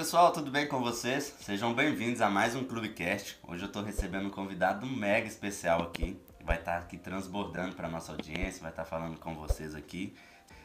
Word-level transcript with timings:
pessoal, 0.00 0.32
tudo 0.32 0.50
bem 0.50 0.66
com 0.66 0.80
vocês? 0.80 1.36
Sejam 1.42 1.74
bem-vindos 1.74 2.22
a 2.22 2.30
mais 2.30 2.54
um 2.54 2.64
Clubecast. 2.64 3.38
Hoje 3.46 3.64
eu 3.64 3.66
estou 3.66 3.82
recebendo 3.82 4.28
um 4.28 4.30
convidado 4.30 4.86
mega 4.86 5.28
especial 5.28 5.82
aqui. 5.82 6.18
Vai 6.42 6.56
estar 6.56 6.78
aqui 6.78 6.96
transbordando 6.96 7.76
para 7.76 7.86
nossa 7.86 8.12
audiência, 8.12 8.62
vai 8.62 8.70
estar 8.70 8.86
falando 8.86 9.18
com 9.18 9.34
vocês 9.34 9.74
aqui. 9.74 10.16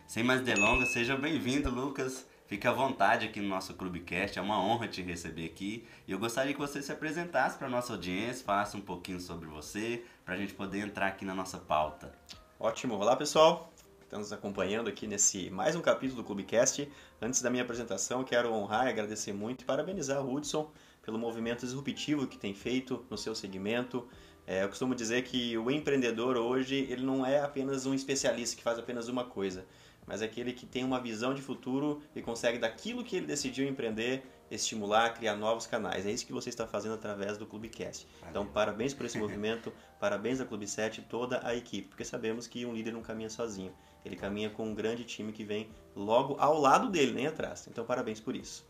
Sem 0.08 0.24
mais 0.24 0.40
delongas, 0.40 0.94
seja 0.94 1.18
bem-vindo, 1.18 1.70
Lucas. 1.70 2.26
Fique 2.48 2.66
à 2.66 2.72
vontade 2.72 3.26
aqui 3.26 3.42
no 3.42 3.50
nosso 3.50 3.74
Clubecast, 3.74 4.40
é 4.40 4.42
uma 4.42 4.58
honra 4.58 4.88
te 4.88 5.02
receber 5.02 5.48
aqui. 5.48 5.86
E 6.08 6.14
eu 6.14 6.18
gostaria 6.18 6.54
que 6.54 6.60
você 6.60 6.82
se 6.82 6.94
apresentasse 6.94 7.58
para 7.58 7.68
nossa 7.68 7.92
audiência, 7.92 8.46
falasse 8.46 8.78
um 8.78 8.82
pouquinho 8.82 9.20
sobre 9.20 9.50
você, 9.50 10.06
para 10.24 10.36
a 10.36 10.38
gente 10.38 10.54
poder 10.54 10.80
entrar 10.80 11.08
aqui 11.08 11.26
na 11.26 11.36
nossa 11.36 11.58
pauta. 11.58 12.10
Ótimo, 12.58 12.96
olá 12.96 13.18
pessoal, 13.18 13.70
estamos 14.16 14.32
acompanhando 14.32 14.88
aqui 14.88 15.06
nesse 15.06 15.50
mais 15.50 15.76
um 15.76 15.82
capítulo 15.82 16.22
do 16.22 16.26
Clubecast. 16.26 16.90
Antes 17.22 17.42
da 17.42 17.50
minha 17.50 17.64
apresentação, 17.64 18.24
quero 18.24 18.50
honrar 18.54 18.86
e 18.86 18.90
agradecer 18.90 19.34
muito 19.34 19.64
e 19.64 19.66
parabenizar 19.66 20.26
o 20.26 20.34
Hudson 20.34 20.72
pelo 21.02 21.20
movimento 21.20 21.66
disruptivo 21.66 22.26
que 22.26 22.38
tem 22.38 22.54
feito 22.54 23.06
no 23.10 23.18
seu 23.18 23.36
segmento. 23.36 24.08
É, 24.48 24.64
eu 24.64 24.70
costumo 24.70 24.96
dizer 24.96 25.24
que 25.24 25.58
o 25.58 25.70
empreendedor 25.70 26.38
hoje 26.38 26.88
ele 26.90 27.04
não 27.04 27.26
é 27.26 27.42
apenas 27.42 27.86
um 27.86 27.94
especialista 27.94 28.56
que 28.56 28.64
faz 28.64 28.80
apenas 28.80 29.10
uma 29.10 29.26
coisa 29.26 29.66
mas 30.06 30.22
é 30.22 30.26
aquele 30.26 30.54
que 30.54 30.66
tem 30.66 30.84
uma 30.84 31.00
visão 31.00 31.34
de 31.34 31.42
futuro 31.42 32.02
e 32.16 32.22
consegue 32.22 32.58
daquilo 32.58 33.04
que 33.04 33.16
ele 33.16 33.26
decidiu 33.26 33.68
empreender, 33.68 34.24
estimular, 34.52 35.14
criar 35.14 35.36
novos 35.36 35.66
canais. 35.66 36.06
É 36.06 36.12
isso 36.12 36.26
que 36.26 36.34
você 36.34 36.50
está 36.50 36.68
fazendo 36.68 36.94
através 36.94 37.38
do 37.38 37.46
Clubecast. 37.46 38.08
Então, 38.30 38.46
parabéns 38.46 38.94
por 38.94 39.06
esse 39.06 39.18
movimento, 39.20 39.74
parabéns 40.00 40.40
à 40.40 40.46
Clube 40.46 40.68
7 40.68 41.02
e 41.02 41.04
toda 41.04 41.46
a 41.46 41.56
equipe, 41.56 41.90
porque 41.90 42.06
sabemos 42.06 42.48
que 42.48 42.66
um 42.66 42.74
líder 42.74 42.92
não 42.92 43.02
caminha 43.02 43.30
sozinho. 43.30 43.74
Ele 44.06 44.16
caminha 44.16 44.50
com 44.50 44.70
um 44.70 44.76
grande 44.76 45.04
time 45.04 45.32
que 45.34 45.44
vem 45.44 45.68
logo 45.96 46.36
ao 46.40 46.60
lado 46.60 46.90
dele, 46.90 47.12
nem 47.12 47.26
atrás. 47.26 47.68
Então, 47.68 47.84
parabéns 47.84 48.20
por 48.20 48.36
isso. 48.36 48.64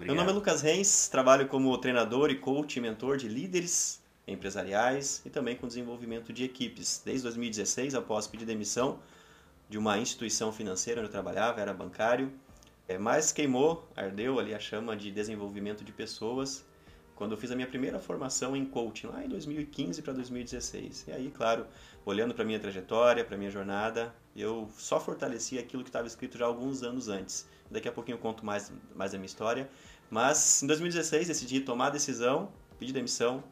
Meu 0.00 0.14
nome 0.14 0.30
é 0.30 0.32
Lucas 0.32 0.60
Reis, 0.60 1.08
trabalho 1.08 1.46
como 1.46 1.76
treinador 1.78 2.30
e 2.30 2.34
coach 2.34 2.76
e 2.76 2.80
mentor 2.80 3.16
de 3.16 3.28
líderes 3.28 4.02
empresariais 4.26 5.22
e 5.24 5.30
também 5.30 5.54
com 5.54 5.68
desenvolvimento 5.68 6.32
de 6.32 6.44
equipes. 6.44 7.00
Desde 7.04 7.22
2016, 7.22 7.94
após 7.94 8.26
pedir 8.26 8.44
demissão, 8.44 8.98
de 9.68 9.78
uma 9.78 9.98
instituição 9.98 10.52
financeira 10.52 11.00
onde 11.00 11.08
eu 11.08 11.12
trabalhava, 11.12 11.60
era 11.60 11.72
bancário, 11.72 12.32
é, 12.88 12.96
mas 12.98 13.32
queimou, 13.32 13.88
ardeu 13.96 14.38
ali 14.38 14.54
a 14.54 14.58
chama 14.58 14.96
de 14.96 15.10
desenvolvimento 15.10 15.84
de 15.84 15.92
pessoas 15.92 16.64
quando 17.16 17.32
eu 17.32 17.38
fiz 17.38 17.50
a 17.50 17.54
minha 17.56 17.66
primeira 17.66 17.98
formação 17.98 18.54
em 18.54 18.64
coaching, 18.64 19.06
lá 19.06 19.24
em 19.24 19.28
2015 19.28 20.02
para 20.02 20.12
2016. 20.12 21.06
E 21.08 21.12
aí, 21.12 21.30
claro, 21.30 21.66
olhando 22.06 22.32
para 22.32 22.44
minha 22.44 22.60
trajetória, 22.60 23.24
para 23.24 23.36
minha 23.36 23.50
jornada, 23.50 24.14
eu 24.34 24.70
só 24.78 25.00
fortaleci 25.00 25.58
aquilo 25.58 25.82
que 25.82 25.88
estava 25.88 26.06
escrito 26.06 26.38
já 26.38 26.46
alguns 26.46 26.84
anos 26.84 27.08
antes. 27.08 27.48
Daqui 27.68 27.88
a 27.88 27.92
pouquinho 27.92 28.14
eu 28.14 28.20
conto 28.20 28.46
mais, 28.46 28.72
mais 28.94 29.12
a 29.12 29.18
minha 29.18 29.26
história. 29.26 29.68
Mas 30.08 30.62
em 30.62 30.68
2016 30.68 31.26
decidi 31.26 31.60
tomar 31.60 31.88
a 31.88 31.90
decisão, 31.90 32.52
pedir 32.78 32.92
demissão 32.92 33.42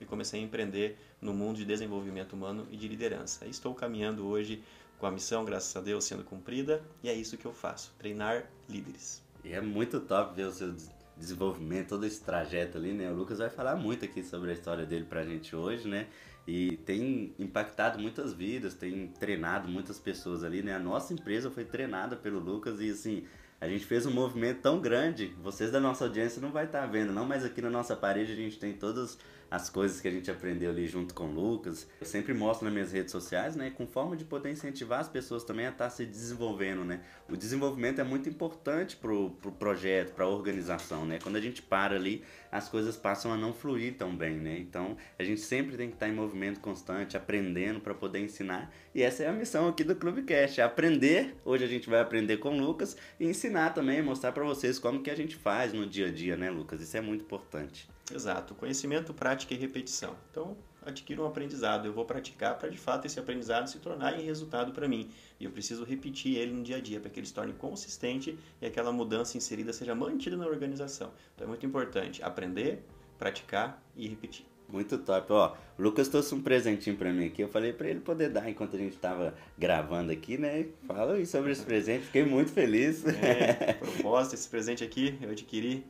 e 0.00 0.06
comecei 0.06 0.40
a 0.40 0.42
empreender 0.42 0.98
no 1.20 1.34
mundo 1.34 1.56
de 1.56 1.66
desenvolvimento 1.66 2.32
humano 2.32 2.66
e 2.70 2.78
de 2.78 2.88
liderança. 2.88 3.46
Estou 3.46 3.74
caminhando 3.74 4.26
hoje 4.26 4.64
com 4.98 5.04
a 5.04 5.10
missão, 5.10 5.44
graças 5.44 5.76
a 5.76 5.80
Deus, 5.80 6.04
sendo 6.04 6.24
cumprida, 6.24 6.82
e 7.02 7.10
é 7.10 7.14
isso 7.14 7.36
que 7.36 7.44
eu 7.44 7.52
faço, 7.52 7.92
treinar 7.98 8.50
líderes. 8.68 9.22
E 9.44 9.52
é 9.52 9.60
muito 9.60 10.00
top 10.00 10.34
ver 10.34 10.46
o 10.46 10.52
seu 10.52 10.74
desenvolvimento, 11.16 11.88
todo 11.88 12.06
esse 12.06 12.22
trajeto 12.22 12.78
ali, 12.78 12.92
né? 12.92 13.10
O 13.10 13.14
Lucas 13.14 13.38
vai 13.38 13.50
falar 13.50 13.76
muito 13.76 14.04
aqui 14.04 14.22
sobre 14.24 14.50
a 14.50 14.54
história 14.54 14.86
dele 14.86 15.04
pra 15.04 15.24
gente 15.24 15.54
hoje, 15.54 15.86
né? 15.86 16.08
E 16.50 16.78
tem 16.78 17.34
impactado 17.38 17.98
muitas 17.98 18.32
vidas, 18.32 18.72
tem 18.72 19.08
treinado 19.08 19.68
muitas 19.68 20.00
pessoas 20.00 20.42
ali, 20.42 20.62
né? 20.62 20.74
A 20.74 20.78
nossa 20.78 21.12
empresa 21.12 21.50
foi 21.50 21.62
treinada 21.62 22.16
pelo 22.16 22.38
Lucas 22.38 22.80
e 22.80 22.88
assim, 22.88 23.24
a 23.60 23.68
gente 23.68 23.84
fez 23.84 24.06
um 24.06 24.10
movimento 24.10 24.62
tão 24.62 24.80
grande, 24.80 25.26
vocês 25.42 25.70
da 25.70 25.78
nossa 25.78 26.04
audiência 26.04 26.40
não 26.40 26.50
vai 26.50 26.64
estar 26.64 26.80
tá 26.80 26.86
vendo, 26.86 27.12
não, 27.12 27.26
mas 27.26 27.44
aqui 27.44 27.60
na 27.60 27.68
nossa 27.68 27.94
parede 27.94 28.32
a 28.32 28.34
gente 28.34 28.58
tem 28.58 28.72
todas 28.72 29.18
as 29.50 29.70
coisas 29.70 30.00
que 30.00 30.08
a 30.08 30.10
gente 30.10 30.30
aprendeu 30.30 30.70
ali 30.70 30.86
junto 30.86 31.14
com 31.14 31.24
o 31.24 31.32
Lucas. 31.32 31.88
Eu 32.00 32.06
sempre 32.06 32.34
mostro 32.34 32.64
nas 32.64 32.72
minhas 32.72 32.92
redes 32.92 33.12
sociais, 33.12 33.56
né, 33.56 33.70
com 33.70 33.86
forma 33.86 34.16
de 34.16 34.24
poder 34.24 34.50
incentivar 34.50 35.00
as 35.00 35.08
pessoas 35.08 35.44
também 35.44 35.66
a 35.66 35.70
estar 35.70 35.90
se 35.90 36.04
desenvolvendo, 36.04 36.84
né? 36.84 37.00
O 37.28 37.36
desenvolvimento 37.36 38.00
é 38.00 38.04
muito 38.04 38.28
importante 38.28 38.96
pro, 38.96 39.30
pro 39.30 39.52
projeto, 39.52 40.12
para 40.14 40.24
a 40.24 40.28
organização, 40.28 41.04
né? 41.06 41.18
Quando 41.22 41.36
a 41.36 41.40
gente 41.40 41.62
para 41.62 41.96
ali, 41.96 42.22
as 42.50 42.68
coisas 42.68 42.96
passam 42.96 43.32
a 43.32 43.36
não 43.36 43.52
fluir 43.52 43.94
tão 43.96 44.14
bem, 44.14 44.36
né? 44.36 44.58
Então, 44.58 44.96
a 45.18 45.24
gente 45.24 45.40
sempre 45.40 45.76
tem 45.76 45.88
que 45.88 45.94
estar 45.94 46.08
em 46.08 46.12
movimento 46.12 46.60
constante, 46.60 47.16
aprendendo 47.16 47.80
para 47.80 47.94
poder 47.94 48.20
ensinar. 48.20 48.72
E 48.94 49.02
essa 49.02 49.22
é 49.22 49.28
a 49.28 49.32
missão 49.32 49.68
aqui 49.68 49.84
do 49.84 49.94
Clubecast, 49.94 50.60
é 50.60 50.64
aprender. 50.64 51.36
Hoje 51.44 51.64
a 51.64 51.68
gente 51.68 51.88
vai 51.88 52.00
aprender 52.00 52.38
com 52.38 52.56
o 52.56 52.60
Lucas 52.60 52.96
e 53.18 53.26
ensinar 53.26 53.70
também, 53.70 54.02
mostrar 54.02 54.32
para 54.32 54.44
vocês 54.44 54.78
como 54.78 55.02
que 55.02 55.10
a 55.10 55.16
gente 55.16 55.36
faz 55.36 55.72
no 55.72 55.86
dia 55.86 56.08
a 56.08 56.10
dia, 56.10 56.36
né, 56.36 56.50
Lucas? 56.50 56.80
Isso 56.80 56.96
é 56.96 57.00
muito 57.00 57.22
importante. 57.24 57.88
Exato, 58.12 58.54
conhecimento, 58.54 59.12
prática 59.12 59.52
e 59.52 59.56
repetição. 59.56 60.16
Então, 60.30 60.56
adquiro 60.84 61.22
um 61.22 61.26
aprendizado, 61.26 61.86
eu 61.86 61.92
vou 61.92 62.04
praticar 62.04 62.58
para 62.58 62.68
de 62.68 62.78
fato 62.78 63.06
esse 63.06 63.20
aprendizado 63.20 63.68
se 63.68 63.78
tornar 63.78 64.18
em 64.18 64.24
resultado 64.24 64.72
para 64.72 64.88
mim. 64.88 65.10
E 65.38 65.44
eu 65.44 65.50
preciso 65.50 65.84
repetir 65.84 66.36
ele 66.36 66.52
no 66.52 66.62
dia 66.62 66.76
a 66.76 66.80
dia 66.80 67.00
para 67.00 67.10
que 67.10 67.20
ele 67.20 67.26
se 67.26 67.34
torne 67.34 67.52
consistente 67.52 68.38
e 68.60 68.66
aquela 68.66 68.90
mudança 68.90 69.36
inserida 69.36 69.72
seja 69.72 69.94
mantida 69.94 70.36
na 70.36 70.46
organização. 70.46 71.10
Então 71.34 71.46
é 71.46 71.48
muito 71.48 71.66
importante 71.66 72.22
aprender, 72.22 72.82
praticar 73.18 73.82
e 73.96 74.08
repetir. 74.08 74.46
Muito 74.68 74.98
top. 74.98 75.32
Ó, 75.32 75.54
o 75.78 75.82
Lucas 75.82 76.08
trouxe 76.08 76.34
um 76.34 76.42
presentinho 76.42 76.94
para 76.96 77.10
mim 77.10 77.26
aqui. 77.26 77.42
Eu 77.42 77.48
falei 77.48 77.72
para 77.72 77.88
ele 77.88 78.00
poder 78.00 78.28
dar 78.28 78.48
enquanto 78.50 78.76
a 78.76 78.78
gente 78.78 78.94
estava 78.94 79.34
gravando 79.56 80.12
aqui, 80.12 80.36
né? 80.36 80.66
Fala 80.86 81.14
aí 81.14 81.24
sobre 81.24 81.52
esse 81.52 81.62
presente. 81.62 82.04
Fiquei 82.04 82.24
muito 82.24 82.52
feliz. 82.52 83.02
É, 83.06 83.72
proposta, 83.80 84.34
esse 84.34 84.46
presente 84.46 84.84
aqui 84.84 85.18
eu 85.22 85.30
adquiri 85.30 85.86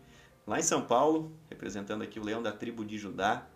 lá 0.49 0.59
em 0.59 0.63
São 0.63 0.81
Paulo, 0.81 1.31
representando 1.51 2.03
aqui 2.03 2.19
o 2.19 2.25
leão 2.25 2.43
da 2.43 2.51
tribo 2.51 2.83
de 2.83 2.97
Judá. 2.97 3.47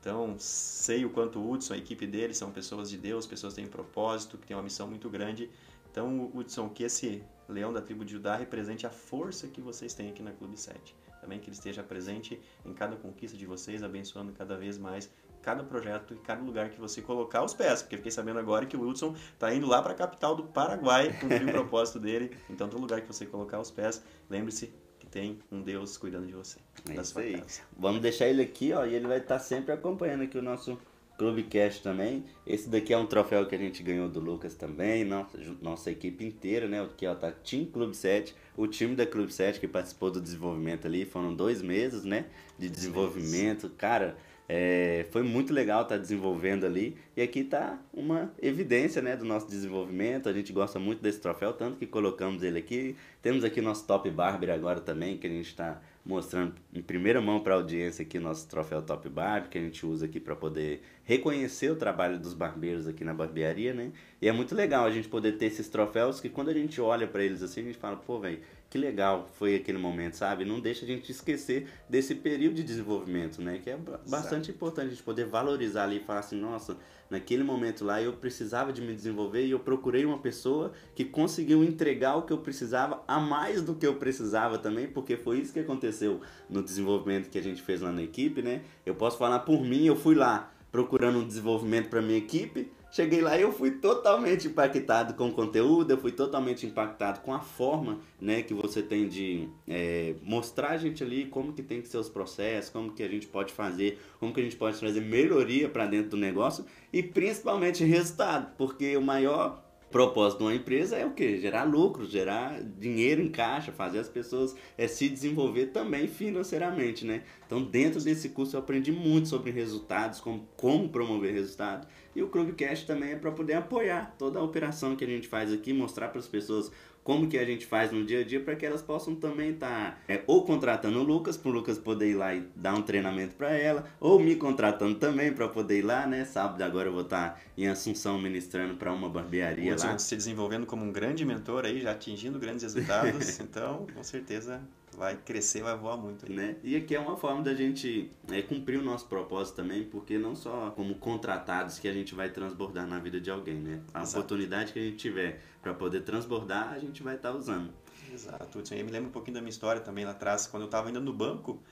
Então, 0.00 0.34
sei 0.36 1.04
o 1.04 1.10
quanto 1.10 1.38
o 1.38 1.48
Hudson, 1.48 1.74
a 1.74 1.78
equipe 1.78 2.04
dele, 2.04 2.34
são 2.34 2.50
pessoas 2.50 2.90
de 2.90 2.98
Deus, 2.98 3.24
pessoas 3.24 3.54
que 3.54 3.60
têm 3.62 3.70
propósito, 3.70 4.36
que 4.36 4.44
têm 4.44 4.56
uma 4.56 4.62
missão 4.64 4.88
muito 4.88 5.08
grande. 5.08 5.48
Então, 5.88 6.32
Hudson, 6.34 6.68
que 6.68 6.82
esse 6.82 7.22
leão 7.48 7.72
da 7.72 7.80
tribo 7.80 8.04
de 8.04 8.12
Judá 8.12 8.34
represente 8.34 8.84
a 8.84 8.90
força 8.90 9.46
que 9.46 9.60
vocês 9.60 9.94
têm 9.94 10.08
aqui 10.08 10.20
na 10.20 10.32
Clube 10.32 10.58
7. 10.58 10.96
Também 11.20 11.38
que 11.38 11.46
ele 11.46 11.54
esteja 11.54 11.84
presente 11.84 12.40
em 12.66 12.74
cada 12.74 12.96
conquista 12.96 13.38
de 13.38 13.46
vocês, 13.46 13.80
abençoando 13.84 14.32
cada 14.32 14.56
vez 14.56 14.76
mais 14.76 15.08
cada 15.42 15.64
projeto 15.64 16.14
e 16.14 16.18
cada 16.18 16.40
lugar 16.40 16.70
que 16.70 16.80
você 16.80 17.02
colocar 17.02 17.42
os 17.44 17.52
pés. 17.52 17.82
Porque 17.82 17.96
fiquei 17.96 18.12
sabendo 18.12 18.38
agora 18.38 18.64
que 18.64 18.76
o 18.76 18.82
Wilson 18.82 19.14
está 19.34 19.52
indo 19.52 19.66
lá 19.66 19.82
para 19.82 19.92
a 19.92 19.94
capital 19.94 20.34
do 20.34 20.44
Paraguai 20.44 21.12
cumprir 21.20 21.48
o 21.48 21.50
propósito 21.52 21.98
dele. 21.98 22.36
Então, 22.48 22.68
todo 22.68 22.80
lugar 22.80 23.00
que 23.00 23.08
você 23.08 23.26
colocar 23.26 23.60
os 23.60 23.70
pés, 23.70 24.02
lembre-se, 24.30 24.72
tem 25.12 25.38
um 25.52 25.60
Deus 25.60 25.96
cuidando 25.96 26.26
de 26.26 26.32
você. 26.32 26.58
É 26.88 27.20
aí. 27.20 27.38
Casa. 27.38 27.60
Vamos 27.78 28.00
deixar 28.00 28.26
ele 28.26 28.42
aqui, 28.42 28.72
ó, 28.72 28.84
e 28.84 28.94
ele 28.94 29.06
vai 29.06 29.18
estar 29.18 29.38
sempre 29.38 29.72
acompanhando 29.72 30.22
aqui 30.22 30.38
o 30.38 30.42
nosso 30.42 30.78
Clubecast 31.18 31.82
também. 31.82 32.24
Esse 32.46 32.68
daqui 32.68 32.94
é 32.94 32.98
um 32.98 33.06
troféu 33.06 33.46
que 33.46 33.54
a 33.54 33.58
gente 33.58 33.82
ganhou 33.82 34.08
do 34.08 34.18
Lucas 34.18 34.54
também, 34.54 35.04
nossa, 35.04 35.38
nossa 35.60 35.90
equipe 35.90 36.24
inteira, 36.24 36.66
né? 36.66 36.82
Aqui, 36.82 37.06
ó, 37.06 37.14
tá 37.14 37.30
Team 37.30 37.66
Clube 37.66 37.94
7, 37.94 38.34
o 38.56 38.66
time 38.66 38.96
da 38.96 39.04
Clube 39.04 39.32
7 39.32 39.60
que 39.60 39.68
participou 39.68 40.10
do 40.10 40.20
desenvolvimento 40.20 40.86
ali, 40.86 41.04
foram 41.04 41.34
dois 41.34 41.60
meses, 41.60 42.04
né? 42.04 42.24
De 42.58 42.70
desenvolvimento. 42.70 43.68
Cara, 43.70 44.16
é, 44.48 45.06
foi 45.10 45.22
muito 45.22 45.52
legal 45.52 45.82
estar 45.82 45.96
tá 45.96 46.00
desenvolvendo 46.00 46.64
ali. 46.64 46.96
E 47.16 47.22
aqui 47.22 47.40
está 47.40 47.78
uma 47.92 48.32
evidência 48.40 49.00
né, 49.00 49.16
do 49.16 49.24
nosso 49.24 49.48
desenvolvimento. 49.48 50.28
A 50.28 50.32
gente 50.32 50.52
gosta 50.52 50.78
muito 50.78 51.00
desse 51.00 51.20
troféu, 51.20 51.52
tanto 51.52 51.78
que 51.78 51.86
colocamos 51.86 52.42
ele 52.42 52.58
aqui. 52.58 52.96
Temos 53.20 53.44
aqui 53.44 53.60
nosso 53.60 53.86
Top 53.86 54.08
Barber 54.10 54.50
agora 54.50 54.80
também, 54.80 55.16
que 55.16 55.26
a 55.26 55.30
gente 55.30 55.46
está 55.46 55.80
mostrando 56.04 56.54
em 56.74 56.82
primeira 56.82 57.20
mão 57.20 57.40
para 57.40 57.54
a 57.54 57.56
audiência 57.56 58.02
aqui 58.02 58.18
nosso 58.18 58.48
troféu 58.48 58.82
Top 58.82 59.08
Barber, 59.08 59.48
que 59.48 59.58
a 59.58 59.60
gente 59.60 59.86
usa 59.86 60.06
aqui 60.06 60.18
para 60.18 60.34
poder 60.34 60.82
reconhecer 61.04 61.70
o 61.70 61.76
trabalho 61.76 62.18
dos 62.18 62.34
barbeiros 62.34 62.88
aqui 62.88 63.04
na 63.04 63.14
barbearia, 63.14 63.72
né? 63.72 63.92
E 64.20 64.28
é 64.28 64.32
muito 64.32 64.54
legal 64.54 64.84
a 64.84 64.90
gente 64.90 65.08
poder 65.08 65.32
ter 65.32 65.46
esses 65.46 65.68
troféus 65.68 66.20
que 66.20 66.28
quando 66.28 66.48
a 66.48 66.54
gente 66.54 66.80
olha 66.80 67.06
para 67.06 67.22
eles 67.22 67.42
assim, 67.42 67.60
a 67.60 67.64
gente 67.64 67.78
fala, 67.78 67.96
pô, 67.96 68.18
velho, 68.18 68.40
que 68.72 68.78
legal 68.78 69.28
foi 69.34 69.54
aquele 69.54 69.76
momento, 69.76 70.14
sabe? 70.14 70.46
Não 70.46 70.58
deixa 70.58 70.86
a 70.86 70.88
gente 70.88 71.12
esquecer 71.12 71.68
desse 71.90 72.14
período 72.14 72.54
de 72.54 72.62
desenvolvimento, 72.62 73.42
né? 73.42 73.60
Que 73.62 73.68
é 73.68 73.76
bastante 73.76 74.44
Exato. 74.44 74.50
importante 74.52 74.86
a 74.86 74.88
gente 74.88 75.02
poder 75.02 75.26
valorizar 75.26 75.82
ali 75.82 75.98
e 75.98 76.00
falar 76.00 76.20
assim, 76.20 76.40
nossa, 76.40 76.78
naquele 77.10 77.44
momento 77.44 77.84
lá 77.84 78.00
eu 78.00 78.14
precisava 78.14 78.72
de 78.72 78.80
me 78.80 78.94
desenvolver 78.94 79.44
e 79.44 79.50
eu 79.50 79.60
procurei 79.60 80.06
uma 80.06 80.16
pessoa 80.16 80.72
que 80.94 81.04
conseguiu 81.04 81.62
entregar 81.62 82.16
o 82.16 82.22
que 82.22 82.32
eu 82.32 82.38
precisava 82.38 83.04
a 83.06 83.20
mais 83.20 83.60
do 83.60 83.74
que 83.74 83.86
eu 83.86 83.96
precisava 83.96 84.56
também, 84.56 84.88
porque 84.88 85.18
foi 85.18 85.40
isso 85.40 85.52
que 85.52 85.60
aconteceu 85.60 86.22
no 86.48 86.62
desenvolvimento 86.62 87.28
que 87.28 87.36
a 87.36 87.42
gente 87.42 87.60
fez 87.60 87.82
lá 87.82 87.92
na 87.92 88.02
equipe, 88.02 88.40
né? 88.40 88.62
Eu 88.86 88.94
posso 88.94 89.18
falar 89.18 89.40
por 89.40 89.62
mim, 89.62 89.84
eu 89.84 89.96
fui 89.96 90.14
lá 90.14 90.50
procurando 90.70 91.18
um 91.18 91.26
desenvolvimento 91.26 91.90
para 91.90 92.00
minha 92.00 92.16
equipe 92.16 92.72
Cheguei 92.92 93.22
lá 93.22 93.38
e 93.38 93.40
eu 93.40 93.50
fui 93.50 93.70
totalmente 93.70 94.48
impactado 94.48 95.14
com 95.14 95.30
o 95.30 95.32
conteúdo, 95.32 95.90
eu 95.90 95.96
fui 95.96 96.12
totalmente 96.12 96.66
impactado 96.66 97.20
com 97.20 97.32
a 97.32 97.40
forma 97.40 98.00
né, 98.20 98.42
que 98.42 98.52
você 98.52 98.82
tem 98.82 99.08
de 99.08 99.48
é, 99.66 100.14
mostrar 100.22 100.72
a 100.72 100.76
gente 100.76 101.02
ali 101.02 101.24
como 101.24 101.54
que 101.54 101.62
tem 101.62 101.80
que 101.80 101.88
ser 101.88 101.96
os 101.96 102.10
processos, 102.10 102.68
como 102.70 102.92
que 102.92 103.02
a 103.02 103.08
gente 103.08 103.26
pode 103.26 103.50
fazer, 103.50 103.98
como 104.20 104.34
que 104.34 104.40
a 104.40 104.44
gente 104.44 104.56
pode 104.56 104.78
trazer 104.78 105.00
melhoria 105.00 105.70
para 105.70 105.86
dentro 105.86 106.10
do 106.10 106.16
negócio 106.18 106.66
e 106.92 107.02
principalmente 107.02 107.82
resultado, 107.82 108.52
porque 108.58 108.94
o 108.94 109.00
maior 109.00 109.71
propósito 109.92 110.38
de 110.38 110.44
uma 110.44 110.54
empresa 110.54 110.96
é 110.96 111.06
o 111.06 111.12
quê? 111.12 111.38
Gerar 111.38 111.64
lucro, 111.64 112.04
gerar 112.04 112.60
dinheiro 112.62 113.22
em 113.22 113.28
caixa, 113.28 113.70
fazer 113.70 114.00
as 114.00 114.08
pessoas 114.08 114.56
é, 114.76 114.88
se 114.88 115.08
desenvolver 115.08 115.66
também 115.66 116.08
financeiramente, 116.08 117.04
né? 117.04 117.22
Então, 117.46 117.62
dentro 117.62 118.02
desse 118.02 118.30
curso 118.30 118.56
eu 118.56 118.60
aprendi 118.60 118.90
muito 118.90 119.28
sobre 119.28 119.50
resultados, 119.50 120.18
como, 120.18 120.48
como 120.56 120.88
promover 120.88 121.34
resultados. 121.34 121.86
E 122.16 122.22
o 122.22 122.28
Clubcast 122.28 122.86
também 122.86 123.12
é 123.12 123.16
para 123.16 123.30
poder 123.30 123.54
apoiar 123.54 124.16
toda 124.18 124.40
a 124.40 124.42
operação 124.42 124.96
que 124.96 125.04
a 125.04 125.08
gente 125.08 125.28
faz 125.28 125.52
aqui, 125.52 125.72
mostrar 125.72 126.08
para 126.08 126.18
as 126.18 126.28
pessoas 126.28 126.72
como 127.04 127.28
que 127.28 127.38
a 127.38 127.44
gente 127.44 127.66
faz 127.66 127.90
no 127.90 128.04
dia 128.04 128.20
a 128.20 128.24
dia 128.24 128.40
para 128.40 128.54
que 128.54 128.64
elas 128.64 128.82
possam 128.82 129.14
também 129.14 129.50
estar 129.50 129.92
tá, 129.92 129.98
é, 130.08 130.22
ou 130.26 130.44
contratando 130.44 131.00
o 131.00 131.02
Lucas, 131.02 131.36
para 131.36 131.50
o 131.50 131.52
Lucas 131.52 131.78
poder 131.78 132.10
ir 132.10 132.14
lá 132.14 132.34
e 132.34 132.46
dar 132.54 132.74
um 132.74 132.82
treinamento 132.82 133.34
para 133.34 133.50
ela, 133.50 133.84
ou 134.00 134.18
me 134.18 134.36
contratando 134.36 134.94
também 134.96 135.32
para 135.32 135.48
poder 135.48 135.78
ir 135.78 135.82
lá, 135.82 136.06
né? 136.06 136.24
Sábado 136.24 136.62
agora 136.62 136.88
eu 136.88 136.92
vou 136.92 137.02
estar 137.02 137.30
tá 137.30 137.40
em 137.56 137.66
Assunção 137.66 138.18
ministrando 138.18 138.74
para 138.74 138.92
uma 138.92 139.08
barbearia 139.08 139.76
lá. 139.78 139.98
se 139.98 140.16
desenvolvendo 140.16 140.66
como 140.66 140.84
um 140.84 140.92
grande 140.92 141.24
mentor 141.24 141.64
aí, 141.64 141.80
já 141.80 141.92
atingindo 141.92 142.38
grandes 142.38 142.62
resultados, 142.62 143.38
então 143.40 143.86
com 143.94 144.02
certeza 144.02 144.60
vai 144.96 145.16
crescer, 145.16 145.62
vai 145.62 145.76
voar 145.76 145.96
muito. 145.96 146.30
Né? 146.30 146.56
E 146.62 146.76
aqui 146.76 146.94
é 146.94 147.00
uma 147.00 147.16
forma 147.16 147.42
da 147.42 147.54
gente 147.54 148.10
é, 148.30 148.42
cumprir 148.42 148.78
o 148.78 148.82
nosso 148.82 149.06
propósito 149.06 149.56
também, 149.56 149.84
porque 149.84 150.18
não 150.18 150.34
só 150.34 150.70
como 150.70 150.94
contratados 150.96 151.78
que 151.78 151.88
a 151.88 151.92
gente 151.92 152.14
vai 152.14 152.30
transbordar 152.30 152.86
na 152.86 152.98
vida 152.98 153.20
de 153.20 153.30
alguém, 153.30 153.56
né? 153.56 153.80
A 153.92 154.02
Exato. 154.02 154.18
oportunidade 154.18 154.72
que 154.72 154.78
a 154.78 154.82
gente 154.82 154.96
tiver 154.96 155.40
para 155.60 155.72
poder 155.74 156.02
transbordar, 156.02 156.72
a 156.72 156.78
gente 156.78 157.02
vai 157.02 157.16
estar 157.16 157.32
tá 157.32 157.36
usando. 157.36 157.72
Exato. 158.12 158.58
Hudson. 158.58 158.74
Eu 158.74 158.84
me 158.84 158.90
lembro 158.90 159.08
um 159.08 159.12
pouquinho 159.12 159.34
da 159.34 159.40
minha 159.40 159.50
história 159.50 159.80
também 159.80 160.04
lá 160.04 160.10
atrás, 160.10 160.46
quando 160.46 160.62
eu 160.62 160.66
estava 160.66 160.88
ainda 160.88 161.00
no 161.00 161.12
banco, 161.12 161.62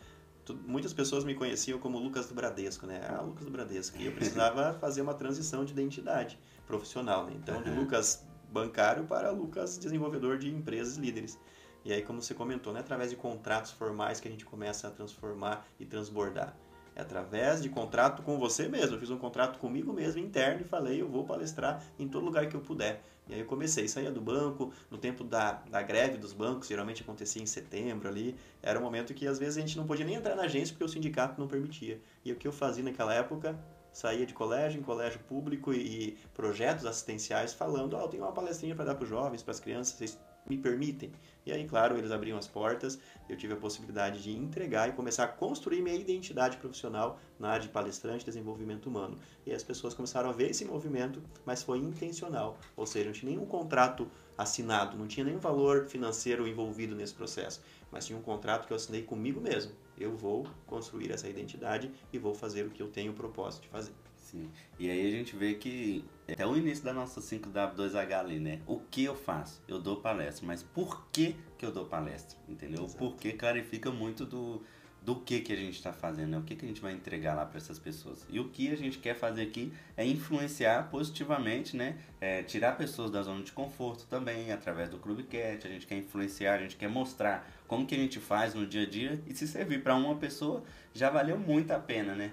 muitas 0.67 0.93
pessoas 0.93 1.25
me 1.25 1.35
conheciam 1.35 1.79
como 1.79 1.99
Lucas 1.99 2.27
do 2.27 2.35
Bradesco, 2.35 2.87
né? 2.87 3.01
Ah, 3.09 3.21
Lucas 3.21 3.45
do 3.45 3.51
Bradesco. 3.51 3.99
E 4.01 4.07
eu 4.07 4.13
precisava 4.13 4.75
fazer 4.81 5.03
uma 5.03 5.15
transição 5.15 5.65
de 5.65 5.73
identidade 5.73 6.39
profissional, 6.67 7.27
né? 7.27 7.33
Então, 7.37 7.63
de 7.63 7.71
Lucas 7.71 8.25
bancário 8.51 9.05
para 9.05 9.31
Lucas 9.31 9.79
desenvolvedor 9.79 10.39
de 10.39 10.49
empresas 10.49 10.97
líderes. 10.97 11.39
E 11.85 11.93
aí, 11.93 12.03
como 12.03 12.21
você 12.21 12.35
comentou, 12.35 12.73
não 12.73 12.79
é 12.79 12.83
através 12.83 13.11
de 13.11 13.17
contratos 13.17 13.71
formais 13.71 14.21
que 14.21 14.29
a 14.29 14.31
gente 14.31 14.45
começa 14.45 14.89
a 14.89 14.91
transformar 14.91 15.67
e 15.79 15.87
transbordar. 15.87 16.55
É 16.95 17.01
através 17.01 17.63
de 17.63 17.69
contrato 17.69 18.23
com 18.23 18.39
você 18.39 18.69
mesmo. 18.69 18.97
Eu 18.97 19.01
fiz 19.01 19.11
um 19.11 19.17
contrato 19.17 19.59
comigo 19.59 19.93
mesmo, 19.93 20.21
interno, 20.21 20.61
e 20.61 20.65
falei, 20.65 21.01
eu 21.01 21.09
vou 21.09 21.25
palestrar 21.25 21.83
em 21.99 22.09
todo 22.09 22.25
lugar 22.25 22.49
que 22.49 22.55
eu 22.55 22.61
puder. 22.61 23.03
E 23.29 23.35
aí 23.35 23.41
eu 23.41 23.47
comecei, 23.47 23.87
saía 23.87 24.11
do 24.11 24.21
banco, 24.21 24.73
no 24.91 24.99
tempo 24.99 25.23
da, 25.23 25.53
da 25.71 25.81
greve 25.83 26.19
dos 26.19 26.33
bancos, 26.33 26.67
geralmente 26.67 27.03
acontecia 27.03 27.41
em 27.41 27.47
setembro 27.47 28.09
ali, 28.09 28.35
era 28.61 28.79
um 28.79 28.83
momento 28.83 29.15
que 29.15 29.27
às 29.27 29.39
vezes 29.39 29.57
a 29.57 29.61
gente 29.61 29.77
não 29.77 29.87
podia 29.87 30.05
nem 30.05 30.17
entrar 30.17 30.35
na 30.35 30.43
agência 30.43 30.75
porque 30.75 30.85
o 30.85 30.89
sindicato 30.89 31.41
não 31.41 31.47
permitia. 31.47 32.01
E 32.25 32.33
o 32.33 32.37
que 32.37 32.49
eu 32.49 32.53
fazia 32.53 32.83
naquela 32.83 33.15
época, 33.15 33.57
saía 33.93 34.27
de 34.27 34.35
colégio 34.35 34.81
em 34.81 34.83
colégio 34.83 35.21
público 35.21 35.73
e, 35.73 35.79
e 35.79 36.19
projetos 36.35 36.85
assistenciais 36.85 37.55
falando, 37.55 37.97
ah, 37.97 38.01
eu 38.01 38.09
tenho 38.09 38.25
uma 38.25 38.33
palestrinha 38.33 38.75
para 38.75 38.87
dar 38.87 38.95
para 38.97 39.05
os 39.05 39.09
jovens, 39.09 39.43
para 39.43 39.53
as 39.53 39.61
crianças, 39.61 39.95
vocês 39.95 40.19
me 40.49 40.57
permitem? 40.57 41.13
E 41.47 41.53
aí, 41.53 41.67
claro, 41.67 41.97
eles 41.97 42.11
abriam 42.11 42.39
as 42.39 42.47
portas, 42.47 42.99
eu 43.29 43.37
tive 43.37 43.55
a 43.55 43.57
possibilidade 43.57 44.23
de 44.23 44.31
entregar 44.31 44.89
e 44.89 44.93
começar 44.93 45.25
a 45.25 45.29
construir 45.29 45.81
minha 45.81 45.97
identidade 45.97 46.59
profissional 46.59 47.19
na 47.39 47.49
área 47.49 47.63
de 47.63 47.69
palestrante 47.69 48.23
e 48.23 48.27
desenvolvimento 48.27 48.87
humano. 48.87 49.19
E 49.47 49.53
as 49.53 49.63
pessoas 49.63 49.95
começaram 49.95 50.29
a 50.29 50.33
ver 50.33 50.51
esse 50.51 50.65
movimento, 50.65 51.23
mas 51.45 51.63
foi 51.63 51.79
intencional, 51.79 52.59
ou 52.77 52.87
seja, 52.87 53.07
não 53.07 53.13
tinha 53.13 53.33
nenhum 53.33 53.47
contrato 53.47 54.07
assinado, 54.37 54.97
não 54.97 55.07
tinha 55.07 55.25
nenhum 55.25 55.41
valor 55.41 55.87
financeiro 55.87 56.47
envolvido 56.47 56.95
nesse 56.95 57.15
processo, 57.15 57.63
mas 57.91 58.07
tinha 58.07 58.19
um 58.19 58.23
contrato 58.23 58.67
que 58.67 58.73
eu 58.73 58.77
assinei 58.77 59.03
comigo 59.03 59.41
mesmo. 59.41 59.73
Eu 59.99 60.17
vou 60.17 60.47
construir 60.67 61.11
essa 61.11 61.29
identidade 61.29 61.91
e 62.13 62.19
vou 62.19 62.35
fazer 62.35 62.67
o 62.67 62.71
que 62.71 62.83
eu 62.83 62.89
tenho 62.89 63.13
o 63.13 63.15
propósito 63.15 63.63
de 63.63 63.69
fazer. 63.69 63.93
Sim. 64.31 64.49
E 64.79 64.89
aí 64.89 65.09
a 65.09 65.11
gente 65.11 65.35
vê 65.35 65.55
que 65.55 66.05
até 66.31 66.47
o 66.47 66.57
início 66.57 66.85
da 66.85 66.93
nossa 66.93 67.21
5W2H 67.21 68.19
ali, 68.19 68.39
né? 68.39 68.61
O 68.65 68.79
que 68.79 69.03
eu 69.03 69.17
faço? 69.17 69.61
Eu 69.67 69.81
dou 69.81 69.97
palestra, 69.97 70.47
mas 70.47 70.63
por 70.63 71.05
que, 71.11 71.35
que 71.59 71.67
eu 71.67 71.73
dou 71.73 71.85
palestra? 71.85 72.39
Entendeu? 72.49 72.85
Exato. 72.85 72.99
Porque 72.99 73.33
clarifica 73.33 73.91
muito 73.91 74.25
do, 74.25 74.63
do 75.03 75.17
que, 75.17 75.41
que 75.41 75.53
a 75.53 75.57
gente 75.57 75.75
está 75.75 75.93
fazendo, 75.93 76.31
né? 76.31 76.39
o 76.39 76.43
que, 76.43 76.55
que 76.55 76.65
a 76.65 76.69
gente 76.69 76.81
vai 76.81 76.93
entregar 76.93 77.35
lá 77.35 77.45
para 77.45 77.59
essas 77.59 77.81
pessoas. 77.81 78.25
E 78.31 78.39
o 78.39 78.49
que 78.49 78.71
a 78.71 78.77
gente 78.77 78.99
quer 78.99 79.15
fazer 79.15 79.43
aqui 79.43 79.73
é 79.97 80.07
influenciar 80.07 80.89
positivamente, 80.91 81.77
né? 81.77 81.99
É, 82.21 82.45
tirar 82.45 82.77
pessoas 82.77 83.11
da 83.11 83.23
zona 83.23 83.43
de 83.43 83.51
conforto 83.51 84.07
também, 84.07 84.53
através 84.53 84.89
do 84.89 84.99
Clubcast. 84.99 85.67
A 85.67 85.71
gente 85.71 85.89
quer 85.89 85.97
influenciar, 85.97 86.55
a 86.55 86.59
gente 86.59 86.77
quer 86.77 86.89
mostrar 86.89 87.51
como 87.67 87.85
que 87.85 87.97
a 87.97 87.99
gente 87.99 88.21
faz 88.21 88.55
no 88.55 88.65
dia 88.65 88.83
a 88.83 88.89
dia 88.89 89.21
e 89.27 89.35
se 89.35 89.49
servir 89.49 89.83
para 89.83 89.97
uma 89.97 90.15
pessoa 90.15 90.63
já 90.95 91.11
valeu 91.11 91.37
muito 91.37 91.73
a 91.73 91.81
pena, 91.81 92.15
né? 92.15 92.31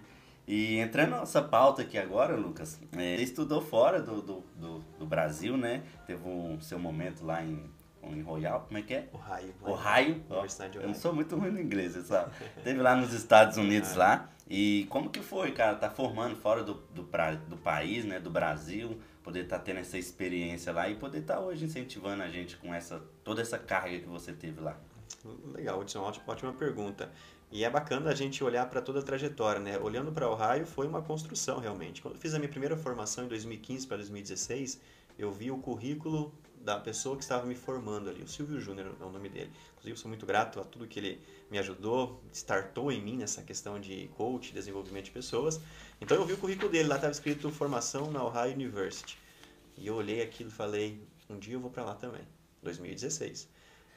E 0.47 0.77
entrando 0.77 1.09
na 1.09 1.17
nossa 1.19 1.41
pauta 1.41 1.81
aqui 1.81 1.97
agora, 1.97 2.33
Lucas, 2.37 2.79
é, 2.93 3.17
você 3.17 3.23
estudou 3.23 3.61
fora 3.61 4.01
do, 4.01 4.21
do, 4.21 4.43
do, 4.55 4.79
do, 4.97 5.05
Brasil, 5.05 5.57
né? 5.57 5.83
Teve 6.05 6.25
um 6.25 6.57
seu 6.61 6.79
momento 6.79 7.25
lá 7.25 7.43
em, 7.43 7.69
em 8.01 8.21
Royal, 8.21 8.61
como 8.61 8.77
é 8.77 8.81
que 8.81 8.93
é? 8.93 9.09
Ohio. 9.11 9.53
Ohio. 9.61 10.23
Universidade 10.29 10.77
Eu 10.77 10.87
não 10.87 10.93
sou 10.93 11.13
muito 11.13 11.35
ruim 11.35 11.51
no 11.51 11.59
inglês, 11.59 11.93
sabe? 12.05 12.31
Teve 12.63 12.81
lá 12.81 12.95
nos 12.95 13.11
Estados 13.11 13.57
Unidos 13.57 13.91
ah. 13.95 13.97
lá. 13.97 14.29
E 14.49 14.87
como 14.89 15.09
que 15.09 15.19
foi, 15.19 15.51
cara, 15.51 15.75
tá 15.75 15.89
formando 15.89 16.37
fora 16.37 16.63
do, 16.63 16.75
do, 16.95 17.03
pra, 17.03 17.35
do 17.35 17.57
país, 17.57 18.05
né? 18.05 18.17
Do 18.17 18.29
Brasil, 18.29 18.97
poder 19.21 19.43
estar 19.43 19.57
tá 19.57 19.63
tendo 19.65 19.81
essa 19.81 19.97
experiência 19.97 20.71
lá 20.71 20.87
e 20.87 20.95
poder 20.95 21.19
estar 21.19 21.35
tá 21.35 21.39
hoje 21.41 21.65
incentivando 21.65 22.23
a 22.23 22.29
gente 22.29 22.55
com 22.55 22.73
essa 22.73 23.03
toda 23.21 23.41
essa 23.41 23.59
carga 23.59 23.99
que 23.99 24.07
você 24.07 24.31
teve 24.31 24.61
lá. 24.61 24.77
Legal, 25.53 25.79
Hudson, 25.79 25.99
ótima, 25.99 26.23
ótima 26.27 26.53
pergunta. 26.53 27.11
E 27.49 27.63
é 27.63 27.69
bacana 27.69 28.11
a 28.11 28.15
gente 28.15 28.43
olhar 28.43 28.69
para 28.69 28.81
toda 28.81 28.99
a 28.99 29.01
trajetória, 29.01 29.61
né? 29.61 29.79
Olhando 29.79 30.11
para 30.11 30.29
o 30.29 30.33
Ohio 30.33 30.65
foi 30.65 30.85
uma 30.85 31.01
construção 31.01 31.59
realmente. 31.59 32.01
Quando 32.01 32.15
eu 32.15 32.19
fiz 32.19 32.33
a 32.33 32.39
minha 32.39 32.49
primeira 32.49 32.75
formação 32.75 33.23
em 33.23 33.27
2015 33.27 33.87
para 33.87 33.97
2016, 33.97 34.81
eu 35.17 35.31
vi 35.31 35.49
o 35.49 35.57
currículo 35.57 36.33
da 36.67 36.77
pessoa 36.77 37.15
que 37.15 37.23
estava 37.23 37.45
me 37.45 37.55
formando 37.55 38.09
ali, 38.09 38.21
o 38.21 38.27
Silvio 38.27 38.59
Júnior 38.59 38.93
é 38.99 39.03
o 39.05 39.09
nome 39.09 39.29
dele. 39.29 39.49
Inclusive, 39.71 39.91
eu 39.91 39.97
sou 39.97 40.09
muito 40.09 40.25
grato 40.25 40.59
a 40.59 40.65
tudo 40.65 40.85
que 40.85 40.99
ele 40.99 41.21
me 41.49 41.57
ajudou, 41.59 42.21
startou 42.33 42.91
em 42.91 43.01
mim 43.01 43.15
nessa 43.15 43.41
questão 43.41 43.79
de 43.79 44.09
coach, 44.17 44.53
desenvolvimento 44.53 45.05
de 45.05 45.11
pessoas. 45.11 45.61
Então, 46.01 46.17
eu 46.17 46.25
vi 46.25 46.33
o 46.33 46.37
currículo 46.37 46.69
dele, 46.69 46.89
lá 46.89 46.95
estava 46.95 47.13
escrito 47.13 47.49
formação 47.51 48.11
na 48.11 48.21
Ohio 48.21 48.53
University. 48.53 49.17
E 49.77 49.87
eu 49.87 49.95
olhei 49.95 50.21
aquilo 50.21 50.49
e 50.49 50.53
falei, 50.53 51.01
um 51.29 51.39
dia 51.39 51.53
eu 51.53 51.61
vou 51.61 51.71
para 51.71 51.85
lá 51.85 51.95
também, 51.95 52.27
2016. 52.63 53.47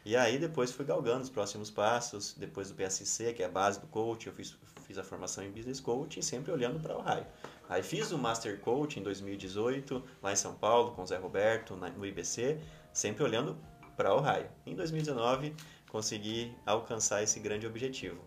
E 0.05 0.17
aí 0.17 0.39
depois 0.39 0.73
fui 0.73 0.85
galgando 0.85 1.23
os 1.23 1.31
próximos 1.31 1.71
passos, 1.71 2.35
depois 2.35 2.69
do 2.71 2.75
PSC, 2.75 3.35
que 3.35 3.43
é 3.43 3.47
a 3.47 3.51
base 3.51 3.81
do 3.81 3.87
coach, 3.87 4.27
eu 4.27 4.33
fiz, 4.33 4.57
fiz 4.87 4.97
a 4.97 5.05
formação 5.05 5.45
em 5.45 5.51
Business 5.51 5.79
Coaching, 5.79 6.23
sempre 6.23 6.51
olhando 6.51 6.81
para 6.81 6.97
o 6.97 7.01
raio. 7.01 7.27
Aí 7.69 7.83
fiz 7.83 8.11
o 8.11 8.19
Master 8.19 8.59
Coach 8.61 8.99
em 8.99 9.03
2018, 9.03 10.03
lá 10.23 10.33
em 10.33 10.37
São 10.37 10.55
Paulo, 10.55 10.93
com 10.93 11.03
o 11.03 11.07
Zé 11.07 11.19
Roberto, 11.19 11.77
no 11.77 12.07
IBC, 12.07 12.59
sempre 12.93 13.23
olhando 13.23 13.57
para 13.97 14.15
o 14.15 14.21
raio. 14.21 14.49
Em 14.65 14.75
2019, 14.75 15.55
consegui 15.91 16.57
alcançar 16.65 17.23
esse 17.23 17.39
grande 17.39 17.67
objetivo. 17.67 18.21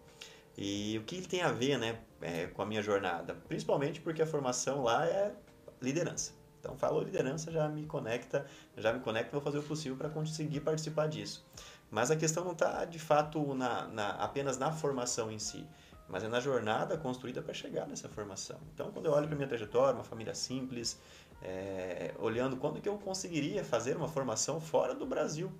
E 0.55 0.99
o 0.99 1.03
que 1.03 1.27
tem 1.27 1.41
a 1.41 1.51
ver 1.51 1.79
né, 1.79 1.99
é, 2.21 2.45
com 2.47 2.61
a 2.61 2.65
minha 2.65 2.83
jornada? 2.83 3.33
Principalmente 3.47 3.99
porque 3.99 4.21
a 4.21 4.27
formação 4.27 4.83
lá 4.83 5.05
é 5.07 5.33
liderança. 5.81 6.42
Então, 6.63 6.77
falou 6.77 7.03
liderança, 7.03 7.51
já 7.51 7.67
me 7.67 7.85
conecta, 7.85 8.45
já 8.77 8.93
me 8.93 9.01
conecta, 9.01 9.31
vou 9.33 9.41
fazer 9.41 9.57
o 9.57 9.63
possível 9.63 9.97
para 9.97 10.07
conseguir 10.07 10.61
participar 10.61 11.09
disso. 11.09 11.45
Mas 11.91 12.09
a 12.09 12.15
questão 12.15 12.45
não 12.45 12.53
está, 12.53 12.85
de 12.85 12.99
fato, 12.99 13.53
na, 13.53 13.85
na, 13.89 14.11
apenas 14.11 14.57
na 14.57 14.71
formação 14.71 15.29
em 15.29 15.37
si, 15.37 15.67
mas 16.07 16.23
é 16.23 16.29
na 16.29 16.39
jornada 16.39 16.97
construída 16.97 17.41
para 17.41 17.53
chegar 17.53 17.85
nessa 17.85 18.07
formação. 18.07 18.57
Então, 18.73 18.93
quando 18.93 19.07
eu 19.07 19.11
olho 19.11 19.27
para 19.27 19.35
minha 19.35 19.47
trajetória, 19.47 19.93
uma 19.95 20.05
família 20.05 20.33
simples, 20.33 20.97
é, 21.41 22.13
olhando 22.17 22.55
quando 22.55 22.79
que 22.79 22.87
eu 22.87 22.97
conseguiria 22.97 23.61
fazer 23.65 23.97
uma 23.97 24.07
formação 24.07 24.61
fora 24.61 24.95
do 24.95 25.05
Brasil, 25.05 25.51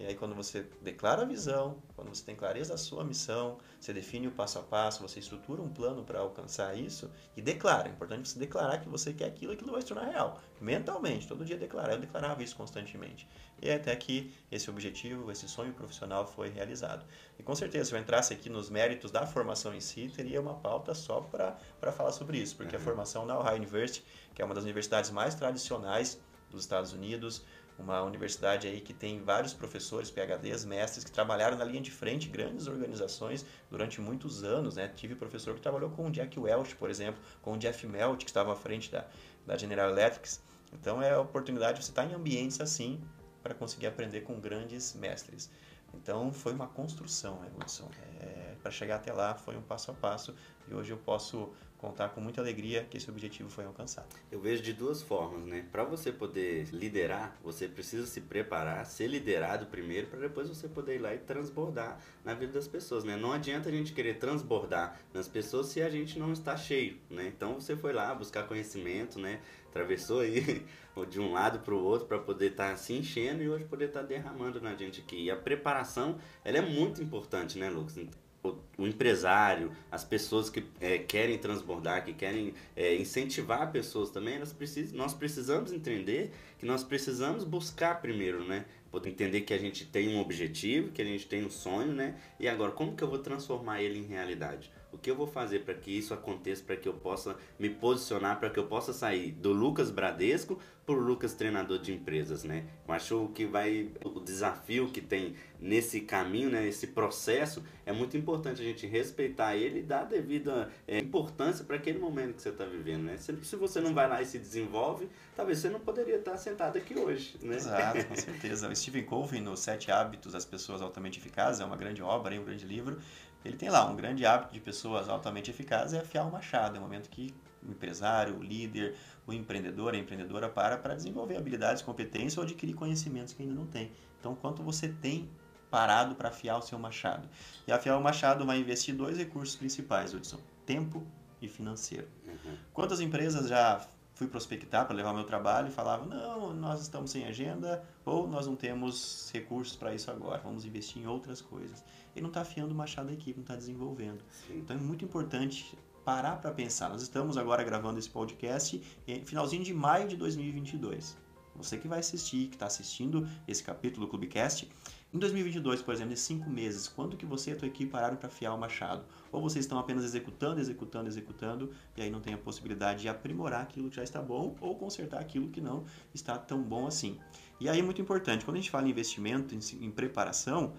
e 0.00 0.06
aí, 0.06 0.14
quando 0.14 0.34
você 0.34 0.66
declara 0.80 1.22
a 1.22 1.24
visão, 1.26 1.76
quando 1.94 2.08
você 2.08 2.24
tem 2.24 2.34
clareza 2.34 2.70
da 2.70 2.78
sua 2.78 3.04
missão, 3.04 3.58
você 3.78 3.92
define 3.92 4.28
o 4.28 4.30
passo 4.30 4.58
a 4.58 4.62
passo, 4.62 5.02
você 5.02 5.20
estrutura 5.20 5.60
um 5.60 5.68
plano 5.68 6.02
para 6.02 6.20
alcançar 6.20 6.74
isso 6.74 7.10
e 7.36 7.42
declara. 7.42 7.86
É 7.86 7.92
importante 7.92 8.26
você 8.26 8.38
declarar 8.38 8.78
que 8.78 8.88
você 8.88 9.12
quer 9.12 9.26
aquilo 9.26 9.52
e 9.52 9.56
aquilo 9.56 9.72
vai 9.72 9.82
se 9.82 9.88
tornar 9.88 10.06
real. 10.06 10.40
Mentalmente, 10.58 11.28
todo 11.28 11.44
dia 11.44 11.58
declarar. 11.58 11.92
Eu 11.92 11.98
declarava 11.98 12.42
isso 12.42 12.56
constantemente. 12.56 13.28
E 13.60 13.70
até 13.70 13.94
que 13.94 14.32
esse 14.50 14.70
objetivo, 14.70 15.30
esse 15.30 15.46
sonho 15.46 15.74
profissional 15.74 16.26
foi 16.26 16.48
realizado. 16.48 17.04
E 17.38 17.42
com 17.42 17.54
certeza, 17.54 17.90
se 17.90 17.94
eu 17.94 17.98
entrasse 17.98 18.32
aqui 18.32 18.48
nos 18.48 18.70
méritos 18.70 19.10
da 19.10 19.26
formação 19.26 19.74
em 19.74 19.80
si, 19.80 20.08
teria 20.08 20.40
uma 20.40 20.54
pauta 20.54 20.94
só 20.94 21.20
para 21.20 21.92
falar 21.92 22.12
sobre 22.12 22.38
isso, 22.38 22.56
porque 22.56 22.74
uhum. 22.74 22.80
a 22.80 22.84
formação 22.84 23.26
na 23.26 23.38
Ohio 23.38 23.56
University, 23.56 24.02
que 24.34 24.40
é 24.40 24.44
uma 24.46 24.54
das 24.54 24.64
universidades 24.64 25.10
mais 25.10 25.34
tradicionais 25.34 26.18
dos 26.50 26.62
Estados 26.62 26.92
Unidos, 26.92 27.44
uma 27.80 28.02
universidade 28.02 28.68
aí 28.68 28.80
que 28.80 28.92
tem 28.92 29.22
vários 29.22 29.54
professores, 29.54 30.10
PhDs, 30.10 30.64
mestres 30.64 31.04
que 31.04 31.10
trabalharam 31.10 31.56
na 31.56 31.64
linha 31.64 31.80
de 31.80 31.90
frente, 31.90 32.28
grandes 32.28 32.66
organizações 32.66 33.44
durante 33.70 34.00
muitos 34.00 34.44
anos, 34.44 34.76
né? 34.76 34.88
Tive 34.88 35.14
professor 35.14 35.54
que 35.54 35.60
trabalhou 35.60 35.90
com 35.90 36.06
o 36.06 36.10
Jack 36.10 36.38
Welch, 36.38 36.76
por 36.76 36.90
exemplo, 36.90 37.20
com 37.42 37.54
o 37.54 37.58
Jeff 37.58 37.86
Melt, 37.86 38.24
que 38.24 38.30
estava 38.30 38.52
à 38.52 38.56
frente 38.56 38.90
da, 38.90 39.06
da 39.46 39.56
General 39.56 39.90
Electric. 39.90 40.38
Então 40.72 41.02
é 41.02 41.12
a 41.12 41.20
oportunidade 41.20 41.78
de 41.78 41.84
você 41.84 41.90
estar 41.90 42.04
em 42.04 42.14
ambientes 42.14 42.60
assim 42.60 43.00
para 43.42 43.54
conseguir 43.54 43.86
aprender 43.86 44.20
com 44.20 44.38
grandes 44.38 44.94
mestres. 44.94 45.50
Então 45.94 46.32
foi 46.32 46.52
uma 46.52 46.68
construção, 46.68 47.40
né, 47.40 47.50
Hudson? 47.58 47.88
É, 48.20 48.54
para 48.62 48.70
chegar 48.70 48.96
até 48.96 49.12
lá 49.12 49.34
foi 49.34 49.56
um 49.56 49.62
passo 49.62 49.90
a 49.90 49.94
passo 49.94 50.34
e 50.68 50.74
hoje 50.74 50.92
eu 50.92 50.98
posso 50.98 51.52
contar 51.80 52.10
com 52.10 52.20
muita 52.20 52.42
alegria 52.42 52.84
que 52.84 52.98
esse 52.98 53.08
objetivo 53.08 53.48
foi 53.48 53.64
alcançado. 53.64 54.06
Eu 54.30 54.38
vejo 54.38 54.62
de 54.62 54.74
duas 54.74 55.00
formas, 55.00 55.46
né? 55.46 55.64
Para 55.72 55.82
você 55.82 56.12
poder 56.12 56.68
liderar, 56.72 57.38
você 57.42 57.66
precisa 57.66 58.06
se 58.06 58.20
preparar, 58.20 58.84
ser 58.84 59.06
liderado 59.06 59.64
primeiro, 59.66 60.06
para 60.06 60.20
depois 60.20 60.46
você 60.46 60.68
poder 60.68 60.96
ir 60.96 60.98
lá 60.98 61.14
e 61.14 61.18
transbordar 61.18 61.98
na 62.22 62.34
vida 62.34 62.52
das 62.52 62.68
pessoas, 62.68 63.02
né? 63.02 63.16
Não 63.16 63.32
adianta 63.32 63.70
a 63.70 63.72
gente 63.72 63.94
querer 63.94 64.18
transbordar 64.18 65.00
nas 65.14 65.26
pessoas 65.26 65.68
se 65.68 65.80
a 65.80 65.88
gente 65.88 66.18
não 66.18 66.32
está 66.32 66.54
cheio, 66.54 66.98
né? 67.08 67.26
Então 67.34 67.54
você 67.54 67.74
foi 67.74 67.94
lá 67.94 68.14
buscar 68.14 68.46
conhecimento, 68.46 69.18
né? 69.18 69.40
Atravessou 69.70 70.20
aí 70.20 70.66
de 71.08 71.18
um 71.18 71.32
lado 71.32 71.60
para 71.60 71.72
o 71.72 71.82
outro 71.82 72.06
para 72.06 72.18
poder 72.18 72.50
estar 72.50 72.72
tá 72.72 72.76
se 72.76 72.92
enchendo 72.92 73.42
e 73.42 73.48
hoje 73.48 73.64
poder 73.64 73.86
estar 73.86 74.00
tá 74.00 74.06
derramando 74.06 74.60
na 74.60 74.74
gente 74.74 75.00
aqui. 75.00 75.24
E 75.24 75.30
a 75.30 75.36
preparação, 75.36 76.18
ela 76.44 76.58
é 76.58 76.60
muito 76.60 77.02
importante, 77.02 77.58
né, 77.58 77.70
Lucas? 77.70 77.96
O, 78.42 78.86
empresário, 78.86 79.70
as 79.90 80.04
pessoas 80.04 80.48
que 80.48 80.64
é, 80.80 80.98
querem 80.98 81.38
transbordar, 81.38 82.04
que 82.04 82.12
querem 82.12 82.54
é, 82.74 82.94
incentivar 82.96 83.70
pessoas 83.70 84.10
também, 84.10 84.34
elas 84.34 84.52
precisam, 84.52 84.96
nós 84.96 85.12
precisamos 85.12 85.72
entender 85.72 86.32
que 86.58 86.64
nós 86.64 86.82
precisamos 86.82 87.44
buscar 87.44 88.00
primeiro, 88.00 88.46
né? 88.46 88.64
Entender 89.04 89.42
que 89.42 89.54
a 89.54 89.58
gente 89.58 89.86
tem 89.86 90.16
um 90.16 90.20
objetivo, 90.20 90.90
que 90.90 91.00
a 91.00 91.04
gente 91.04 91.26
tem 91.26 91.44
um 91.44 91.50
sonho, 91.50 91.92
né? 91.92 92.16
E 92.40 92.48
agora, 92.48 92.72
como 92.72 92.96
que 92.96 93.04
eu 93.04 93.08
vou 93.08 93.18
transformar 93.18 93.82
ele 93.82 94.00
em 94.00 94.04
realidade? 94.04 94.70
O 94.92 94.98
que 94.98 95.10
eu 95.10 95.14
vou 95.14 95.26
fazer 95.26 95.60
para 95.60 95.74
que 95.74 95.90
isso 95.90 96.12
aconteça, 96.12 96.62
para 96.64 96.76
que 96.76 96.88
eu 96.88 96.94
possa 96.94 97.36
me 97.58 97.70
posicionar, 97.70 98.38
para 98.38 98.50
que 98.50 98.58
eu 98.58 98.66
possa 98.66 98.92
sair 98.92 99.32
do 99.32 99.52
Lucas 99.52 99.90
Bradesco 99.90 100.58
para 100.84 100.94
o 100.94 100.98
Lucas 100.98 101.34
treinador 101.34 101.78
de 101.78 101.92
empresas, 101.92 102.42
né? 102.42 102.64
Eu 102.86 102.94
acho 102.94 103.30
que 103.34 103.46
vai 103.46 103.88
o 104.04 104.18
desafio 104.18 104.88
que 104.88 105.00
tem 105.00 105.34
nesse 105.60 106.00
caminho, 106.00 106.50
né, 106.50 106.66
esse 106.66 106.88
processo, 106.88 107.62
é 107.84 107.92
muito 107.92 108.16
importante 108.16 108.60
a 108.60 108.64
gente 108.64 108.86
respeitar 108.86 109.54
ele 109.54 109.80
e 109.80 109.82
dar 109.82 110.00
a 110.00 110.04
devida 110.04 110.70
é, 110.88 110.98
importância 110.98 111.64
para 111.64 111.76
aquele 111.76 111.98
momento 111.98 112.36
que 112.36 112.42
você 112.42 112.48
está 112.48 112.64
vivendo, 112.64 113.04
né? 113.04 113.16
Se, 113.18 113.36
se, 113.44 113.56
você 113.56 113.80
não 113.80 113.94
vai 113.94 114.08
lá 114.08 114.22
e 114.22 114.26
se 114.26 114.38
desenvolve, 114.38 115.08
talvez 115.36 115.58
você 115.58 115.68
não 115.68 115.80
poderia 115.80 116.16
estar 116.16 116.36
sentado 116.36 116.78
aqui 116.78 116.98
hoje, 116.98 117.36
né? 117.42 117.56
Exato, 117.56 118.06
com 118.06 118.16
certeza. 118.16 118.68
O 118.68 118.74
Stephen 118.74 119.04
Covey, 119.04 119.40
no 119.40 119.56
Sete 119.56 119.90
Hábitos 119.90 120.32
das 120.32 120.44
Pessoas 120.44 120.80
Altamente 120.82 121.18
Eficazes, 121.18 121.60
é 121.60 121.64
uma 121.64 121.76
grande 121.76 122.02
obra, 122.02 122.34
é 122.34 122.40
um 122.40 122.44
grande 122.44 122.66
livro, 122.66 122.98
ele 123.44 123.56
tem 123.56 123.70
lá 123.70 123.86
um 123.86 123.96
grande 123.96 124.26
hábito 124.26 124.52
de 124.52 124.60
pessoas 124.60 125.08
altamente 125.08 125.50
eficazes 125.50 125.94
é 125.94 126.00
afiar 126.00 126.26
o 126.26 126.30
machado. 126.30 126.76
É 126.76 126.78
o 126.78 126.82
momento 126.82 127.08
que 127.08 127.34
o 127.66 127.70
empresário, 127.70 128.36
o 128.36 128.42
líder, 128.42 128.96
o 129.26 129.32
empreendedor, 129.32 129.94
a 129.94 129.98
empreendedora 129.98 130.48
para 130.48 130.76
para 130.76 130.94
desenvolver 130.94 131.36
habilidades, 131.36 131.82
competências 131.82 132.38
ou 132.38 132.44
adquirir 132.44 132.74
conhecimentos 132.74 133.32
que 133.32 133.42
ainda 133.42 133.54
não 133.54 133.66
tem. 133.66 133.92
Então, 134.18 134.34
quanto 134.34 134.62
você 134.62 134.88
tem 134.88 135.28
parado 135.70 136.14
para 136.14 136.28
afiar 136.28 136.58
o 136.58 136.62
seu 136.62 136.78
machado? 136.78 137.28
E 137.66 137.72
afiar 137.72 137.98
o 137.98 138.02
machado 138.02 138.44
vai 138.44 138.58
investir 138.58 138.94
dois 138.94 139.16
recursos 139.16 139.56
principais, 139.56 140.12
Hudson: 140.12 140.38
tempo 140.66 141.06
e 141.40 141.48
financeiro. 141.48 142.08
Uhum. 142.26 142.56
Quantas 142.72 143.00
empresas 143.00 143.48
já 143.48 143.86
fui 144.20 144.28
prospectar 144.28 144.84
para 144.84 144.94
levar 144.94 145.14
meu 145.14 145.24
trabalho 145.24 145.68
e 145.68 145.70
falavam: 145.70 146.06
não, 146.06 146.52
nós 146.52 146.82
estamos 146.82 147.10
sem 147.10 147.24
agenda 147.24 147.82
ou 148.04 148.28
nós 148.28 148.46
não 148.46 148.54
temos 148.54 149.30
recursos 149.32 149.74
para 149.76 149.94
isso 149.94 150.10
agora, 150.10 150.42
vamos 150.44 150.66
investir 150.66 151.02
em 151.02 151.06
outras 151.06 151.40
coisas. 151.40 151.82
Ele 152.14 152.24
não 152.24 152.28
está 152.28 152.42
afiando 152.42 152.74
o 152.74 152.76
machado 152.76 153.06
da 153.06 153.14
equipe, 153.14 153.38
não 153.38 153.44
está 153.44 153.56
desenvolvendo. 153.56 154.22
Sim. 154.46 154.58
Então 154.58 154.76
é 154.76 154.78
muito 154.78 155.06
importante 155.06 155.74
parar 156.04 156.36
para 156.36 156.50
pensar. 156.50 156.90
Nós 156.90 157.00
estamos 157.00 157.38
agora 157.38 157.64
gravando 157.64 157.98
esse 157.98 158.10
podcast 158.10 158.82
em 159.08 159.24
finalzinho 159.24 159.64
de 159.64 159.72
maio 159.72 160.06
de 160.06 160.18
2022. 160.18 161.16
Você 161.56 161.78
que 161.78 161.88
vai 161.88 162.00
assistir, 162.00 162.48
que 162.48 162.56
está 162.56 162.66
assistindo 162.66 163.26
esse 163.48 163.62
capítulo 163.62 164.04
do 164.04 164.10
Clubecast, 164.10 164.68
em 165.12 165.18
2022, 165.18 165.82
por 165.82 165.92
exemplo, 165.92 166.12
em 166.12 166.16
cinco 166.16 166.48
meses, 166.48 166.86
quando 166.86 167.16
que 167.16 167.26
você 167.26 167.50
e 167.50 167.52
a 167.54 167.56
tua 167.56 167.66
equipe 167.66 167.90
pararam 167.90 168.16
para 168.16 168.28
afiar 168.28 168.54
o 168.54 168.58
machado? 168.58 169.04
Ou 169.32 169.42
vocês 169.42 169.64
estão 169.64 169.76
apenas 169.76 170.04
executando, 170.04 170.60
executando, 170.60 171.08
executando, 171.08 171.72
e 171.96 172.02
aí 172.02 172.10
não 172.10 172.20
tem 172.20 172.32
a 172.32 172.38
possibilidade 172.38 173.02
de 173.02 173.08
aprimorar 173.08 173.62
aquilo 173.62 173.90
que 173.90 173.96
já 173.96 174.04
está 174.04 174.22
bom 174.22 174.54
ou 174.60 174.76
consertar 174.76 175.20
aquilo 175.20 175.48
que 175.48 175.60
não 175.60 175.84
está 176.14 176.38
tão 176.38 176.62
bom 176.62 176.86
assim. 176.86 177.18
E 177.58 177.68
aí, 177.68 177.82
muito 177.82 178.00
importante, 178.00 178.44
quando 178.44 178.56
a 178.56 178.60
gente 178.60 178.70
fala 178.70 178.86
em 178.86 178.90
investimento, 178.90 179.52
em, 179.52 179.58
em 179.84 179.90
preparação, 179.90 180.74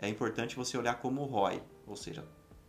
é 0.00 0.08
importante 0.08 0.56
você 0.56 0.76
olhar 0.76 0.94
como 0.94 1.22
ROI, 1.22 1.62
ou 1.86 1.94
seja, 1.94 2.24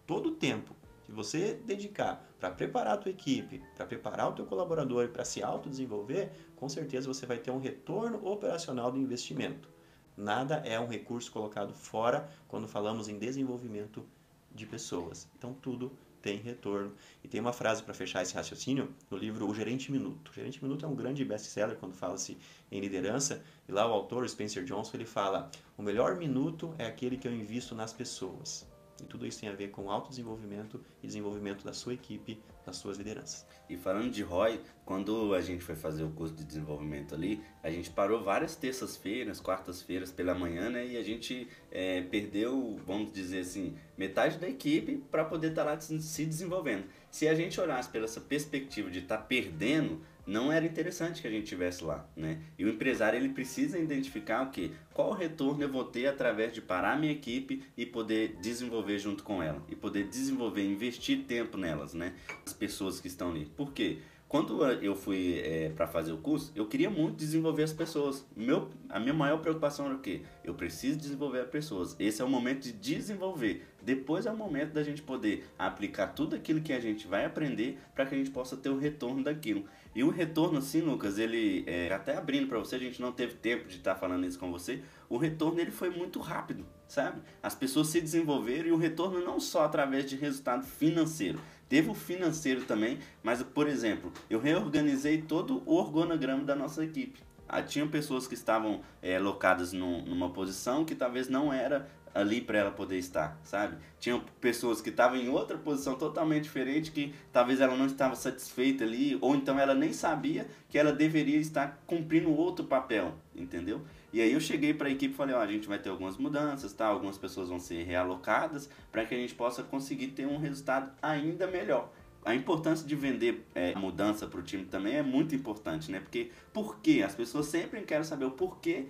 todo 0.06 0.30
o 0.30 0.36
tempo 0.36 0.76
que 1.04 1.12
você 1.12 1.56
dedicar 1.66 2.24
para 2.40 2.52
preparar 2.52 2.94
a 2.94 2.98
tua 2.98 3.10
equipe, 3.10 3.64
para 3.76 3.88
preparar 3.88 4.30
o 4.30 4.34
teu 4.34 4.46
colaborador 4.46 5.06
e 5.06 5.08
para 5.08 5.26
se 5.26 5.42
autodesenvolver, 5.42 6.32
com 6.56 6.70
certeza 6.70 7.08
você 7.08 7.26
vai 7.26 7.40
ter 7.40 7.50
um 7.50 7.60
retorno 7.60 8.24
operacional 8.28 8.92
do 8.92 9.00
investimento. 9.00 9.77
Nada 10.18 10.56
é 10.66 10.80
um 10.80 10.88
recurso 10.88 11.32
colocado 11.32 11.76
fora 11.76 12.28
quando 12.48 12.68
falamos 12.68 13.08
em 13.08 13.20
desenvolvimento 13.20 14.04
de 14.52 14.66
pessoas. 14.66 15.28
Então 15.38 15.54
tudo 15.54 15.92
tem 16.24 16.38
retorno. 16.38 16.92
E 17.24 17.28
tem 17.28 17.40
uma 17.40 17.54
frase 17.54 17.84
para 17.84 17.94
fechar 17.94 18.24
esse 18.24 18.34
raciocínio 18.34 18.94
no 19.12 19.18
livro 19.18 19.48
O 19.48 19.54
Gerente 19.54 19.92
Minuto. 19.92 20.30
O 20.30 20.34
Gerente 20.34 20.62
Minuto 20.64 20.84
é 20.84 20.90
um 20.90 20.96
grande 20.96 21.24
best-seller 21.24 21.78
quando 21.78 21.94
fala-se 21.94 22.36
em 22.72 22.80
liderança. 22.80 23.44
E 23.70 23.72
lá 23.72 23.88
o 23.88 23.94
autor, 23.94 24.28
Spencer 24.28 24.64
Johnson, 24.64 24.98
ele 24.98 25.06
fala: 25.06 25.52
"O 25.78 25.84
melhor 25.84 26.16
minuto 26.16 26.74
é 26.80 26.88
aquele 26.88 27.18
que 27.18 27.28
eu 27.28 27.34
invisto 27.34 27.76
nas 27.76 27.94
pessoas". 27.94 28.68
E 29.00 29.06
tudo 29.06 29.26
isso 29.26 29.40
tem 29.40 29.50
a 29.50 29.54
ver 29.54 29.70
com 29.70 29.92
autodesenvolvimento 29.92 30.84
e 31.04 31.08
desenvolvimento 31.08 31.64
da 31.64 31.74
sua 31.74 31.94
equipe, 31.94 32.42
das 32.68 32.76
suas 32.76 32.98
lideranças. 32.98 33.46
E 33.70 33.78
falando 33.78 34.12
de 34.12 34.22
ROI, 34.22 34.60
quando 34.86 35.34
a 35.34 35.42
gente 35.42 35.64
foi 35.64 35.76
fazer 35.76 36.04
o 36.04 36.12
curso 36.12 36.36
de 36.36 36.44
desenvolvimento 36.44 37.16
ali, 37.16 37.42
a 37.64 37.72
gente 37.72 37.90
parou 37.90 38.22
várias 38.22 38.56
terças-feiras, 38.56 39.40
quartas-feiras 39.40 40.12
pela 40.12 40.36
manhã, 40.36 40.70
né? 40.70 40.86
E 40.86 40.98
a 40.98 41.04
gente 41.04 41.48
é, 41.72 42.02
perdeu, 42.02 42.80
vamos 42.86 43.12
dizer 43.12 43.40
assim, 43.40 43.76
metade 43.98 44.38
da 44.38 44.48
equipe 44.48 44.98
para 45.10 45.24
poder 45.26 45.50
estar 45.50 45.64
tá 45.64 45.72
lá 45.72 45.80
se 45.80 46.26
desenvolvendo. 46.26 46.86
Se 47.10 47.28
a 47.28 47.34
gente 47.34 47.60
olhasse 47.60 47.90
pela 47.90 48.06
essa 48.06 48.22
perspectiva 48.22 48.92
de 48.92 49.00
estar 49.00 49.18
tá 49.18 49.24
perdendo, 49.24 50.02
não 50.28 50.52
era 50.52 50.66
interessante 50.66 51.22
que 51.22 51.28
a 51.28 51.32
gente 51.32 51.48
tivesse 51.48 51.84
lá, 51.84 52.06
né? 52.16 52.40
E 52.60 52.66
o 52.66 52.70
empresário 52.70 53.18
ele 53.18 53.30
precisa 53.30 53.80
identificar 53.80 54.44
o 54.44 54.52
que, 54.52 54.74
qual 54.94 55.14
retorno 55.14 55.64
eu 55.64 55.72
vou 55.72 55.86
ter 55.86 56.06
através 56.06 56.52
de 56.54 56.62
parar 56.62 57.00
minha 57.00 57.14
equipe 57.14 57.64
e 57.78 57.86
poder 57.86 58.36
desenvolver 58.42 59.00
junto 59.00 59.24
com 59.24 59.42
ela 59.42 59.64
e 59.70 59.76
poder 59.76 60.10
desenvolver, 60.10 60.66
investir 60.66 61.24
tempo 61.24 61.58
nelas, 61.58 61.94
né? 61.94 62.14
As 62.46 62.52
pessoas 62.52 63.00
que 63.00 63.08
estão 63.08 63.32
ali. 63.32 63.46
Por 63.46 63.72
quê? 63.72 64.00
Quando 64.28 64.62
eu 64.66 64.94
fui 64.94 65.40
é, 65.40 65.70
para 65.70 65.88
fazer 65.88 66.12
o 66.12 66.18
curso, 66.18 66.52
eu 66.54 66.66
queria 66.66 66.90
muito 66.90 67.16
desenvolver 67.16 67.64
as 67.64 67.72
pessoas. 67.72 68.26
Meu, 68.36 68.70
a 68.90 69.00
minha 69.00 69.14
maior 69.14 69.38
preocupação 69.38 69.86
era 69.86 69.96
o 69.96 70.00
quê? 70.00 70.22
Eu 70.44 70.54
preciso 70.54 70.98
desenvolver 70.98 71.40
as 71.40 71.50
pessoas. 71.50 71.96
Esse 71.98 72.22
é 72.22 72.26
o 72.26 72.30
momento 72.30 72.64
de 72.64 72.74
desenvolver. 72.74 73.66
Depois 73.82 74.26
é 74.26 74.32
o 74.32 74.36
momento 74.36 74.74
da 74.74 74.84
gente 74.84 75.02
poder 75.02 75.48
aplicar 75.58 76.08
tudo 76.08 76.36
aquilo 76.36 76.60
que 76.60 76.74
a 76.74 76.80
gente 76.82 77.08
vai 77.08 77.24
aprender 77.24 77.80
para 77.96 78.06
que 78.06 78.16
a 78.16 78.18
gente 78.18 78.30
possa 78.30 78.58
ter 78.58 78.68
o 78.68 78.78
retorno 78.78 79.24
daquilo. 79.24 79.64
E 79.98 80.04
o 80.04 80.12
retorno, 80.12 80.60
assim, 80.60 80.80
Lucas, 80.82 81.18
ele 81.18 81.64
é, 81.66 81.92
até 81.92 82.16
abrindo 82.16 82.48
para 82.48 82.60
você, 82.60 82.76
a 82.76 82.80
gente 82.80 83.02
não 83.02 83.12
teve 83.12 83.34
tempo 83.34 83.68
de 83.68 83.78
estar 83.78 83.96
tá 83.96 84.00
falando 84.00 84.28
isso 84.28 84.38
com 84.38 84.52
você. 84.52 84.84
O 85.10 85.18
retorno 85.18 85.60
ele 85.60 85.72
foi 85.72 85.90
muito 85.90 86.20
rápido, 86.20 86.68
sabe? 86.88 87.20
As 87.42 87.56
pessoas 87.56 87.88
se 87.88 88.00
desenvolveram 88.00 88.68
e 88.68 88.72
o 88.72 88.78
retorno 88.78 89.26
não 89.26 89.40
só 89.40 89.66
através 89.66 90.08
de 90.08 90.16
resultado 90.16 90.64
financeiro. 90.68 91.40
Teve 91.68 91.90
o 91.90 91.96
financeiro 91.96 92.64
também, 92.66 93.00
mas, 93.24 93.42
por 93.42 93.68
exemplo, 93.68 94.14
eu 94.30 94.40
reorganizei 94.40 95.20
todo 95.24 95.64
o 95.66 95.74
organograma 95.74 96.44
da 96.44 96.56
nossa 96.56 96.84
equipe. 96.84 97.20
Ah, 97.50 97.64
tinha 97.64 97.88
pessoas 97.88 98.28
que 98.28 98.36
estavam 98.36 98.82
é, 99.02 99.18
locadas 99.18 99.74
num, 99.74 100.04
numa 100.06 100.30
posição 100.30 100.86
que 100.86 100.94
talvez 100.94 101.28
não 101.28 101.52
era 101.52 101.90
ali 102.14 102.42
para 102.42 102.58
ela 102.58 102.72
poder 102.72 102.98
estar, 102.98 103.40
sabe? 103.44 103.78
Tinha 104.00 104.20
pessoas 104.42 104.82
que 104.82 104.90
estavam 104.90 105.18
em 105.18 105.30
outra 105.30 105.58
posição 105.58 105.96
totalmente 105.96 106.44
diferente 106.44 106.92
que 106.92 107.14
talvez 107.32 107.62
ela 107.62 107.76
não 107.76 107.86
estava 107.86 108.16
satisfeita 108.16 108.84
ali, 108.84 109.18
ou 109.22 109.36
então 109.36 109.60
ela 109.60 109.74
nem 109.74 109.94
sabia 109.94 110.48
que 110.70 110.78
ela 110.78 110.92
deveria 110.92 111.38
estar 111.38 111.82
cumprindo 111.86 112.32
outro 112.32 112.66
papel, 112.66 113.14
entendeu? 113.36 113.82
E 114.12 114.22
aí 114.22 114.32
eu 114.32 114.40
cheguei 114.40 114.74
para 114.74 114.88
a 114.88 114.92
equipe 114.92 115.14
e 115.14 115.18
falei, 115.18 115.36
ó, 115.36 115.40
a 115.40 115.48
gente 115.48 115.68
vai 115.68 115.80
ter 115.80 115.90
algumas 115.90 116.18
mudanças, 116.18 116.74
tá? 116.74 116.88
Algumas 116.88 117.18
pessoas 117.18 117.50
vão 117.50 117.60
ser 117.60 117.84
realocadas 117.84 118.70
para 118.92 119.06
que 119.06 119.14
a 119.14 119.18
gente 119.18 119.36
possa 119.36 119.64
conseguir 119.64 120.08
ter 120.08 120.26
um 120.26 120.38
resultado 120.38 120.92
ainda 121.02 121.46
melhor 121.48 121.92
a 122.28 122.36
importância 122.36 122.86
de 122.86 122.94
vender 122.94 123.46
é, 123.56 123.72
a 123.74 123.80
mudança 123.80 124.28
para 124.28 124.42
o 124.42 124.44
time 124.44 124.66
também 124.66 124.98
é 124.98 125.02
muito 125.02 125.34
importante, 125.34 125.90
né? 125.90 126.02
Porque 126.02 126.30
por 126.52 126.80
quê? 126.80 127.02
As 127.06 127.16
pessoas 127.16 127.46
sempre 127.46 127.80
querem 127.84 128.04
saber 128.04 128.26
o 128.26 128.32
porquê 128.32 128.88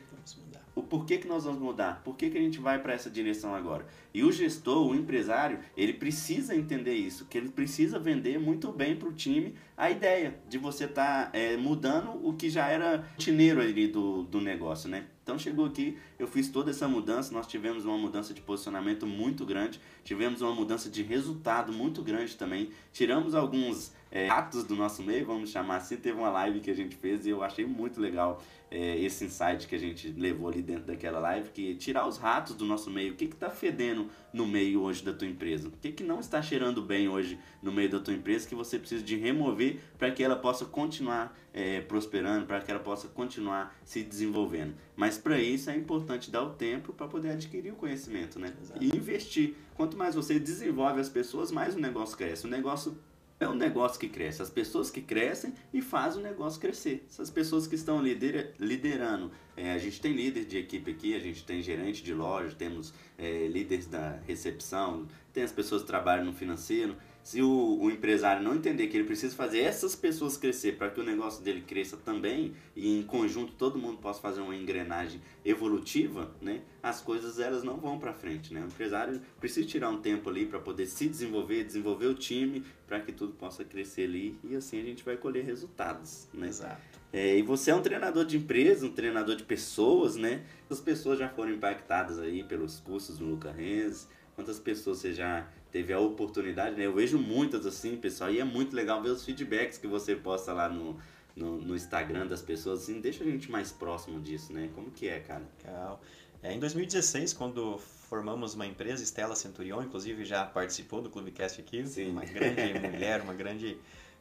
o 0.77 0.83
porquê 0.83 1.17
que 1.17 1.27
nós 1.27 1.43
vamos 1.43 1.59
mudar, 1.59 2.01
por 2.03 2.15
que, 2.15 2.29
que 2.29 2.37
a 2.37 2.41
gente 2.41 2.59
vai 2.59 2.79
para 2.79 2.93
essa 2.93 3.09
direção 3.09 3.55
agora. 3.55 3.87
E 4.13 4.23
o 4.23 4.31
gestor, 4.31 4.87
o 4.87 4.93
empresário, 4.93 5.59
ele 5.75 5.91
precisa 5.91 6.55
entender 6.55 6.93
isso, 6.93 7.25
que 7.25 7.35
ele 7.35 7.49
precisa 7.49 7.97
vender 7.97 8.39
muito 8.39 8.71
bem 8.71 8.95
para 8.95 9.09
o 9.09 9.13
time 9.13 9.55
a 9.75 9.89
ideia 9.89 10.39
de 10.47 10.59
você 10.59 10.85
estar 10.85 11.31
tá, 11.31 11.37
é, 11.37 11.57
mudando 11.57 12.11
o 12.23 12.33
que 12.33 12.47
já 12.47 12.67
era 12.67 13.07
rotineiro 13.13 13.59
ali 13.59 13.87
do, 13.87 14.23
do 14.23 14.39
negócio, 14.39 14.87
né? 14.87 15.05
Então 15.23 15.37
chegou 15.37 15.65
aqui, 15.65 15.97
eu 16.17 16.25
fiz 16.25 16.47
toda 16.47 16.71
essa 16.71 16.87
mudança, 16.87 17.33
nós 17.33 17.45
tivemos 17.47 17.83
uma 17.83 17.97
mudança 17.97 18.33
de 18.33 18.39
posicionamento 18.39 19.05
muito 19.05 19.45
grande, 19.45 19.77
tivemos 20.03 20.41
uma 20.41 20.53
mudança 20.53 20.89
de 20.89 21.03
resultado 21.03 21.73
muito 21.73 22.01
grande 22.01 22.37
também, 22.37 22.69
tiramos 22.93 23.35
alguns 23.35 23.91
é, 24.09 24.29
atos 24.29 24.63
do 24.63 24.73
nosso 24.73 25.03
meio, 25.03 25.25
vamos 25.25 25.49
chamar 25.49 25.77
assim. 25.77 25.97
Teve 25.97 26.17
uma 26.17 26.29
live 26.29 26.61
que 26.61 26.71
a 26.71 26.73
gente 26.73 26.95
fez 26.95 27.25
e 27.25 27.29
eu 27.29 27.43
achei 27.43 27.65
muito 27.65 27.99
legal 27.99 28.41
é, 28.69 28.97
esse 28.99 29.25
insight 29.25 29.67
que 29.67 29.75
a 29.75 29.79
gente 29.79 30.09
levou 30.09 30.49
ali 30.49 30.61
dentro 30.61 30.85
daquela 30.85 31.19
live, 31.19 31.49
que 31.49 31.75
tirar 31.75 32.07
os 32.07 32.17
ratos 32.17 32.55
do 32.55 32.65
nosso 32.65 32.89
meio. 32.89 33.13
O 33.13 33.15
que 33.15 33.25
está 33.25 33.49
fedendo 33.49 34.09
no 34.33 34.45
meio 34.45 34.81
hoje 34.81 35.03
da 35.03 35.13
tua 35.13 35.27
empresa? 35.27 35.69
O 35.69 35.71
que, 35.71 35.91
que 35.91 36.03
não 36.03 36.19
está 36.19 36.41
cheirando 36.41 36.81
bem 36.81 37.07
hoje 37.07 37.39
no 37.61 37.71
meio 37.71 37.89
da 37.89 37.99
tua 37.99 38.13
empresa 38.13 38.47
que 38.47 38.55
você 38.55 38.77
precisa 38.77 39.03
de 39.03 39.15
remover 39.15 39.79
para 39.97 40.11
que 40.11 40.23
ela 40.23 40.35
possa 40.35 40.65
continuar 40.65 41.37
é, 41.53 41.81
prosperando, 41.81 42.45
para 42.45 42.59
que 42.59 42.69
ela 42.69 42.79
possa 42.79 43.07
continuar 43.07 43.75
se 43.83 44.03
desenvolvendo. 44.03 44.75
Mas 44.95 45.17
para 45.17 45.39
isso 45.39 45.69
é 45.69 45.75
importante 45.75 46.29
dar 46.29 46.43
o 46.43 46.51
tempo 46.51 46.93
para 46.93 47.07
poder 47.07 47.31
adquirir 47.31 47.71
o 47.71 47.75
conhecimento, 47.75 48.37
né? 48.37 48.53
Exato. 48.61 48.83
E 48.83 48.95
investir. 48.95 49.55
Quanto 49.75 49.95
mais 49.95 50.13
você 50.13 50.39
desenvolve 50.39 50.99
as 50.99 51.09
pessoas, 51.09 51.51
mais 51.51 51.75
o 51.75 51.79
negócio 51.79 52.17
cresce. 52.17 52.45
O 52.45 52.49
negócio 52.49 52.97
é 53.39 53.47
um 53.47 53.53
negócio 53.53 53.99
que 53.99 54.09
cresce. 54.09 54.41
As 54.41 54.49
pessoas 54.49 54.89
que 54.89 55.01
crescem 55.01 55.53
e 55.73 55.81
fazem 55.81 56.21
o 56.21 56.23
negócio 56.23 56.59
crescer. 56.59 57.05
Essas 57.09 57.29
pessoas 57.29 57.67
que 57.67 57.75
estão 57.75 58.01
lider, 58.01 58.53
liderando. 58.59 59.31
É, 59.55 59.71
a 59.73 59.77
gente 59.77 60.01
tem 60.01 60.13
líder 60.13 60.45
de 60.45 60.57
equipe 60.57 60.91
aqui, 60.91 61.15
a 61.15 61.19
gente 61.19 61.43
tem 61.43 61.61
gerente 61.61 62.03
de 62.03 62.13
loja, 62.13 62.55
temos 62.55 62.93
é, 63.17 63.47
líderes 63.47 63.87
da 63.87 64.19
recepção, 64.25 65.07
tem 65.33 65.43
as 65.43 65.51
pessoas 65.51 65.81
que 65.81 65.87
trabalham 65.87 66.25
no 66.25 66.33
financeiro 66.33 66.95
se 67.27 67.41
o, 67.41 67.77
o, 67.81 67.91
empresário 67.91 68.41
não 68.41 68.55
entender 68.55 68.87
que 68.87 68.95
ele 68.95 69.03
precisa 69.03 69.35
fazer 69.35 69.59
essas 69.59 69.93
pessoas 69.93 70.37
crescer 70.37 70.77
para 70.77 70.89
que 70.89 71.01
o 71.01 71.03
negócio 71.03 71.43
dele 71.43 71.59
cresça 71.59 71.97
também 71.97 72.53
e 72.73 72.97
em 72.97 73.03
conjunto 73.03 73.51
todo 73.51 73.77
mundo 73.77 73.97
possa 73.97 74.21
fazer 74.21 74.39
uma 74.39 74.55
engrenagem 74.55 75.19
evolutiva, 75.43 76.33
né, 76.41 76.61
as 76.81 77.01
coisas 77.01 77.37
elas 77.37 77.63
não 77.63 77.81
vão 77.81 77.99
para 77.99 78.13
frente, 78.13 78.53
né? 78.53 78.61
O 78.61 78.67
empresário 78.67 79.19
precisa 79.41 79.67
tirar 79.67 79.89
um 79.89 79.99
tempo 79.99 80.29
ali 80.29 80.45
para 80.45 80.57
poder 80.57 80.85
se 80.85 81.09
desenvolver, 81.09 81.65
desenvolver 81.65 82.05
o 82.05 82.13
time 82.13 82.63
para 82.87 83.01
que 83.01 83.11
tudo 83.11 83.33
possa 83.33 83.65
crescer 83.65 84.03
ali 84.03 84.39
e 84.41 84.55
assim 84.55 84.79
a 84.79 84.83
gente 84.83 85.03
vai 85.03 85.17
colher 85.17 85.43
resultados, 85.43 86.29
né? 86.33 86.47
Exato. 86.47 86.97
É, 87.11 87.37
e 87.37 87.41
você 87.41 87.71
é 87.71 87.75
um 87.75 87.81
treinador 87.81 88.23
de 88.23 88.37
empresa, 88.37 88.85
um 88.85 88.93
treinador 88.93 89.35
de 89.35 89.43
pessoas, 89.43 90.15
né? 90.15 90.45
As 90.69 90.79
pessoas 90.79 91.19
já 91.19 91.27
foram 91.27 91.51
impactadas 91.51 92.19
aí 92.19 92.41
pelos 92.45 92.79
cursos 92.79 93.17
do 93.17 93.25
Luca 93.25 93.51
Renz, 93.51 94.07
quantas 94.33 94.59
pessoas 94.59 94.99
você 94.99 95.13
já 95.13 95.45
teve 95.71 95.93
a 95.93 95.99
oportunidade, 95.99 96.75
né? 96.75 96.85
Eu 96.85 96.93
vejo 96.93 97.17
muitas 97.17 97.65
assim, 97.65 97.97
pessoal, 97.97 98.31
e 98.31 98.39
é 98.39 98.43
muito 98.43 98.75
legal 98.75 99.01
ver 99.01 99.09
os 99.09 99.23
feedbacks 99.23 99.77
que 99.77 99.87
você 99.87 100.15
posta 100.15 100.53
lá 100.53 100.69
no, 100.69 100.97
no, 101.35 101.57
no 101.61 101.75
Instagram 101.75 102.27
das 102.27 102.41
pessoas, 102.41 102.83
assim, 102.83 102.99
deixa 102.99 103.23
a 103.23 103.27
gente 103.27 103.51
mais 103.51 103.71
próximo 103.71 104.19
disso, 104.19 104.51
né? 104.53 104.69
Como 104.73 104.91
que 104.91 105.07
é, 105.07 105.19
cara? 105.19 105.43
Legal. 105.63 106.01
É, 106.41 106.53
em 106.53 106.59
2016, 106.59 107.33
quando 107.33 107.77
formamos 107.77 108.53
uma 108.53 108.65
empresa, 108.65 109.03
Estela 109.03 109.35
Centurion, 109.35 109.81
inclusive 109.81 110.23
já 110.23 110.45
participou 110.45 111.01
do 111.01 111.09
Clubecast 111.09 111.59
aqui, 111.59 111.85
Sim. 111.85 112.11
uma 112.11 112.23
grande 112.23 112.79
mulher, 112.87 113.21
uma 113.21 113.33
grande 113.33 113.77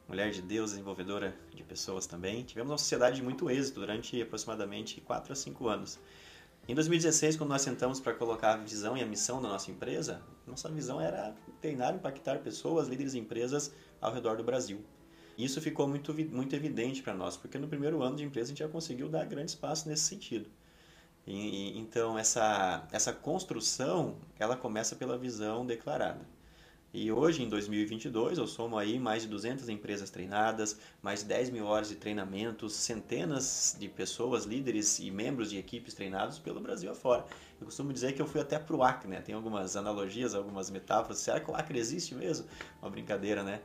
mulher 0.08 0.30
de 0.30 0.40
Deus, 0.40 0.70
desenvolvedora 0.70 1.36
de 1.54 1.62
pessoas 1.62 2.06
também. 2.06 2.42
Tivemos 2.42 2.70
uma 2.70 2.78
sociedade 2.78 3.16
de 3.16 3.22
muito 3.22 3.50
êxito 3.50 3.80
durante 3.80 4.20
aproximadamente 4.20 5.00
4 5.00 5.32
a 5.32 5.36
5 5.36 5.68
anos. 5.68 5.98
Em 6.68 6.74
2016, 6.74 7.36
quando 7.36 7.50
nós 7.50 7.62
sentamos 7.62 8.00
para 8.00 8.12
colocar 8.12 8.54
a 8.54 8.56
visão 8.56 8.96
e 8.96 9.02
a 9.02 9.06
missão 9.06 9.40
da 9.40 9.48
nossa 9.48 9.70
empresa, 9.70 10.20
nossa 10.46 10.68
visão 10.68 11.00
era 11.00 11.34
treinar 11.60 11.92
e 11.94 11.96
impactar 11.96 12.38
pessoas, 12.38 12.88
líderes 12.88 13.14
e 13.14 13.18
empresas 13.18 13.72
ao 14.00 14.12
redor 14.12 14.36
do 14.36 14.44
Brasil. 14.44 14.84
Isso 15.36 15.60
ficou 15.60 15.86
muito, 15.86 16.14
muito 16.14 16.56
evidente 16.56 17.02
para 17.02 17.14
nós, 17.14 17.36
porque 17.36 17.58
no 17.58 17.68
primeiro 17.68 18.02
ano 18.02 18.16
de 18.16 18.24
empresa 18.24 18.46
a 18.46 18.48
gente 18.50 18.58
já 18.58 18.68
conseguiu 18.68 19.08
dar 19.08 19.26
grande 19.26 19.50
espaço 19.50 19.88
nesse 19.88 20.04
sentido. 20.04 20.48
E, 21.26 21.76
então, 21.78 22.18
essa, 22.18 22.86
essa 22.92 23.12
construção, 23.12 24.16
ela 24.38 24.56
começa 24.56 24.94
pela 24.96 25.18
visão 25.18 25.66
declarada. 25.66 26.26
E 26.92 27.12
hoje, 27.12 27.42
em 27.42 27.48
2022, 27.48 28.38
eu 28.38 28.46
somo 28.46 28.78
aí 28.78 28.98
mais 28.98 29.22
de 29.22 29.28
200 29.28 29.68
empresas 29.68 30.08
treinadas, 30.08 30.78
mais 31.02 31.20
de 31.20 31.26
10 31.26 31.50
mil 31.50 31.66
horas 31.66 31.88
de 31.88 31.96
treinamentos, 31.96 32.74
centenas 32.74 33.76
de 33.78 33.88
pessoas, 33.88 34.44
líderes 34.44 34.98
e 34.98 35.10
membros 35.10 35.50
de 35.50 35.58
equipes 35.58 35.92
treinados 35.92 36.38
pelo 36.38 36.58
Brasil 36.60 36.90
afora. 36.90 37.26
Eu 37.60 37.66
costumo 37.66 37.92
dizer 37.92 38.14
que 38.14 38.22
eu 38.22 38.26
fui 38.26 38.40
até 38.40 38.58
pro 38.58 38.82
Acre, 38.82 39.08
né? 39.08 39.20
Tem 39.20 39.34
algumas 39.34 39.76
analogias, 39.76 40.34
algumas 40.34 40.70
metáforas. 40.70 41.18
Será 41.18 41.38
que 41.38 41.50
o 41.50 41.54
Acre 41.54 41.78
existe 41.78 42.14
mesmo? 42.14 42.46
Uma 42.80 42.90
brincadeira, 42.90 43.42
né? 43.42 43.60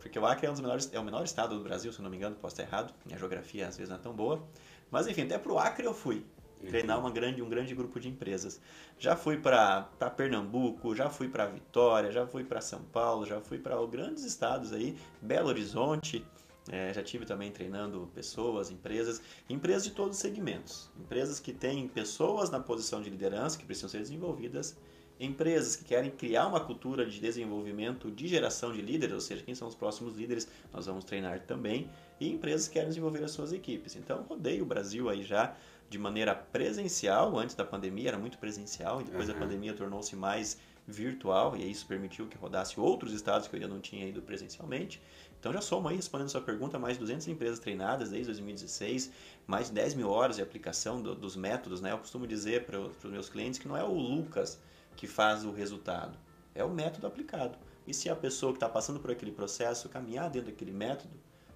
Porque 0.00 0.18
o 0.18 0.26
Acre 0.26 0.46
é, 0.46 0.50
um 0.50 0.52
dos 0.52 0.60
menores, 0.60 0.90
é 0.92 0.98
o 0.98 1.04
menor 1.04 1.24
estado 1.24 1.56
do 1.56 1.62
Brasil, 1.62 1.92
se 1.92 2.00
não 2.00 2.10
me 2.10 2.16
engano, 2.16 2.36
posso 2.36 2.54
estar 2.54 2.62
errado. 2.64 2.94
A 3.12 3.16
geografia 3.16 3.68
às 3.68 3.76
vezes 3.76 3.90
não 3.90 3.96
é 3.96 4.00
tão 4.00 4.12
boa. 4.12 4.42
Mas 4.90 5.06
enfim, 5.06 5.22
até 5.22 5.38
pro 5.38 5.58
Acre 5.58 5.86
eu 5.86 5.94
fui 5.94 6.24
treinar 6.64 6.98
uma 6.98 7.10
grande, 7.10 7.42
um 7.42 7.48
grande 7.48 7.74
grupo 7.74 7.98
de 8.00 8.08
empresas. 8.08 8.60
Já 8.98 9.16
fui 9.16 9.36
para 9.36 9.82
Pernambuco, 10.16 10.94
já 10.94 11.08
fui 11.08 11.28
para 11.28 11.46
Vitória, 11.46 12.10
já 12.10 12.26
fui 12.26 12.44
para 12.44 12.60
São 12.60 12.82
Paulo, 12.92 13.26
já 13.26 13.40
fui 13.40 13.58
para 13.58 13.74
grandes 13.86 14.24
estados 14.24 14.72
aí, 14.72 14.96
Belo 15.20 15.48
Horizonte. 15.48 16.24
É, 16.70 16.94
já 16.94 17.02
tive 17.02 17.26
também 17.26 17.50
treinando 17.52 18.10
pessoas, 18.14 18.70
empresas, 18.70 19.20
empresas 19.50 19.84
de 19.84 19.90
todos 19.90 20.16
os 20.16 20.22
segmentos. 20.22 20.90
Empresas 20.98 21.38
que 21.38 21.52
têm 21.52 21.86
pessoas 21.86 22.50
na 22.50 22.58
posição 22.58 23.02
de 23.02 23.10
liderança 23.10 23.58
que 23.58 23.66
precisam 23.66 23.90
ser 23.90 23.98
desenvolvidas 23.98 24.74
empresas 25.18 25.76
que 25.76 25.84
querem 25.84 26.10
criar 26.10 26.46
uma 26.46 26.60
cultura 26.60 27.06
de 27.06 27.20
desenvolvimento 27.20 28.10
de 28.10 28.26
geração 28.26 28.72
de 28.72 28.82
líderes, 28.82 29.14
ou 29.14 29.20
seja, 29.20 29.42
quem 29.42 29.54
são 29.54 29.68
os 29.68 29.74
próximos 29.74 30.16
líderes, 30.16 30.48
nós 30.72 30.86
vamos 30.86 31.04
treinar 31.04 31.40
também, 31.40 31.88
e 32.20 32.30
empresas 32.30 32.66
que 32.66 32.74
querem 32.74 32.88
desenvolver 32.88 33.22
as 33.22 33.30
suas 33.30 33.52
equipes. 33.52 33.96
Então, 33.96 34.22
rodei 34.22 34.60
o 34.60 34.66
Brasil 34.66 35.08
aí 35.08 35.22
já 35.22 35.56
de 35.88 35.98
maneira 35.98 36.34
presencial, 36.34 37.38
antes 37.38 37.54
da 37.54 37.64
pandemia 37.64 38.08
era 38.08 38.18
muito 38.18 38.38
presencial, 38.38 39.00
e 39.00 39.04
depois 39.04 39.28
uhum. 39.28 39.34
da 39.34 39.40
pandemia 39.40 39.74
tornou-se 39.74 40.16
mais 40.16 40.58
virtual, 40.86 41.56
e 41.56 41.70
isso 41.70 41.86
permitiu 41.86 42.26
que 42.26 42.36
rodasse 42.36 42.78
outros 42.78 43.12
estados 43.12 43.48
que 43.48 43.54
eu 43.54 43.60
ainda 43.60 43.72
não 43.72 43.80
tinha 43.80 44.06
ido 44.06 44.20
presencialmente. 44.20 45.00
Então 45.38 45.52
já 45.52 45.60
somos 45.60 45.90
aí, 45.90 45.96
respondendo 45.96 46.26
a 46.26 46.30
sua 46.30 46.40
pergunta, 46.40 46.78
mais 46.78 46.94
de 46.94 47.00
200 47.00 47.28
empresas 47.28 47.58
treinadas 47.58 48.10
desde 48.10 48.26
2016, 48.26 49.10
mais 49.46 49.68
de 49.68 49.74
10 49.74 49.94
mil 49.94 50.08
horas 50.10 50.36
de 50.36 50.42
aplicação 50.42 51.02
do, 51.02 51.14
dos 51.14 51.36
métodos. 51.36 51.80
Né? 51.80 51.92
Eu 51.92 51.98
costumo 51.98 52.26
dizer 52.26 52.64
para 52.64 52.80
os 52.80 53.04
meus 53.04 53.28
clientes 53.28 53.58
que 53.58 53.68
não 53.68 53.76
é 53.76 53.84
o 53.84 53.92
Lucas 53.92 54.58
que 54.96 55.06
faz 55.06 55.44
o 55.44 55.50
resultado, 55.50 56.16
é 56.54 56.64
o 56.64 56.70
método 56.70 57.06
aplicado. 57.06 57.58
E 57.86 57.92
se 57.92 58.08
a 58.08 58.16
pessoa 58.16 58.52
que 58.52 58.56
está 58.56 58.68
passando 58.68 59.00
por 59.00 59.10
aquele 59.10 59.32
processo 59.32 59.88
caminhar 59.88 60.30
dentro 60.30 60.50
daquele 60.50 60.72
método, 60.72 61.12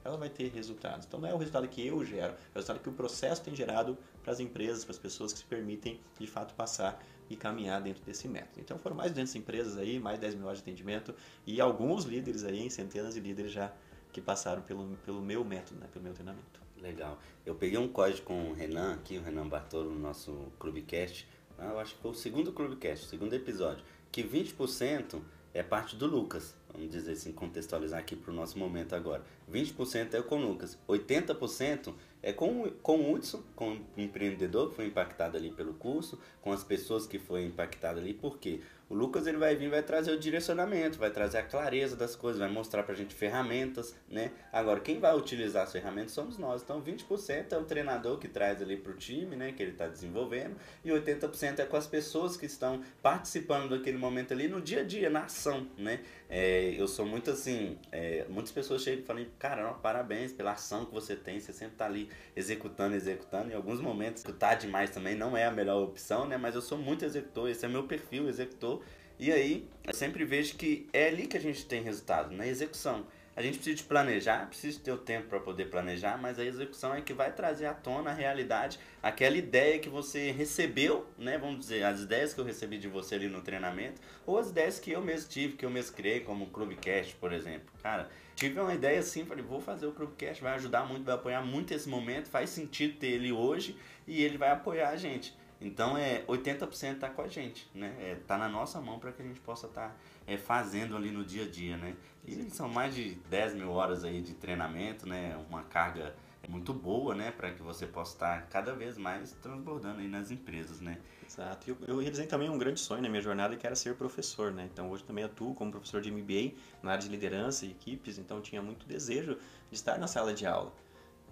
ela 0.09 0.19
vai 0.19 0.29
ter 0.29 0.49
resultados. 0.49 1.07
Então 1.07 1.21
não 1.21 1.29
é 1.29 1.35
o 1.35 1.39
resultado 1.39 1.69
que 1.69 1.87
eu 1.87 2.05
gero, 2.05 2.33
é 2.33 2.37
o 2.53 2.55
resultado 2.55 2.81
que 2.81 2.89
o 2.89 2.93
processo 2.93 3.43
tem 3.43 3.55
gerado 3.55 3.97
para 4.23 4.33
as 4.33 4.41
empresas, 4.41 4.85
para 4.85 4.93
as 4.93 4.99
pessoas 4.99 5.33
que 5.33 5.39
se 5.39 5.45
permitem 5.45 6.01
de 6.19 6.27
fato 6.27 6.55
passar 6.55 7.03
e 7.31 7.37
caminhar 7.37 7.81
dentro 7.81 8.03
desse 8.05 8.27
método. 8.27 8.61
Então 8.61 8.79
foram 8.79 8.97
mais 8.97 9.11
de 9.11 9.15
200 9.15 9.35
empresas 9.37 9.77
aí, 9.77 9.99
mais 9.99 10.17
de 10.17 10.23
10 10.23 10.35
mil 10.37 10.47
horas 10.47 10.59
de 10.59 10.63
atendimento 10.63 11.15
e 11.47 11.61
alguns 11.61 12.05
líderes 12.05 12.45
aí, 12.45 12.71
centenas 12.71 13.15
de 13.15 13.21
líderes 13.21 13.53
já 13.53 13.73
que 14.13 14.21
passaram 14.21 14.63
pelo, 14.63 14.97
pelo 15.05 15.21
meu 15.21 15.45
método, 15.45 15.81
né, 15.81 15.87
pelo 15.93 16.05
meu 16.05 16.15
treinamento. 16.15 16.61
Legal. 16.81 17.19
Eu 17.45 17.55
peguei 17.55 17.79
um 17.79 17.89
código 17.89 18.23
com 18.23 18.51
o 18.51 18.55
Renan 18.55 18.95
aqui, 18.95 19.19
o 19.19 19.23
Renan 19.23 19.49
Bartolo, 19.49 19.91
no 19.91 19.99
nosso 19.99 20.53
Clubecast. 20.59 21.29
Ah, 21.59 21.71
eu 21.73 21.79
acho 21.81 21.97
que 21.97 22.01
foi 22.01 22.11
o 22.13 22.15
segundo 22.15 22.53
Clubecast, 22.53 23.05
o 23.05 23.09
segundo 23.09 23.35
episódio. 23.35 23.85
Que 24.13 24.23
20% 24.23 25.21
é 25.53 25.63
parte 25.63 25.97
do 25.97 26.07
Lucas, 26.07 26.55
vamos 26.73 26.91
dizer 26.91 27.13
assim, 27.13 27.33
contextualizar 27.33 27.99
aqui 27.99 28.15
para 28.15 28.31
o 28.31 28.35
nosso 28.35 28.59
momento 28.59 28.95
agora. 28.95 29.25
20% 29.53 30.15
é 30.15 30.23
com 30.23 30.37
o 30.37 30.47
Lucas, 30.47 30.79
80% 30.89 31.95
é 32.23 32.33
com, 32.33 32.69
com 32.83 32.99
o 32.99 33.13
Hudson, 33.13 33.43
com 33.55 33.75
o 33.75 34.01
empreendedor 34.01 34.71
que 34.71 34.77
foi 34.77 34.87
impactado 34.87 35.37
ali 35.37 35.51
pelo 35.51 35.75
curso, 35.75 36.19
com 36.41 36.53
as 36.53 36.65
pessoas 36.65 37.07
que 37.07 37.19
foi 37.19 37.45
impactado 37.45 38.01
ali, 38.01 38.13
porque 38.13 38.61
o 38.89 38.95
Lucas 38.95 39.27
ele 39.27 39.37
vai 39.37 39.55
vir 39.55 39.69
vai 39.69 39.83
trazer 39.83 40.13
o 40.13 40.19
direcionamento, 40.19 40.99
vai 40.99 41.11
trazer 41.11 41.39
a 41.39 41.43
clareza 41.43 41.95
das 41.95 42.17
coisas, 42.17 42.41
vai 42.41 42.51
mostrar 42.51 42.83
pra 42.83 42.95
gente 42.95 43.15
ferramentas, 43.15 43.95
né? 44.09 44.33
Agora, 44.51 44.81
quem 44.81 44.99
vai 44.99 45.15
utilizar 45.15 45.65
as 45.65 45.73
ferramentas 45.73 46.13
somos 46.13 46.39
nós. 46.39 46.63
Então, 46.63 46.83
20% 46.83 47.53
é 47.53 47.59
o 47.59 47.65
treinador 47.65 48.19
que 48.19 48.27
traz 48.27 48.63
ali 48.63 48.79
pro 48.79 48.95
time, 48.95 49.37
né, 49.37 49.53
que 49.53 49.63
ele 49.63 49.73
está 49.73 49.87
desenvolvendo, 49.87 50.57
e 50.83 50.91
80% 50.91 51.59
é 51.59 51.67
com 51.67 51.77
as 51.77 51.87
pessoas 51.87 52.37
que 52.37 52.47
estão 52.47 52.83
participando 53.03 53.69
daquele 53.71 53.99
momento 53.99 54.33
ali 54.33 54.49
no 54.49 54.61
dia 54.61 54.81
a 54.81 54.85
dia, 54.85 55.11
na 55.11 55.25
ação, 55.25 55.69
né? 55.77 56.01
É, 56.31 56.75
eu 56.77 56.89
sou 56.89 57.05
muito 57.05 57.31
assim, 57.31 57.79
é, 57.93 58.25
muitas 58.29 58.53
pessoas 58.53 58.83
chegam 58.83 59.03
e 59.03 59.07
falam, 59.07 59.27
cara, 59.39 59.73
parabéns 59.75 60.33
pela 60.33 60.53
ação 60.53 60.85
que 60.85 60.93
você 60.93 61.15
tem, 61.15 61.39
você 61.39 61.53
sempre 61.53 61.77
tá 61.77 61.87
ali 61.87 62.11
executando, 62.35 62.95
executando. 62.95 63.51
Em 63.51 63.55
alguns 63.55 63.81
momentos, 63.81 64.23
executar 64.23 64.57
demais 64.57 64.91
também 64.91 65.15
não 65.15 65.37
é 65.37 65.47
a 65.47 65.51
melhor 65.51 65.83
opção, 65.83 66.27
né? 66.27 66.37
Mas 66.37 66.55
eu 66.55 66.63
sou 66.63 66.79
muito 66.79 67.05
executor, 67.05 67.49
esse 67.49 67.65
é 67.65 67.69
meu 67.69 67.85
perfil, 67.85 68.29
executor. 68.29 68.83
E 69.19 69.33
aí, 69.33 69.69
eu 69.85 69.95
sempre 69.95 70.25
vejo 70.25 70.57
que 70.57 70.89
é 70.93 71.09
ali 71.09 71.27
que 71.27 71.37
a 71.37 71.41
gente 71.41 71.67
tem 71.67 71.83
resultado, 71.83 72.35
na 72.35 72.47
execução. 72.47 73.07
A 73.39 73.43
gente 73.43 73.55
precisa 73.55 73.77
de 73.77 73.85
planejar, 73.85 74.49
precisa 74.49 74.81
ter 74.81 74.91
o 74.91 74.99
tempo 74.99 75.29
para 75.29 75.39
poder 75.39 75.67
planejar, 75.67 76.19
mas 76.19 76.41
a 76.41 76.45
execução 76.45 76.93
é 76.93 77.01
que 77.01 77.13
vai 77.13 77.33
trazer 77.33 77.67
à 77.67 77.73
tona 77.73 78.11
a 78.11 78.13
realidade, 78.13 78.81
aquela 79.01 79.37
ideia 79.37 79.79
que 79.79 79.89
você 79.89 80.33
recebeu, 80.33 81.07
né? 81.17 81.39
Vamos 81.39 81.61
dizer, 81.61 81.85
as 81.85 82.01
ideias 82.01 82.35
que 82.35 82.41
eu 82.41 82.45
recebi 82.45 82.79
de 82.79 82.89
você 82.89 83.15
ali 83.15 83.29
no 83.29 83.41
treinamento, 83.41 84.01
ou 84.27 84.39
as 84.39 84.51
ideias 84.51 84.81
que 84.81 84.91
eu 84.91 85.01
mesmo 85.01 85.29
tive, 85.29 85.57
que 85.57 85.65
eu 85.65 85.71
mesmo 85.71 85.95
criei, 85.95 86.19
como 86.19 86.47
o 86.47 86.51
Clubcast, 86.51 87.15
por 87.15 87.33
exemplo. 87.33 87.73
Cara, 87.81 88.09
tive 88.39 88.61
uma 88.61 88.73
ideia 88.73 89.01
assim, 89.01 89.25
falei, 89.25 89.45
vou 89.45 89.61
fazer 89.61 89.87
o 89.87 89.93
Clubcast, 89.93 90.41
vai 90.41 90.55
ajudar 90.55 90.87
muito, 90.87 91.05
vai 91.05 91.17
apoiar 91.17 91.43
muito 91.43 91.75
esse 91.75 91.89
momento, 91.89 92.29
faz 92.29 92.51
sentido 92.51 92.97
ter 92.97 93.09
ele 93.09 93.33
hoje 93.33 93.77
e 94.07 94.23
ele 94.23 94.39
vai 94.39 94.51
apoiar 94.53 94.91
a 94.91 94.97
gente. 94.97 95.37
Então 95.61 95.99
é 95.99 96.23
80% 96.23 96.95
está 96.95 97.11
com 97.11 97.21
a 97.21 97.27
gente, 97.27 97.69
né? 97.75 97.93
É, 97.99 98.15
tá 98.15 98.39
na 98.39 98.49
nossa 98.49 98.81
mão 98.81 99.01
para 99.01 99.11
que 99.11 99.21
a 99.21 99.25
gente 99.25 99.41
possa 99.41 99.67
estar 99.67 99.89
tá, 99.89 99.97
é, 100.25 100.37
fazendo 100.37 100.97
ali 100.97 101.11
no 101.11 101.25
dia 101.25 101.47
a 101.47 101.49
dia, 101.49 101.77
né? 101.77 101.97
E 102.25 102.49
são 102.51 102.69
mais 102.69 102.95
de 102.95 103.17
10 103.29 103.55
mil 103.55 103.73
horas 103.73 104.05
aí 104.05 104.23
de 104.23 104.35
treinamento, 104.35 105.09
né? 105.09 105.37
Uma 105.51 105.65
carga 105.65 106.15
muito 106.49 106.73
boa, 106.73 107.15
né? 107.15 107.31
Para 107.31 107.53
que 107.53 107.63
você 107.63 107.87
possa 107.87 108.15
estar 108.15 108.49
cada 108.49 108.75
vez 108.75 108.97
mais 108.97 109.33
transbordando 109.43 110.01
aí 110.01 110.09
nas 110.09 110.31
empresas, 110.31 110.81
né? 110.81 110.99
Exato. 111.27 111.71
Eu, 111.71 111.77
eu 111.87 111.99
realizei 111.99 112.27
também 112.27 112.49
um 112.49 112.57
grande 112.57 112.81
sonho 112.81 113.03
na 113.03 113.09
minha 113.09 113.21
jornada 113.21 113.55
que 113.57 113.67
era 113.67 113.77
ser 113.77 113.95
professor, 113.95 114.51
né? 114.51 114.69
Então 114.73 114.91
hoje 114.91 115.05
também 115.05 115.25
atuo 115.25 115.55
como 115.55 115.71
professor 115.71 116.01
de 116.01 116.11
MBA 116.11 116.55
na 116.83 116.93
área 116.93 117.03
de 117.03 117.09
liderança 117.09 117.67
e 117.67 117.71
equipes, 117.71 118.19
então 118.19 118.41
tinha 118.41 118.63
muito 118.63 118.87
desejo 118.87 119.37
de 119.71 119.77
estar 119.77 119.99
na 119.99 120.07
sala 120.07 120.33
de 120.33 120.47
aula. 120.47 120.73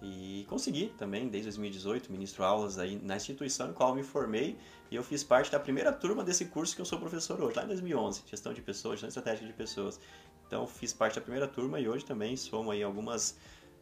E 0.01 0.45
consegui 0.47 0.93
também, 0.97 1.27
desde 1.27 1.49
2018, 1.49 2.11
ministro 2.11 2.43
aulas 2.43 2.77
aí 2.77 2.99
na 3.01 3.15
instituição 3.15 3.71
em 3.71 3.73
qual 3.73 3.95
me 3.95 4.03
formei 4.03 4.55
e 4.91 4.95
eu 4.95 5.03
fiz 5.03 5.23
parte 5.23 5.51
da 5.51 5.59
primeira 5.59 5.91
turma 5.91 6.23
desse 6.23 6.45
curso 6.45 6.75
que 6.75 6.81
eu 6.81 6.85
sou 6.85 6.99
professor 6.99 7.41
hoje, 7.41 7.55
lá 7.55 7.63
em 7.63 7.67
2011, 7.67 8.21
gestão 8.29 8.53
de 8.53 8.61
pessoas, 8.61 8.99
gestão 8.99 9.09
estratégica 9.09 9.47
de 9.47 9.53
pessoas. 9.53 9.99
Então 10.45 10.67
fiz 10.67 10.93
parte 10.93 11.15
da 11.15 11.21
primeira 11.21 11.47
turma 11.47 11.79
e 11.79 11.89
hoje 11.89 12.05
também 12.05 12.37
somo 12.37 12.69
aí 12.69 12.83
algumas, 12.83 13.37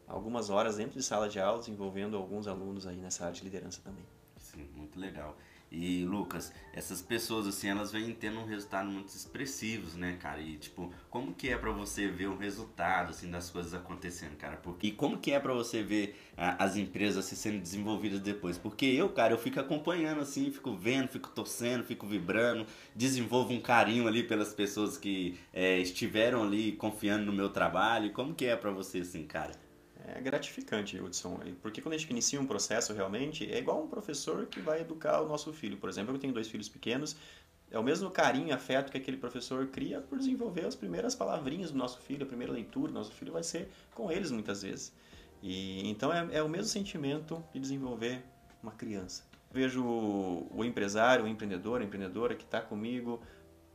algumas 0.06 0.50
horas 0.50 0.76
dentro 0.76 0.98
de 0.98 1.02
sala 1.02 1.28
de 1.28 1.38
aulas 1.38 1.68
envolvendo 1.68 2.16
alguns 2.16 2.46
alunos 2.46 2.86
aí 2.86 2.96
nessa 2.96 3.24
área 3.24 3.34
de 3.34 3.44
liderança 3.44 3.80
também. 3.82 4.04
Sim, 4.38 4.66
muito 4.74 4.98
legal. 4.98 5.36
E 5.70 6.04
Lucas, 6.04 6.52
essas 6.72 7.02
pessoas 7.02 7.46
assim, 7.46 7.68
elas 7.68 7.90
vêm 7.90 8.12
tendo 8.14 8.38
um 8.38 8.46
resultado 8.46 8.88
muito 8.88 9.08
expressivos, 9.08 9.94
né, 9.94 10.16
cara? 10.20 10.40
E 10.40 10.56
tipo, 10.56 10.92
como 11.10 11.34
que 11.34 11.48
é 11.48 11.58
para 11.58 11.72
você 11.72 12.06
ver 12.06 12.28
o 12.28 12.36
resultado 12.36 13.10
assim 13.10 13.28
das 13.30 13.50
coisas 13.50 13.74
acontecendo, 13.74 14.36
cara? 14.36 14.56
Porque 14.56 14.86
e 14.86 14.92
como 14.92 15.18
que 15.18 15.32
é 15.32 15.40
para 15.40 15.52
você 15.52 15.82
ver 15.82 16.16
ah, 16.36 16.64
as 16.64 16.76
empresas 16.76 17.26
assim, 17.26 17.34
sendo 17.34 17.60
desenvolvidas 17.60 18.20
depois? 18.20 18.56
Porque 18.56 18.86
eu, 18.86 19.08
cara, 19.08 19.34
eu 19.34 19.38
fico 19.38 19.58
acompanhando 19.58 20.20
assim, 20.20 20.52
fico 20.52 20.72
vendo, 20.72 21.08
fico 21.08 21.30
torcendo, 21.30 21.82
fico 21.82 22.06
vibrando, 22.06 22.64
desenvolvo 22.94 23.52
um 23.52 23.60
carinho 23.60 24.06
ali 24.06 24.22
pelas 24.22 24.54
pessoas 24.54 24.96
que 24.96 25.36
é, 25.52 25.78
estiveram 25.78 26.44
ali 26.44 26.72
confiando 26.72 27.26
no 27.26 27.32
meu 27.32 27.50
trabalho. 27.50 28.12
Como 28.12 28.34
que 28.34 28.46
é 28.46 28.54
para 28.54 28.70
você 28.70 29.00
assim, 29.00 29.26
cara? 29.26 29.65
É 30.06 30.20
gratificante, 30.20 31.00
Hudson, 31.00 31.40
porque 31.60 31.82
quando 31.82 31.94
a 31.94 31.98
gente 31.98 32.10
inicia 32.10 32.40
um 32.40 32.46
processo 32.46 32.92
realmente, 32.92 33.50
é 33.50 33.58
igual 33.58 33.82
um 33.82 33.88
professor 33.88 34.46
que 34.46 34.60
vai 34.60 34.80
educar 34.80 35.20
o 35.20 35.26
nosso 35.26 35.52
filho. 35.52 35.76
Por 35.76 35.88
exemplo, 35.88 36.14
eu 36.14 36.18
tenho 36.18 36.32
dois 36.32 36.48
filhos 36.48 36.68
pequenos, 36.68 37.16
é 37.70 37.78
o 37.78 37.82
mesmo 37.82 38.10
carinho, 38.10 38.54
afeto 38.54 38.92
que 38.92 38.98
aquele 38.98 39.16
professor 39.16 39.66
cria 39.66 40.00
por 40.00 40.18
desenvolver 40.18 40.64
as 40.64 40.76
primeiras 40.76 41.14
palavrinhas 41.14 41.72
do 41.72 41.78
nosso 41.78 41.98
filho, 42.00 42.22
a 42.22 42.26
primeira 42.26 42.52
leitura 42.52 42.92
do 42.92 42.94
nosso 42.94 43.12
filho 43.12 43.32
vai 43.32 43.42
ser 43.42 43.68
com 43.94 44.10
eles 44.10 44.30
muitas 44.30 44.62
vezes. 44.62 44.92
E 45.42 45.88
então 45.88 46.12
é, 46.12 46.36
é 46.36 46.42
o 46.42 46.48
mesmo 46.48 46.66
sentimento 46.66 47.44
de 47.52 47.58
desenvolver 47.58 48.22
uma 48.62 48.72
criança. 48.72 49.24
Vejo 49.50 49.84
o 49.84 50.64
empresário, 50.64 51.24
o 51.24 51.28
empreendedor, 51.28 51.80
a 51.80 51.84
empreendedora 51.84 52.34
que 52.34 52.44
está 52.44 52.60
comigo 52.60 53.20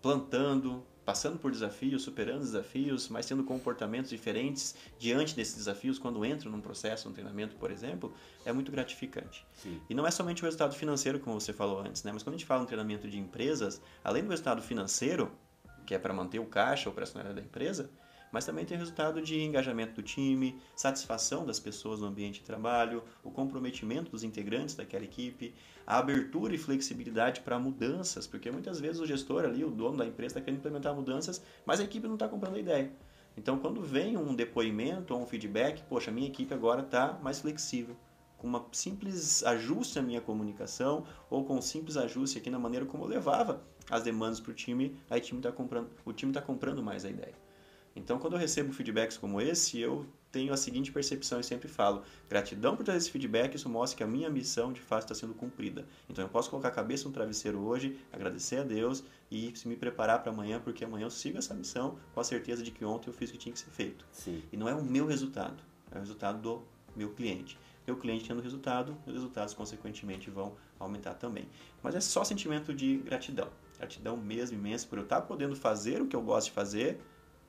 plantando, 0.02 0.86
passando 1.12 1.38
por 1.38 1.52
desafios, 1.52 2.04
superando 2.04 2.40
desafios, 2.40 3.10
mas 3.10 3.26
tendo 3.26 3.44
comportamentos 3.44 4.10
diferentes 4.10 4.74
diante 4.98 5.36
desses 5.36 5.58
desafios 5.58 6.00
quando 6.00 6.26
entram 6.26 6.50
num 6.50 6.62
processo, 6.62 7.10
num 7.10 7.14
treinamento, 7.14 7.54
por 7.58 7.70
exemplo, 7.70 8.14
é 8.46 8.54
muito 8.54 8.72
gratificante. 8.72 9.46
Sim. 9.62 9.82
E 9.90 9.94
não 9.94 10.08
é 10.08 10.12
somente 10.12 10.42
o 10.42 10.46
resultado 10.46 10.74
financeiro, 10.74 11.20
como 11.20 11.38
você 11.38 11.52
falou 11.52 11.82
antes, 11.82 12.02
né? 12.04 12.14
mas 12.14 12.24
quando 12.24 12.36
a 12.36 12.38
gente 12.38 12.48
fala 12.48 12.64
em 12.64 12.66
treinamento 12.66 13.10
de 13.10 13.20
empresas, 13.20 13.82
além 14.02 14.24
do 14.24 14.30
resultado 14.30 14.62
financeiro, 14.62 15.30
que 15.86 15.94
é 15.94 16.00
para 16.00 16.14
manter 16.14 16.40
o 16.40 16.46
caixa 16.46 16.90
operacional 16.90 17.34
da 17.34 17.42
empresa, 17.42 17.90
mas 18.32 18.46
também 18.46 18.64
tem 18.64 18.78
resultado 18.78 19.22
de 19.22 19.38
engajamento 19.42 19.96
do 19.96 20.02
time, 20.02 20.58
satisfação 20.78 21.46
das 21.46 21.60
pessoas 21.60 22.00
no 22.00 22.08
ambiente 22.08 22.40
de 22.40 22.46
trabalho, 22.46 23.04
o 23.22 23.30
comprometimento 23.30 24.10
dos 24.12 24.24
integrantes 24.24 24.76
daquela 24.76 25.04
equipe, 25.04 25.54
a 25.86 25.98
abertura 25.98 26.54
e 26.54 26.58
flexibilidade 26.58 27.42
para 27.42 27.60
mudanças, 27.60 28.28
porque 28.28 28.52
muitas 28.52 28.80
vezes 28.80 29.02
o 29.02 29.06
gestor 29.06 29.46
ali, 29.46 29.64
o 29.64 29.72
dono 29.72 29.98
da 29.98 30.06
empresa, 30.06 30.34
está 30.34 30.42
querendo 30.42 30.60
implementar 30.60 30.96
mudanças, 30.96 31.42
mas 31.66 31.80
a 31.80 31.84
equipe 31.84 32.08
não 32.08 32.16
está 32.16 32.28
comprando 32.28 32.56
a 32.56 32.60
ideia. 32.60 32.92
Então, 33.38 33.58
quando 33.58 33.82
vem 33.82 34.18
um 34.18 34.36
depoimento 34.36 35.14
ou 35.14 35.22
um 35.22 35.26
feedback, 35.26 35.84
poxa, 35.84 36.12
minha 36.12 36.28
equipe 36.28 36.54
agora 36.54 36.82
está 36.82 37.20
mais 37.22 37.40
flexível 37.40 37.96
com 38.42 38.48
uma 38.48 38.66
simples 38.72 39.44
ajuste 39.44 39.98
na 39.98 40.02
minha 40.02 40.20
comunicação 40.20 41.06
ou 41.30 41.46
com 41.46 41.58
um 41.58 41.62
simples 41.62 41.96
ajuste 41.96 42.40
aqui 42.40 42.50
na 42.50 42.58
maneira 42.58 42.88
como 42.88 43.04
eu 43.04 43.08
levava 43.08 43.62
as 43.88 44.02
demandas 44.02 44.40
para 44.40 44.50
o 44.50 44.54
time, 44.56 44.98
aí 45.12 45.20
o 45.20 45.24
time 45.24 45.52
comprando, 45.52 45.92
o 46.04 46.12
time 46.12 46.32
está 46.32 46.42
comprando 46.42 46.82
mais 46.82 47.06
a 47.06 47.10
ideia. 47.12 47.36
Então, 47.96 48.18
quando 48.18 48.34
eu 48.34 48.40
recebo 48.40 48.74
feedbacks 48.74 49.16
como 49.16 49.40
esse, 49.40 49.80
eu 49.80 50.08
tenho 50.32 50.54
a 50.54 50.58
seguinte 50.58 50.92
percepção 50.92 51.40
e 51.40 51.44
sempre 51.44 51.68
falo: 51.68 52.04
gratidão 52.30 52.76
por 52.76 52.84
trazer 52.84 53.00
esse 53.00 53.12
feedback, 53.12 53.56
isso 53.56 53.70
mostra 53.70 53.98
que 53.98 54.04
a 54.04 54.08
minha 54.08 54.30
missão 54.30 54.72
de 54.72 54.82
fato 54.82 55.04
está 55.04 55.16
sendo 55.16 55.34
cumprida. 55.34 55.86
Então, 56.10 56.24
eu 56.24 56.30
posso 56.30 56.50
colocar 56.50 56.70
a 56.70 56.72
cabeça 56.72 57.08
no 57.08 57.14
travesseiro 57.14 57.60
hoje, 57.60 58.00
agradecer 58.12 58.58
a 58.58 58.64
Deus 58.64 59.04
e 59.30 59.54
me 59.66 59.76
preparar 59.76 60.22
para 60.22 60.32
amanhã, 60.32 60.60
porque 60.60 60.86
amanhã 60.86 61.06
eu 61.06 61.12
sigo 61.12 61.38
essa 61.38 61.54
missão 61.54 61.98
com 62.14 62.20
a 62.20 62.24
certeza 62.24 62.64
de 62.64 62.72
que 62.72 62.86
ontem 62.86 63.10
eu 63.10 63.14
fiz 63.14 63.30
o 63.30 63.34
que 63.34 63.40
tinha 63.40 63.54
que 63.54 63.60
ser 63.60 63.70
feito. 63.72 64.06
Sim. 64.12 64.42
E 64.52 64.58
não 64.58 64.68
é 64.68 64.74
o 64.74 64.84
meu 64.84 65.06
resultado, 65.06 65.62
é 65.92 65.98
o 65.98 66.00
resultado 66.00 66.42
do 66.42 66.64
meu 66.96 67.12
cliente. 67.12 67.58
Meu 67.86 67.98
cliente 67.98 68.28
tendo 68.28 68.42
resultado, 68.42 68.96
os 69.06 69.14
resultados 69.14 69.54
consequentemente 69.54 70.30
vão 70.30 70.56
aumentar 70.80 71.16
também. 71.16 71.48
Mas 71.82 71.96
é 71.96 72.00
só 72.00 72.24
sentimento 72.24 72.74
de 72.74 72.98
gratidão. 72.98 73.50
Gratidão 73.78 74.16
mesmo 74.16 74.58
imenso 74.58 74.88
por 74.88 75.00
eu 75.00 75.04
estar 75.04 75.22
podendo 75.22 75.56
fazer 75.56 76.02
o 76.02 76.08
que 76.08 76.16
eu 76.16 76.22
gosto 76.22 76.48
de 76.48 76.54
fazer 76.54 77.00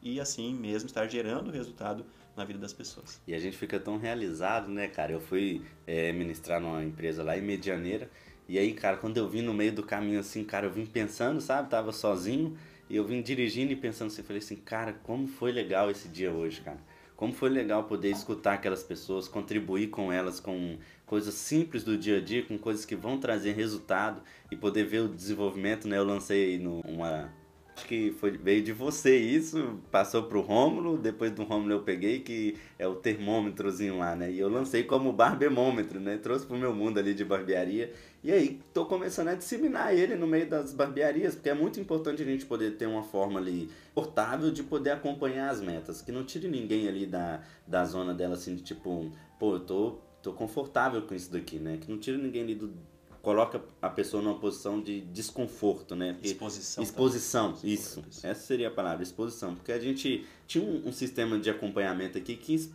e 0.00 0.18
assim 0.18 0.54
mesmo 0.54 0.86
estar 0.86 1.06
gerando 1.06 1.50
resultado 1.50 2.04
na 2.36 2.44
vida 2.44 2.58
das 2.58 2.72
pessoas. 2.72 3.20
E 3.26 3.34
a 3.34 3.38
gente 3.38 3.56
fica 3.56 3.78
tão 3.78 3.98
realizado, 3.98 4.70
né, 4.70 4.88
cara? 4.88 5.12
Eu 5.12 5.20
fui 5.20 5.62
é, 5.86 6.12
ministrar 6.12 6.60
numa 6.60 6.82
empresa 6.82 7.22
lá 7.22 7.36
em 7.36 7.42
Medianeira 7.42 8.10
e 8.48 8.58
aí, 8.58 8.72
cara, 8.74 8.96
quando 8.96 9.16
eu 9.16 9.28
vim 9.28 9.40
no 9.40 9.54
meio 9.54 9.72
do 9.72 9.82
caminho 9.82 10.20
assim, 10.20 10.44
cara, 10.44 10.66
eu 10.66 10.70
vim 10.70 10.84
pensando, 10.84 11.40
sabe? 11.40 11.70
Tava 11.70 11.92
sozinho 11.92 12.56
e 12.90 12.96
eu 12.96 13.04
vim 13.04 13.22
dirigindo 13.22 13.72
e 13.72 13.76
pensando 13.76 14.08
assim, 14.08 14.22
falei 14.22 14.42
assim, 14.42 14.56
cara, 14.56 14.92
como 14.92 15.26
foi 15.26 15.52
legal 15.52 15.90
esse 15.90 16.08
dia 16.08 16.30
hoje, 16.30 16.60
cara. 16.60 16.78
Como 17.16 17.32
foi 17.32 17.48
legal 17.48 17.84
poder 17.84 18.10
escutar 18.10 18.54
aquelas 18.54 18.82
pessoas, 18.82 19.28
contribuir 19.28 19.88
com 19.88 20.12
elas 20.12 20.40
com 20.40 20.76
coisas 21.06 21.34
simples 21.34 21.84
do 21.84 21.96
dia 21.96 22.18
a 22.18 22.20
dia, 22.20 22.42
com 22.42 22.58
coisas 22.58 22.84
que 22.84 22.96
vão 22.96 23.18
trazer 23.18 23.52
resultado 23.52 24.22
e 24.50 24.56
poder 24.56 24.84
ver 24.84 25.00
o 25.00 25.08
desenvolvimento, 25.08 25.86
né? 25.86 25.98
Eu 25.98 26.04
lancei 26.04 26.58
numa 26.58 27.32
Acho 27.74 27.86
que 27.86 28.12
foi, 28.12 28.32
veio 28.32 28.62
de 28.62 28.72
você 28.72 29.16
isso, 29.16 29.80
passou 29.90 30.24
pro 30.24 30.42
Rômulo, 30.42 30.98
depois 30.98 31.30
do 31.32 31.42
Rômulo 31.42 31.72
eu 31.72 31.82
peguei, 31.82 32.20
que 32.20 32.56
é 32.78 32.86
o 32.86 32.94
termômetrozinho 32.94 33.98
lá, 33.98 34.14
né? 34.14 34.30
E 34.30 34.38
eu 34.38 34.48
lancei 34.48 34.84
como 34.84 35.10
barbemômetro, 35.10 35.98
né? 35.98 36.18
Trouxe 36.18 36.44
pro 36.44 36.56
meu 36.56 36.74
mundo 36.74 36.98
ali 36.98 37.14
de 37.14 37.24
barbearia. 37.24 37.90
E 38.22 38.30
aí 38.30 38.60
tô 38.74 38.84
começando 38.84 39.28
a 39.28 39.34
disseminar 39.34 39.94
ele 39.94 40.14
no 40.16 40.26
meio 40.26 40.48
das 40.48 40.74
barbearias, 40.74 41.34
porque 41.34 41.48
é 41.48 41.54
muito 41.54 41.80
importante 41.80 42.20
a 42.20 42.26
gente 42.26 42.44
poder 42.44 42.76
ter 42.76 42.86
uma 42.86 43.02
forma 43.02 43.40
ali 43.40 43.70
portável 43.94 44.50
de 44.52 44.62
poder 44.62 44.90
acompanhar 44.90 45.48
as 45.50 45.60
metas, 45.62 46.02
que 46.02 46.12
não 46.12 46.24
tire 46.24 46.48
ninguém 46.48 46.86
ali 46.86 47.06
da, 47.06 47.40
da 47.66 47.84
zona 47.86 48.12
dela 48.12 48.34
assim, 48.34 48.54
de 48.54 48.62
tipo, 48.62 49.10
pô, 49.38 49.54
eu 49.54 49.60
tô, 49.60 49.98
tô 50.22 50.32
confortável 50.34 51.00
com 51.02 51.14
isso 51.14 51.32
daqui, 51.32 51.58
né? 51.58 51.78
Que 51.80 51.90
não 51.90 51.98
tire 51.98 52.18
ninguém 52.18 52.42
ali 52.42 52.54
do 52.54 52.70
coloca 53.22 53.62
a 53.80 53.88
pessoa 53.88 54.22
numa 54.22 54.38
posição 54.38 54.82
de 54.82 55.00
desconforto, 55.00 55.94
né? 55.94 56.12
Porque 56.12 56.28
exposição. 56.28 56.82
Exposição, 56.82 57.58
isso. 57.62 58.04
Essa 58.22 58.34
seria 58.34 58.68
a 58.68 58.70
palavra, 58.70 59.02
exposição. 59.02 59.54
Porque 59.54 59.70
a 59.70 59.78
gente 59.78 60.26
tinha 60.46 60.62
um, 60.62 60.88
um 60.88 60.92
sistema 60.92 61.38
de 61.38 61.48
acompanhamento 61.48 62.18
aqui 62.18 62.36
que 62.36 62.70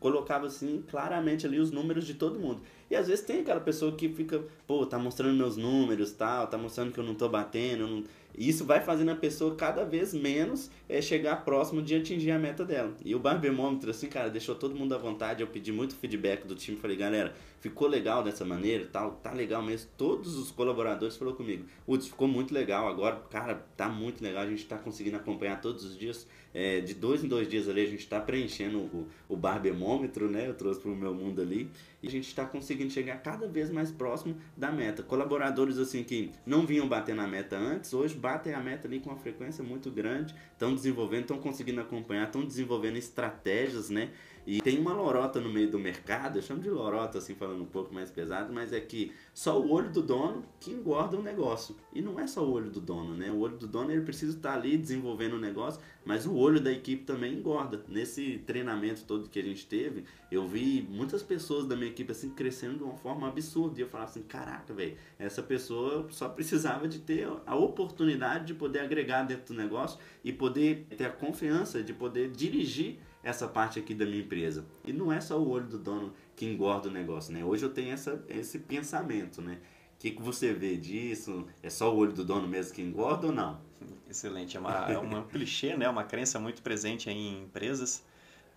colocava 0.00 0.48
assim 0.48 0.84
claramente 0.86 1.46
ali 1.46 1.58
os 1.58 1.70
números 1.70 2.04
de 2.04 2.14
todo 2.14 2.38
mundo. 2.38 2.60
E 2.94 2.96
às 2.96 3.08
vezes 3.08 3.24
tem 3.24 3.40
aquela 3.40 3.58
pessoa 3.58 3.90
que 3.90 4.08
fica, 4.08 4.40
pô, 4.68 4.86
tá 4.86 4.96
mostrando 4.96 5.36
meus 5.36 5.56
números, 5.56 6.12
tal, 6.12 6.46
tá 6.46 6.56
mostrando 6.56 6.92
que 6.92 7.00
eu 7.00 7.02
não 7.02 7.16
tô 7.16 7.28
batendo, 7.28 7.88
não 7.88 8.04
isso 8.36 8.64
vai 8.64 8.80
fazendo 8.80 9.10
a 9.10 9.14
pessoa 9.14 9.54
cada 9.54 9.84
vez 9.84 10.12
menos 10.12 10.70
é, 10.88 11.00
chegar 11.00 11.44
próximo 11.44 11.80
de 11.80 11.94
atingir 11.94 12.32
a 12.32 12.38
meta 12.38 12.64
dela. 12.64 12.92
E 13.04 13.14
o 13.14 13.18
barbemômetro, 13.18 13.90
assim, 13.90 14.08
cara, 14.08 14.28
deixou 14.28 14.56
todo 14.56 14.74
mundo 14.74 14.92
à 14.94 14.98
vontade. 14.98 15.40
Eu 15.40 15.46
pedi 15.46 15.70
muito 15.70 15.94
feedback 15.94 16.44
do 16.44 16.54
time. 16.54 16.76
Falei, 16.76 16.96
galera, 16.96 17.32
ficou 17.60 17.86
legal 17.86 18.24
dessa 18.24 18.44
maneira 18.44 18.88
tal? 18.90 19.12
Tá 19.22 19.32
legal 19.32 19.62
mesmo. 19.62 19.88
Todos 19.96 20.36
os 20.36 20.50
colaboradores 20.50 21.16
falaram 21.16 21.36
comigo. 21.36 21.64
Putz, 21.86 22.08
ficou 22.08 22.26
muito 22.26 22.52
legal. 22.52 22.88
Agora, 22.88 23.16
cara, 23.30 23.54
tá 23.76 23.88
muito 23.88 24.22
legal. 24.22 24.42
A 24.42 24.48
gente 24.48 24.66
tá 24.66 24.78
conseguindo 24.78 25.16
acompanhar 25.16 25.60
todos 25.60 25.84
os 25.84 25.96
dias. 25.96 26.26
É, 26.52 26.80
de 26.80 26.94
dois 26.94 27.24
em 27.24 27.28
dois 27.28 27.48
dias 27.48 27.68
ali, 27.68 27.82
a 27.82 27.86
gente 27.86 28.06
tá 28.06 28.20
preenchendo 28.20 28.78
o, 28.78 29.08
o 29.28 29.36
barbemômetro, 29.36 30.30
né? 30.30 30.48
Eu 30.48 30.54
trouxe 30.54 30.80
pro 30.80 30.94
meu 30.94 31.14
mundo 31.14 31.40
ali. 31.40 31.68
E 32.04 32.06
a 32.06 32.10
gente 32.10 32.28
está 32.28 32.44
conseguindo 32.44 32.90
chegar 32.90 33.16
cada 33.22 33.48
vez 33.48 33.70
mais 33.70 33.90
próximo 33.90 34.36
da 34.54 34.70
meta. 34.70 35.02
Colaboradores 35.02 35.78
assim 35.78 36.04
que 36.04 36.30
não 36.44 36.66
vinham 36.66 36.86
bater 36.86 37.14
na 37.14 37.26
meta 37.26 37.56
antes, 37.56 37.94
hoje 37.94 38.14
batem 38.14 38.52
a 38.52 38.60
meta 38.60 38.86
ali 38.86 39.00
com 39.00 39.08
uma 39.08 39.16
frequência 39.16 39.64
muito 39.64 39.90
grande, 39.90 40.34
estão 40.52 40.74
desenvolvendo, 40.74 41.22
estão 41.22 41.38
conseguindo 41.38 41.80
acompanhar, 41.80 42.26
estão 42.26 42.44
desenvolvendo 42.44 42.98
estratégias, 42.98 43.88
né? 43.88 44.10
E 44.46 44.60
tem 44.60 44.78
uma 44.78 44.92
lorota 44.92 45.40
no 45.40 45.50
meio 45.50 45.70
do 45.70 45.78
mercado, 45.78 46.38
eu 46.38 46.42
chamo 46.42 46.60
de 46.60 46.68
lorota 46.68 47.18
assim 47.18 47.34
falando 47.34 47.62
um 47.62 47.66
pouco 47.66 47.94
mais 47.94 48.10
pesado, 48.10 48.52
mas 48.52 48.72
é 48.72 48.80
que 48.80 49.12
só 49.32 49.58
o 49.58 49.70
olho 49.70 49.90
do 49.90 50.02
dono 50.02 50.44
que 50.60 50.70
engorda 50.70 51.16
o 51.16 51.22
negócio. 51.22 51.74
E 51.94 52.02
não 52.02 52.20
é 52.20 52.26
só 52.26 52.44
o 52.44 52.52
olho 52.52 52.70
do 52.70 52.80
dono, 52.80 53.14
né? 53.14 53.30
O 53.30 53.38
olho 53.38 53.56
do 53.56 53.66
dono 53.66 53.90
ele 53.90 54.02
precisa 54.02 54.36
estar 54.36 54.54
ali 54.54 54.76
desenvolvendo 54.76 55.34
o 55.34 55.38
negócio, 55.38 55.80
mas 56.04 56.26
o 56.26 56.34
olho 56.34 56.60
da 56.60 56.70
equipe 56.70 57.04
também 57.04 57.34
engorda. 57.34 57.82
Nesse 57.88 58.38
treinamento 58.46 59.04
todo 59.04 59.30
que 59.30 59.38
a 59.38 59.42
gente 59.42 59.66
teve, 59.66 60.04
eu 60.30 60.46
vi 60.46 60.86
muitas 60.90 61.22
pessoas 61.22 61.66
da 61.66 61.74
minha 61.74 61.90
equipe 61.90 62.12
assim 62.12 62.30
crescendo 62.30 62.78
de 62.78 62.84
uma 62.84 62.96
forma 62.96 63.28
absurda. 63.28 63.78
E 63.78 63.82
eu 63.82 63.88
falava 63.88 64.10
assim, 64.10 64.22
caraca, 64.22 64.74
velho, 64.74 64.96
essa 65.18 65.42
pessoa 65.42 66.06
só 66.10 66.28
precisava 66.28 66.86
de 66.86 66.98
ter 66.98 67.26
a 67.46 67.56
oportunidade 67.56 68.46
de 68.46 68.54
poder 68.54 68.80
agregar 68.80 69.22
dentro 69.22 69.54
do 69.54 69.60
negócio 69.60 69.98
e 70.22 70.32
poder 70.32 70.86
ter 70.96 71.06
a 71.06 71.10
confiança 71.10 71.82
de 71.82 71.94
poder 71.94 72.30
dirigir 72.30 72.98
essa 73.24 73.48
parte 73.48 73.78
aqui 73.78 73.94
da 73.94 74.04
minha 74.04 74.20
empresa. 74.20 74.66
E 74.84 74.92
não 74.92 75.10
é 75.10 75.20
só 75.20 75.40
o 75.40 75.48
olho 75.48 75.66
do 75.66 75.78
dono 75.78 76.12
que 76.36 76.44
engorda 76.44 76.88
o 76.88 76.92
negócio, 76.92 77.32
né? 77.32 77.44
Hoje 77.44 77.64
eu 77.64 77.70
tenho 77.70 77.92
essa, 77.92 78.22
esse 78.28 78.58
pensamento, 78.60 79.40
né? 79.40 79.58
O 79.94 79.98
que, 79.98 80.10
que 80.10 80.22
você 80.22 80.52
vê 80.52 80.76
disso? 80.76 81.46
É 81.62 81.70
só 81.70 81.92
o 81.92 81.96
olho 81.96 82.12
do 82.12 82.24
dono 82.24 82.46
mesmo 82.46 82.74
que 82.74 82.82
engorda 82.82 83.28
ou 83.28 83.32
não? 83.32 83.60
Excelente. 84.08 84.56
É 84.56 84.60
uma, 84.60 84.92
é 84.92 84.98
uma 84.98 85.22
clichê, 85.28 85.76
né? 85.76 85.88
Uma 85.88 86.04
crença 86.04 86.38
muito 86.38 86.60
presente 86.62 87.08
em 87.08 87.42
empresas. 87.42 88.04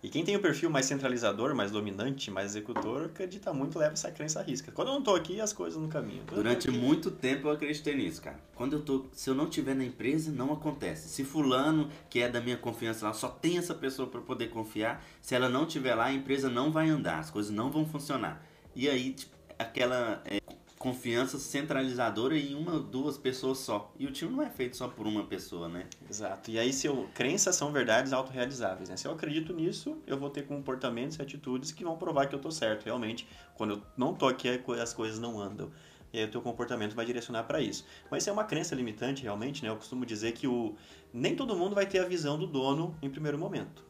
E 0.00 0.08
quem 0.08 0.24
tem 0.24 0.36
o 0.36 0.40
perfil 0.40 0.70
mais 0.70 0.86
centralizador, 0.86 1.54
mais 1.56 1.72
dominante, 1.72 2.30
mais 2.30 2.50
executor, 2.52 3.06
acredita 3.06 3.52
muito, 3.52 3.76
leva 3.78 3.94
essa 3.94 4.12
crença 4.12 4.38
à 4.38 4.42
risca. 4.44 4.70
Quando 4.70 4.88
eu 4.88 4.92
não 4.92 5.00
estou 5.00 5.16
aqui, 5.16 5.40
as 5.40 5.52
coisas 5.52 5.80
no 5.80 5.88
caminho. 5.88 6.22
Quando 6.24 6.36
Durante 6.36 6.70
muito 6.70 7.10
tempo 7.10 7.48
eu 7.48 7.52
acreditei 7.52 7.96
nisso, 7.96 8.22
cara. 8.22 8.38
Quando 8.54 8.74
eu 8.74 8.82
tô, 8.82 9.06
se 9.12 9.28
eu 9.28 9.34
não 9.34 9.46
tiver 9.46 9.74
na 9.74 9.84
empresa, 9.84 10.30
não 10.30 10.52
acontece. 10.52 11.08
Se 11.08 11.24
fulano, 11.24 11.90
que 12.08 12.20
é 12.20 12.28
da 12.28 12.40
minha 12.40 12.56
confiança 12.56 13.06
lá, 13.06 13.12
só 13.12 13.28
tem 13.28 13.58
essa 13.58 13.74
pessoa 13.74 14.08
para 14.08 14.20
poder 14.20 14.50
confiar, 14.50 15.04
se 15.20 15.34
ela 15.34 15.48
não 15.48 15.66
tiver 15.66 15.96
lá, 15.96 16.04
a 16.04 16.12
empresa 16.12 16.48
não 16.48 16.70
vai 16.70 16.88
andar, 16.88 17.18
as 17.18 17.30
coisas 17.30 17.50
não 17.50 17.68
vão 17.68 17.84
funcionar. 17.84 18.40
E 18.76 18.88
aí, 18.88 19.14
tipo, 19.14 19.34
aquela 19.58 20.22
é, 20.24 20.40
confiança 20.78 21.38
centralizadora 21.38 22.38
em 22.38 22.54
uma 22.54 22.78
duas 22.78 23.18
pessoas 23.18 23.58
só. 23.58 23.92
E 23.98 24.06
o 24.06 24.12
time 24.12 24.32
não 24.32 24.42
é 24.42 24.48
feito 24.48 24.76
só 24.76 24.86
por 24.86 25.06
uma 25.06 25.24
pessoa, 25.24 25.68
né? 25.68 25.86
Exato. 26.08 26.50
E 26.50 26.58
aí, 26.58 26.72
se 26.72 26.86
eu, 26.86 27.08
crenças 27.14 27.56
são 27.56 27.72
verdades 27.72 28.12
autorrealizáveis, 28.12 28.88
né? 28.88 28.96
Se 28.96 29.06
eu 29.06 29.12
acredito 29.12 29.52
nisso, 29.52 29.98
eu 30.06 30.16
vou 30.18 30.30
ter 30.30 30.46
comportamentos 30.46 31.18
e 31.18 31.22
atitudes 31.22 31.72
que 31.72 31.82
vão 31.82 31.96
provar 31.96 32.26
que 32.26 32.34
eu 32.34 32.38
tô 32.38 32.50
certo. 32.50 32.84
Realmente, 32.84 33.26
quando 33.56 33.74
eu 33.74 33.82
não 33.96 34.14
tô 34.14 34.28
aqui, 34.28 34.48
as 34.80 34.94
coisas 34.94 35.18
não 35.18 35.40
andam. 35.40 35.70
E 36.12 36.18
aí 36.18 36.24
o 36.24 36.30
teu 36.30 36.40
comportamento 36.40 36.94
vai 36.94 37.04
direcionar 37.04 37.42
para 37.42 37.60
isso. 37.60 37.84
Mas 38.10 38.22
isso 38.22 38.30
é 38.30 38.32
uma 38.32 38.44
crença 38.44 38.74
limitante, 38.74 39.24
realmente, 39.24 39.62
né? 39.62 39.68
Eu 39.68 39.76
costumo 39.76 40.06
dizer 40.06 40.32
que 40.32 40.46
o 40.46 40.76
nem 41.12 41.34
todo 41.34 41.56
mundo 41.56 41.74
vai 41.74 41.86
ter 41.86 41.98
a 41.98 42.04
visão 42.04 42.38
do 42.38 42.46
dono 42.46 42.96
em 43.02 43.10
primeiro 43.10 43.36
momento 43.36 43.88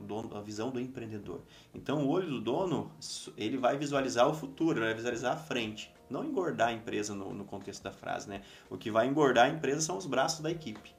dono, 0.00 0.34
a 0.34 0.40
visão 0.40 0.70
do 0.70 0.80
empreendedor. 0.80 1.42
Então, 1.74 2.06
o 2.06 2.08
olho 2.08 2.28
do 2.30 2.40
dono, 2.40 2.90
ele 3.36 3.58
vai 3.58 3.76
visualizar 3.76 4.26
o 4.26 4.32
futuro, 4.32 4.80
vai 4.80 4.94
visualizar 4.94 5.34
a 5.34 5.36
frente. 5.36 5.92
Não 6.10 6.24
engordar 6.24 6.68
a 6.68 6.72
empresa 6.72 7.14
no, 7.14 7.32
no 7.32 7.44
contexto 7.44 7.82
da 7.82 7.92
frase, 7.92 8.28
né? 8.28 8.42
O 8.68 8.76
que 8.76 8.90
vai 8.90 9.06
engordar 9.06 9.46
a 9.46 9.48
empresa 9.48 9.80
são 9.80 9.96
os 9.96 10.06
braços 10.06 10.40
da 10.40 10.50
equipe. 10.50 10.92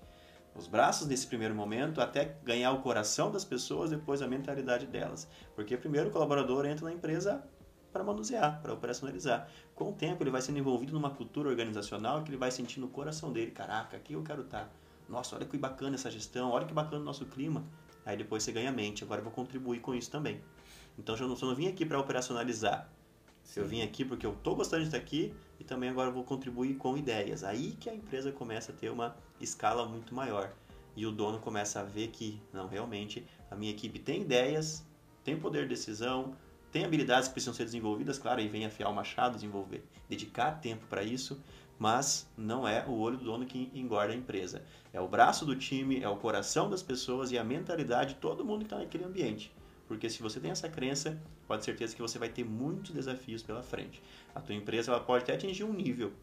Os 0.56 0.68
braços 0.68 1.08
nesse 1.08 1.28
primeiro 1.28 1.54
momento 1.54 2.02
até 2.02 2.38
ganhar 2.44 2.72
o 2.72 2.82
coração 2.82 3.32
das 3.32 3.46
pessoas, 3.46 3.90
depois 3.90 4.22
a 4.22 4.28
mentalidade 4.28 4.86
delas. 4.86 5.28
Porque 5.56 5.78
primeiro 5.78 6.10
o 6.10 6.12
colaborador 6.12 6.66
entra 6.66 6.86
na 6.86 6.94
empresa 6.94 7.44
para 7.92 8.04
manusear, 8.04 8.62
para 8.62 8.74
operacionalizar. 8.74 9.50
Com 9.76 9.90
o 9.90 9.94
tempo 9.94 10.24
ele 10.24 10.32
vai 10.32 10.42
sendo 10.42 10.60
envolvido 10.60 10.94
numa 10.94 11.10
cultura 11.10 11.50
organizacional 11.50 12.24
que 12.24 12.30
ele 12.30 12.38
vai 12.38 12.52
sentir 12.52 12.80
no 12.80 12.88
coração 12.88 13.32
dele, 13.32 13.52
caraca, 13.52 13.98
aqui 13.98 14.14
eu 14.14 14.24
quero 14.24 14.42
estar. 14.42 14.66
Tá. 14.66 14.70
Nossa, 15.10 15.36
olha 15.36 15.46
que 15.46 15.58
bacana 15.58 15.96
essa 15.96 16.10
gestão, 16.10 16.52
olha 16.52 16.66
que 16.66 16.74
bacana 16.74 17.02
o 17.02 17.06
nosso 17.06 17.26
clima. 17.26 17.66
Aí 18.06 18.18
depois 18.18 18.44
você 18.44 18.52
ganha 18.52 18.72
mente, 18.72 19.04
agora 19.04 19.20
eu 19.20 19.26
vou 19.26 19.34
contribuir 19.34 19.80
com 19.80 19.94
isso 19.94 20.10
também. 20.10 20.42
Então 20.98 21.16
eu 21.16 21.28
não, 21.28 21.36
eu 21.36 21.48
não 21.48 21.56
vim 21.56 21.68
aqui 21.68 21.86
para 21.86 22.00
operacionalizar. 22.00 22.90
Sim. 23.44 23.62
Eu 23.62 23.68
vim 23.68 23.82
aqui 23.82 24.06
porque 24.06 24.26
eu 24.26 24.34
estou 24.34 24.56
gostando 24.56 24.82
de 24.82 24.88
estar 24.88 24.98
aqui 24.98 25.34
e 25.60 25.64
também 25.64 25.90
agora 25.90 26.10
vou 26.10 26.24
contribuir 26.24 26.76
com 26.76 26.98
ideias. 26.98 27.44
Aí 27.44 27.72
que 27.80 27.90
a 27.90 27.94
empresa 27.94 28.32
começa 28.32 28.72
a 28.72 28.76
ter 28.76 28.90
uma 28.90 29.16
escala 29.40 29.86
muito 29.86 30.14
maior. 30.16 30.54
E 30.96 31.06
o 31.06 31.12
dono 31.12 31.40
começa 31.40 31.80
a 31.80 31.84
ver 31.84 32.10
que, 32.10 32.42
não, 32.52 32.68
realmente, 32.68 33.26
a 33.50 33.56
minha 33.56 33.72
equipe 33.72 33.98
tem 33.98 34.22
ideias, 34.22 34.86
tem 35.24 35.38
poder 35.38 35.64
de 35.64 35.70
decisão, 35.70 36.36
tem 36.72 36.86
habilidades 36.86 37.28
que 37.28 37.34
precisam 37.34 37.54
ser 37.54 37.66
desenvolvidas, 37.66 38.18
claro, 38.18 38.40
aí 38.40 38.48
vem 38.48 38.66
afiar 38.66 38.90
o 38.90 38.94
machado, 38.94 39.36
desenvolver, 39.36 39.84
dedicar 40.10 40.60
tempo 40.60 40.86
para 40.88 41.04
isso, 41.04 41.42
mas 41.78 42.30
não 42.38 42.68
é 42.68 42.86
o 42.86 42.92
olho 42.92 43.18
do 43.18 43.26
dono 43.26 43.46
que 43.46 43.72
engorda 43.74 44.14
a 44.14 44.16
empresa. 44.16 44.64
É 44.94 45.02
o 45.02 45.08
braço 45.08 45.46
do 45.46 45.56
time, 45.56 46.02
é 46.02 46.08
o 46.08 46.16
coração 46.16 46.70
das 46.70 46.82
pessoas 46.84 47.32
e 47.32 47.38
a 47.38 47.44
mentalidade 47.44 48.14
de 48.14 48.20
todo 48.20 48.46
mundo 48.46 48.60
que 48.60 48.66
está 48.66 48.78
naquele 48.78 49.04
ambiente. 49.04 49.54
Porque 49.88 50.10
se 50.10 50.22
você 50.22 50.40
tem 50.40 50.52
essa 50.52 50.70
crença, 50.70 51.22
pode 51.52 51.66
ter 51.66 51.72
certeza 51.72 51.94
que 51.94 52.02
você 52.02 52.18
vai 52.18 52.30
ter 52.30 52.46
muitos 52.46 52.92
desafios 52.92 53.44
pela 53.44 53.62
frente. 53.62 54.02
A 54.34 54.40
tua 54.40 54.56
empresa 54.56 54.90
ela 54.90 55.02
pode 55.02 55.24
até 55.24 55.34
atingir 55.34 55.66
um 55.66 55.74
nível. 55.74 56.14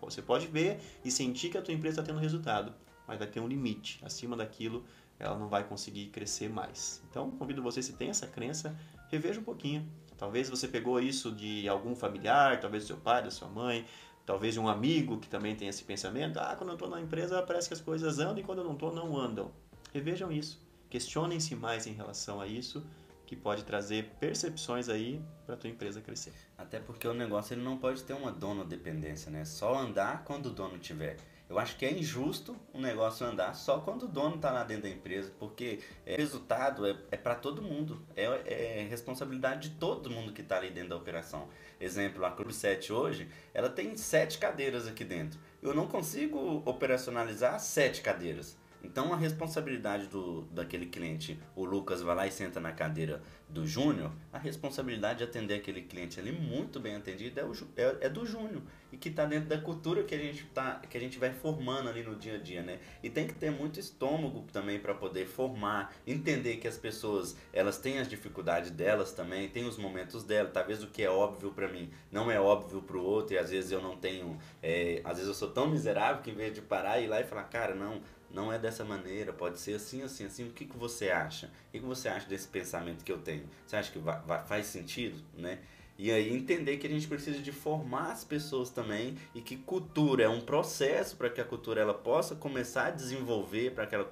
Você 0.00 0.22
pode 0.22 0.46
ver 0.46 0.80
e 1.04 1.10
sentir 1.10 1.50
que 1.50 1.58
a 1.58 1.62
tua 1.62 1.74
empresa 1.74 2.00
está 2.00 2.12
tendo 2.12 2.22
resultado, 2.22 2.72
mas 3.06 3.18
vai 3.18 3.26
ter 3.26 3.40
um 3.40 3.48
limite. 3.48 3.98
Acima 4.04 4.36
daquilo, 4.36 4.84
ela 5.18 5.36
não 5.36 5.48
vai 5.48 5.64
conseguir 5.64 6.06
crescer 6.06 6.48
mais. 6.48 7.02
Então, 7.10 7.32
convido 7.32 7.60
você, 7.60 7.82
se 7.82 7.94
tem 7.94 8.10
essa 8.10 8.28
crença, 8.28 8.78
reveja 9.08 9.40
um 9.40 9.42
pouquinho. 9.42 9.84
Talvez 10.16 10.48
você 10.48 10.68
pegou 10.68 11.00
isso 11.00 11.32
de 11.32 11.68
algum 11.68 11.96
familiar, 11.96 12.60
talvez 12.60 12.84
do 12.84 12.86
seu 12.86 12.96
pai, 12.96 13.24
da 13.24 13.30
sua 13.30 13.48
mãe, 13.48 13.84
talvez 14.24 14.54
de 14.54 14.60
um 14.60 14.68
amigo 14.68 15.18
que 15.18 15.28
também 15.28 15.56
tem 15.56 15.66
esse 15.66 15.82
pensamento, 15.82 16.38
ah, 16.38 16.54
quando 16.56 16.70
eu 16.70 16.74
estou 16.74 16.88
na 16.88 17.00
empresa 17.00 17.42
parece 17.42 17.66
que 17.66 17.74
as 17.74 17.80
coisas 17.80 18.20
andam 18.20 18.38
e 18.38 18.44
quando 18.44 18.58
eu 18.58 18.64
não 18.64 18.74
estou, 18.74 18.94
não 18.94 19.16
andam. 19.16 19.50
Revejam 19.92 20.30
isso, 20.30 20.60
questionem-se 20.88 21.56
mais 21.56 21.88
em 21.88 21.92
relação 21.92 22.40
a 22.40 22.46
isso, 22.46 22.86
que 23.30 23.36
pode 23.36 23.62
trazer 23.62 24.10
percepções 24.18 24.88
aí 24.88 25.22
para 25.46 25.56
tua 25.56 25.70
empresa 25.70 26.00
crescer. 26.00 26.32
Até 26.58 26.80
porque 26.80 27.06
o 27.06 27.14
negócio 27.14 27.54
ele 27.54 27.62
não 27.62 27.78
pode 27.78 28.02
ter 28.02 28.12
uma 28.12 28.32
dona 28.32 28.64
dependência, 28.64 29.30
né? 29.30 29.44
Só 29.44 29.78
andar 29.78 30.24
quando 30.24 30.46
o 30.46 30.50
dono 30.50 30.80
tiver. 30.80 31.16
Eu 31.48 31.56
acho 31.56 31.76
que 31.76 31.86
é 31.86 31.92
injusto 31.92 32.56
o 32.74 32.80
negócio 32.80 33.24
andar 33.24 33.54
só 33.54 33.78
quando 33.78 34.02
o 34.02 34.08
dono 34.08 34.34
está 34.34 34.50
lá 34.50 34.64
dentro 34.64 34.82
da 34.82 34.88
empresa, 34.88 35.32
porque 35.38 35.78
é, 36.04 36.16
resultado 36.16 36.84
é, 36.84 36.96
é 37.12 37.16
para 37.16 37.36
todo 37.36 37.62
mundo, 37.62 38.04
é, 38.16 38.24
é, 38.24 38.86
responsabilidade 38.90 39.68
de 39.68 39.76
todo 39.76 40.10
mundo 40.10 40.32
que 40.32 40.40
está 40.40 40.56
ali 40.56 40.70
dentro 40.70 40.90
da 40.90 40.96
operação. 40.96 41.48
Exemplo, 41.80 42.24
a 42.24 42.32
Clube 42.32 42.52
7 42.52 42.92
hoje, 42.92 43.28
ela 43.54 43.68
tem 43.68 43.96
sete 43.96 44.38
cadeiras 44.38 44.88
aqui 44.88 45.04
dentro. 45.04 45.38
Eu 45.62 45.72
não 45.72 45.86
consigo 45.86 46.64
operacionalizar 46.66 47.60
sete 47.60 48.00
cadeiras. 48.00 48.58
Então 48.82 49.12
a 49.12 49.16
responsabilidade 49.16 50.06
do, 50.06 50.42
daquele 50.52 50.86
cliente, 50.86 51.38
o 51.54 51.64
Lucas 51.64 52.02
vai 52.02 52.14
lá 52.14 52.26
e 52.26 52.32
senta 52.32 52.60
na 52.60 52.72
cadeira 52.72 53.22
do 53.48 53.66
Júnior, 53.66 54.12
a 54.32 54.38
responsabilidade 54.38 55.18
de 55.18 55.24
atender 55.24 55.54
aquele 55.54 55.82
cliente 55.82 56.20
ali 56.20 56.32
muito 56.32 56.78
bem 56.78 56.94
atendido 56.94 57.40
é, 57.40 57.44
o, 57.44 57.52
é, 57.76 58.06
é 58.06 58.08
do 58.08 58.24
Júnior 58.24 58.62
e 58.92 58.96
que 58.96 59.08
está 59.08 59.24
dentro 59.24 59.48
da 59.48 59.58
cultura 59.58 60.02
que 60.02 60.14
a 60.14 60.18
gente 60.18 60.44
tá, 60.46 60.80
que 60.88 60.96
a 60.96 61.00
gente 61.00 61.18
vai 61.18 61.32
formando 61.32 61.88
ali 61.88 62.02
no 62.02 62.16
dia 62.16 62.34
a 62.34 62.38
dia, 62.38 62.62
né? 62.62 62.78
E 63.02 63.10
tem 63.10 63.26
que 63.26 63.34
ter 63.34 63.50
muito 63.50 63.78
estômago 63.78 64.44
também 64.52 64.78
para 64.78 64.94
poder 64.94 65.26
formar, 65.26 65.94
entender 66.06 66.56
que 66.56 66.68
as 66.68 66.76
pessoas 66.76 67.36
elas 67.52 67.78
têm 67.78 67.98
as 67.98 68.08
dificuldades 68.08 68.70
delas 68.70 69.12
também, 69.12 69.48
tem 69.48 69.64
os 69.66 69.76
momentos 69.76 70.24
delas. 70.24 70.52
Talvez 70.52 70.82
o 70.82 70.88
que 70.88 71.02
é 71.02 71.10
óbvio 71.10 71.50
para 71.52 71.68
mim 71.68 71.90
não 72.10 72.30
é 72.30 72.40
óbvio 72.40 72.82
para 72.82 72.96
o 72.96 73.02
outro 73.02 73.34
e 73.34 73.38
às 73.38 73.50
vezes 73.50 73.70
eu 73.70 73.80
não 73.80 73.96
tenho, 73.96 74.38
é, 74.62 75.00
às 75.04 75.14
vezes 75.14 75.28
eu 75.28 75.34
sou 75.34 75.50
tão 75.50 75.68
miserável 75.68 76.22
que 76.22 76.30
em 76.30 76.34
vez 76.34 76.54
de 76.54 76.60
parar 76.60 77.00
e 77.00 77.04
ir 77.04 77.08
lá 77.08 77.20
e 77.20 77.24
falar, 77.24 77.44
cara, 77.44 77.74
não 77.74 78.00
não 78.32 78.52
é 78.52 78.58
dessa 78.58 78.84
maneira, 78.84 79.32
pode 79.32 79.58
ser 79.58 79.74
assim, 79.74 80.02
assim, 80.02 80.24
assim. 80.24 80.48
O 80.48 80.52
que, 80.52 80.64
que 80.64 80.76
você 80.76 81.10
acha? 81.10 81.50
O 81.68 81.72
que, 81.72 81.80
você 81.80 82.08
acha 82.08 82.28
desse 82.28 82.48
pensamento 82.48 83.04
que 83.04 83.12
eu 83.12 83.18
tenho? 83.18 83.44
Você 83.66 83.76
acha 83.76 83.90
que 83.90 84.00
faz 84.46 84.66
sentido, 84.66 85.22
né? 85.36 85.58
E 85.98 86.10
aí 86.10 86.34
entender 86.34 86.78
que 86.78 86.86
a 86.86 86.90
gente 86.90 87.06
precisa 87.06 87.40
de 87.40 87.52
formar 87.52 88.12
as 88.12 88.24
pessoas 88.24 88.70
também 88.70 89.18
e 89.34 89.42
que 89.42 89.54
cultura 89.54 90.24
é 90.24 90.28
um 90.30 90.40
processo 90.40 91.14
para 91.14 91.28
que 91.28 91.42
a 91.42 91.44
cultura 91.44 91.82
ela 91.82 91.92
possa 91.92 92.34
começar 92.34 92.86
a 92.86 92.90
desenvolver, 92.90 93.72
para 93.72 93.86
que 93.86 93.94
ela 93.94 94.08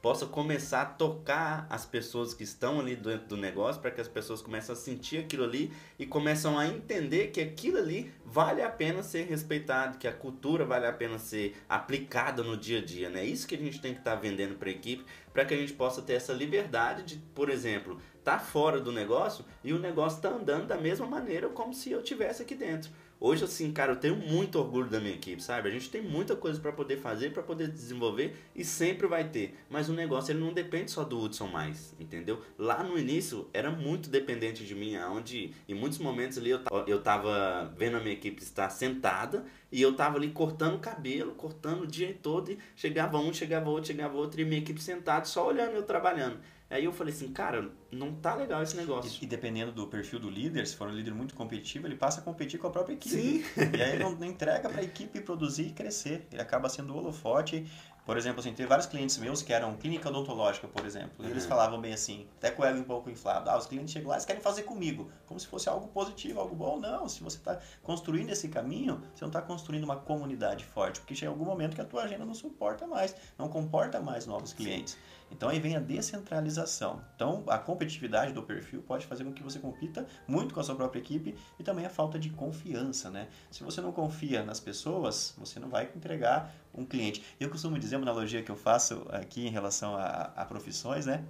possa 0.00 0.26
começar 0.26 0.82
a 0.82 0.86
tocar 0.86 1.66
as 1.68 1.84
pessoas 1.84 2.32
que 2.32 2.44
estão 2.44 2.80
ali 2.80 2.94
dentro 2.94 3.28
do 3.28 3.36
negócio, 3.36 3.80
para 3.80 3.90
que 3.90 4.00
as 4.00 4.08
pessoas 4.08 4.40
comecem 4.40 4.72
a 4.72 4.76
sentir 4.76 5.18
aquilo 5.18 5.44
ali 5.44 5.72
e 5.98 6.06
começam 6.06 6.58
a 6.58 6.66
entender 6.66 7.28
que 7.28 7.40
aquilo 7.40 7.78
ali 7.78 8.12
vale 8.24 8.62
a 8.62 8.70
pena 8.70 9.02
ser 9.02 9.26
respeitado, 9.26 9.98
que 9.98 10.06
a 10.06 10.12
cultura 10.12 10.64
vale 10.64 10.86
a 10.86 10.92
pena 10.92 11.18
ser 11.18 11.56
aplicada 11.68 12.42
no 12.42 12.56
dia 12.56 12.78
a 12.78 12.84
dia, 12.84 13.10
né? 13.10 13.24
Isso 13.24 13.46
que 13.46 13.54
a 13.54 13.58
gente 13.58 13.80
tem 13.80 13.92
que 13.92 14.00
estar 14.00 14.14
tá 14.14 14.20
vendendo 14.20 14.54
para 14.56 14.68
a 14.68 14.72
equipe, 14.72 15.04
para 15.32 15.44
que 15.44 15.54
a 15.54 15.56
gente 15.56 15.72
possa 15.72 16.00
ter 16.00 16.14
essa 16.14 16.32
liberdade 16.32 17.02
de, 17.02 17.16
por 17.34 17.48
exemplo, 17.50 18.00
estar 18.18 18.38
tá 18.38 18.38
fora 18.38 18.80
do 18.80 18.92
negócio 18.92 19.44
e 19.64 19.72
o 19.72 19.78
negócio 19.78 20.16
está 20.16 20.28
andando 20.28 20.66
da 20.66 20.76
mesma 20.76 21.06
maneira 21.06 21.48
como 21.48 21.74
se 21.74 21.90
eu 21.90 22.02
tivesse 22.02 22.42
aqui 22.42 22.54
dentro. 22.54 22.90
Hoje, 23.20 23.42
assim, 23.42 23.72
cara, 23.72 23.92
eu 23.92 23.96
tenho 23.96 24.14
muito 24.14 24.60
orgulho 24.60 24.88
da 24.88 25.00
minha 25.00 25.14
equipe, 25.14 25.42
sabe? 25.42 25.68
A 25.68 25.72
gente 25.72 25.90
tem 25.90 26.00
muita 26.00 26.36
coisa 26.36 26.60
para 26.60 26.70
poder 26.70 26.98
fazer, 26.98 27.32
para 27.32 27.42
poder 27.42 27.68
desenvolver 27.68 28.36
e 28.54 28.64
sempre 28.64 29.08
vai 29.08 29.28
ter. 29.28 29.58
Mas 29.68 29.88
o 29.88 29.92
negócio 29.92 30.30
ele 30.30 30.38
não 30.38 30.52
depende 30.52 30.92
só 30.92 31.02
do 31.02 31.18
Hudson 31.18 31.48
mais, 31.48 31.96
entendeu? 31.98 32.40
Lá 32.56 32.84
no 32.84 32.96
início 32.96 33.48
era 33.52 33.72
muito 33.72 34.08
dependente 34.08 34.64
de 34.64 34.72
mim, 34.72 34.96
onde 34.98 35.52
em 35.68 35.74
muitos 35.74 35.98
momentos 35.98 36.38
ali 36.38 36.50
eu, 36.50 36.60
eu 36.86 37.02
tava 37.02 37.74
vendo 37.76 37.96
a 37.96 38.00
minha 38.00 38.14
equipe 38.14 38.40
estar 38.40 38.70
sentada 38.70 39.44
e 39.72 39.82
eu 39.82 39.94
tava 39.94 40.16
ali 40.16 40.30
cortando 40.30 40.78
cabelo, 40.78 41.32
cortando 41.32 41.82
o 41.82 41.86
dia 41.86 42.16
todo 42.22 42.52
e 42.52 42.58
chegava 42.76 43.18
um, 43.18 43.32
chegava 43.32 43.68
outro, 43.68 43.88
chegava 43.88 44.16
outro 44.16 44.40
e 44.40 44.44
minha 44.44 44.60
equipe 44.60 44.80
sentada 44.80 45.24
só 45.24 45.48
olhando 45.48 45.72
eu 45.72 45.82
trabalhando. 45.82 46.38
Aí 46.70 46.84
eu 46.84 46.92
falei 46.92 47.14
assim, 47.14 47.32
cara, 47.32 47.70
não 47.90 48.14
tá 48.14 48.34
legal 48.34 48.62
esse 48.62 48.76
negócio. 48.76 49.10
E, 49.20 49.24
e, 49.24 49.26
dependendo 49.26 49.72
do 49.72 49.86
perfil 49.86 50.18
do 50.18 50.28
líder, 50.28 50.66
se 50.66 50.76
for 50.76 50.88
um 50.88 50.92
líder 50.92 51.14
muito 51.14 51.34
competitivo, 51.34 51.86
ele 51.86 51.96
passa 51.96 52.20
a 52.20 52.22
competir 52.22 52.60
com 52.60 52.66
a 52.66 52.70
própria 52.70 52.94
equipe. 52.94 53.16
Sim. 53.16 53.42
E 53.56 53.82
aí 53.82 53.92
ele 53.94 54.04
não, 54.04 54.12
não 54.12 54.26
entrega 54.26 54.68
para 54.68 54.80
a 54.80 54.84
equipe 54.84 55.20
produzir 55.20 55.68
e 55.68 55.70
crescer. 55.72 56.26
Ele 56.30 56.42
acaba 56.42 56.68
sendo 56.68 56.92
o 56.92 56.96
holofote 56.98 57.64
por 58.08 58.16
exemplo, 58.16 58.40
assim, 58.40 58.54
teve 58.54 58.66
vários 58.66 58.86
clientes 58.86 59.18
meus 59.18 59.42
que 59.42 59.52
eram 59.52 59.76
clínica 59.76 60.08
odontológica, 60.08 60.66
por 60.66 60.86
exemplo, 60.86 61.26
e 61.26 61.30
eles 61.30 61.42
uhum. 61.42 61.48
falavam 61.50 61.78
bem 61.78 61.92
assim, 61.92 62.26
até 62.38 62.50
com 62.50 62.62
o 62.62 62.64
ego 62.64 62.78
um 62.78 62.82
pouco 62.82 63.10
inflado, 63.10 63.50
ah, 63.50 63.58
os 63.58 63.66
clientes 63.66 63.92
chegam 63.92 64.08
lá 64.08 64.16
e 64.16 64.24
querem 64.24 64.40
fazer 64.40 64.62
comigo, 64.62 65.12
como 65.26 65.38
se 65.38 65.46
fosse 65.46 65.68
algo 65.68 65.88
positivo, 65.88 66.40
algo 66.40 66.56
bom. 66.56 66.80
Não, 66.80 67.06
se 67.06 67.22
você 67.22 67.36
está 67.36 67.58
construindo 67.82 68.30
esse 68.30 68.48
caminho, 68.48 69.02
você 69.14 69.22
não 69.22 69.28
está 69.28 69.42
construindo 69.42 69.84
uma 69.84 69.96
comunidade 69.96 70.64
forte, 70.64 71.00
porque 71.00 71.14
chega 71.14 71.30
algum 71.30 71.44
momento 71.44 71.74
que 71.74 71.82
a 71.82 71.84
tua 71.84 72.04
agenda 72.04 72.24
não 72.24 72.32
suporta 72.32 72.86
mais, 72.86 73.14
não 73.36 73.46
comporta 73.50 74.00
mais 74.00 74.24
novos 74.24 74.54
clientes. 74.54 74.96
Então 75.30 75.48
aí 75.48 75.58
vem 75.58 75.76
a 75.76 75.80
descentralização. 75.80 77.00
Então 77.14 77.44
a 77.46 77.58
competitividade 77.58 78.32
do 78.32 78.42
perfil 78.42 78.82
pode 78.82 79.06
fazer 79.06 79.24
com 79.24 79.32
que 79.32 79.42
você 79.42 79.58
compita 79.58 80.06
muito 80.26 80.54
com 80.54 80.60
a 80.60 80.64
sua 80.64 80.74
própria 80.74 81.00
equipe 81.00 81.34
e 81.58 81.62
também 81.62 81.84
a 81.86 81.90
falta 81.90 82.18
de 82.18 82.30
confiança, 82.30 83.10
né? 83.10 83.28
Se 83.50 83.62
você 83.62 83.80
não 83.80 83.92
confia 83.92 84.42
nas 84.42 84.60
pessoas, 84.60 85.34
você 85.38 85.60
não 85.60 85.68
vai 85.68 85.90
entregar 85.94 86.54
um 86.74 86.84
cliente. 86.84 87.24
Eu 87.38 87.50
costumo 87.50 87.78
dizer 87.78 87.96
uma 87.96 88.04
analogia 88.04 88.42
que 88.42 88.50
eu 88.50 88.56
faço 88.56 89.06
aqui 89.10 89.46
em 89.46 89.50
relação 89.50 89.96
a, 89.96 90.32
a 90.36 90.44
profissões, 90.44 91.06
né? 91.06 91.24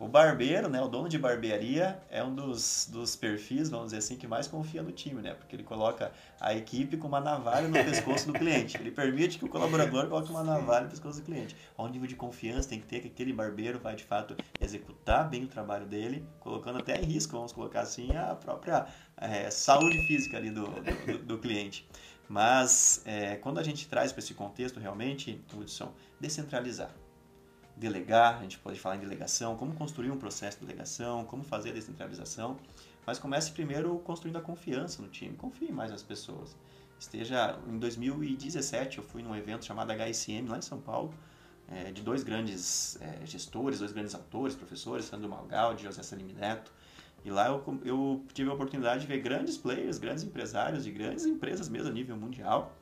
O 0.00 0.08
barbeiro, 0.08 0.66
né, 0.66 0.80
o 0.80 0.88
dono 0.88 1.10
de 1.10 1.18
barbearia, 1.18 2.02
é 2.08 2.24
um 2.24 2.34
dos, 2.34 2.88
dos 2.90 3.14
perfis, 3.14 3.68
vamos 3.68 3.88
dizer 3.88 3.98
assim, 3.98 4.16
que 4.16 4.26
mais 4.26 4.48
confia 4.48 4.82
no 4.82 4.90
time, 4.90 5.20
né? 5.20 5.34
Porque 5.34 5.54
ele 5.54 5.62
coloca 5.62 6.10
a 6.40 6.54
equipe 6.54 6.96
com 6.96 7.06
uma 7.06 7.20
navalha 7.20 7.68
no 7.68 7.74
pescoço 7.74 8.26
do 8.26 8.32
cliente. 8.32 8.78
Ele 8.78 8.90
permite 8.90 9.38
que 9.38 9.44
o 9.44 9.48
colaborador 9.48 10.08
coloque 10.08 10.30
uma 10.30 10.42
navalha 10.42 10.84
no 10.84 10.90
pescoço 10.90 11.20
do 11.20 11.26
cliente. 11.26 11.54
Há 11.76 11.82
um 11.82 11.88
nível 11.88 12.06
de 12.08 12.16
confiança 12.16 12.70
tem 12.70 12.80
que 12.80 12.86
ter 12.86 13.00
que 13.00 13.08
aquele 13.08 13.30
barbeiro 13.30 13.78
vai, 13.78 13.94
de 13.94 14.04
fato, 14.04 14.34
executar 14.58 15.28
bem 15.28 15.44
o 15.44 15.48
trabalho 15.48 15.84
dele, 15.84 16.26
colocando 16.40 16.78
até 16.78 16.98
em 16.98 17.04
risco, 17.04 17.36
vamos 17.36 17.52
colocar 17.52 17.82
assim, 17.82 18.16
a 18.16 18.34
própria 18.34 18.86
é, 19.18 19.50
saúde 19.50 19.98
física 20.06 20.38
ali 20.38 20.50
do, 20.50 20.64
do, 20.64 21.18
do 21.24 21.38
cliente. 21.38 21.86
Mas 22.26 23.02
é, 23.04 23.36
quando 23.36 23.58
a 23.58 23.62
gente 23.62 23.86
traz 23.86 24.12
para 24.12 24.20
esse 24.20 24.32
contexto, 24.32 24.80
realmente, 24.80 25.44
Hudson, 25.54 25.92
descentralizar 26.18 26.90
delegar, 27.80 28.38
a 28.38 28.42
gente 28.42 28.58
pode 28.58 28.78
falar 28.78 28.96
em 28.96 29.00
delegação, 29.00 29.56
como 29.56 29.72
construir 29.72 30.10
um 30.10 30.18
processo 30.18 30.60
de 30.60 30.66
delegação, 30.66 31.24
como 31.24 31.42
fazer 31.42 31.70
a 31.70 31.72
descentralização, 31.72 32.58
mas 33.06 33.18
comece 33.18 33.50
primeiro 33.50 33.98
construindo 34.00 34.36
a 34.36 34.40
confiança 34.40 35.00
no 35.00 35.08
time, 35.08 35.34
confie 35.34 35.72
mais 35.72 35.90
nas 35.90 36.02
pessoas. 36.02 36.54
Esteja 36.98 37.58
em 37.66 37.78
2017 37.78 38.98
eu 38.98 39.04
fui 39.04 39.22
num 39.22 39.34
evento 39.34 39.64
chamado 39.64 39.90
HSM 39.90 40.46
lá 40.46 40.58
em 40.58 40.62
São 40.62 40.78
Paulo, 40.78 41.14
é, 41.66 41.90
de 41.90 42.02
dois 42.02 42.22
grandes 42.22 43.00
é, 43.00 43.24
gestores, 43.24 43.78
dois 43.78 43.92
grandes 43.92 44.14
autores, 44.14 44.54
professores, 44.54 45.06
Sandro 45.06 45.28
Malgaldi 45.28 45.84
José 45.84 46.02
Salim 46.02 46.34
Neto. 46.34 46.70
E 47.24 47.30
lá 47.30 47.48
eu, 47.48 47.80
eu 47.84 48.24
tive 48.34 48.50
a 48.50 48.54
oportunidade 48.54 49.02
de 49.02 49.06
ver 49.06 49.20
grandes 49.20 49.56
players, 49.56 49.98
grandes 49.98 50.24
empresários 50.24 50.84
de 50.84 50.90
grandes 50.90 51.24
empresas 51.24 51.68
mesmo 51.68 51.88
a 51.88 51.92
nível 51.92 52.16
mundial, 52.16 52.74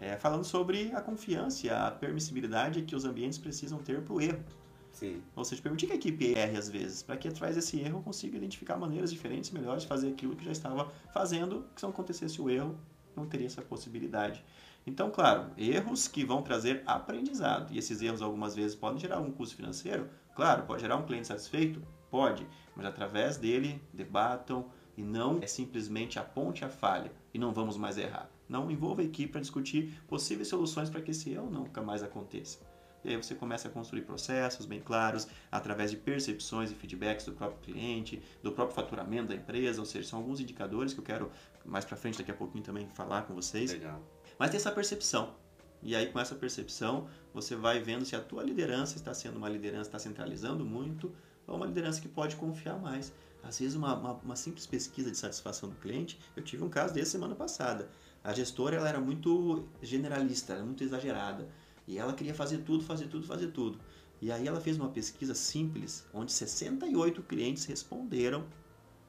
é, 0.00 0.16
falando 0.16 0.44
sobre 0.44 0.90
a 0.94 1.00
confiança 1.00 1.66
e 1.66 1.70
a 1.70 1.90
permissibilidade 1.90 2.82
que 2.82 2.96
os 2.96 3.04
ambientes 3.04 3.38
precisam 3.38 3.78
ter 3.78 4.00
para 4.00 4.14
o 4.14 4.20
erro. 4.20 4.42
Sim. 4.90 5.22
Ou 5.36 5.44
seja, 5.44 5.62
permitir 5.62 5.86
que 5.86 5.92
a 5.92 5.96
equipe 5.96 6.32
erre 6.34 6.56
às 6.56 6.68
vezes, 6.68 7.02
para 7.02 7.16
que 7.16 7.28
através 7.28 7.54
desse 7.54 7.78
erro 7.78 8.02
consiga 8.02 8.36
identificar 8.36 8.76
maneiras 8.76 9.12
diferentes, 9.12 9.50
melhores 9.50 9.82
de 9.82 9.88
fazer 9.88 10.08
aquilo 10.08 10.34
que 10.34 10.44
já 10.44 10.50
estava 10.50 10.90
fazendo, 11.12 11.66
que 11.74 11.80
se 11.80 11.84
não 11.84 11.90
acontecesse 11.90 12.40
o 12.40 12.48
erro, 12.48 12.76
não 13.14 13.26
teria 13.26 13.46
essa 13.46 13.62
possibilidade. 13.62 14.42
Então, 14.86 15.10
claro, 15.10 15.50
erros 15.56 16.08
que 16.08 16.24
vão 16.24 16.42
trazer 16.42 16.82
aprendizado, 16.86 17.72
e 17.72 17.78
esses 17.78 18.00
erros 18.00 18.22
algumas 18.22 18.56
vezes 18.56 18.74
podem 18.74 18.98
gerar 18.98 19.16
algum 19.16 19.30
custo 19.30 19.54
financeiro, 19.54 20.08
claro, 20.34 20.64
pode 20.64 20.80
gerar 20.80 20.96
um 20.96 21.04
cliente 21.04 21.28
satisfeito? 21.28 21.82
Pode, 22.10 22.46
mas 22.74 22.86
através 22.86 23.36
dele, 23.36 23.80
debatam, 23.92 24.70
e 24.96 25.02
não 25.02 25.38
é 25.40 25.46
simplesmente 25.46 26.18
aponte 26.18 26.64
a 26.64 26.68
falha 26.68 27.12
e 27.32 27.38
não 27.38 27.52
vamos 27.52 27.76
mais 27.76 27.96
errar. 27.96 28.28
Não 28.50 28.68
envolva 28.68 29.00
a 29.00 29.04
equipe 29.04 29.30
para 29.30 29.40
discutir 29.40 29.94
possíveis 30.08 30.48
soluções 30.48 30.90
para 30.90 31.00
que 31.00 31.12
esse 31.12 31.30
erro 31.30 31.48
nunca 31.48 31.80
mais 31.80 32.02
aconteça. 32.02 32.58
E 33.04 33.08
aí 33.08 33.16
você 33.16 33.32
começa 33.32 33.68
a 33.68 33.70
construir 33.70 34.02
processos 34.02 34.66
bem 34.66 34.80
claros, 34.80 35.28
através 35.50 35.90
de 35.92 35.96
percepções 35.96 36.70
e 36.72 36.74
feedbacks 36.74 37.24
do 37.24 37.32
próprio 37.32 37.60
cliente, 37.60 38.20
do 38.42 38.50
próprio 38.50 38.74
faturamento 38.74 39.28
da 39.28 39.36
empresa, 39.36 39.80
ou 39.80 39.86
seja, 39.86 40.08
são 40.08 40.18
alguns 40.18 40.40
indicadores 40.40 40.92
que 40.92 40.98
eu 40.98 41.04
quero 41.04 41.30
mais 41.64 41.84
para 41.84 41.96
frente 41.96 42.18
daqui 42.18 42.32
a 42.32 42.34
pouquinho 42.34 42.64
também 42.64 42.88
falar 42.88 43.22
com 43.22 43.34
vocês. 43.34 43.72
Legal. 43.72 44.02
Mas 44.36 44.50
tem 44.50 44.58
essa 44.58 44.72
percepção. 44.72 45.32
E 45.80 45.94
aí 45.94 46.08
com 46.08 46.18
essa 46.18 46.34
percepção, 46.34 47.08
você 47.32 47.54
vai 47.54 47.80
vendo 47.80 48.04
se 48.04 48.16
a 48.16 48.20
tua 48.20 48.42
liderança 48.42 48.96
está 48.96 49.14
sendo 49.14 49.36
uma 49.36 49.48
liderança 49.48 49.88
está 49.88 49.98
centralizando 49.98 50.64
muito 50.64 51.14
ou 51.46 51.56
uma 51.56 51.66
liderança 51.66 52.00
que 52.00 52.08
pode 52.08 52.34
confiar 52.36 52.78
mais. 52.78 53.12
Às 53.42 53.58
vezes 53.58 53.74
uma, 53.74 53.94
uma, 53.94 54.12
uma 54.14 54.36
simples 54.36 54.66
pesquisa 54.66 55.10
de 55.10 55.16
satisfação 55.16 55.68
do 55.68 55.74
cliente, 55.76 56.18
eu 56.36 56.42
tive 56.42 56.62
um 56.62 56.68
caso 56.68 56.92
desse 56.92 57.12
semana 57.12 57.34
passada. 57.34 57.88
A 58.22 58.32
gestora 58.32 58.76
ela 58.76 58.88
era 58.88 59.00
muito 59.00 59.66
generalista, 59.80 60.52
era 60.52 60.64
muito 60.64 60.84
exagerada. 60.84 61.48
E 61.86 61.98
ela 61.98 62.12
queria 62.12 62.34
fazer 62.34 62.58
tudo, 62.58 62.84
fazer 62.84 63.08
tudo, 63.08 63.26
fazer 63.26 63.48
tudo. 63.48 63.80
E 64.20 64.30
aí 64.30 64.46
ela 64.46 64.60
fez 64.60 64.76
uma 64.76 64.90
pesquisa 64.90 65.34
simples, 65.34 66.06
onde 66.12 66.30
68 66.30 67.22
clientes 67.22 67.64
responderam. 67.64 68.44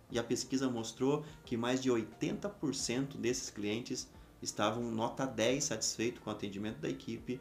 E 0.10 0.18
a 0.18 0.24
pesquisa 0.24 0.70
mostrou 0.70 1.26
que 1.46 1.58
mais 1.58 1.82
de 1.82 1.90
80% 1.90 3.18
desses 3.18 3.50
clientes 3.50 4.10
estavam 4.42 4.90
nota 4.92 5.26
10 5.26 5.64
satisfeito 5.64 6.22
com 6.22 6.30
o 6.30 6.34
atendimento 6.34 6.80
da 6.80 6.90
equipe, 6.90 7.40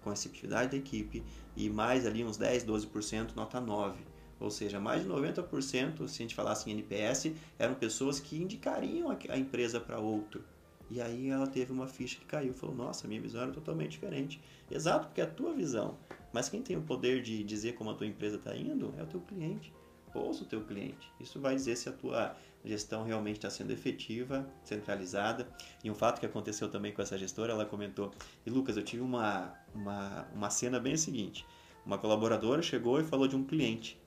com 0.00 0.10
a 0.10 0.12
receptividade 0.12 0.70
da 0.70 0.76
equipe, 0.76 1.24
e 1.56 1.68
mais 1.68 2.06
ali 2.06 2.24
uns 2.24 2.36
10, 2.36 2.64
12% 2.64 3.34
nota 3.34 3.60
9. 3.60 3.98
Ou 4.38 4.50
seja, 4.50 4.78
mais 4.78 5.02
de 5.02 5.08
90%, 5.08 6.08
se 6.08 6.22
a 6.22 6.22
gente 6.22 6.34
falasse 6.34 6.68
em 6.68 6.72
NPS, 6.72 7.32
eram 7.58 7.74
pessoas 7.74 8.20
que 8.20 8.36
indicariam 8.36 9.08
a 9.10 9.38
empresa 9.38 9.80
para 9.80 9.98
outro. 9.98 10.44
E 10.90 11.00
aí 11.00 11.28
ela 11.28 11.46
teve 11.46 11.72
uma 11.72 11.86
ficha 11.86 12.18
que 12.18 12.24
caiu, 12.24 12.52
falou: 12.54 12.74
"Nossa, 12.74 13.08
minha 13.08 13.20
visão 13.20 13.42
era 13.42 13.52
totalmente 13.52 13.92
diferente". 13.92 14.40
Exato, 14.70 15.06
porque 15.06 15.20
é 15.20 15.24
a 15.24 15.30
tua 15.30 15.52
visão. 15.52 15.98
Mas 16.32 16.48
quem 16.48 16.62
tem 16.62 16.76
o 16.76 16.82
poder 16.82 17.22
de 17.22 17.42
dizer 17.44 17.74
como 17.74 17.90
a 17.90 17.94
tua 17.94 18.06
empresa 18.06 18.36
está 18.36 18.56
indo 18.56 18.94
é 18.98 19.02
o 19.02 19.06
teu 19.06 19.20
cliente. 19.20 19.72
Ouça 20.12 20.44
o 20.44 20.46
teu 20.46 20.62
cliente. 20.62 21.10
Isso 21.18 21.40
vai 21.40 21.54
dizer 21.54 21.76
se 21.76 21.88
a 21.88 21.92
tua 21.92 22.36
gestão 22.64 23.02
realmente 23.02 23.36
está 23.36 23.50
sendo 23.50 23.72
efetiva, 23.72 24.48
centralizada. 24.62 25.48
E 25.82 25.90
um 25.90 25.94
fato 25.94 26.20
que 26.20 26.26
aconteceu 26.26 26.68
também 26.68 26.92
com 26.92 27.02
essa 27.02 27.18
gestora, 27.18 27.52
ela 27.52 27.66
comentou: 27.66 28.12
"E 28.46 28.50
Lucas, 28.50 28.76
eu 28.76 28.82
tive 28.82 29.02
uma 29.02 29.54
uma 29.74 30.26
uma 30.34 30.50
cena 30.50 30.78
bem 30.78 30.94
a 30.94 30.98
seguinte. 30.98 31.46
Uma 31.84 31.98
colaboradora 31.98 32.62
chegou 32.62 33.00
e 33.00 33.04
falou 33.04 33.28
de 33.28 33.36
um 33.36 33.44
cliente. 33.44 33.98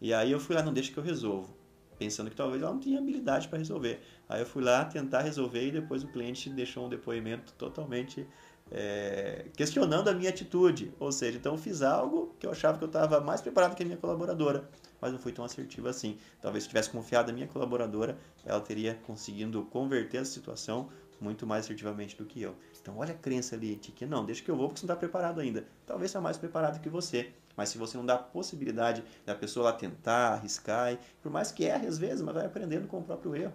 E 0.00 0.12
aí 0.12 0.30
eu 0.30 0.38
fui 0.40 0.54
lá, 0.54 0.62
não 0.62 0.72
deixa 0.72 0.92
que 0.92 0.98
eu 0.98 1.02
resolvo 1.02 1.63
pensando 1.98 2.30
que 2.30 2.36
talvez 2.36 2.62
ela 2.62 2.72
não 2.72 2.80
tinha 2.80 2.98
habilidade 2.98 3.48
para 3.48 3.58
resolver. 3.58 4.00
Aí 4.28 4.40
eu 4.40 4.46
fui 4.46 4.62
lá 4.62 4.84
tentar 4.84 5.22
resolver 5.22 5.66
e 5.66 5.70
depois 5.70 6.02
o 6.02 6.08
cliente 6.08 6.50
deixou 6.50 6.86
um 6.86 6.88
depoimento 6.88 7.52
totalmente 7.54 8.26
é, 8.70 9.46
questionando 9.56 10.08
a 10.08 10.14
minha 10.14 10.30
atitude. 10.30 10.92
Ou 10.98 11.12
seja, 11.12 11.38
então 11.38 11.54
eu 11.54 11.58
fiz 11.58 11.82
algo 11.82 12.34
que 12.38 12.46
eu 12.46 12.50
achava 12.50 12.78
que 12.78 12.84
eu 12.84 12.88
estava 12.88 13.20
mais 13.20 13.40
preparado 13.40 13.74
que 13.74 13.82
a 13.82 13.86
minha 13.86 13.98
colaboradora, 13.98 14.68
mas 15.00 15.12
não 15.12 15.18
fui 15.18 15.32
tão 15.32 15.44
assertivo 15.44 15.88
assim. 15.88 16.18
Talvez 16.40 16.64
se 16.64 16.68
tivesse 16.68 16.90
confiado 16.90 17.28
na 17.28 17.34
minha 17.34 17.48
colaboradora, 17.48 18.18
ela 18.44 18.60
teria 18.60 18.94
conseguido 19.06 19.62
converter 19.64 20.18
a 20.18 20.24
situação 20.24 20.88
muito 21.20 21.46
mais 21.46 21.64
assertivamente 21.64 22.16
do 22.16 22.24
que 22.24 22.42
eu. 22.42 22.54
Então 22.80 22.98
olha 22.98 23.14
a 23.14 23.16
crença 23.16 23.54
ali 23.54 23.76
que 23.76 24.04
não, 24.04 24.24
deixa 24.24 24.42
que 24.42 24.50
eu 24.50 24.56
vou 24.56 24.68
porque 24.68 24.80
você 24.80 24.86
não 24.86 24.94
está 24.94 24.98
preparado 24.98 25.40
ainda. 25.40 25.66
Talvez 25.86 26.10
seja 26.10 26.20
mais 26.20 26.36
preparado 26.36 26.80
que 26.80 26.88
você. 26.88 27.32
Mas 27.56 27.68
se 27.68 27.78
você 27.78 27.96
não 27.96 28.04
dá 28.04 28.14
a 28.14 28.18
possibilidade 28.18 29.04
da 29.24 29.34
pessoa 29.34 29.66
lá 29.66 29.72
tentar, 29.72 30.34
arriscar, 30.34 30.92
e 30.92 30.98
por 31.22 31.30
mais 31.30 31.52
que 31.52 31.64
erre 31.64 31.86
às 31.86 31.98
vezes, 31.98 32.20
mas 32.20 32.34
vai 32.34 32.46
aprendendo 32.46 32.88
com 32.88 32.98
o 32.98 33.02
próprio 33.02 33.34
erro, 33.36 33.52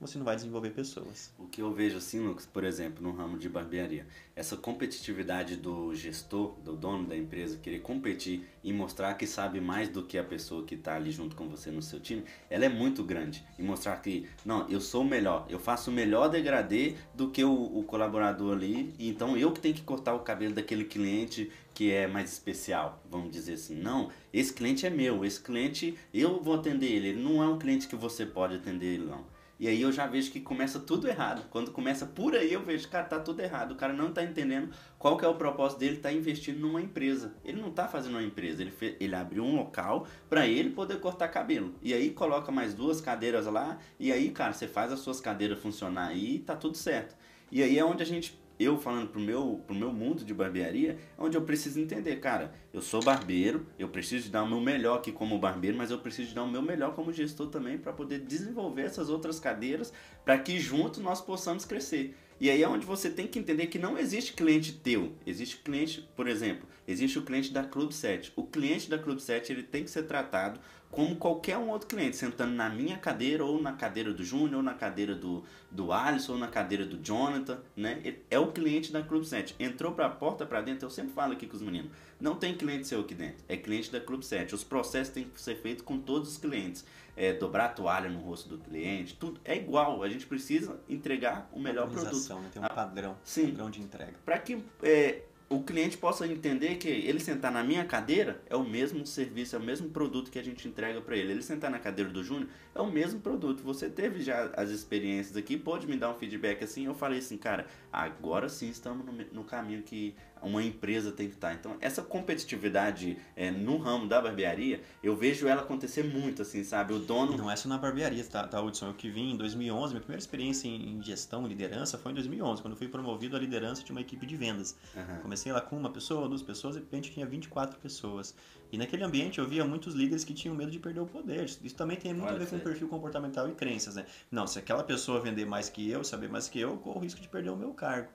você 0.00 0.16
não 0.16 0.24
vai 0.24 0.34
desenvolver 0.34 0.70
pessoas. 0.70 1.30
O 1.38 1.46
que 1.46 1.60
eu 1.60 1.70
vejo 1.72 1.98
assim, 1.98 2.20
Lucas, 2.20 2.46
por 2.46 2.64
exemplo, 2.64 3.02
no 3.02 3.14
ramo 3.14 3.36
de 3.36 3.48
barbearia, 3.48 4.06
essa 4.34 4.56
competitividade 4.56 5.56
do 5.56 5.94
gestor, 5.94 6.54
do 6.64 6.74
dono 6.74 7.06
da 7.06 7.14
empresa, 7.14 7.58
querer 7.58 7.80
competir 7.80 8.48
e 8.64 8.72
mostrar 8.72 9.12
que 9.14 9.26
sabe 9.26 9.60
mais 9.60 9.90
do 9.90 10.02
que 10.02 10.16
a 10.16 10.24
pessoa 10.24 10.64
que 10.64 10.74
está 10.74 10.96
ali 10.96 11.10
junto 11.10 11.36
com 11.36 11.48
você 11.48 11.70
no 11.70 11.82
seu 11.82 12.00
time, 12.00 12.24
ela 12.48 12.64
é 12.64 12.68
muito 12.68 13.04
grande. 13.04 13.44
E 13.58 13.62
mostrar 13.62 13.96
que, 13.98 14.26
não, 14.44 14.66
eu 14.70 14.80
sou 14.80 15.02
o 15.02 15.04
melhor, 15.04 15.46
eu 15.50 15.58
faço 15.58 15.90
o 15.90 15.94
melhor 15.94 16.28
degradê 16.28 16.94
do 17.14 17.30
que 17.30 17.44
o, 17.44 17.52
o 17.52 17.84
colaborador 17.84 18.56
ali, 18.56 18.94
então 18.98 19.36
eu 19.36 19.52
que 19.52 19.60
tenho 19.60 19.74
que 19.74 19.82
cortar 19.82 20.14
o 20.14 20.20
cabelo 20.20 20.54
daquele 20.54 20.84
cliente 20.84 21.50
que 21.74 21.90
é 21.90 22.06
mais 22.06 22.32
especial, 22.32 23.02
vamos 23.10 23.30
dizer 23.30 23.54
assim. 23.54 23.74
Não, 23.74 24.10
esse 24.32 24.52
cliente 24.52 24.86
é 24.86 24.90
meu, 24.90 25.24
esse 25.24 25.40
cliente 25.40 25.96
eu 26.12 26.42
vou 26.42 26.54
atender 26.54 26.86
ele, 26.86 27.08
ele 27.08 27.22
não 27.22 27.42
é 27.42 27.48
um 27.48 27.58
cliente 27.58 27.86
que 27.86 27.96
você 27.96 28.24
pode 28.24 28.54
atender 28.56 28.94
ele 28.94 29.04
não. 29.04 29.24
E 29.60 29.68
aí 29.68 29.82
eu 29.82 29.92
já 29.92 30.06
vejo 30.06 30.30
que 30.32 30.40
começa 30.40 30.80
tudo 30.80 31.06
errado. 31.06 31.44
Quando 31.50 31.70
começa 31.70 32.06
por 32.06 32.34
aí, 32.34 32.50
eu 32.50 32.64
vejo, 32.64 32.88
cara, 32.88 33.04
tá 33.04 33.20
tudo 33.20 33.40
errado. 33.40 33.72
O 33.72 33.76
cara 33.76 33.92
não 33.92 34.10
tá 34.10 34.24
entendendo 34.24 34.72
qual 34.98 35.18
que 35.18 35.24
é 35.24 35.28
o 35.28 35.34
propósito 35.34 35.80
dele, 35.80 35.98
tá 35.98 36.10
investindo 36.10 36.58
numa 36.58 36.80
empresa. 36.80 37.34
Ele 37.44 37.60
não 37.60 37.70
tá 37.70 37.86
fazendo 37.86 38.12
uma 38.14 38.22
empresa, 38.22 38.62
ele, 38.62 38.70
fez, 38.70 38.96
ele 38.98 39.14
abriu 39.14 39.44
um 39.44 39.54
local 39.54 40.06
para 40.30 40.46
ele 40.46 40.70
poder 40.70 40.98
cortar 40.98 41.28
cabelo. 41.28 41.74
E 41.82 41.92
aí 41.92 42.08
coloca 42.08 42.50
mais 42.50 42.72
duas 42.72 43.02
cadeiras 43.02 43.44
lá, 43.44 43.78
e 43.98 44.10
aí, 44.10 44.30
cara, 44.30 44.54
você 44.54 44.66
faz 44.66 44.92
as 44.92 45.00
suas 45.00 45.20
cadeiras 45.20 45.58
funcionar 45.58 46.16
e 46.16 46.38
tá 46.38 46.56
tudo 46.56 46.78
certo. 46.78 47.14
E 47.52 47.62
aí 47.62 47.78
é 47.78 47.84
onde 47.84 48.02
a 48.02 48.06
gente 48.06 48.39
eu 48.60 48.78
falando 48.78 49.08
pro 49.08 49.20
meu, 49.20 49.62
pro 49.66 49.74
meu 49.74 49.92
mundo 49.92 50.24
de 50.24 50.34
barbearia, 50.34 50.98
é 51.18 51.22
onde 51.22 51.36
eu 51.36 51.42
preciso 51.42 51.80
entender, 51.80 52.16
cara, 52.16 52.52
eu 52.72 52.82
sou 52.82 53.02
barbeiro, 53.02 53.66
eu 53.78 53.88
preciso 53.88 54.30
dar 54.30 54.42
o 54.42 54.48
meu 54.48 54.60
melhor 54.60 54.98
aqui 54.98 55.10
como 55.10 55.38
barbeiro, 55.38 55.78
mas 55.78 55.90
eu 55.90 55.98
preciso 55.98 56.34
dar 56.34 56.42
o 56.42 56.50
meu 56.50 56.60
melhor 56.60 56.94
como 56.94 57.12
gestor 57.12 57.48
também 57.48 57.78
para 57.78 57.92
poder 57.92 58.20
desenvolver 58.20 58.82
essas 58.82 59.08
outras 59.08 59.40
cadeiras, 59.40 59.92
para 60.24 60.38
que 60.38 60.58
juntos 60.58 61.00
nós 61.00 61.20
possamos 61.20 61.64
crescer. 61.64 62.14
E 62.40 62.48
aí 62.48 62.62
é 62.62 62.68
onde 62.68 62.86
você 62.86 63.10
tem 63.10 63.26
que 63.26 63.38
entender 63.38 63.66
que 63.66 63.78
não 63.78 63.98
existe 63.98 64.32
cliente 64.32 64.72
teu. 64.72 65.12
Existe 65.26 65.58
cliente, 65.58 66.08
por 66.16 66.26
exemplo, 66.26 66.66
existe 66.88 67.18
o 67.18 67.22
cliente 67.22 67.52
da 67.52 67.62
Club 67.62 67.92
7. 67.92 68.32
O 68.34 68.44
cliente 68.44 68.88
da 68.88 68.98
Club 68.98 69.18
7 69.18 69.52
ele 69.52 69.62
tem 69.62 69.84
que 69.84 69.90
ser 69.90 70.04
tratado 70.04 70.58
como 70.90 71.14
qualquer 71.16 71.56
um 71.56 71.68
outro 71.68 71.86
cliente, 71.86 72.16
sentando 72.16 72.52
na 72.52 72.68
minha 72.68 72.98
cadeira, 72.98 73.44
ou 73.44 73.62
na 73.62 73.72
cadeira 73.72 74.12
do 74.12 74.24
Júnior, 74.24 74.56
ou 74.56 74.62
na 74.62 74.74
cadeira 74.74 75.14
do, 75.14 75.44
do 75.70 75.92
Alisson, 75.92 76.32
ou 76.32 76.38
na 76.38 76.48
cadeira 76.48 76.84
do 76.84 76.98
Jonathan, 76.98 77.60
né? 77.76 78.16
É 78.28 78.38
o 78.38 78.50
cliente 78.50 78.90
da 78.92 79.00
Club 79.00 79.24
7. 79.24 79.54
Entrou 79.58 79.92
para 79.92 80.06
a 80.06 80.10
porta 80.10 80.44
para 80.44 80.60
dentro, 80.60 80.86
eu 80.86 80.90
sempre 80.90 81.12
falo 81.12 81.32
aqui 81.32 81.46
com 81.46 81.56
os 81.56 81.62
meninos, 81.62 81.92
não 82.20 82.34
tem 82.34 82.56
cliente 82.56 82.88
seu 82.88 83.00
aqui 83.00 83.14
dentro, 83.14 83.44
é 83.48 83.56
cliente 83.56 83.90
da 83.90 84.00
Club 84.00 84.22
7. 84.22 84.52
Os 84.54 84.64
processos 84.64 85.14
têm 85.14 85.24
que 85.24 85.40
ser 85.40 85.56
feitos 85.56 85.84
com 85.84 85.98
todos 85.98 86.32
os 86.32 86.36
clientes. 86.36 86.84
É, 87.16 87.34
dobrar 87.34 87.66
a 87.66 87.68
toalha 87.68 88.08
no 88.08 88.20
rosto 88.20 88.48
do 88.48 88.56
cliente, 88.56 89.14
tudo 89.14 89.40
é 89.44 89.54
igual. 89.56 90.02
A 90.02 90.08
gente 90.08 90.26
precisa 90.26 90.80
entregar 90.88 91.50
o 91.52 91.60
melhor 91.60 91.88
produto. 91.90 92.34
Né? 92.36 92.50
Tem 92.52 92.62
um 92.62 92.66
padrão, 92.66 93.16
Sim. 93.22 93.48
padrão 93.50 93.70
de 93.70 93.80
entrega. 93.82 94.14
Para 94.24 94.38
que 94.38 94.62
é, 94.82 95.22
o 95.50 95.64
cliente 95.64 95.98
possa 95.98 96.28
entender 96.28 96.76
que 96.76 96.88
ele 96.88 97.18
sentar 97.18 97.50
na 97.50 97.64
minha 97.64 97.84
cadeira 97.84 98.40
é 98.48 98.54
o 98.54 98.62
mesmo 98.62 99.04
serviço, 99.04 99.56
é 99.56 99.58
o 99.58 99.62
mesmo 99.62 99.90
produto 99.90 100.30
que 100.30 100.38
a 100.38 100.44
gente 100.44 100.68
entrega 100.68 101.00
para 101.00 101.16
ele. 101.16 101.32
Ele 101.32 101.42
sentar 101.42 101.68
na 101.68 101.80
cadeira 101.80 102.08
do 102.08 102.22
Júnior 102.22 102.48
é 102.72 102.80
o 102.80 102.86
mesmo 102.86 103.18
produto. 103.18 103.60
Você 103.64 103.90
teve 103.90 104.22
já 104.22 104.52
as 104.56 104.70
experiências 104.70 105.36
aqui, 105.36 105.56
pode 105.58 105.88
me 105.88 105.96
dar 105.96 106.12
um 106.12 106.14
feedback 106.14 106.62
assim? 106.62 106.86
Eu 106.86 106.94
falei 106.94 107.18
assim, 107.18 107.36
cara, 107.36 107.66
agora 107.92 108.48
sim 108.48 108.68
estamos 108.68 109.04
no, 109.04 109.12
no 109.12 109.42
caminho 109.42 109.82
que 109.82 110.14
uma 110.42 110.62
empresa 110.62 111.12
tem 111.12 111.28
que 111.28 111.34
estar. 111.34 111.54
Então, 111.54 111.76
essa 111.80 112.02
competitividade 112.02 113.18
é, 113.36 113.50
no 113.50 113.76
ramo 113.78 114.06
da 114.06 114.20
barbearia, 114.20 114.80
eu 115.02 115.14
vejo 115.16 115.46
ela 115.46 115.62
acontecer 115.62 116.02
muito, 116.02 116.42
assim, 116.42 116.64
sabe? 116.64 116.92
O 116.92 116.98
dono... 116.98 117.36
Não 117.36 117.50
é 117.50 117.56
só 117.56 117.68
na 117.68 117.78
barbearia, 117.78 118.24
tá, 118.24 118.46
tá 118.46 118.60
Hudson? 118.60 118.88
Eu 118.88 118.94
que 118.94 119.10
vim 119.10 119.32
em 119.32 119.36
2011, 119.36 119.92
minha 119.92 120.00
primeira 120.00 120.20
experiência 120.20 120.68
em 120.68 121.02
gestão, 121.02 121.46
liderança, 121.46 121.98
foi 121.98 122.12
em 122.12 122.14
2011, 122.14 122.62
quando 122.62 122.72
eu 122.72 122.78
fui 122.78 122.88
promovido 122.88 123.36
à 123.36 123.38
liderança 123.38 123.82
de 123.82 123.92
uma 123.92 124.00
equipe 124.00 124.26
de 124.26 124.36
vendas. 124.36 124.76
Uhum. 124.94 125.18
Comecei 125.22 125.52
lá 125.52 125.60
com 125.60 125.76
uma 125.76 125.90
pessoa, 125.90 126.28
duas 126.28 126.42
pessoas, 126.42 126.76
e 126.76 126.78
de 126.78 126.84
repente 126.84 127.10
tinha 127.10 127.26
24 127.26 127.78
pessoas. 127.78 128.34
E 128.72 128.78
naquele 128.78 129.02
ambiente 129.02 129.38
eu 129.38 129.46
via 129.46 129.64
muitos 129.64 129.94
líderes 129.94 130.24
que 130.24 130.32
tinham 130.32 130.54
medo 130.54 130.70
de 130.70 130.78
perder 130.78 131.00
o 131.00 131.06
poder. 131.06 131.44
Isso 131.44 131.74
também 131.74 131.96
tem 131.96 132.12
muito 132.14 132.26
Olha 132.26 132.36
a 132.36 132.38
ver 132.38 132.48
com 132.48 132.56
o 132.56 132.60
perfil 132.60 132.88
comportamental 132.88 133.48
e 133.48 133.52
crenças, 133.52 133.96
né? 133.96 134.06
Não, 134.30 134.46
se 134.46 134.58
aquela 134.58 134.84
pessoa 134.84 135.20
vender 135.20 135.44
mais 135.44 135.68
que 135.68 135.90
eu, 135.90 136.04
saber 136.04 136.28
mais 136.28 136.48
que 136.48 136.60
eu, 136.60 136.70
eu 136.70 136.76
corro 136.76 136.98
o 136.98 137.02
risco 137.02 137.20
de 137.20 137.28
perder 137.28 137.50
o 137.50 137.56
meu 137.56 137.72
cargo. 137.72 138.08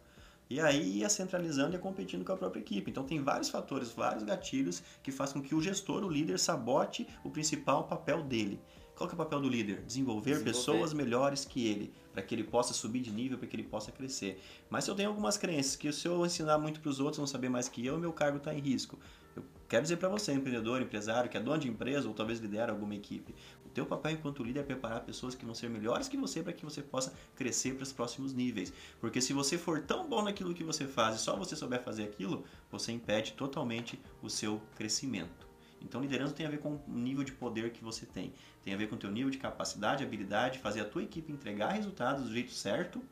E 0.50 0.60
aí 0.60 1.00
ia 1.00 1.10
centralizando 1.10 1.72
e 1.72 1.74
ia 1.74 1.80
competindo 1.80 2.24
com 2.24 2.32
a 2.32 2.38
própria 2.38 2.60
equipe. 2.60 2.92
Então 2.92 3.04
tem 3.04 3.22
vários 3.22 3.50
fatores, 3.50 3.92
vários 3.92 4.24
gatilhos 4.24 4.84
que 5.02 5.12
fazem 5.12 5.42
com 5.42 5.48
que 5.48 5.56
o 5.56 5.62
gestor, 5.62 6.04
o 6.04 6.10
líder, 6.10 6.38
sabote 6.40 7.08
o 7.24 7.30
principal 7.30 7.86
papel 7.86 8.24
dele. 8.24 8.60
Qual 8.96 9.10
é 9.10 9.14
o 9.14 9.16
papel 9.18 9.42
do 9.42 9.50
líder? 9.50 9.82
Desenvolver, 9.82 10.32
Desenvolver. 10.32 10.44
pessoas 10.44 10.94
melhores 10.94 11.44
que 11.44 11.68
ele, 11.68 11.94
para 12.14 12.22
que 12.22 12.34
ele 12.34 12.46
possa 12.46 12.74
subir 12.74 13.02
de 13.02 13.12
nível, 13.12 13.38
para 13.38 13.46
que 13.46 13.56
ele 13.56 13.64
possa 13.64 13.92
crescer. 13.92 14.42
Mas 14.70 14.88
eu 14.88 14.96
tenho 14.96 15.10
algumas 15.10 15.38
crenças 15.38 15.76
que 15.76 15.92
se 15.92 16.08
eu 16.08 16.26
ensinar 16.26 16.58
muito 16.58 16.80
para 16.80 16.90
os 16.90 17.02
outros, 17.02 17.20
não 17.20 17.28
saber 17.28 17.50
mais 17.50 17.68
que 17.68 17.86
eu, 17.86 17.98
meu 18.00 18.14
cargo 18.14 18.38
está 18.38 18.54
em 18.54 18.60
risco. 18.60 18.98
Eu 19.36 19.44
quero 19.68 19.84
dizer 19.84 19.98
para 19.98 20.08
você, 20.08 20.32
empreendedor, 20.32 20.82
empresário, 20.82 21.30
que 21.30 21.36
é 21.36 21.42
dono 21.42 21.60
de 21.60 21.68
empresa 21.68 22.08
ou 22.08 22.14
talvez 22.14 22.40
lidera 22.40 22.72
alguma 22.72 22.96
equipe, 22.96 23.36
teu 23.76 23.86
papel 23.86 24.14
enquanto 24.14 24.42
líder 24.42 24.62
é 24.62 24.64
preparar 24.64 25.02
pessoas 25.02 25.36
que 25.36 25.46
vão 25.46 25.54
ser 25.54 25.70
melhores 25.70 26.08
que 26.08 26.16
você 26.16 26.42
para 26.42 26.54
que 26.54 26.64
você 26.64 26.82
possa 26.82 27.14
crescer 27.36 27.76
para 27.76 27.84
os 27.84 27.92
próximos 27.92 28.34
níveis. 28.34 28.72
Porque 29.02 29.20
se 29.20 29.34
você 29.34 29.58
for 29.58 29.82
tão 29.82 30.08
bom 30.08 30.24
naquilo 30.24 30.54
que 30.54 30.64
você 30.64 30.88
faz 30.88 31.18
e 31.18 31.20
só 31.20 31.36
você 31.36 31.58
souber 31.58 31.84
fazer 31.84 32.06
aquilo, 32.06 32.46
você 32.72 32.94
impede 32.94 33.34
totalmente 33.34 34.00
o 34.22 34.30
seu 34.30 34.62
crescimento. 34.76 35.46
Então 35.82 36.02
liderança 36.02 36.34
tem 36.34 36.46
a 36.46 36.50
ver 36.50 36.60
com 36.60 36.80
o 36.88 36.98
nível 36.98 37.24
de 37.24 37.34
poder 37.34 37.72
que 37.72 37.84
você 37.84 38.06
tem. 38.06 38.34
Tem 38.64 38.74
a 38.74 38.78
ver 38.78 38.88
com 38.88 38.96
o 38.96 38.98
teu 38.98 39.12
nível 39.12 39.30
de 39.30 39.38
capacidade, 39.38 40.04
habilidade, 40.04 40.60
fazer 40.60 40.80
a 40.80 40.86
tua 40.86 41.04
equipe 41.04 41.32
entregar 41.32 41.74
resultados 41.74 42.24
do 42.24 42.34
jeito 42.34 42.54
certo 42.54 43.04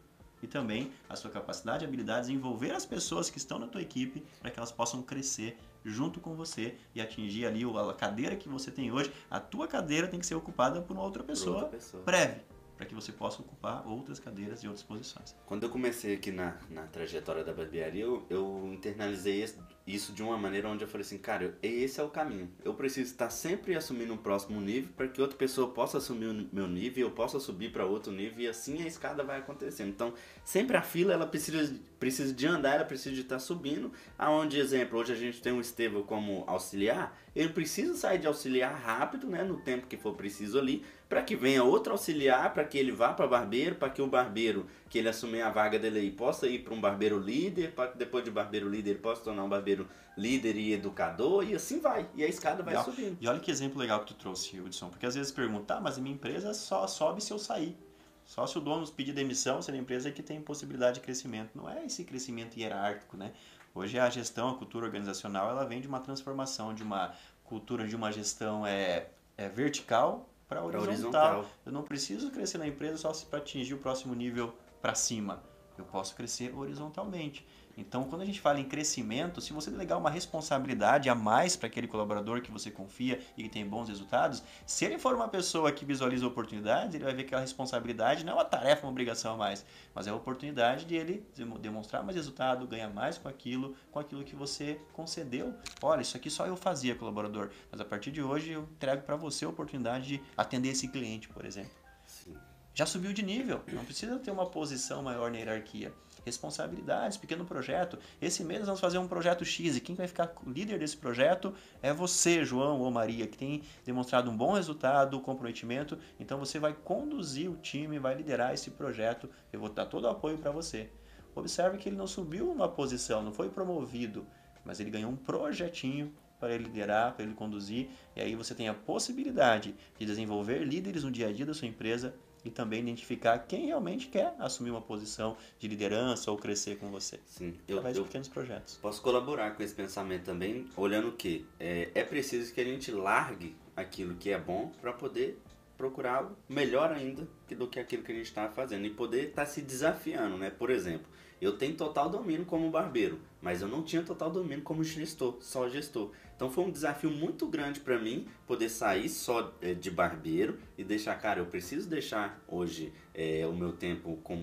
e 0.42 0.48
também 0.48 0.92
a 1.10 1.16
sua 1.16 1.30
capacidade 1.30 1.86
habilidade 1.86 2.28
de 2.28 2.34
envolver 2.34 2.72
as 2.72 2.86
pessoas 2.86 3.30
que 3.30 3.38
estão 3.38 3.60
na 3.60 3.68
tua 3.68 3.82
equipe 3.82 4.24
para 4.40 4.50
que 4.50 4.58
elas 4.58 4.72
possam 4.72 5.02
crescer 5.04 5.58
junto 5.84 6.20
com 6.20 6.36
você 6.36 6.76
e 6.94 7.02
atingir 7.02 7.46
ali 7.46 7.64
a 7.64 7.94
cadeira 7.94 8.36
que 8.36 8.50
você 8.50 8.72
tem 8.72 8.92
hoje. 8.92 9.12
A 9.30 9.40
tua 9.40 9.68
cadeira 9.68 10.08
tem 10.08 10.20
que 10.20 10.26
ser 10.26 10.36
ocupada 10.36 10.82
por 10.82 10.94
uma 10.94 11.04
outra 11.04 11.24
pessoa, 11.24 11.64
outra 11.64 11.70
pessoa. 11.72 12.04
breve 12.04 12.42
para 12.76 12.86
que 12.88 12.96
você 12.96 13.12
possa 13.12 13.42
ocupar 13.42 13.88
outras 13.88 14.20
cadeiras 14.20 14.64
e 14.64 14.68
outras 14.68 14.84
posições. 14.84 15.36
Quando 15.46 15.64
eu 15.64 15.70
comecei 15.70 16.16
aqui 16.16 16.32
na, 16.32 16.58
na 16.70 16.84
trajetória 16.88 17.44
da 17.44 17.54
barbearia, 17.54 18.04
eu, 18.04 18.26
eu 18.30 18.70
internalizei 18.74 19.44
isso 19.44 19.58
de 19.86 20.24
uma 20.24 20.38
maneira 20.38 20.70
onde 20.70 20.84
eu 20.84 20.88
falei 20.88 21.06
assim, 21.06 21.18
cara, 21.18 21.58
esse 21.62 22.00
é 22.00 22.04
o 22.04 22.10
caminho. 22.10 22.50
Eu 22.64 22.74
preciso 22.74 23.12
estar 23.12 23.30
sempre 23.30 23.76
assumindo 23.76 24.14
um 24.14 24.18
próximo 24.18 24.62
nível 24.62 24.90
para 24.96 25.10
que 25.10 25.22
outra 25.22 25.38
pessoa 25.38 25.72
possa 25.74 25.98
assumir 25.98 26.28
o 26.28 26.48
meu 26.54 26.68
nível, 26.68 27.08
eu 27.08 27.12
possa 27.12 27.38
subir 27.38 27.72
para 27.72 27.86
outro 27.86 28.12
nível 28.12 28.40
e 28.40 28.48
assim 28.48 28.82
a 28.82 28.88
escada 28.88 29.24
vai 29.24 29.40
acontecendo. 29.40 29.90
Então, 29.90 30.14
sempre 30.46 30.78
a 30.78 30.82
fila 30.82 31.14
ela 31.14 31.28
precisa, 31.28 31.76
precisa 32.00 32.34
de 32.34 32.48
andar, 32.48 32.76
ela 32.76 32.86
precisa 32.86 33.14
de 33.14 33.22
estar 33.22 33.40
subindo. 33.40 33.92
Aonde, 34.18 34.58
exemplo, 34.58 34.98
hoje 34.98 35.12
a 35.12 35.18
gente 35.18 35.42
tem 35.42 35.52
o 35.52 35.60
Estevão 35.60 36.04
como 36.04 36.46
auxiliar, 36.48 37.20
ele 37.36 37.50
precisa 37.50 37.94
sair 37.96 38.20
de 38.20 38.28
auxiliar 38.28 38.74
rápido, 38.74 39.28
né, 39.28 39.44
no 39.44 39.60
tempo 39.60 39.88
que 39.88 39.98
for 39.98 40.16
preciso 40.16 40.58
ali, 40.58 40.86
para 41.14 41.22
que 41.22 41.36
venha 41.36 41.64
outro 41.64 41.92
auxiliar, 41.92 42.52
para 42.56 42.64
que 42.64 42.76
ele 42.76 42.92
vá 42.92 43.14
para 43.14 43.28
barbeiro, 43.28 43.76
para 43.76 43.88
que 43.88 44.02
o 44.02 44.08
barbeiro 44.08 44.66
que 44.90 44.98
ele 44.98 45.08
assumir 45.08 45.44
a 45.44 45.52
vaga 45.52 45.78
dele 45.78 46.00
aí 46.00 46.10
possa 46.10 46.48
ir 46.48 46.64
para 46.64 46.74
um 46.74 46.82
barbeiro 46.82 47.20
líder, 47.20 47.72
para 47.74 47.92
que 47.92 48.00
depois 48.00 48.24
de 48.24 48.32
barbeiro 48.32 48.68
líder 48.68 48.90
ele 48.92 49.00
possa 49.00 49.22
tornar 49.22 49.44
um 49.44 49.50
barbeiro 49.50 49.88
líder 50.18 50.56
e 50.56 50.74
educador, 50.74 51.48
e 51.48 51.54
assim 51.54 51.80
vai. 51.80 52.10
E 52.16 52.24
a 52.24 52.28
escada 52.28 52.64
vai 52.64 52.74
legal. 52.74 52.86
subindo. 52.86 53.16
E 53.22 53.28
olha 53.28 53.40
que 53.40 53.52
exemplo 53.52 53.78
legal 53.78 54.00
que 54.00 54.08
tu 54.08 54.16
trouxe, 54.16 54.60
Hudson, 54.60 54.90
porque 54.90 55.06
às 55.06 55.14
vezes 55.14 55.32
perguntar, 55.32 55.78
ah, 55.78 55.82
mas 55.82 56.00
a 56.00 56.02
minha 56.02 56.16
empresa 56.16 56.52
só 56.52 56.88
sobe 56.88 57.24
se 57.24 57.32
eu 57.32 57.38
sair. 57.38 57.78
Só 58.26 58.48
se 58.48 58.58
o 58.58 58.62
dono 58.62 58.88
pedir 58.88 59.14
demissão, 59.14 59.62
se 59.62 59.70
a 59.70 59.76
empresa 59.76 60.10
que 60.10 60.24
tem 60.24 60.42
possibilidade 60.42 60.96
de 60.96 61.02
crescimento. 61.02 61.52
Não 61.54 61.70
é 61.70 61.86
esse 61.86 62.04
crescimento 62.04 62.58
hierárquico, 62.58 63.18
né? 63.18 63.34
Hoje 63.76 64.00
a 64.00 64.10
gestão, 64.10 64.50
a 64.50 64.56
cultura 64.56 64.88
organizacional, 64.88 65.48
ela 65.52 65.64
vem 65.64 65.80
de 65.80 65.88
uma 65.88 66.00
transformação 66.00 66.74
de 66.74 66.82
uma 66.82 67.14
cultura 67.44 67.88
de 67.88 67.96
uma 67.96 68.12
gestão 68.12 68.66
é, 68.66 69.10
é 69.38 69.48
vertical 69.48 70.33
para 70.48 70.64
horizontal. 70.64 70.90
horizontal. 70.90 71.46
Eu 71.66 71.72
não 71.72 71.84
preciso 71.84 72.32
crescer 72.32 72.58
na 72.58 72.68
empresa 72.68 72.98
só 72.98 73.12
para 73.26 73.40
atingir 73.40 73.74
o 73.74 73.78
próximo 73.78 74.14
nível 74.14 74.54
para 74.82 74.96
cima. 74.96 75.42
Eu 75.78 75.86
posso 75.86 76.16
crescer 76.16 76.56
horizontalmente. 76.56 77.46
Então, 77.76 78.04
quando 78.04 78.22
a 78.22 78.26
gente 78.26 78.40
fala 78.40 78.60
em 78.60 78.66
crescimento, 78.66 79.42
se 79.42 79.52
você 79.52 79.72
delegar 79.72 79.98
uma 79.98 80.10
responsabilidade 80.10 81.10
a 81.10 81.16
mais 81.16 81.56
para 81.56 81.68
aquele 81.68 81.88
colaborador 81.88 82.42
que 82.42 82.52
você 82.52 82.70
confia 82.70 83.20
e 83.36 83.44
que 83.44 83.50
tem 83.50 83.66
bons 83.66 83.90
resultados, 83.90 84.44
se 84.66 84.86
ele 84.86 85.00
for 85.00 85.16
uma 85.16 85.28
pessoa 85.28 85.72
que 85.72 85.84
visualiza 85.84 86.28
oportunidades, 86.28 86.94
ele 86.94 87.04
vai 87.04 87.14
ver 87.14 87.24
que 87.24 87.28
aquela 87.28 87.42
responsabilidade 87.42 88.24
não 88.24 88.34
é 88.34 88.36
uma 88.36 88.46
tarefa, 88.46 88.86
uma 88.86 88.92
obrigação 88.92 89.34
a 89.34 89.38
mais, 89.38 89.66
mas 89.94 90.06
é 90.06 90.12
a 90.12 90.16
oportunidade 90.16 90.86
de 90.86 90.96
ele 90.96 91.26
demonstrar 91.60 92.04
mais 92.04 92.16
resultado, 92.16 92.68
ganhar 92.68 92.90
mais 92.90 93.18
com 93.18 93.28
aquilo, 93.28 93.76
com 93.92 94.00
aquilo 94.00 94.24
que 94.24 94.36
você 94.36 94.80
concedeu. 94.94 95.54
Olha, 95.82 96.02
isso 96.02 96.16
aqui 96.16 96.30
só 96.30 96.46
eu 96.46 96.56
fazia, 96.56 96.96
colaborador, 96.96 97.50
mas 97.72 97.82
a 97.82 97.86
partir 97.86 98.12
de 98.12 98.22
hoje 98.22 98.52
eu 98.52 98.64
entrego 98.64 99.02
para 99.02 99.16
você 99.16 99.46
a 99.46 99.50
oportunidade 99.50 100.06
de 100.06 100.22
atender 100.38 100.70
esse 100.70 100.88
cliente, 100.88 101.28
por 101.28 101.44
exemplo. 101.44 101.72
Sim. 102.06 102.36
Já 102.76 102.86
subiu 102.86 103.14
de 103.14 103.24
nível, 103.24 103.62
não 103.72 103.86
precisa 103.86 104.18
ter 104.18 104.32
uma 104.32 104.48
posição 104.48 105.04
maior 105.04 105.32
na 105.32 105.38
hierarquia 105.38 105.94
responsabilidades, 106.26 107.18
pequeno 107.18 107.46
projeto. 107.46 107.98
Esse 108.22 108.44
mês 108.44 108.60
nós 108.60 108.68
vamos 108.68 108.82
fazer 108.82 108.98
um 108.98 109.08
projeto 109.08 109.44
X 109.44 109.76
e 109.76 109.82
quem 109.82 109.96
vai 109.96 110.08
ficar 110.08 110.34
líder 110.46 110.80
desse 110.80 110.98
projeto 110.98 111.54
é 111.82 111.94
você, 111.94 112.44
João 112.44 112.82
ou 112.82 112.92
Maria, 112.92 113.28
que 113.28 113.38
tem 113.38 113.62
demonstrado 113.86 114.30
um 114.30 114.38
bom 114.38 114.54
resultado, 114.54 115.20
comprometimento. 115.20 115.98
Então 116.20 116.40
você 116.40 116.60
vai 116.60 116.74
conduzir 116.74 117.50
o 117.50 117.56
time, 117.56 118.00
vai 118.00 118.16
liderar 118.16 118.54
esse 118.54 118.72
projeto. 118.72 119.30
Eu 119.52 119.60
vou 119.60 119.70
dar 119.70 119.86
todo 119.86 120.06
o 120.06 120.10
apoio 120.10 120.38
para 120.38 120.52
você. 120.52 120.90
Observe 121.36 121.78
que 121.78 121.90
ele 121.90 121.96
não 121.96 122.08
subiu 122.08 122.52
uma 122.52 122.70
posição, 122.70 123.24
não 123.24 123.34
foi 123.34 123.50
promovido, 123.50 124.26
mas 124.64 124.80
ele 124.80 124.92
ganhou 124.92 125.12
um 125.12 125.16
projetinho 125.16 126.14
para 126.40 126.54
ele 126.54 126.66
liderar, 126.66 127.14
para 127.14 127.24
ele 127.24 127.34
conduzir, 127.34 127.90
e 128.16 128.22
aí 128.22 128.36
você 128.36 128.54
tem 128.54 128.68
a 128.68 128.74
possibilidade 128.74 129.74
de 129.98 130.06
desenvolver 130.06 130.60
líderes 130.60 131.04
no 131.04 131.10
dia 131.10 131.30
a 131.30 131.32
dia 131.32 131.46
da 131.46 131.54
sua 131.54 131.70
empresa 131.70 132.14
e 132.44 132.50
também 132.50 132.82
identificar 132.82 133.40
quem 133.40 133.68
realmente 133.68 134.08
quer 134.08 134.34
assumir 134.40 134.72
uma 134.72 134.82
posição 134.82 135.38
de 135.60 135.68
liderança 135.68 136.32
ou 136.32 136.38
crescer 136.38 136.78
com 136.78 136.90
você. 136.90 137.20
Sim, 137.26 137.56
eu, 137.68 137.78
através 137.78 137.98
eu 137.98 138.04
de 138.04 138.08
pequenos 138.10 138.28
projetos. 138.28 138.78
Posso 138.82 139.02
colaborar 139.02 139.52
com 139.52 139.64
esse 139.64 139.74
pensamento 139.74 140.24
também, 140.24 140.68
olhando 140.76 141.12
que 141.12 141.46
é, 141.60 141.90
é 141.96 142.04
preciso 142.04 142.54
que 142.54 142.62
a 142.62 142.66
gente 142.66 142.92
largue 142.92 143.56
aquilo 143.76 144.16
que 144.16 144.30
é 144.30 144.38
bom 144.38 144.72
para 144.82 144.94
poder 144.94 145.40
procurar 145.78 146.18
algo 146.18 146.38
melhor 146.48 146.92
ainda 146.92 147.28
do 147.50 147.68
que 147.68 147.80
aquilo 147.80 148.04
que 148.04 148.12
a 148.12 148.16
gente 148.16 148.28
está 148.28 148.48
fazendo 148.50 148.86
e 148.86 148.90
poder 148.90 149.30
estar 149.30 149.46
tá 149.46 149.46
se 149.46 149.62
desafiando, 149.62 150.38
né? 150.38 150.50
Por 150.50 150.70
exemplo, 150.70 151.08
eu 151.44 151.58
tenho 151.58 151.76
total 151.76 152.10
domínio 152.10 152.46
como 152.46 152.70
barbeiro, 152.70 153.20
mas 153.42 153.62
eu 153.62 153.68
não 153.68 153.84
tinha 153.84 154.02
total 154.02 154.32
domínio 154.32 154.64
como 154.64 154.84
gestor, 154.84 155.38
só 155.42 155.68
gestor. 155.68 156.12
Então 156.36 156.50
foi 156.50 156.64
um 156.64 156.72
desafio 156.72 157.10
muito 157.10 157.48
grande 157.48 157.80
para 157.80 158.00
mim 158.00 158.28
poder 158.48 158.70
sair 158.70 159.10
só 159.10 159.54
é, 159.62 159.74
de 159.74 159.92
barbeiro 159.92 160.58
e 160.78 160.84
deixar, 160.84 161.16
cara, 161.16 161.40
eu 161.40 161.46
preciso 161.46 161.90
deixar 161.90 162.42
hoje 162.48 162.94
é, 163.14 163.46
o 163.48 163.54
meu 163.54 163.74
tempo 163.74 164.18
com 164.24 164.42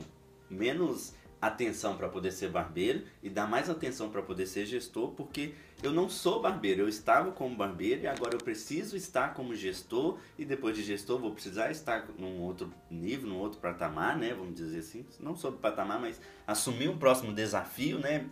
menos 0.48 1.14
atenção 1.40 1.96
para 1.96 2.08
poder 2.08 2.32
ser 2.32 2.50
barbeiro 2.50 3.02
e 3.22 3.30
dar 3.30 3.48
mais 3.48 3.70
atenção 3.70 4.10
para 4.10 4.20
poder 4.20 4.46
ser 4.46 4.66
gestor, 4.66 5.12
porque 5.12 5.54
eu 5.82 5.92
não 5.92 6.08
sou 6.08 6.40
barbeiro, 6.40 6.82
eu 6.82 6.88
estava 6.88 7.32
como 7.32 7.56
barbeiro 7.56 8.02
e 8.02 8.06
agora 8.06 8.34
eu 8.34 8.38
preciso 8.38 8.96
estar 8.96 9.34
como 9.34 9.54
gestor 9.54 10.18
e 10.38 10.44
depois 10.44 10.76
de 10.76 10.82
gestor 10.82 11.18
vou 11.18 11.32
precisar 11.32 11.70
estar 11.70 12.06
num 12.18 12.40
outro 12.40 12.72
nível, 12.90 13.28
num 13.28 13.38
outro 13.38 13.58
patamar, 13.58 14.16
né, 14.16 14.34
vamos 14.34 14.54
dizer 14.54 14.80
assim, 14.80 15.06
não 15.18 15.34
sobre 15.34 15.60
patamar, 15.60 16.00
mas 16.00 16.20
assumir 16.46 16.88
um 16.88 16.98
próximo 16.98 17.32
desafio, 17.32 17.98
né, 17.98 18.28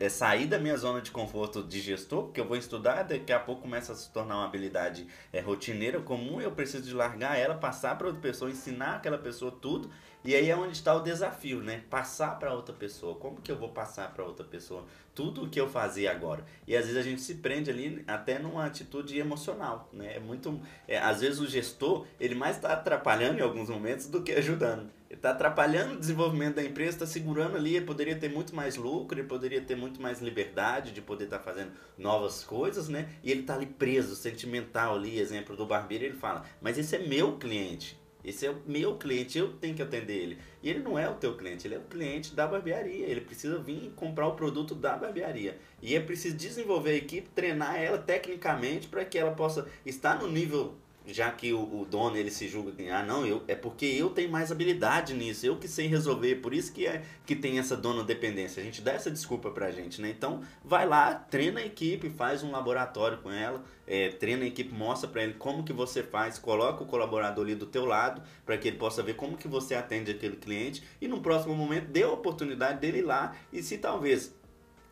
é 0.00 0.08
sair 0.08 0.46
da 0.46 0.58
minha 0.58 0.76
zona 0.76 1.00
de 1.00 1.10
conforto 1.10 1.62
de 1.62 1.80
gestor, 1.80 2.24
porque 2.24 2.40
eu 2.40 2.46
vou 2.46 2.56
estudar, 2.56 3.02
daqui 3.02 3.32
a 3.32 3.40
pouco 3.40 3.62
começa 3.62 3.92
a 3.92 3.96
se 3.96 4.10
tornar 4.10 4.36
uma 4.36 4.44
habilidade 4.44 5.06
é, 5.32 5.40
rotineira, 5.40 6.00
comum, 6.00 6.40
eu 6.40 6.52
preciso 6.52 6.84
de 6.84 6.94
largar 6.94 7.38
ela, 7.38 7.54
passar 7.54 7.96
para 7.98 8.06
outra 8.06 8.22
pessoa, 8.22 8.50
ensinar 8.50 8.96
aquela 8.96 9.18
pessoa 9.18 9.50
tudo 9.50 9.90
e 10.26 10.34
aí 10.34 10.50
é 10.50 10.56
onde 10.56 10.72
está 10.72 10.92
o 10.92 11.00
desafio, 11.00 11.60
né? 11.62 11.84
Passar 11.88 12.36
para 12.38 12.52
outra 12.52 12.74
pessoa. 12.74 13.14
Como 13.14 13.40
que 13.40 13.52
eu 13.52 13.56
vou 13.56 13.68
passar 13.68 14.12
para 14.12 14.24
outra 14.24 14.44
pessoa 14.44 14.84
tudo 15.14 15.44
o 15.44 15.48
que 15.48 15.60
eu 15.60 15.68
fazia 15.68 16.10
agora? 16.10 16.44
E 16.66 16.76
às 16.76 16.84
vezes 16.86 16.98
a 16.98 17.02
gente 17.02 17.20
se 17.20 17.36
prende 17.36 17.70
ali 17.70 18.02
até 18.08 18.36
numa 18.38 18.66
atitude 18.66 19.16
emocional, 19.18 19.88
né? 19.92 20.16
É 20.16 20.18
muito, 20.18 20.60
é, 20.88 20.98
às 20.98 21.20
vezes 21.20 21.38
o 21.38 21.46
gestor 21.46 22.06
ele 22.18 22.34
mais 22.34 22.56
está 22.56 22.72
atrapalhando 22.72 23.38
em 23.38 23.42
alguns 23.42 23.70
momentos 23.70 24.08
do 24.08 24.20
que 24.20 24.32
ajudando. 24.32 24.90
Ele 25.08 25.18
está 25.18 25.30
atrapalhando 25.30 25.94
o 25.94 26.00
desenvolvimento 26.00 26.56
da 26.56 26.64
empresa, 26.64 26.90
está 26.90 27.06
segurando 27.06 27.56
ali, 27.56 27.76
ele 27.76 27.86
poderia 27.86 28.16
ter 28.16 28.28
muito 28.28 28.54
mais 28.54 28.74
lucro, 28.74 29.18
ele 29.18 29.28
poderia 29.28 29.60
ter 29.60 29.76
muito 29.76 30.02
mais 30.02 30.20
liberdade 30.20 30.90
de 30.90 31.00
poder 31.00 31.24
estar 31.24 31.38
tá 31.38 31.44
fazendo 31.44 31.70
novas 31.96 32.42
coisas, 32.42 32.88
né? 32.88 33.08
E 33.22 33.30
ele 33.30 33.42
está 33.42 33.54
ali 33.54 33.66
preso, 33.66 34.16
sentimental 34.16 34.96
ali, 34.96 35.20
exemplo 35.20 35.56
do 35.56 35.64
barbeiro, 35.64 36.04
ele 36.04 36.16
fala, 36.16 36.44
mas 36.60 36.76
esse 36.76 36.96
é 36.96 36.98
meu 36.98 37.36
cliente, 37.38 37.96
esse 38.26 38.44
é 38.44 38.50
o 38.50 38.56
meu 38.66 38.96
cliente, 38.96 39.38
eu 39.38 39.52
tenho 39.52 39.76
que 39.76 39.82
atender 39.82 40.14
ele. 40.14 40.38
E 40.60 40.68
ele 40.68 40.80
não 40.80 40.98
é 40.98 41.08
o 41.08 41.14
teu 41.14 41.36
cliente, 41.36 41.66
ele 41.68 41.76
é 41.76 41.78
o 41.78 41.82
cliente 41.82 42.34
da 42.34 42.44
barbearia. 42.44 43.06
Ele 43.06 43.20
precisa 43.20 43.56
vir 43.58 43.92
comprar 43.94 44.26
o 44.26 44.34
produto 44.34 44.74
da 44.74 44.96
barbearia. 44.96 45.56
E 45.80 45.94
é 45.94 46.00
preciso 46.00 46.36
desenvolver 46.36 46.90
a 46.90 46.94
equipe, 46.96 47.28
treinar 47.28 47.76
ela 47.76 47.98
tecnicamente 47.98 48.88
para 48.88 49.04
que 49.04 49.16
ela 49.16 49.30
possa 49.30 49.68
estar 49.84 50.18
no 50.20 50.26
nível 50.28 50.74
já 51.06 51.30
que 51.30 51.52
o, 51.52 51.60
o, 51.60 51.86
dono 51.88 52.16
ele 52.16 52.30
se 52.30 52.48
julga 52.48 52.72
que 52.72 52.88
ah 52.88 53.02
não 53.02 53.26
eu 53.26 53.42
é 53.46 53.54
porque 53.54 53.86
eu 53.86 54.10
tenho 54.10 54.30
mais 54.30 54.50
habilidade 54.50 55.14
nisso 55.14 55.46
eu 55.46 55.56
que 55.56 55.68
sei 55.68 55.86
resolver 55.86 56.36
por 56.36 56.52
isso 56.52 56.72
que 56.72 56.86
é 56.86 57.04
que 57.24 57.34
tem 57.34 57.58
essa 57.58 57.76
dona 57.76 58.02
dependência. 58.02 58.60
A 58.60 58.64
gente 58.64 58.82
dá 58.82 58.92
essa 58.92 59.10
desculpa 59.10 59.50
pra 59.50 59.70
gente 59.70 60.00
né? 60.00 60.10
Então 60.10 60.42
vai 60.64 60.86
lá 60.86 61.14
treina 61.14 61.60
a 61.60 61.66
equipe 61.66 62.10
faz 62.10 62.42
um 62.42 62.50
laboratório 62.50 63.18
com 63.18 63.30
ela 63.30 63.64
é, 63.86 64.08
treina 64.08 64.44
a 64.44 64.48
equipe 64.48 64.74
mostra 64.74 65.08
para 65.08 65.22
ele 65.22 65.34
como 65.34 65.64
que 65.64 65.72
você 65.72 66.02
faz 66.02 66.38
coloca 66.38 66.82
o 66.82 66.86
colaborador 66.86 67.44
ali 67.44 67.54
do 67.54 67.66
teu 67.66 67.84
lado 67.84 68.22
para 68.44 68.58
que 68.58 68.68
ele 68.68 68.76
possa 68.76 69.02
ver 69.02 69.14
como 69.14 69.36
que 69.36 69.46
você 69.46 69.74
atende 69.74 70.10
aquele 70.10 70.36
cliente 70.36 70.82
e 71.00 71.06
no 71.06 71.20
próximo 71.20 71.54
momento 71.54 71.86
dê 71.86 72.02
a 72.02 72.10
oportunidade 72.10 72.80
dele 72.80 72.98
ir 72.98 73.02
lá 73.02 73.36
e 73.52 73.62
se 73.62 73.78
talvez 73.78 74.34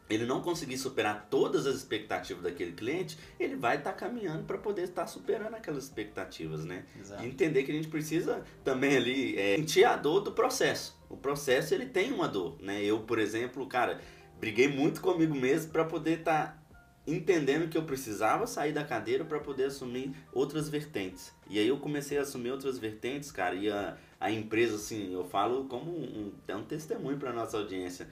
ele 0.09 0.26
não 0.26 0.40
conseguir 0.40 0.76
superar 0.76 1.28
todas 1.30 1.66
as 1.66 1.76
expectativas 1.76 2.42
daquele 2.42 2.72
cliente, 2.72 3.18
ele 3.40 3.57
vai 3.57 3.78
estar 3.78 3.92
tá 3.92 3.96
caminhando 3.96 4.44
para 4.44 4.59
poder 4.59 4.82
estar 4.82 5.07
superando 5.07 5.55
aquelas 5.55 5.84
expectativas, 5.84 6.64
né? 6.64 6.84
Exato. 7.00 7.22
E 7.22 7.26
entender 7.26 7.62
que 7.62 7.72
a 7.72 7.74
gente 7.74 7.88
precisa 7.88 8.42
também 8.62 8.96
ali 8.96 9.38
é, 9.38 9.57
sentir 9.57 9.84
a 9.84 9.96
dor 9.96 10.20
do 10.20 10.32
processo. 10.32 10.98
O 11.09 11.16
processo 11.16 11.74
ele 11.74 11.86
tem 11.86 12.12
uma 12.12 12.28
dor, 12.28 12.57
né? 12.61 12.82
Eu, 12.82 13.00
por 13.00 13.18
exemplo, 13.18 13.66
cara, 13.66 14.00
briguei 14.38 14.68
muito 14.68 15.00
comigo 15.00 15.34
mesmo 15.34 15.72
para 15.72 15.84
poder 15.84 16.18
estar 16.18 16.46
tá 16.46 16.64
entendendo 17.07 17.68
que 17.68 17.76
eu 17.76 17.82
precisava 17.82 18.46
sair 18.46 18.72
da 18.72 18.84
cadeira 18.84 19.24
para 19.24 19.38
poder 19.38 19.64
assumir 19.64 20.14
outras 20.32 20.68
vertentes. 20.68 21.32
E 21.48 21.59
aí 21.59 21.68
eu 21.68 21.78
comecei 21.78 22.18
a 22.18 22.22
assumir 22.22 22.50
outras 22.50 22.78
vertentes, 22.78 23.30
cara, 23.30 23.55
e 23.55 23.70
a, 23.70 23.96
a 24.18 24.30
empresa, 24.30 24.76
assim, 24.76 25.12
eu 25.12 25.24
falo 25.24 25.64
como 25.64 25.90
um, 25.90 26.32
um, 26.48 26.57
um 26.57 26.64
testemunho 26.64 27.18
para 27.18 27.32
nossa 27.32 27.59
audiência 27.59 28.09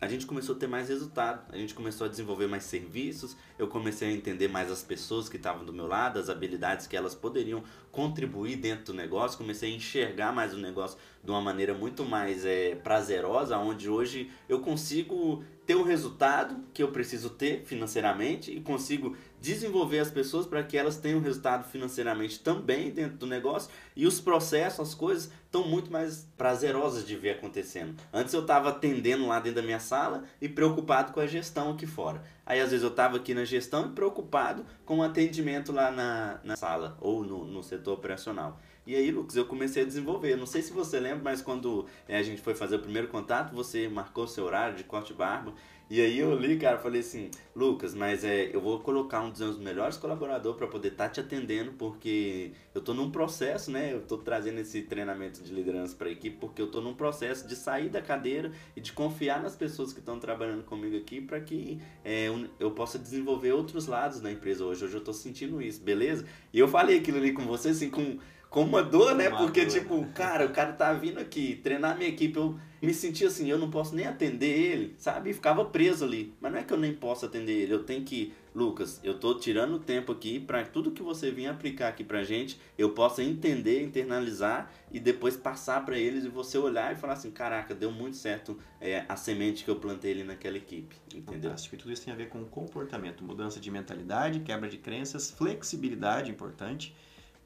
a 0.00 0.08
gente 0.08 0.26
começou 0.26 0.54
a 0.54 0.58
ter 0.58 0.66
mais 0.66 0.88
resultado, 0.88 1.44
a 1.52 1.56
gente 1.56 1.74
começou 1.74 2.06
a 2.06 2.08
desenvolver 2.08 2.46
mais 2.46 2.64
serviços, 2.64 3.36
eu 3.58 3.68
comecei 3.68 4.08
a 4.08 4.12
entender 4.12 4.48
mais 4.48 4.70
as 4.70 4.82
pessoas 4.82 5.28
que 5.28 5.36
estavam 5.36 5.64
do 5.64 5.72
meu 5.72 5.86
lado, 5.86 6.18
as 6.18 6.28
habilidades 6.28 6.86
que 6.86 6.96
elas 6.96 7.14
poderiam 7.14 7.62
contribuir 7.90 8.56
dentro 8.56 8.86
do 8.86 8.94
negócio, 8.94 9.38
comecei 9.38 9.72
a 9.72 9.76
enxergar 9.76 10.32
mais 10.32 10.54
o 10.54 10.58
negócio 10.58 10.98
de 11.22 11.30
uma 11.30 11.40
maneira 11.40 11.74
muito 11.74 12.04
mais 12.04 12.44
é, 12.44 12.74
prazerosa, 12.74 13.58
onde 13.58 13.88
hoje 13.88 14.30
eu 14.48 14.60
consigo 14.60 15.44
ter 15.64 15.76
o 15.76 15.82
resultado 15.82 16.56
que 16.74 16.82
eu 16.82 16.90
preciso 16.90 17.30
ter 17.30 17.64
financeiramente 17.64 18.50
e 18.50 18.60
consigo 18.60 19.16
desenvolver 19.42 19.98
as 19.98 20.10
pessoas 20.10 20.46
para 20.46 20.62
que 20.62 20.78
elas 20.78 20.96
tenham 20.96 21.20
resultado 21.20 21.68
financeiramente 21.68 22.38
também 22.38 22.92
dentro 22.92 23.18
do 23.18 23.26
negócio 23.26 23.68
e 23.96 24.06
os 24.06 24.20
processos, 24.20 24.88
as 24.88 24.94
coisas 24.94 25.32
estão 25.44 25.66
muito 25.66 25.90
mais 25.90 26.28
prazerosas 26.38 27.04
de 27.04 27.16
ver 27.16 27.30
acontecendo. 27.30 27.96
Antes 28.12 28.32
eu 28.32 28.42
estava 28.42 28.68
atendendo 28.68 29.26
lá 29.26 29.40
dentro 29.40 29.60
da 29.60 29.66
minha 29.66 29.80
sala 29.80 30.22
e 30.40 30.48
preocupado 30.48 31.12
com 31.12 31.18
a 31.18 31.26
gestão 31.26 31.72
aqui 31.72 31.86
fora. 31.86 32.22
Aí 32.46 32.60
às 32.60 32.70
vezes 32.70 32.84
eu 32.84 32.90
estava 32.90 33.16
aqui 33.16 33.34
na 33.34 33.44
gestão 33.44 33.86
e 33.86 33.90
preocupado 33.90 34.64
com 34.86 34.98
o 34.98 35.02
atendimento 35.02 35.72
lá 35.72 35.90
na, 35.90 36.38
na 36.44 36.54
sala 36.54 36.96
ou 37.00 37.24
no, 37.24 37.44
no 37.44 37.64
setor 37.64 37.94
operacional. 37.94 38.60
E 38.84 38.96
aí, 38.96 39.12
Lucas, 39.12 39.36
eu 39.36 39.44
comecei 39.44 39.82
a 39.82 39.86
desenvolver. 39.86 40.36
Não 40.36 40.46
sei 40.46 40.60
se 40.60 40.72
você 40.72 40.98
lembra, 40.98 41.22
mas 41.22 41.40
quando 41.40 41.86
é, 42.08 42.16
a 42.18 42.22
gente 42.22 42.40
foi 42.40 42.54
fazer 42.54 42.76
o 42.76 42.80
primeiro 42.80 43.06
contato, 43.08 43.54
você 43.54 43.88
marcou 43.88 44.26
seu 44.26 44.44
horário 44.44 44.76
de 44.76 44.82
corte 44.82 45.14
barba. 45.14 45.52
E 45.92 46.00
aí 46.00 46.20
eu 46.20 46.34
li, 46.34 46.56
cara, 46.56 46.78
falei 46.78 47.02
assim, 47.02 47.30
Lucas, 47.54 47.94
mas 47.94 48.24
é, 48.24 48.48
eu 48.50 48.62
vou 48.62 48.80
colocar 48.80 49.20
um 49.20 49.28
dos 49.28 49.40
meus 49.40 49.58
melhores 49.58 49.98
colaboradores 49.98 50.56
para 50.56 50.66
poder 50.66 50.88
estar 50.88 51.08
tá 51.08 51.10
te 51.10 51.20
atendendo, 51.20 51.72
porque 51.72 52.52
eu 52.74 52.80
tô 52.80 52.94
num 52.94 53.10
processo, 53.10 53.70
né? 53.70 53.92
Eu 53.92 54.00
tô 54.00 54.16
trazendo 54.16 54.58
esse 54.58 54.80
treinamento 54.84 55.42
de 55.42 55.52
liderança 55.52 55.94
para 55.94 56.08
a 56.08 56.10
equipe, 56.10 56.38
porque 56.40 56.62
eu 56.62 56.70
tô 56.70 56.80
num 56.80 56.94
processo 56.94 57.46
de 57.46 57.54
sair 57.54 57.90
da 57.90 58.00
cadeira 58.00 58.52
e 58.74 58.80
de 58.80 58.90
confiar 58.90 59.42
nas 59.42 59.54
pessoas 59.54 59.92
que 59.92 59.98
estão 59.98 60.18
trabalhando 60.18 60.64
comigo 60.64 60.96
aqui 60.96 61.20
para 61.20 61.38
que 61.42 61.78
é, 62.02 62.28
eu 62.58 62.70
possa 62.70 62.98
desenvolver 62.98 63.52
outros 63.52 63.86
lados 63.86 64.18
da 64.18 64.32
empresa 64.32 64.64
hoje. 64.64 64.86
Hoje 64.86 64.94
eu 64.94 65.04
tô 65.04 65.12
sentindo 65.12 65.60
isso, 65.60 65.82
beleza? 65.82 66.24
E 66.54 66.58
eu 66.58 66.68
falei 66.68 67.00
aquilo 67.00 67.18
ali 67.18 67.34
com 67.34 67.42
você, 67.42 67.68
assim, 67.68 67.90
com 67.90 68.16
com 68.52 68.64
uma 68.64 68.82
dor, 68.82 69.14
né? 69.14 69.30
Uma 69.30 69.38
Porque, 69.38 69.64
dor. 69.64 69.72
tipo, 69.72 70.06
cara, 70.14 70.44
o 70.44 70.50
cara 70.50 70.74
tá 70.74 70.92
vindo 70.92 71.18
aqui 71.18 71.58
treinar 71.64 71.96
minha 71.96 72.10
equipe. 72.10 72.36
Eu 72.36 72.58
me 72.82 72.92
senti 72.92 73.24
assim, 73.24 73.48
eu 73.50 73.56
não 73.56 73.70
posso 73.70 73.94
nem 73.94 74.06
atender 74.06 74.46
ele, 74.46 74.94
sabe? 74.98 75.30
E 75.30 75.32
ficava 75.32 75.64
preso 75.64 76.04
ali. 76.04 76.34
Mas 76.38 76.52
não 76.52 76.58
é 76.58 76.62
que 76.62 76.70
eu 76.70 76.76
nem 76.76 76.92
posso 76.92 77.24
atender 77.24 77.52
ele, 77.52 77.72
eu 77.72 77.82
tenho 77.82 78.04
que. 78.04 78.32
Lucas, 78.54 79.00
eu 79.02 79.18
tô 79.18 79.34
tirando 79.38 79.78
tempo 79.78 80.12
aqui 80.12 80.38
para 80.38 80.62
tudo 80.64 80.90
que 80.90 81.02
você 81.02 81.30
vir 81.30 81.46
aplicar 81.46 81.88
aqui 81.88 82.04
pra 82.04 82.22
gente, 82.22 82.60
eu 82.76 82.90
possa 82.90 83.22
entender, 83.22 83.82
internalizar 83.82 84.70
e 84.90 85.00
depois 85.00 85.34
passar 85.34 85.82
para 85.86 85.98
eles 85.98 86.26
e 86.26 86.28
você 86.28 86.58
olhar 86.58 86.92
e 86.92 86.96
falar 86.96 87.14
assim: 87.14 87.30
caraca, 87.30 87.74
deu 87.74 87.90
muito 87.90 88.18
certo 88.18 88.58
é, 88.78 89.06
a 89.08 89.16
semente 89.16 89.64
que 89.64 89.70
eu 89.70 89.76
plantei 89.76 90.12
ali 90.12 90.24
naquela 90.24 90.58
equipe. 90.58 90.94
Entendeu? 91.14 91.44
Fantástico. 91.44 91.74
E 91.74 91.78
tudo 91.78 91.90
isso 91.90 92.04
tem 92.04 92.12
a 92.12 92.16
ver 92.16 92.28
com 92.28 92.44
comportamento, 92.44 93.24
mudança 93.24 93.58
de 93.58 93.70
mentalidade, 93.70 94.40
quebra 94.40 94.68
de 94.68 94.76
crenças, 94.76 95.30
flexibilidade 95.30 96.30
importante 96.30 96.94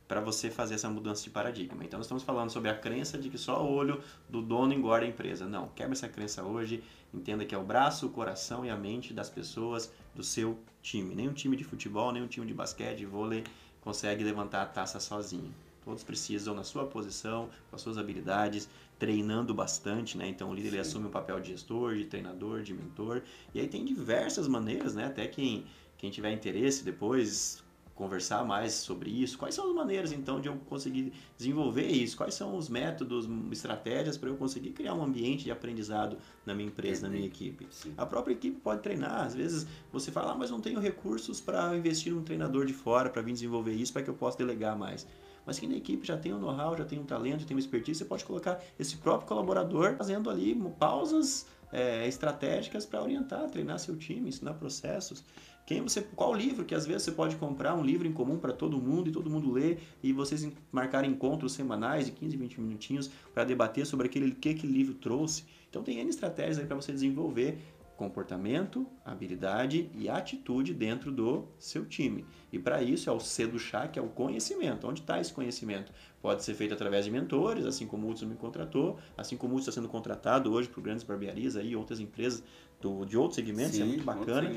para 0.07 0.21
você 0.21 0.51
fazer 0.51 0.75
essa 0.75 0.89
mudança 0.89 1.25
de 1.25 1.31
paradigma. 1.31 1.85
Então, 1.85 1.99
nós 1.99 2.07
estamos 2.07 2.23
falando 2.23 2.51
sobre 2.51 2.71
a 2.71 2.75
crença 2.75 3.19
de 3.19 3.29
que 3.29 3.39
só 3.39 3.65
o 3.65 3.73
olho 3.73 4.01
do 4.29 4.41
dono 4.41 4.73
engorda 4.73 5.05
a 5.05 5.09
empresa. 5.09 5.47
Não, 5.47 5.69
quebra 5.69 5.93
essa 5.93 6.09
crença 6.09 6.43
hoje, 6.43 6.83
entenda 7.13 7.45
que 7.45 7.55
é 7.55 7.59
o 7.59 7.65
braço, 7.65 8.07
o 8.07 8.11
coração 8.11 8.65
e 8.65 8.71
a 8.71 8.77
mente 8.77 9.13
das 9.13 9.29
pessoas 9.29 9.93
do 10.15 10.23
seu 10.23 10.59
time. 10.83 11.15
Nem 11.15 11.29
um 11.29 11.33
time 11.33 11.57
de 11.57 11.65
futebol, 11.65 12.13
nem 12.13 12.23
um 12.23 12.29
time 12.29 12.47
de 12.47 12.55
basquete, 12.55 13.05
vôlei 13.05 13.45
consegue 13.87 14.25
levantar 14.25 14.63
a 14.63 14.67
taça 14.67 14.99
sozinho. 14.99 15.55
Todos 15.85 16.03
precisam, 16.03 16.53
na 16.57 16.65
sua 16.65 16.87
posição, 16.87 17.49
com 17.71 17.77
as 17.77 17.83
suas 17.83 17.97
habilidades, 17.97 18.69
treinando 18.99 19.55
bastante, 19.55 20.19
né? 20.19 20.27
Então 20.27 20.51
o 20.51 20.55
líder 20.55 20.71
ele 20.71 20.79
assume 20.81 21.07
o 21.07 21.11
papel 21.11 21.39
de 21.39 21.53
gestor, 21.53 21.95
de 21.95 22.05
treinador, 22.07 22.63
de 22.63 22.75
mentor. 22.75 23.23
E 23.55 23.61
aí 23.61 23.69
tem 23.69 23.85
diversas 23.85 24.49
maneiras, 24.49 24.97
né? 24.97 25.07
Até 25.07 25.29
quem, 25.29 25.65
quem 25.97 26.11
tiver 26.11 26.33
interesse 26.33 26.83
depois, 26.83 27.63
conversar 27.97 28.44
mais 28.44 28.74
sobre 28.74 29.11
isso. 29.11 29.36
Quais 29.38 29.55
são 29.55 29.68
as 29.68 29.74
maneiras 29.74 30.12
então 30.12 30.40
de 30.40 30.49
eu 30.49 30.57
conseguir 30.68 31.12
desenvolver 31.36 31.86
isso? 31.86 32.16
Quais 32.16 32.34
são 32.34 32.55
os 32.57 32.68
métodos, 32.68 33.26
estratégias 33.51 34.16
para 34.16 34.28
eu 34.28 34.36
conseguir 34.36 34.70
criar 34.70 34.94
um 34.94 35.03
ambiente 35.03 35.44
de 35.44 35.51
aprendizado 35.51 36.18
na 36.44 36.55
minha 36.55 36.68
empresa, 36.68 37.09
na 37.09 37.12
minha 37.12 37.26
equipe? 37.26 37.66
Sim. 37.70 37.94
A 37.97 38.05
própria 38.05 38.34
equipe 38.34 38.61
pode 38.61 38.82
treinar. 38.82 39.24
Às 39.24 39.34
vezes 39.34 39.66
você 39.90 40.12
fala, 40.12 40.32
ah, 40.32 40.34
mas 40.36 40.51
não 40.51 40.61
tenho 40.61 40.78
recursos 40.78 41.40
para 41.40 41.74
investir 41.74 42.12
num 42.12 42.22
treinador 42.22 42.66
de 42.66 42.74
fora 42.74 43.09
para 43.09 43.22
vir 43.22 43.32
desenvolver 43.32 43.72
isso 43.72 43.92
para 43.92 44.03
que 44.03 44.11
eu 44.11 44.14
possa 44.14 44.36
delegar 44.38 44.78
mais. 44.78 45.07
Mas 45.47 45.59
quem 45.59 45.68
na 45.68 45.76
equipe 45.76 46.07
já 46.07 46.18
tem 46.18 46.34
um 46.34 46.38
know-how, 46.38 46.76
já 46.76 46.84
tem 46.84 46.99
um 46.99 47.05
talento, 47.05 47.40
já 47.40 47.47
tem 47.47 47.57
uma 47.57 47.61
expertise, 47.61 48.01
você 48.01 48.05
pode 48.05 48.24
colocar 48.24 48.61
esse 48.78 48.97
próprio 48.97 49.28
colaborador 49.28 49.97
fazendo 49.97 50.28
ali 50.28 50.55
pausas 50.78 51.47
é, 51.72 52.07
estratégicas 52.07 52.84
para 52.84 53.03
orientar, 53.03 53.49
treinar 53.49 53.78
seu 53.78 53.97
time, 53.97 54.28
ensinar 54.28 54.55
processos. 54.55 55.24
Quem 55.67 55.83
você, 55.83 56.01
qual 56.01 56.33
livro 56.33 56.64
que 56.64 56.77
às 56.77 56.87
vezes 56.87 57.03
você 57.03 57.11
pode 57.11 57.35
comprar 57.35 57.75
um 57.75 57.83
livro 57.85 58.07
em 58.07 58.12
comum 58.12 58.39
para 58.39 58.53
todo 58.53 58.81
mundo 58.81 59.09
e 59.09 59.12
todo 59.12 59.29
mundo 59.29 59.51
ler 59.51 59.81
e 60.01 60.12
vocês 60.12 60.49
marcarem 60.71 61.11
encontros 61.11 61.55
semanais 61.55 62.07
de 62.07 62.12
15, 62.12 62.37
20 62.37 62.61
minutinhos 62.61 63.11
para 63.35 63.43
debater 63.43 63.85
sobre 63.85 64.07
aquele 64.07 64.31
que 64.31 64.55
que 64.55 64.64
livro 64.64 64.95
trouxe. 64.95 65.43
Então 65.69 65.83
tem 65.83 65.99
N 65.99 66.09
estratégias 66.09 66.61
aí 66.61 66.67
para 66.67 66.77
você 66.77 66.93
desenvolver 66.93 67.59
comportamento, 67.97 68.86
habilidade 69.05 69.90
e 69.94 70.09
atitude 70.09 70.74
dentro 70.74 71.11
do 71.11 71.47
seu 71.59 71.84
time. 71.86 72.24
E 72.53 72.59
para 72.59 72.82
isso 72.82 73.09
é 73.09 73.12
o 73.12 73.18
C 73.18 73.47
do 73.47 73.59
chá, 73.59 73.88
que 73.88 73.99
é 73.99 74.03
o 74.03 74.09
conhecimento. 74.09 74.86
Onde 74.86 75.01
está 75.01 75.20
esse 75.20 75.32
conhecimento? 75.32 75.92
Pode 76.20 76.44
ser 76.44 76.55
feito 76.55 76.74
através 76.74 77.05
de 77.05 77.11
mentores, 77.11 77.64
assim 77.64 77.86
como 77.86 78.07
o 78.07 78.11
Hudson 78.11 78.26
me 78.26 78.34
contratou, 78.34 78.99
assim 79.16 79.36
como 79.36 79.55
o 79.55 79.57
Hudson 79.57 79.70
está 79.70 79.80
sendo 79.80 79.88
contratado 79.88 80.53
hoje 80.53 80.68
por 80.68 80.82
grandes 80.82 81.05
barbearias 81.05 81.57
aí, 81.57 81.74
outras 81.74 81.99
empresas 81.99 82.42
do, 82.80 83.05
de 83.05 83.16
outros 83.16 83.36
segmentos, 83.36 83.74
é 83.74 83.78
Sim, 83.78 83.82
é 83.82 83.86
muito 83.86 84.05
bacana. 84.05 84.49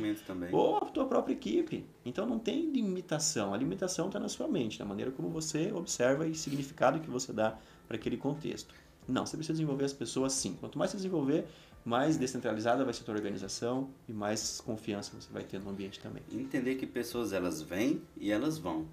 Ou 0.51 0.77
a 0.77 0.81
tua 0.81 1.05
própria 1.05 1.33
equipe. 1.33 1.85
Então 2.05 2.25
não 2.25 2.39
tem 2.39 2.69
limitação. 2.71 3.53
A 3.53 3.57
limitação 3.57 4.07
está 4.07 4.19
na 4.19 4.27
sua 4.27 4.47
mente, 4.47 4.79
na 4.79 4.85
maneira 4.85 5.11
como 5.11 5.29
você 5.29 5.71
observa 5.71 6.27
e 6.27 6.35
significado 6.35 6.99
que 6.99 7.09
você 7.09 7.31
dá 7.31 7.57
para 7.87 7.95
aquele 7.95 8.17
contexto. 8.17 8.73
Não, 9.07 9.25
você 9.25 9.35
precisa 9.35 9.53
desenvolver 9.53 9.85
as 9.85 9.93
pessoas 9.93 10.33
sim. 10.33 10.55
Quanto 10.59 10.77
mais 10.77 10.91
você 10.91 10.97
desenvolver, 10.97 11.47
mais 11.89 12.17
descentralizada 12.17 12.85
vai 12.85 12.93
ser 12.93 13.01
a 13.01 13.05
tua 13.05 13.15
organização 13.15 13.89
e 14.07 14.13
mais 14.13 14.61
confiança 14.61 15.11
você 15.19 15.33
vai 15.33 15.43
ter 15.43 15.59
no 15.59 15.71
ambiente 15.71 15.99
também. 15.99 16.21
Entender 16.31 16.75
que 16.75 16.85
pessoas 16.85 17.33
elas 17.33 17.63
vêm 17.63 17.99
e 18.15 18.31
elas 18.31 18.59
vão. 18.59 18.85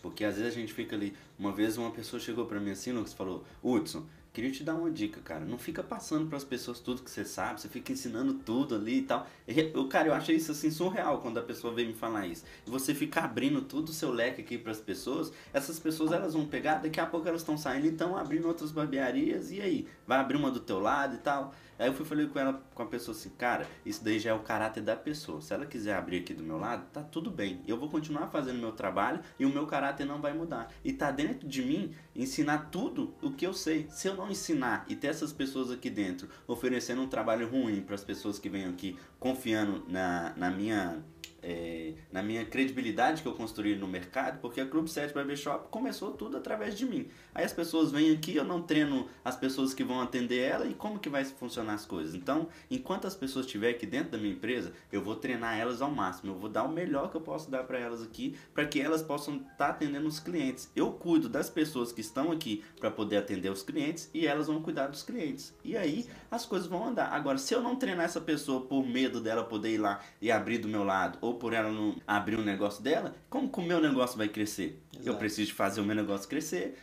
Porque 0.00 0.24
às 0.24 0.36
vezes 0.36 0.52
a 0.52 0.54
gente 0.54 0.72
fica 0.72 0.94
ali. 0.94 1.16
Uma 1.36 1.50
vez 1.50 1.76
uma 1.76 1.90
pessoa 1.90 2.20
chegou 2.20 2.46
para 2.46 2.60
mim 2.60 2.70
assim, 2.70 2.92
Lucas, 2.92 3.12
falou: 3.12 3.44
Hudson, 3.60 4.06
queria 4.32 4.52
te 4.52 4.62
dar 4.62 4.76
uma 4.76 4.88
dica, 4.88 5.20
cara. 5.20 5.44
Não 5.44 5.58
fica 5.58 5.82
passando 5.82 6.28
para 6.28 6.36
as 6.36 6.44
pessoas 6.44 6.78
tudo 6.78 7.02
que 7.02 7.10
você 7.10 7.24
sabe, 7.24 7.60
você 7.60 7.68
fica 7.68 7.90
ensinando 7.90 8.32
tudo 8.34 8.76
ali 8.76 8.98
e 8.98 9.02
tal. 9.02 9.26
Eu, 9.44 9.88
cara, 9.88 10.06
eu 10.06 10.14
achei 10.14 10.36
isso 10.36 10.52
assim 10.52 10.70
surreal 10.70 11.20
quando 11.20 11.38
a 11.38 11.42
pessoa 11.42 11.74
veio 11.74 11.88
me 11.88 11.94
falar 11.94 12.24
isso. 12.28 12.44
E 12.64 12.70
você 12.70 12.94
ficar 12.94 13.24
abrindo 13.24 13.62
tudo 13.62 13.88
o 13.88 13.92
seu 13.92 14.12
leque 14.12 14.42
aqui 14.42 14.56
para 14.56 14.70
as 14.70 14.80
pessoas, 14.80 15.32
essas 15.52 15.80
pessoas 15.80 16.12
elas 16.12 16.34
vão 16.34 16.46
pegar, 16.46 16.76
daqui 16.76 17.00
a 17.00 17.06
pouco 17.06 17.26
elas 17.26 17.40
estão 17.40 17.58
saindo, 17.58 17.88
então 17.88 18.16
abrindo 18.16 18.46
outras 18.46 18.70
barbearias 18.70 19.50
e 19.50 19.60
aí, 19.60 19.88
vai 20.06 20.20
abrir 20.20 20.36
uma 20.36 20.52
do 20.52 20.60
teu 20.60 20.78
lado 20.78 21.16
e 21.16 21.18
tal. 21.18 21.52
Aí 21.78 21.86
eu 21.88 21.94
fui 21.94 22.04
falei 22.04 22.26
com 22.26 22.38
ela, 22.38 22.60
com 22.74 22.82
a 22.82 22.86
pessoa 22.86 23.16
assim, 23.16 23.30
cara, 23.30 23.66
isso 23.86 24.02
daí 24.02 24.18
já 24.18 24.30
é 24.30 24.34
o 24.34 24.40
caráter 24.40 24.82
da 24.82 24.96
pessoa. 24.96 25.40
Se 25.40 25.54
ela 25.54 25.64
quiser 25.64 25.94
abrir 25.94 26.18
aqui 26.18 26.34
do 26.34 26.42
meu 26.42 26.58
lado, 26.58 26.86
tá 26.92 27.02
tudo 27.02 27.30
bem. 27.30 27.62
Eu 27.66 27.78
vou 27.78 27.88
continuar 27.88 28.28
fazendo 28.28 28.58
meu 28.58 28.72
trabalho 28.72 29.20
e 29.38 29.46
o 29.46 29.50
meu 29.50 29.66
caráter 29.66 30.04
não 30.04 30.20
vai 30.20 30.32
mudar. 30.32 30.72
E 30.84 30.92
tá 30.92 31.10
dentro 31.10 31.46
de 31.46 31.62
mim 31.62 31.94
ensinar 32.16 32.70
tudo 32.70 33.14
o 33.22 33.30
que 33.30 33.46
eu 33.46 33.54
sei. 33.54 33.86
Se 33.90 34.08
eu 34.08 34.16
não 34.16 34.30
ensinar 34.30 34.84
e 34.88 34.96
ter 34.96 35.08
essas 35.08 35.32
pessoas 35.32 35.70
aqui 35.70 35.88
dentro 35.88 36.28
oferecendo 36.46 37.02
um 37.02 37.08
trabalho 37.08 37.48
ruim 37.48 37.80
para 37.80 37.94
as 37.94 38.04
pessoas 38.04 38.38
que 38.38 38.48
vêm 38.48 38.66
aqui 38.66 38.98
confiando 39.20 39.84
na, 39.88 40.32
na 40.36 40.50
minha 40.50 41.02
é, 41.42 41.94
na 42.10 42.22
minha 42.22 42.44
credibilidade 42.44 43.22
que 43.22 43.28
eu 43.28 43.34
construí 43.34 43.76
no 43.76 43.86
mercado, 43.86 44.40
porque 44.40 44.60
a 44.60 44.66
Clube 44.66 44.90
7 44.90 45.14
Barbershop 45.14 45.68
começou 45.70 46.12
tudo 46.12 46.36
através 46.36 46.76
de 46.76 46.84
mim. 46.84 47.08
Aí 47.34 47.44
as 47.44 47.52
pessoas 47.52 47.90
vêm 47.90 48.12
aqui, 48.12 48.36
eu 48.36 48.44
não 48.44 48.62
treino 48.62 49.08
as 49.24 49.36
pessoas 49.36 49.72
que 49.72 49.84
vão 49.84 50.00
atender 50.00 50.38
ela 50.38 50.66
e 50.66 50.74
como 50.74 50.98
que 50.98 51.08
vai 51.08 51.24
funcionar 51.24 51.74
as 51.74 51.86
coisas. 51.86 52.14
Então, 52.14 52.48
enquanto 52.70 53.06
as 53.06 53.14
pessoas 53.14 53.46
estiverem 53.46 53.76
aqui 53.76 53.86
dentro 53.86 54.12
da 54.12 54.18
minha 54.18 54.32
empresa, 54.32 54.72
eu 54.90 55.02
vou 55.02 55.16
treinar 55.16 55.58
elas 55.58 55.80
ao 55.80 55.90
máximo, 55.90 56.32
eu 56.32 56.38
vou 56.38 56.48
dar 56.48 56.64
o 56.64 56.68
melhor 56.68 57.10
que 57.10 57.16
eu 57.16 57.20
posso 57.20 57.50
dar 57.50 57.64
para 57.64 57.78
elas 57.78 58.02
aqui, 58.02 58.36
para 58.52 58.66
que 58.66 58.80
elas 58.80 59.02
possam 59.02 59.36
estar 59.36 59.54
tá 59.56 59.68
atendendo 59.68 60.08
os 60.08 60.18
clientes. 60.18 60.70
Eu 60.74 60.92
cuido 60.92 61.28
das 61.28 61.48
pessoas 61.48 61.92
que 61.92 62.00
estão 62.00 62.32
aqui 62.32 62.64
para 62.78 62.90
poder 62.90 63.18
atender 63.18 63.50
os 63.50 63.62
clientes 63.62 64.10
e 64.12 64.26
elas 64.26 64.46
vão 64.46 64.60
cuidar 64.60 64.88
dos 64.88 65.02
clientes. 65.02 65.54
E 65.64 65.76
aí 65.76 66.06
as 66.30 66.44
coisas 66.44 66.68
vão 66.68 66.86
andar. 66.86 67.12
Agora, 67.12 67.38
se 67.38 67.54
eu 67.54 67.60
não 67.60 67.76
treinar 67.76 68.04
essa 68.04 68.20
pessoa 68.20 68.62
por 68.62 68.84
medo 68.86 69.20
dela 69.20 69.44
poder 69.44 69.74
ir 69.74 69.78
lá 69.78 70.00
e 70.20 70.30
abrir 70.30 70.58
do 70.58 70.68
meu 70.68 70.84
lado, 70.84 71.18
ou 71.28 71.34
por 71.34 71.52
ela 71.52 71.70
não 71.70 71.96
abrir 72.06 72.38
um 72.38 72.44
negócio 72.44 72.82
dela, 72.82 73.14
como 73.28 73.50
que 73.50 73.60
o 73.60 73.62
meu 73.62 73.80
negócio 73.80 74.16
vai 74.16 74.28
crescer? 74.28 74.82
Exato. 74.92 75.08
Eu 75.08 75.16
preciso 75.16 75.54
fazer 75.54 75.80
o 75.80 75.84
meu 75.84 75.94
negócio 75.94 76.28
crescer, 76.28 76.76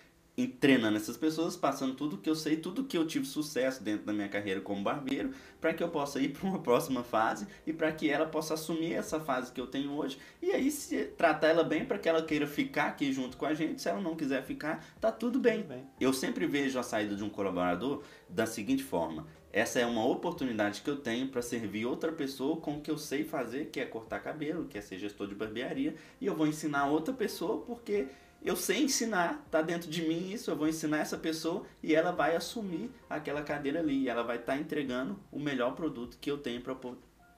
treinando 0.60 0.98
essas 0.98 1.16
pessoas, 1.16 1.56
passando 1.56 1.96
tudo 1.96 2.18
que 2.18 2.30
eu 2.30 2.36
sei, 2.36 2.58
tudo 2.58 2.84
que 2.84 2.98
eu 2.98 3.08
tive 3.08 3.26
sucesso 3.26 3.82
dentro 3.82 4.06
da 4.06 4.14
minha 4.14 4.28
carreira 4.28 4.60
como 4.60 4.84
barbeiro, 4.84 5.32
para 5.62 5.74
que 5.74 5.82
eu 5.82 5.90
possa 5.90 6.20
ir 6.20 6.30
para 6.30 6.48
uma 6.48 6.60
próxima 6.62 7.04
fase 7.04 7.48
e 7.66 7.72
para 7.72 7.92
que 7.92 8.10
ela 8.10 8.26
possa 8.26 8.54
assumir 8.54 8.94
essa 8.94 9.20
fase 9.20 9.52
que 9.52 9.60
eu 9.60 9.66
tenho 9.66 9.94
hoje 9.94 10.18
e 10.42 10.52
aí 10.52 10.70
se 10.70 11.06
tratar 11.06 11.48
ela 11.48 11.64
bem 11.64 11.86
para 11.86 11.98
que 11.98 12.10
ela 12.10 12.22
queira 12.22 12.46
ficar 12.46 12.88
aqui 12.88 13.14
junto 13.14 13.38
com 13.38 13.46
a 13.46 13.54
gente. 13.54 13.82
Se 13.82 13.90
ela 13.90 14.02
não 14.02 14.16
quiser 14.16 14.44
ficar, 14.44 14.86
tá 15.00 15.12
tudo 15.12 15.40
bem. 15.40 15.62
tudo 15.62 15.70
bem. 15.70 15.86
Eu 16.00 16.12
sempre 16.12 16.46
vejo 16.46 16.78
a 16.78 16.84
saída 16.84 17.16
de 17.16 17.24
um 17.24 17.30
colaborador 17.30 18.04
da 18.30 18.46
seguinte 18.46 18.84
forma: 18.84 19.26
essa 19.56 19.80
é 19.80 19.86
uma 19.86 20.06
oportunidade 20.06 20.82
que 20.82 20.90
eu 20.90 20.98
tenho 20.98 21.30
para 21.30 21.42
servir 21.42 21.86
outra 21.86 22.12
pessoa 22.12 22.58
com 22.58 22.76
o 22.76 22.82
que 22.82 22.92
eu 22.92 22.98
sei 22.98 23.24
fazer, 23.24 23.68
que 23.68 23.80
é 23.80 23.86
cortar 23.86 24.20
cabelo, 24.20 24.66
que 24.66 24.78
é 24.78 24.82
ser 24.82 25.00
gestor 25.00 25.28
de 25.28 25.34
barbearia, 25.34 25.96
e 26.20 26.26
eu 26.26 26.36
vou 26.36 26.46
ensinar 26.46 26.88
outra 26.88 27.14
pessoa 27.14 27.62
porque 27.62 28.08
eu 28.44 28.58
sei 28.58 28.84
ensinar, 28.84 29.48
tá 29.50 29.62
dentro 29.62 29.90
de 29.90 30.02
mim 30.02 30.30
isso, 30.30 30.52
eu 30.52 30.58
vou 30.58 30.68
ensinar 30.68 30.98
essa 30.98 31.18
pessoa 31.18 31.64
e 31.82 31.96
ela 31.96 32.12
vai 32.12 32.36
assumir 32.36 32.92
aquela 33.10 33.42
cadeira 33.44 33.80
ali, 33.80 34.04
e 34.04 34.10
ela 34.10 34.24
vai 34.24 34.36
estar 34.36 34.56
tá 34.56 34.60
entregando 34.60 35.18
o 35.32 35.40
melhor 35.40 35.74
produto 35.74 36.18
que 36.20 36.30
eu 36.30 36.38
tenho 36.38 36.60
pra, 36.60 36.76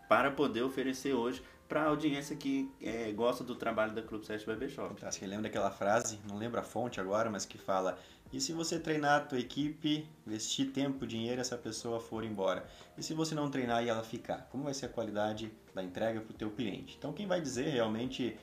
para 0.10 0.32
poder 0.32 0.64
oferecer 0.64 1.14
hoje 1.14 1.44
para 1.68 1.84
a 1.84 1.88
audiência 1.88 2.36
que 2.36 2.72
é, 2.82 3.12
gosta 3.12 3.44
do 3.44 3.54
trabalho 3.54 3.94
da 3.94 4.02
Clube 4.02 4.26
7 4.26 4.46
Barbershop. 4.46 5.06
Acho 5.06 5.20
que 5.20 5.26
lembra 5.26 5.44
daquela 5.44 5.70
frase, 5.70 6.20
não 6.28 6.38
lembro 6.38 6.60
a 6.60 6.64
fonte 6.64 7.00
agora, 7.00 7.30
mas 7.30 7.46
que 7.46 7.58
fala 7.58 8.00
e 8.32 8.42
se 8.42 8.54
você 8.54 8.80
treinar 8.80 9.22
a 9.22 9.24
tua 9.24 9.40
equipe, 9.40 10.08
investir 10.26 10.72
tempo, 10.72 11.08
dinheiro, 11.08 11.40
essa 11.40 11.58
pessoa 11.58 12.00
for 12.00 12.24
embora? 12.24 12.66
E 12.98 13.04
se 13.04 13.14
você 13.14 13.34
não 13.34 13.50
treinar 13.50 13.84
e 13.84 13.90
ela 13.90 14.04
ficar? 14.04 14.48
Como 14.52 14.66
vai 14.66 14.74
ser 14.74 14.88
a 14.88 14.90
qualidade 14.90 15.52
da 15.74 15.84
entrega 15.84 16.20
para 16.20 16.32
o 16.32 16.34
teu 16.34 16.52
cliente? 16.52 16.96
Então 16.98 17.14
quem 17.14 17.26
vai 17.26 17.40
dizer 17.42 17.70
realmente 17.70 18.38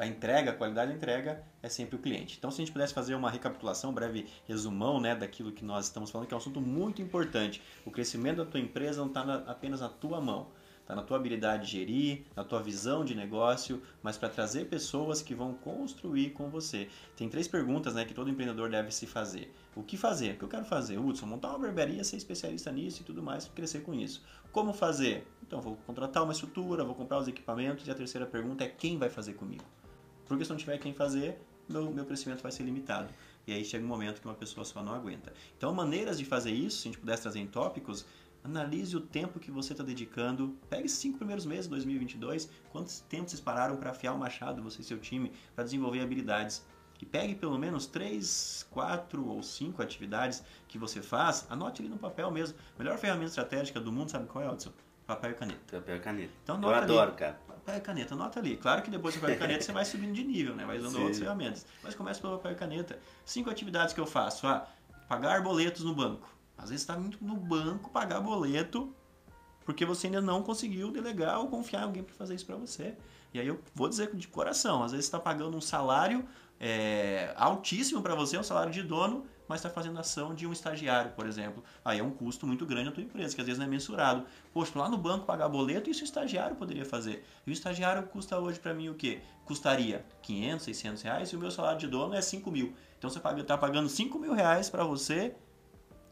a 0.00 0.06
entrega, 0.06 0.50
a 0.50 0.54
qualidade 0.54 0.90
da 0.90 0.96
entrega 0.96 1.44
é 1.62 1.68
sempre 1.68 1.96
o 1.96 1.98
cliente. 1.98 2.36
Então, 2.38 2.50
se 2.50 2.62
a 2.62 2.64
gente 2.64 2.72
pudesse 2.72 2.94
fazer 2.94 3.14
uma 3.14 3.30
recapitulação, 3.30 3.90
um 3.90 3.92
breve 3.92 4.26
resumão 4.48 4.98
né, 4.98 5.14
daquilo 5.14 5.52
que 5.52 5.62
nós 5.62 5.84
estamos 5.84 6.10
falando, 6.10 6.26
que 6.26 6.32
é 6.32 6.36
um 6.36 6.40
assunto 6.40 6.58
muito 6.58 7.02
importante. 7.02 7.62
O 7.84 7.90
crescimento 7.90 8.38
da 8.38 8.46
tua 8.46 8.58
empresa 8.58 8.98
não 9.02 9.08
está 9.08 9.34
apenas 9.46 9.82
na 9.82 9.90
tua 9.90 10.18
mão, 10.18 10.46
está 10.90 10.96
na 10.96 11.02
tua 11.02 11.16
habilidade 11.16 11.66
de 11.66 11.72
gerir, 11.72 12.24
na 12.34 12.42
tua 12.42 12.60
visão 12.60 13.04
de 13.04 13.14
negócio, 13.14 13.80
mas 14.02 14.18
para 14.18 14.28
trazer 14.28 14.66
pessoas 14.66 15.22
que 15.22 15.34
vão 15.34 15.54
construir 15.54 16.30
com 16.30 16.50
você. 16.50 16.88
Tem 17.16 17.28
três 17.28 17.46
perguntas 17.46 17.94
né, 17.94 18.04
que 18.04 18.12
todo 18.12 18.28
empreendedor 18.28 18.68
deve 18.68 18.90
se 18.90 19.06
fazer. 19.06 19.52
O 19.76 19.84
que 19.84 19.96
fazer? 19.96 20.34
O 20.34 20.38
que 20.38 20.44
eu 20.44 20.48
quero 20.48 20.64
fazer? 20.64 20.98
Hudson, 20.98 21.26
montar 21.26 21.50
uma 21.50 21.60
barbearia, 21.60 22.02
ser 22.02 22.16
especialista 22.16 22.72
nisso 22.72 23.02
e 23.02 23.04
tudo 23.04 23.22
mais, 23.22 23.46
crescer 23.54 23.80
com 23.82 23.94
isso. 23.94 24.22
Como 24.50 24.72
fazer? 24.72 25.26
Então, 25.42 25.60
vou 25.60 25.76
contratar 25.86 26.24
uma 26.24 26.32
estrutura, 26.32 26.84
vou 26.84 26.94
comprar 26.96 27.18
os 27.18 27.28
equipamentos. 27.28 27.86
E 27.86 27.90
a 27.90 27.94
terceira 27.94 28.26
pergunta 28.26 28.64
é 28.64 28.68
quem 28.68 28.98
vai 28.98 29.08
fazer 29.08 29.34
comigo? 29.34 29.64
Porque 30.26 30.44
se 30.44 30.50
não 30.50 30.56
tiver 30.56 30.76
quem 30.78 30.92
fazer, 30.92 31.40
meu, 31.68 31.88
meu 31.92 32.04
crescimento 32.04 32.42
vai 32.42 32.50
ser 32.50 32.64
limitado. 32.64 33.14
E 33.46 33.52
aí 33.52 33.64
chega 33.64 33.84
um 33.84 33.88
momento 33.88 34.20
que 34.20 34.26
uma 34.26 34.34
pessoa 34.34 34.64
só 34.64 34.82
não 34.82 34.92
aguenta. 34.92 35.32
Então, 35.56 35.72
maneiras 35.72 36.18
de 36.18 36.24
fazer 36.24 36.50
isso, 36.50 36.78
se 36.78 36.88
a 36.88 36.90
gente 36.90 37.00
pudesse 37.00 37.22
trazer 37.22 37.38
em 37.38 37.46
tópicos, 37.46 38.04
analise 38.42 38.96
o 38.96 39.00
tempo 39.00 39.38
que 39.38 39.50
você 39.50 39.72
está 39.72 39.84
dedicando. 39.84 40.56
Pegue 40.68 40.86
esses 40.86 40.98
cinco 40.98 41.18
primeiros 41.18 41.46
meses 41.46 41.64
de 41.64 41.70
2022, 41.70 42.50
quantos 42.70 43.00
tempos 43.00 43.30
vocês 43.32 43.40
pararam 43.40 43.76
para 43.76 43.90
afiar 43.90 44.14
o 44.14 44.18
machado, 44.18 44.62
você 44.62 44.80
e 44.80 44.84
seu 44.84 44.98
time, 44.98 45.32
para 45.54 45.64
desenvolver 45.64 46.00
habilidades. 46.00 46.64
E 47.00 47.06
pegue 47.06 47.34
pelo 47.34 47.58
menos 47.58 47.86
três, 47.86 48.66
quatro 48.70 49.26
ou 49.26 49.42
cinco 49.42 49.82
atividades 49.82 50.42
que 50.68 50.76
você 50.76 51.00
faz, 51.00 51.46
anote 51.48 51.80
ali 51.80 51.88
no 51.88 51.96
papel 51.96 52.30
mesmo. 52.30 52.58
melhor 52.78 52.98
ferramenta 52.98 53.28
estratégica 53.28 53.80
do 53.80 53.90
mundo, 53.90 54.10
sabe 54.10 54.26
qual 54.26 54.44
é, 54.44 54.50
Hudson? 54.50 54.72
Papel 55.06 55.30
e 55.30 55.34
caneta. 55.34 55.78
Papel 55.78 55.96
e 55.96 56.00
caneta. 56.00 56.32
Então, 56.42 56.60
Eu 56.62 56.74
adoro, 56.74 57.12
cara 57.12 57.40
papel 57.60 57.76
e 57.76 57.80
caneta, 57.80 58.14
anota 58.14 58.40
ali. 58.40 58.56
Claro 58.56 58.82
que 58.82 58.90
depois 58.90 59.14
do 59.14 59.20
papel 59.20 59.36
e 59.36 59.38
caneta 59.38 59.62
você 59.62 59.72
vai 59.72 59.84
subindo 59.84 60.12
de 60.14 60.24
nível, 60.24 60.54
né? 60.54 60.64
Vai 60.64 60.78
usando 60.78 60.92
Sim. 60.92 60.98
outras 60.98 61.18
ferramentas. 61.18 61.66
Mas 61.82 61.94
começa 61.94 62.20
pelo 62.20 62.36
papel 62.36 62.52
e 62.52 62.54
caneta. 62.54 62.98
Cinco 63.24 63.50
atividades 63.50 63.94
que 63.94 64.00
eu 64.00 64.06
faço. 64.06 64.46
Ah, 64.46 64.66
pagar 65.08 65.42
boletos 65.42 65.84
no 65.84 65.94
banco. 65.94 66.28
Às 66.62 66.70
vezes 66.70 66.82
está 66.82 66.96
muito 66.96 67.22
no 67.24 67.36
banco 67.36 67.90
pagar 67.90 68.20
boleto 68.20 68.94
porque 69.64 69.84
você 69.84 70.06
ainda 70.06 70.20
não 70.20 70.42
conseguiu 70.42 70.90
delegar 70.90 71.38
ou 71.38 71.48
confiar 71.48 71.82
em 71.82 71.84
alguém 71.84 72.02
para 72.02 72.14
fazer 72.14 72.34
isso 72.34 72.46
para 72.46 72.56
você. 72.56 72.96
E 73.32 73.38
aí 73.38 73.46
eu 73.46 73.60
vou 73.74 73.88
dizer 73.88 74.14
de 74.16 74.26
coração, 74.26 74.82
às 74.82 74.90
vezes 74.90 75.06
está 75.06 75.18
pagando 75.18 75.56
um 75.56 75.60
salário 75.60 76.26
é, 76.58 77.32
altíssimo 77.36 78.02
para 78.02 78.14
você, 78.14 78.36
um 78.36 78.42
salário 78.42 78.72
de 78.72 78.82
dono, 78.82 79.24
mas 79.46 79.60
está 79.60 79.70
fazendo 79.70 79.98
ação 79.98 80.34
de 80.34 80.46
um 80.46 80.52
estagiário, 80.52 81.12
por 81.12 81.26
exemplo. 81.26 81.62
Aí 81.84 82.00
é 82.00 82.02
um 82.02 82.10
custo 82.10 82.46
muito 82.46 82.66
grande 82.66 82.86
na 82.86 82.92
tua 82.92 83.02
empresa, 83.02 83.34
que 83.34 83.40
às 83.40 83.46
vezes 83.46 83.58
não 83.58 83.66
é 83.66 83.68
mensurado. 83.68 84.24
Poxa, 84.52 84.78
lá 84.78 84.88
no 84.88 84.98
banco 84.98 85.24
pagar 85.24 85.48
boleto, 85.48 85.88
isso 85.88 86.02
o 86.02 86.04
estagiário 86.04 86.56
poderia 86.56 86.84
fazer. 86.84 87.24
E 87.46 87.50
o 87.50 87.52
estagiário 87.52 88.02
custa 88.08 88.38
hoje 88.38 88.58
para 88.58 88.74
mim 88.74 88.88
o 88.88 88.94
quê? 88.94 89.20
Custaria 89.44 90.04
500, 90.22 90.64
600 90.64 91.02
reais 91.02 91.28
e 91.30 91.36
o 91.36 91.38
meu 91.38 91.50
salário 91.50 91.78
de 91.78 91.86
dono 91.86 92.14
é 92.14 92.20
5 92.20 92.50
mil. 92.50 92.74
Então 92.98 93.08
você 93.08 93.18
está 93.18 93.56
pagando 93.56 93.88
5 93.88 94.18
mil 94.18 94.34
reais 94.34 94.68
para 94.68 94.84
você 94.84 95.34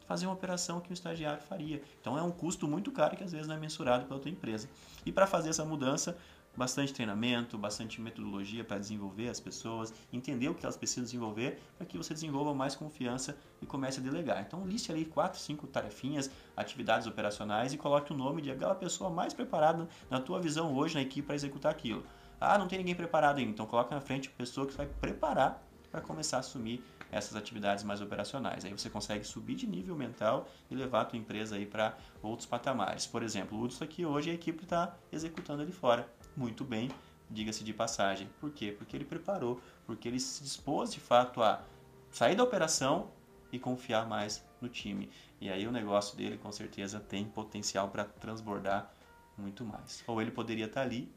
fazer 0.09 0.25
uma 0.25 0.33
operação 0.33 0.81
que 0.81 0.89
um 0.89 0.93
estagiário 0.93 1.39
faria. 1.43 1.83
Então 2.01 2.17
é 2.17 2.23
um 2.23 2.31
custo 2.31 2.67
muito 2.67 2.91
caro 2.91 3.15
que 3.15 3.23
às 3.23 3.31
vezes 3.31 3.45
não 3.45 3.53
é 3.53 3.59
mensurado 3.59 4.07
pela 4.07 4.19
tua 4.19 4.31
empresa. 4.31 4.67
E 5.05 5.11
para 5.11 5.27
fazer 5.27 5.49
essa 5.49 5.63
mudança, 5.63 6.17
bastante 6.57 6.91
treinamento, 6.91 7.59
bastante 7.59 8.01
metodologia 8.01 8.63
para 8.63 8.79
desenvolver 8.79 9.29
as 9.29 9.39
pessoas, 9.39 9.93
entender 10.11 10.49
o 10.49 10.55
que 10.55 10.65
elas 10.65 10.75
precisam 10.75 11.03
desenvolver 11.03 11.61
para 11.77 11.85
que 11.85 11.95
você 11.95 12.11
desenvolva 12.11 12.55
mais 12.55 12.75
confiança 12.75 13.37
e 13.61 13.67
comece 13.67 13.99
a 13.99 14.03
delegar. 14.03 14.41
Então 14.41 14.65
liste 14.65 14.91
ali 14.91 15.05
quatro, 15.05 15.39
cinco 15.39 15.67
tarefinhas, 15.67 16.31
atividades 16.57 17.05
operacionais 17.05 17.71
e 17.71 17.77
coloque 17.77 18.11
o 18.11 18.17
nome 18.17 18.41
de 18.41 18.49
aquela 18.49 18.73
pessoa 18.73 19.11
mais 19.11 19.31
preparada 19.31 19.87
na 20.09 20.19
tua 20.19 20.41
visão 20.41 20.75
hoje 20.75 20.95
na 20.95 21.03
equipe 21.03 21.27
para 21.27 21.35
executar 21.35 21.71
aquilo. 21.71 22.03
Ah, 22.41 22.57
não 22.57 22.67
tem 22.67 22.79
ninguém 22.79 22.95
preparado 22.95 23.37
ainda, 23.37 23.51
então 23.51 23.67
coloca 23.67 23.93
na 23.93 24.01
frente 24.01 24.27
a 24.27 24.31
pessoa 24.35 24.65
que 24.65 24.73
vai 24.73 24.87
preparar 24.87 25.68
para 25.91 26.01
começar 26.01 26.37
a 26.37 26.39
assumir 26.41 26.83
essas 27.11 27.35
atividades 27.35 27.83
mais 27.83 28.01
operacionais. 28.01 28.63
Aí 28.65 28.71
você 28.71 28.89
consegue 28.89 29.23
subir 29.23 29.55
de 29.55 29.65
nível 29.65 29.95
mental 29.95 30.47
e 30.69 30.75
levar 30.75 31.01
a 31.01 31.05
tua 31.05 31.17
empresa 31.17 31.55
aí 31.55 31.65
para 31.65 31.97
outros 32.21 32.45
patamares. 32.45 33.07
Por 33.07 33.23
exemplo, 33.23 33.57
o 33.57 33.63
Hudson 33.63 33.83
aqui 33.83 34.05
hoje 34.05 34.29
a 34.29 34.33
equipe 34.33 34.63
está 34.63 34.95
executando 35.11 35.61
ali 35.61 35.71
fora 35.71 36.07
muito 36.35 36.63
bem, 36.63 36.89
diga-se 37.29 37.63
de 37.63 37.73
passagem. 37.73 38.29
Por 38.39 38.51
quê? 38.51 38.73
Porque 38.77 38.95
ele 38.95 39.05
preparou, 39.05 39.59
porque 39.85 40.07
ele 40.07 40.19
se 40.19 40.43
dispôs 40.43 40.93
de 40.93 40.99
fato 40.99 41.41
a 41.41 41.63
sair 42.11 42.35
da 42.35 42.43
operação 42.43 43.11
e 43.51 43.57
confiar 43.57 44.07
mais 44.07 44.45
no 44.61 44.69
time. 44.69 45.09
E 45.41 45.49
aí 45.49 45.67
o 45.67 45.71
negócio 45.71 46.15
dele 46.15 46.37
com 46.37 46.51
certeza 46.51 46.99
tem 46.99 47.25
potencial 47.25 47.89
para 47.89 48.03
transbordar 48.03 48.91
muito 49.37 49.65
mais. 49.65 50.03
Ou 50.05 50.21
ele 50.21 50.31
poderia 50.31 50.65
estar 50.65 50.81
tá 50.81 50.85
ali 50.85 51.11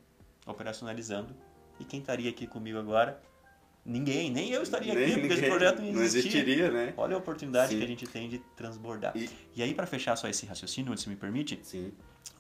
operacionalizando 0.47 1.35
e 1.79 1.85
quem 1.85 2.01
estaria 2.01 2.31
aqui 2.31 2.47
comigo 2.47 2.79
agora 2.79 3.21
Ninguém, 3.85 4.31
nem 4.31 4.51
eu 4.51 4.63
estaria 4.63 4.95
nem, 4.95 5.05
aqui, 5.05 5.21
porque 5.21 5.35
esse 5.35 5.47
projeto 5.47 5.83
não, 5.83 5.93
não 5.93 6.03
existiria. 6.03 6.71
né? 6.71 6.95
Olha 6.97 7.17
a 7.17 7.19
oportunidade 7.19 7.73
Sim. 7.73 7.79
que 7.79 7.85
a 7.85 7.87
gente 7.87 8.07
tem 8.07 8.29
de 8.29 8.39
transbordar. 8.57 9.17
E, 9.17 9.29
e 9.57 9.63
aí, 9.63 9.75
para 9.75 9.87
fechar 9.87 10.15
só 10.17 10.29
esse 10.29 10.47
raciocínio, 10.47 10.97
se 10.97 11.09
me 11.09 11.17
permite, 11.17 11.59
Sim. 11.65 11.93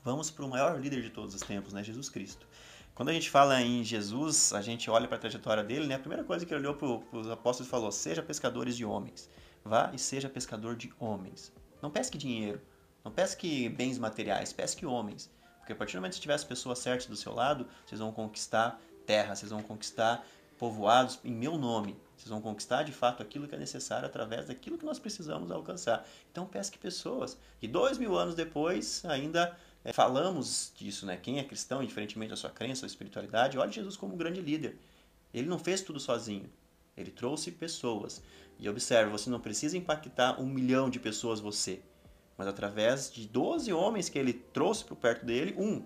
vamos 0.04 0.30
para 0.30 0.44
o 0.44 0.48
maior 0.48 0.80
líder 0.80 1.02
de 1.02 1.10
todos 1.10 1.34
os 1.34 1.40
tempos, 1.40 1.72
né? 1.72 1.82
Jesus 1.82 2.08
Cristo. 2.08 2.46
Quando 2.94 3.08
a 3.08 3.12
gente 3.12 3.28
fala 3.28 3.60
em 3.60 3.82
Jesus, 3.82 4.52
a 4.52 4.60
gente 4.60 4.88
olha 4.88 5.08
para 5.08 5.16
a 5.16 5.20
trajetória 5.20 5.64
dele, 5.64 5.86
né? 5.86 5.96
A 5.96 5.98
primeira 5.98 6.22
coisa 6.22 6.46
que 6.46 6.54
ele 6.54 6.60
olhou 6.60 7.00
para 7.10 7.18
os 7.18 7.28
apóstolos 7.28 7.68
falou: 7.68 7.90
seja 7.90 8.22
pescadores 8.22 8.76
de 8.76 8.84
homens. 8.84 9.28
Vá 9.64 9.90
e 9.92 9.98
seja 9.98 10.28
pescador 10.28 10.76
de 10.76 10.92
homens. 11.00 11.52
Não 11.80 11.90
pesque 11.90 12.18
dinheiro, 12.18 12.60
não 13.04 13.10
pesque 13.10 13.68
bens 13.68 13.98
materiais, 13.98 14.52
pesque 14.52 14.86
homens. 14.86 15.30
Porque 15.58 15.72
a 15.72 15.76
partir 15.76 15.94
do 15.94 16.00
momento 16.00 16.14
que 16.14 16.20
tivesse 16.20 16.44
pessoas 16.44 16.80
certas 16.80 17.06
do 17.06 17.16
seu 17.16 17.32
lado, 17.32 17.66
vocês 17.86 18.00
vão 18.00 18.12
conquistar 18.12 18.80
terra, 19.06 19.34
vocês 19.34 19.50
vão 19.50 19.62
conquistar 19.62 20.24
povoados 20.62 21.18
em 21.24 21.32
meu 21.32 21.58
nome. 21.58 21.96
Vocês 22.16 22.28
vão 22.28 22.40
conquistar 22.40 22.84
de 22.84 22.92
fato 22.92 23.20
aquilo 23.20 23.48
que 23.48 23.54
é 23.56 23.58
necessário 23.58 24.06
através 24.06 24.46
daquilo 24.46 24.78
que 24.78 24.84
nós 24.84 24.96
precisamos 24.96 25.50
alcançar. 25.50 26.06
Então 26.30 26.46
pesque 26.46 26.78
pessoas. 26.78 27.36
E 27.60 27.66
dois 27.66 27.98
mil 27.98 28.16
anos 28.16 28.36
depois 28.36 29.04
ainda 29.04 29.58
é, 29.84 29.92
falamos 29.92 30.72
disso, 30.76 31.04
né? 31.04 31.16
Quem 31.16 31.40
é 31.40 31.42
cristão, 31.42 31.82
indiferentemente 31.82 32.30
da 32.30 32.36
sua 32.36 32.50
crença 32.50 32.84
ou 32.84 32.86
espiritualidade, 32.86 33.58
olhe 33.58 33.72
Jesus 33.72 33.96
como 33.96 34.14
um 34.14 34.16
grande 34.16 34.40
líder. 34.40 34.78
Ele 35.34 35.48
não 35.48 35.58
fez 35.58 35.80
tudo 35.80 35.98
sozinho. 35.98 36.48
Ele 36.96 37.10
trouxe 37.10 37.50
pessoas. 37.50 38.22
E 38.56 38.68
observe, 38.68 39.10
você 39.10 39.28
não 39.28 39.40
precisa 39.40 39.76
impactar 39.76 40.40
um 40.40 40.46
milhão 40.46 40.88
de 40.88 41.00
pessoas 41.00 41.40
você. 41.40 41.82
Mas 42.36 42.46
através 42.46 43.12
de 43.12 43.28
12 43.28 43.72
homens 43.72 44.08
que 44.08 44.18
ele 44.18 44.32
trouxe 44.32 44.84
para 44.84 44.96
perto 44.96 45.26
dele, 45.26 45.54
um, 45.58 45.84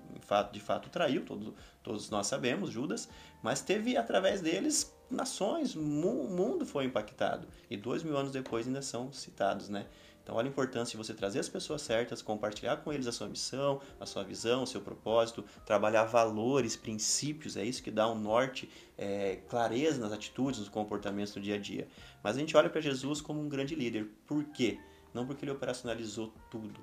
de 0.53 0.61
fato, 0.61 0.89
traiu, 0.89 1.25
todos, 1.25 1.53
todos 1.83 2.11
nós 2.11 2.27
sabemos, 2.27 2.71
Judas, 2.71 3.09
mas 3.43 3.61
teve 3.61 3.97
através 3.97 4.41
deles 4.41 4.95
nações, 5.11 5.75
o 5.75 5.83
mundo 5.83 6.67
foi 6.67 6.85
impactado. 6.85 7.49
E 7.71 7.77
dois 7.77 8.03
mil 8.03 8.17
anos 8.17 8.33
depois 8.33 8.67
ainda 8.67 8.83
são 8.83 9.13
citados, 9.13 9.69
né? 9.69 9.87
Então, 10.27 10.35
olha 10.35 10.49
a 10.49 10.51
importância 10.51 10.91
de 10.91 10.97
você 10.97 11.15
trazer 11.15 11.39
as 11.39 11.49
pessoas 11.49 11.83
certas, 11.83 12.21
compartilhar 12.21 12.79
com 12.79 12.93
eles 12.93 13.07
a 13.07 13.13
sua 13.13 13.29
missão, 13.29 13.81
a 14.01 14.05
sua 14.05 14.25
visão, 14.25 14.65
o 14.65 14.67
seu 14.67 14.81
propósito, 14.81 15.45
trabalhar 15.65 16.03
valores, 16.03 16.75
princípios, 16.75 17.57
é 17.57 17.65
isso 17.65 17.81
que 17.81 17.93
dá 17.93 18.11
um 18.11 18.19
norte, 18.19 18.69
é, 18.99 19.37
clareza 19.49 20.01
nas 20.01 20.11
atitudes, 20.11 20.59
nos 20.59 20.69
comportamentos 20.69 21.33
do 21.33 21.41
dia 21.41 21.55
a 21.55 21.59
dia. 21.59 21.87
Mas 22.25 22.35
a 22.35 22.41
gente 22.41 22.57
olha 22.57 22.69
para 22.69 22.81
Jesus 22.81 23.21
como 23.21 23.41
um 23.41 23.49
grande 23.49 23.77
líder. 23.77 24.11
Por 24.27 24.43
quê? 24.47 24.81
Não 25.17 25.27
porque 25.27 25.47
ele 25.47 25.53
operacionalizou 25.53 26.31
tudo, 26.51 26.79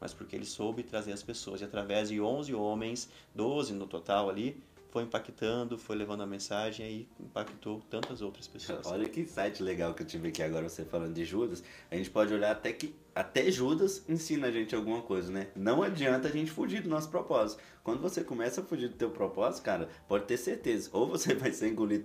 mas 0.00 0.14
porque 0.14 0.34
ele 0.34 0.46
soube 0.46 0.82
trazer 0.82 1.12
as 1.12 1.22
pessoas. 1.22 1.60
E 1.60 1.64
através 1.64 2.08
de 2.08 2.18
11 2.18 2.54
homens, 2.54 3.10
12 3.34 3.74
no 3.74 3.86
total 3.86 4.30
ali, 4.30 4.58
foi 4.90 5.02
impactando, 5.02 5.76
foi 5.76 5.94
levando 5.94 6.22
a 6.22 6.26
mensagem 6.26 6.86
e 6.90 7.08
impactou 7.22 7.82
tantas 7.90 8.22
outras 8.22 8.48
pessoas. 8.48 8.86
Olha 8.88 9.06
que 9.06 9.26
site 9.26 9.62
legal 9.62 9.92
que 9.92 10.02
eu 10.02 10.06
tive 10.06 10.28
aqui 10.28 10.42
agora, 10.42 10.66
você 10.66 10.82
falando 10.82 11.12
de 11.12 11.26
Judas. 11.26 11.62
A 11.90 11.94
gente 11.94 12.08
pode 12.08 12.32
olhar 12.32 12.52
até 12.52 12.72
que 12.72 12.94
até 13.14 13.50
Judas 13.50 14.04
ensina 14.08 14.48
a 14.48 14.50
gente 14.50 14.74
alguma 14.74 15.00
coisa, 15.00 15.30
né? 15.30 15.46
Não 15.54 15.82
adianta 15.82 16.26
a 16.26 16.30
gente 16.30 16.50
fugir 16.50 16.82
do 16.82 16.88
nosso 16.88 17.08
propósito. 17.08 17.62
Quando 17.84 18.00
você 18.00 18.24
começa 18.24 18.60
a 18.60 18.64
fugir 18.64 18.88
do 18.88 18.96
teu 18.96 19.10
propósito, 19.10 19.62
cara, 19.62 19.88
pode 20.08 20.24
ter 20.24 20.36
certeza. 20.36 20.88
Ou 20.92 21.06
você 21.06 21.32
vai 21.36 21.52
ser 21.52 21.68
engolido 21.68 22.04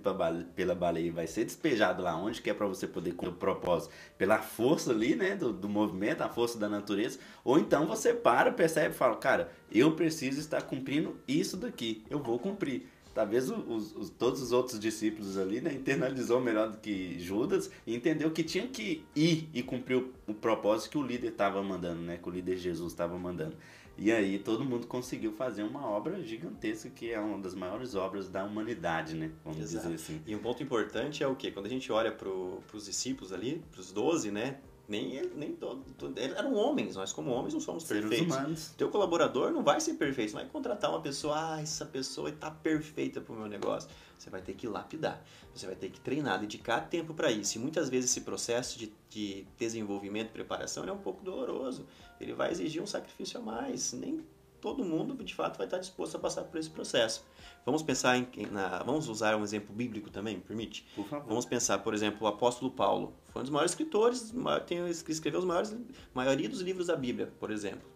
pela 0.54 0.74
baleia 0.74 1.06
e 1.06 1.10
vai 1.10 1.26
ser 1.26 1.44
despejado 1.44 2.02
lá 2.02 2.14
onde 2.16 2.40
que 2.40 2.50
é 2.50 2.54
para 2.54 2.66
você 2.66 2.86
poder 2.86 3.12
cumprir 3.12 3.32
o 3.32 3.38
propósito 3.38 3.92
pela 4.16 4.38
força 4.38 4.92
ali, 4.92 5.16
né? 5.16 5.34
Do, 5.34 5.52
do 5.52 5.68
movimento, 5.68 6.20
a 6.20 6.28
força 6.28 6.58
da 6.58 6.68
natureza. 6.68 7.18
Ou 7.42 7.58
então 7.58 7.86
você 7.86 8.14
para, 8.14 8.52
percebe 8.52 8.94
e 8.94 8.98
fala, 8.98 9.16
cara, 9.16 9.50
eu 9.72 9.96
preciso 9.96 10.38
estar 10.38 10.62
cumprindo 10.62 11.16
isso 11.26 11.56
daqui. 11.56 12.04
Eu 12.08 12.22
vou 12.22 12.38
cumprir. 12.38 12.86
Talvez 13.20 13.50
os, 13.50 13.94
os, 13.94 14.08
todos 14.08 14.40
os 14.40 14.50
outros 14.50 14.80
discípulos 14.80 15.36
ali, 15.36 15.60
né, 15.60 15.74
internalizou 15.74 16.40
melhor 16.40 16.70
do 16.70 16.78
que 16.78 17.20
Judas 17.20 17.70
e 17.86 17.94
entendeu 17.94 18.30
que 18.30 18.42
tinha 18.42 18.66
que 18.66 19.04
ir 19.14 19.46
e 19.52 19.62
cumprir 19.62 19.98
o, 19.98 20.10
o 20.26 20.32
propósito 20.32 20.92
que 20.92 20.96
o 20.96 21.02
líder 21.02 21.28
estava 21.28 21.62
mandando, 21.62 22.00
né, 22.00 22.16
que 22.16 22.26
o 22.26 22.32
líder 22.32 22.56
Jesus 22.56 22.92
estava 22.92 23.18
mandando. 23.18 23.54
E 23.98 24.10
aí 24.10 24.38
todo 24.38 24.64
mundo 24.64 24.86
conseguiu 24.86 25.32
fazer 25.32 25.62
uma 25.64 25.86
obra 25.86 26.22
gigantesca 26.22 26.88
que 26.88 27.12
é 27.12 27.20
uma 27.20 27.38
das 27.38 27.54
maiores 27.54 27.94
obras 27.94 28.26
da 28.26 28.42
humanidade, 28.42 29.14
né? 29.14 29.30
Vamos 29.44 29.60
Exato. 29.60 29.90
dizer 29.90 30.02
assim. 30.02 30.22
E 30.26 30.34
um 30.34 30.38
ponto 30.38 30.62
importante 30.62 31.22
é 31.22 31.26
o 31.26 31.36
que? 31.36 31.50
Quando 31.50 31.66
a 31.66 31.68
gente 31.68 31.92
olha 31.92 32.10
para 32.10 32.26
os 32.30 32.86
discípulos 32.86 33.34
ali, 33.34 33.62
para 33.70 33.82
os 33.82 33.92
doze, 33.92 34.30
né? 34.30 34.56
Nem, 34.90 35.24
nem 35.36 35.52
todo, 35.52 35.84
todo, 35.96 36.18
eram 36.18 36.52
homens, 36.54 36.96
nós 36.96 37.12
como 37.12 37.30
homens 37.30 37.54
não 37.54 37.60
somos 37.60 37.84
Seres 37.84 38.02
perfeitos. 38.02 38.36
Humanos. 38.36 38.74
Teu 38.76 38.90
colaborador 38.90 39.52
não 39.52 39.62
vai 39.62 39.80
ser 39.80 39.94
perfeito, 39.94 40.34
não 40.34 40.40
vai 40.40 40.50
contratar 40.50 40.90
uma 40.90 41.00
pessoa, 41.00 41.54
ah, 41.54 41.62
essa 41.62 41.86
pessoa 41.86 42.28
está 42.28 42.50
perfeita 42.50 43.20
para 43.20 43.32
o 43.32 43.38
meu 43.38 43.46
negócio. 43.46 43.88
Você 44.18 44.28
vai 44.28 44.42
ter 44.42 44.52
que 44.54 44.66
lapidar, 44.66 45.24
você 45.54 45.64
vai 45.64 45.76
ter 45.76 45.90
que 45.90 46.00
treinar, 46.00 46.40
dedicar 46.40 46.80
tempo 46.80 47.14
para 47.14 47.30
isso. 47.30 47.56
E 47.56 47.60
muitas 47.60 47.88
vezes 47.88 48.10
esse 48.10 48.22
processo 48.22 48.78
de, 48.78 48.92
de 49.08 49.46
desenvolvimento 49.56 50.28
e 50.28 50.32
preparação 50.32 50.84
é 50.84 50.92
um 50.92 50.98
pouco 50.98 51.24
doloroso. 51.24 51.86
Ele 52.20 52.34
vai 52.34 52.50
exigir 52.50 52.82
um 52.82 52.86
sacrifício 52.86 53.40
a 53.40 53.42
mais. 53.42 53.92
Nem 53.92 54.22
todo 54.60 54.84
mundo, 54.84 55.14
de 55.24 55.34
fato, 55.34 55.56
vai 55.56 55.66
estar 55.66 55.78
disposto 55.78 56.16
a 56.16 56.20
passar 56.20 56.44
por 56.44 56.58
esse 56.58 56.70
processo. 56.70 57.24
Vamos 57.64 57.82
pensar 57.82 58.16
em, 58.16 58.26
na, 58.50 58.82
vamos 58.82 59.08
usar 59.08 59.36
um 59.36 59.42
exemplo 59.42 59.74
bíblico 59.74 60.10
também, 60.10 60.36
me 60.36 60.42
permite? 60.42 60.86
Por 60.94 61.06
favor. 61.06 61.28
Vamos 61.28 61.46
pensar, 61.46 61.78
por 61.78 61.94
exemplo, 61.94 62.26
o 62.26 62.26
apóstolo 62.26 62.70
Paulo. 62.70 63.14
Foi 63.32 63.40
um 63.40 63.44
dos 63.44 63.50
maiores 63.50 63.72
escritores, 63.72 64.34
tem, 64.66 64.86
escreveu 64.88 65.40
os 65.40 65.46
maiores, 65.46 65.76
maioria 66.12 66.48
dos 66.48 66.60
livros 66.60 66.86
da 66.86 66.96
Bíblia, 66.96 67.32
por 67.38 67.50
exemplo. 67.50 67.88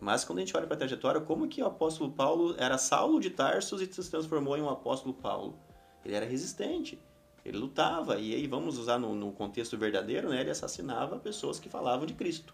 Mas 0.00 0.24
quando 0.24 0.38
a 0.38 0.40
gente 0.40 0.56
olha 0.56 0.66
para 0.66 0.74
a 0.74 0.78
trajetória, 0.78 1.20
como 1.20 1.46
que 1.46 1.62
o 1.62 1.66
apóstolo 1.66 2.10
Paulo 2.10 2.56
era 2.58 2.76
Saulo 2.76 3.20
de 3.20 3.30
Tarsus 3.30 3.80
e 3.80 3.86
se 3.86 4.10
transformou 4.10 4.56
em 4.56 4.62
um 4.62 4.68
apóstolo 4.68 5.14
Paulo? 5.14 5.58
Ele 6.04 6.16
era 6.16 6.26
resistente, 6.26 7.00
ele 7.44 7.58
lutava, 7.58 8.18
e 8.18 8.34
aí 8.34 8.46
vamos 8.46 8.78
usar 8.78 8.98
no, 8.98 9.14
no 9.14 9.32
contexto 9.32 9.78
verdadeiro, 9.78 10.28
né? 10.28 10.40
ele 10.40 10.50
assassinava 10.50 11.18
pessoas 11.18 11.60
que 11.60 11.68
falavam 11.68 12.04
de 12.04 12.14
Cristo. 12.14 12.52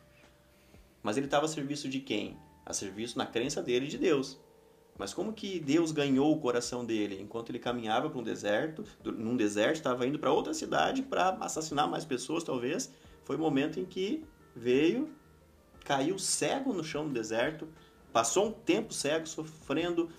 Mas 1.03 1.17
ele 1.17 1.27
estava 1.27 1.47
a 1.47 1.49
serviço 1.49 1.89
de 1.89 2.01
quem? 2.01 2.37
A 2.69 2.75
serviço 2.75 3.17
na 3.17 3.25
crença 3.25 3.63
dele 3.63 3.87
de 3.87 3.97
Deus. 3.97 4.39
Mas 4.99 5.15
como 5.15 5.33
que 5.33 5.59
Deus 5.59 5.91
ganhou 5.91 6.31
o 6.31 6.39
coração 6.39 6.85
dele? 6.85 7.19
Enquanto 7.19 7.49
ele 7.49 7.59
caminhava 7.59 8.11
para 8.11 8.19
um 8.19 8.23
deserto, 8.23 8.85
num 9.03 9.39
deserto, 9.39 9.77
estava 9.77 10.07
indo 10.07 10.19
para 10.19 10.31
outra 10.31 10.53
cidade 10.53 11.01
para 11.03 11.31
assassinar 11.41 11.89
mais 11.89 12.05
pessoas, 12.05 12.45
talvez. 12.45 12.93
Foi 13.25 13.37
o 13.37 13.39
momento 13.39 13.81
em 13.81 13.87
que 13.87 14.23
veio, 14.55 15.09
caiu 15.83 16.19
cego 16.19 16.75
no 16.75 16.85
chão 16.85 17.07
do 17.09 17.15
deserto, 17.15 17.67
passou 18.13 18.49
um 18.49 18.53
tempo 18.53 18.93
cego, 18.93 19.27
sofrendo, 19.27 20.11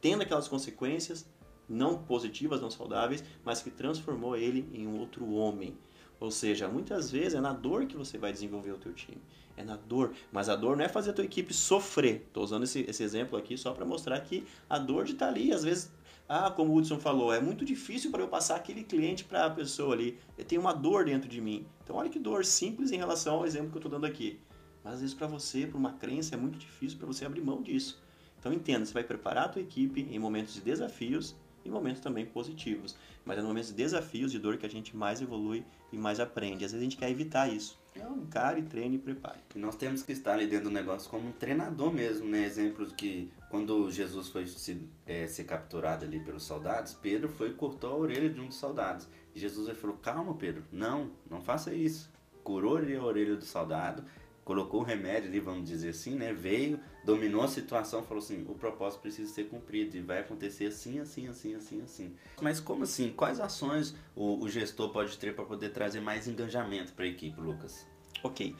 tendo 0.00 0.22
aquelas 0.22 0.48
consequências 0.48 1.24
não 1.68 2.02
positivas, 2.02 2.60
não 2.60 2.70
saudáveis, 2.70 3.22
mas 3.44 3.62
que 3.62 3.70
transformou 3.70 4.34
ele 4.34 4.68
em 4.72 4.84
um 4.84 4.98
outro 4.98 5.30
homem. 5.32 5.78
Ou 6.18 6.32
seja, 6.32 6.66
muitas 6.66 7.10
vezes 7.10 7.34
é 7.34 7.40
na 7.40 7.52
dor 7.52 7.86
que 7.86 7.96
você 7.96 8.18
vai 8.18 8.32
desenvolver 8.32 8.72
o 8.72 8.78
teu 8.78 8.92
time 8.92 9.20
é 9.58 9.64
na 9.64 9.76
dor. 9.76 10.12
Mas 10.32 10.48
a 10.48 10.56
dor 10.56 10.76
não 10.76 10.84
é 10.84 10.88
fazer 10.88 11.10
a 11.10 11.12
tua 11.12 11.24
equipe 11.24 11.52
sofrer. 11.52 12.22
Estou 12.26 12.44
usando 12.44 12.64
esse, 12.64 12.80
esse 12.88 13.02
exemplo 13.02 13.38
aqui 13.38 13.56
só 13.56 13.72
para 13.72 13.84
mostrar 13.84 14.20
que 14.20 14.46
a 14.68 14.78
dor 14.78 15.04
de 15.04 15.12
estar 15.12 15.26
tá 15.26 15.32
ali, 15.32 15.52
às 15.52 15.64
vezes, 15.64 15.92
ah, 16.28 16.50
como 16.50 16.72
o 16.72 16.76
Hudson 16.76 16.98
falou, 16.98 17.32
é 17.32 17.40
muito 17.40 17.64
difícil 17.64 18.10
para 18.10 18.22
eu 18.22 18.28
passar 18.28 18.56
aquele 18.56 18.84
cliente 18.84 19.24
para 19.24 19.46
a 19.46 19.50
pessoa 19.50 19.94
ali. 19.94 20.18
Eu 20.36 20.44
tenho 20.44 20.60
uma 20.60 20.72
dor 20.72 21.04
dentro 21.04 21.28
de 21.28 21.40
mim. 21.40 21.66
Então, 21.82 21.96
olha 21.96 22.08
que 22.08 22.18
dor 22.18 22.44
simples 22.44 22.92
em 22.92 22.96
relação 22.96 23.36
ao 23.36 23.46
exemplo 23.46 23.70
que 23.70 23.76
eu 23.76 23.80
estou 23.80 23.90
dando 23.90 24.06
aqui. 24.06 24.38
Mas 24.84 24.94
às 24.94 25.00
vezes 25.00 25.14
para 25.14 25.26
você, 25.26 25.66
para 25.66 25.76
uma 25.76 25.92
crença, 25.92 26.34
é 26.34 26.38
muito 26.38 26.58
difícil 26.58 26.98
para 26.98 27.06
você 27.06 27.24
abrir 27.24 27.42
mão 27.42 27.62
disso. 27.62 28.00
Então 28.38 28.52
entenda, 28.52 28.86
você 28.86 28.92
vai 28.92 29.02
preparar 29.02 29.46
a 29.46 29.48
tua 29.48 29.62
equipe 29.62 30.06
em 30.10 30.18
momentos 30.18 30.54
de 30.54 30.60
desafios 30.60 31.34
e 31.64 31.70
momentos 31.70 32.00
também 32.00 32.26
positivos. 32.26 32.96
Mas 33.24 33.38
é 33.38 33.42
no 33.42 33.48
momentos 33.48 33.70
de 33.70 33.76
desafios, 33.76 34.32
de 34.32 34.38
dor, 34.38 34.56
que 34.56 34.66
a 34.66 34.70
gente 34.70 34.96
mais 34.96 35.20
evolui 35.20 35.64
e 35.92 35.98
mais 35.98 36.20
aprende. 36.20 36.64
Às 36.64 36.72
vezes 36.72 36.80
a 36.80 36.90
gente 36.90 36.96
quer 36.96 37.10
evitar 37.10 37.52
isso. 37.52 37.78
Então, 37.94 38.16
encare, 38.16 38.62
treine 38.62 38.96
e 38.96 38.98
prepare. 38.98 39.38
E 39.54 39.58
nós 39.58 39.74
temos 39.74 40.02
que 40.02 40.12
estar 40.12 40.34
ali 40.34 40.46
dentro 40.46 40.68
do 40.68 40.70
negócio 40.70 41.10
como 41.10 41.28
um 41.28 41.32
treinador 41.32 41.92
mesmo, 41.92 42.28
né? 42.28 42.44
Exemplos 42.44 42.92
que 42.92 43.30
quando 43.50 43.90
Jesus 43.90 44.28
foi 44.28 44.46
se, 44.46 44.88
é, 45.04 45.26
ser 45.26 45.44
capturado 45.44 46.04
ali 46.04 46.20
pelos 46.20 46.44
soldados, 46.44 46.94
Pedro 46.94 47.28
foi 47.28 47.50
e 47.50 47.54
cortou 47.54 47.90
a 47.90 47.96
orelha 47.96 48.30
de 48.30 48.40
um 48.40 48.46
dos 48.46 48.56
soldados. 48.56 49.08
E 49.34 49.40
Jesus 49.40 49.76
falou, 49.76 49.96
calma 49.96 50.34
Pedro, 50.34 50.64
não, 50.70 51.10
não 51.28 51.40
faça 51.40 51.74
isso. 51.74 52.10
Curou 52.44 52.78
a 52.78 53.04
orelha 53.04 53.36
do 53.36 53.44
soldado, 53.44 54.04
colocou 54.48 54.80
o 54.80 54.82
remédio 54.82 55.28
ali, 55.28 55.40
vamos 55.40 55.68
dizer 55.68 55.90
assim, 55.90 56.14
né? 56.14 56.32
Veio, 56.32 56.80
dominou 57.04 57.42
a 57.42 57.48
situação, 57.48 58.02
falou 58.02 58.22
assim, 58.22 58.46
o 58.48 58.54
propósito 58.54 59.02
precisa 59.02 59.30
ser 59.30 59.44
cumprido 59.44 59.94
e 59.94 60.00
vai 60.00 60.20
acontecer 60.20 60.68
assim, 60.68 60.98
assim, 60.98 61.28
assim, 61.28 61.54
assim, 61.54 61.82
assim. 61.82 62.16
Mas 62.40 62.58
como 62.58 62.84
assim? 62.84 63.12
Quais 63.12 63.40
ações 63.40 63.94
o, 64.16 64.42
o 64.42 64.48
gestor 64.48 64.88
pode 64.88 65.18
ter 65.18 65.34
para 65.34 65.44
poder 65.44 65.68
trazer 65.68 66.00
mais 66.00 66.26
engajamento 66.26 66.94
para 66.94 67.04
a 67.04 67.08
equipe, 67.08 67.38
Lucas? 67.38 67.86
Ok. 68.22 68.56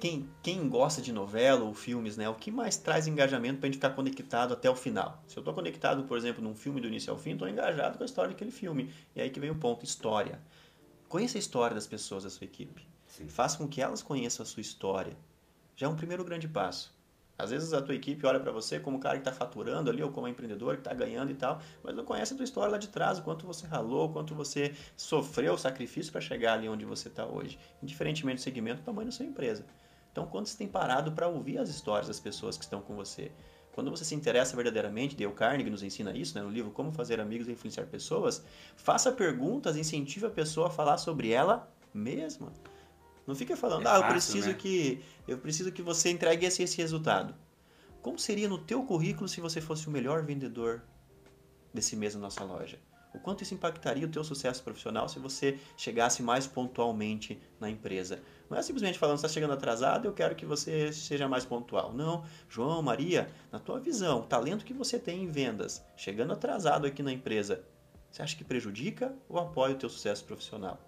Quem, 0.00 0.26
quem 0.42 0.68
gosta 0.70 1.02
de 1.02 1.12
novela 1.12 1.64
ou 1.64 1.74
filmes, 1.74 2.16
né? 2.16 2.26
O 2.30 2.34
que 2.34 2.50
mais 2.50 2.78
traz 2.78 3.06
engajamento 3.06 3.58
para 3.58 3.66
a 3.66 3.70
gente 3.70 3.76
ficar 3.76 3.90
conectado 3.90 4.54
até 4.54 4.70
o 4.70 4.74
final? 4.74 5.22
Se 5.28 5.36
eu 5.36 5.42
estou 5.42 5.52
conectado, 5.52 6.04
por 6.04 6.16
exemplo, 6.16 6.42
num 6.42 6.54
filme 6.54 6.80
do 6.80 6.88
início 6.88 7.12
ao 7.12 7.18
fim, 7.18 7.32
estou 7.32 7.46
engajado 7.46 7.98
com 7.98 8.04
a 8.04 8.06
história 8.06 8.30
daquele 8.30 8.50
filme. 8.50 8.90
E 9.14 9.20
aí 9.20 9.28
que 9.28 9.38
vem 9.38 9.50
o 9.50 9.54
ponto, 9.54 9.84
história. 9.84 10.40
Conheça 11.10 11.36
a 11.36 11.40
história 11.40 11.74
das 11.74 11.86
pessoas 11.86 12.24
da 12.24 12.30
sua 12.30 12.46
equipe. 12.46 12.88
Sim. 13.06 13.28
Faça 13.28 13.58
com 13.58 13.68
que 13.68 13.82
elas 13.82 14.02
conheçam 14.02 14.42
a 14.42 14.46
sua 14.46 14.60
história. 14.60 15.16
Já 15.76 15.86
é 15.86 15.90
um 15.90 15.94
primeiro 15.94 16.24
grande 16.24 16.48
passo. 16.48 16.96
Às 17.38 17.50
vezes 17.50 17.74
a 17.74 17.82
tua 17.82 17.94
equipe 17.94 18.24
olha 18.24 18.40
para 18.40 18.50
você 18.50 18.80
como 18.80 18.96
o 18.96 19.00
cara 19.00 19.16
que 19.16 19.28
está 19.28 19.32
faturando 19.32 19.90
ali, 19.90 20.02
ou 20.02 20.10
como 20.10 20.26
empreendedor 20.26 20.76
que 20.76 20.80
está 20.80 20.94
ganhando 20.94 21.30
e 21.30 21.34
tal, 21.34 21.60
mas 21.84 21.94
não 21.94 22.02
conhece 22.02 22.32
a 22.32 22.36
tua 22.36 22.44
história 22.44 22.72
lá 22.72 22.78
de 22.78 22.88
trás, 22.88 23.18
o 23.18 23.22
quanto 23.22 23.46
você 23.46 23.66
ralou, 23.66 24.08
o 24.08 24.12
quanto 24.12 24.34
você 24.34 24.74
sofreu 24.96 25.52
o 25.52 25.58
sacrifício 25.58 26.10
para 26.10 26.20
chegar 26.20 26.54
ali 26.54 26.66
onde 26.66 26.86
você 26.86 27.08
está 27.08 27.26
hoje, 27.26 27.58
indiferentemente 27.82 28.38
do 28.38 28.42
segmento, 28.42 28.80
do 28.80 28.84
tamanho 28.84 29.08
da 29.08 29.12
sua 29.12 29.26
empresa. 29.26 29.66
Então, 30.10 30.26
quando 30.26 30.46
você 30.46 30.56
tem 30.56 30.66
parado 30.66 31.12
para 31.12 31.28
ouvir 31.28 31.58
as 31.58 31.68
histórias 31.68 32.08
das 32.08 32.18
pessoas 32.18 32.56
que 32.56 32.64
estão 32.64 32.80
com 32.80 32.94
você, 32.94 33.30
quando 33.72 33.90
você 33.90 34.02
se 34.06 34.14
interessa 34.14 34.56
verdadeiramente, 34.56 35.14
Dale 35.14 35.34
Carnegie 35.34 35.68
nos 35.68 35.82
ensina 35.82 36.16
isso 36.16 36.34
né, 36.34 36.42
no 36.42 36.48
livro 36.48 36.70
Como 36.70 36.90
Fazer 36.90 37.20
Amigos 37.20 37.46
e 37.46 37.52
Influenciar 37.52 37.84
Pessoas, 37.84 38.42
faça 38.74 39.12
perguntas, 39.12 39.76
incentive 39.76 40.24
a 40.24 40.30
pessoa 40.30 40.68
a 40.68 40.70
falar 40.70 40.96
sobre 40.96 41.32
ela 41.32 41.70
mesma. 41.92 42.50
Não 43.26 43.34
fica 43.34 43.56
falando, 43.56 43.86
é 43.86 43.90
ah, 43.90 43.96
eu 43.96 44.08
preciso 44.08 44.48
né? 44.48 44.54
que 44.54 45.02
eu 45.26 45.38
preciso 45.38 45.72
que 45.72 45.82
você 45.82 46.10
entregue 46.10 46.46
esse, 46.46 46.62
esse 46.62 46.76
resultado. 46.76 47.34
Como 48.00 48.18
seria 48.18 48.48
no 48.48 48.58
teu 48.58 48.84
currículo 48.84 49.28
se 49.28 49.40
você 49.40 49.60
fosse 49.60 49.88
o 49.88 49.90
melhor 49.90 50.22
vendedor 50.22 50.82
desse 51.74 51.96
mês 51.96 52.14
na 52.14 52.20
nossa 52.20 52.44
loja? 52.44 52.78
O 53.12 53.18
quanto 53.18 53.42
isso 53.42 53.54
impactaria 53.54 54.06
o 54.06 54.10
teu 54.10 54.22
sucesso 54.22 54.62
profissional 54.62 55.08
se 55.08 55.18
você 55.18 55.58
chegasse 55.76 56.22
mais 56.22 56.46
pontualmente 56.46 57.40
na 57.58 57.68
empresa? 57.68 58.22
Não 58.48 58.58
é 58.58 58.62
simplesmente 58.62 58.98
falando, 58.98 59.16
está 59.16 59.28
chegando 59.28 59.54
atrasado, 59.54 60.06
eu 60.06 60.12
quero 60.12 60.36
que 60.36 60.44
você 60.44 60.92
seja 60.92 61.26
mais 61.26 61.44
pontual. 61.44 61.92
Não, 61.92 62.24
João, 62.48 62.82
Maria, 62.82 63.28
na 63.50 63.58
tua 63.58 63.80
visão, 63.80 64.20
o 64.20 64.26
talento 64.26 64.64
que 64.64 64.74
você 64.74 64.98
tem 64.98 65.24
em 65.24 65.30
vendas, 65.30 65.82
chegando 65.96 66.34
atrasado 66.34 66.86
aqui 66.86 67.02
na 67.02 67.12
empresa, 67.12 67.64
você 68.12 68.22
acha 68.22 68.36
que 68.36 68.44
prejudica 68.44 69.14
ou 69.28 69.38
apoia 69.38 69.74
o 69.74 69.78
teu 69.78 69.88
sucesso 69.88 70.24
profissional? 70.24 70.78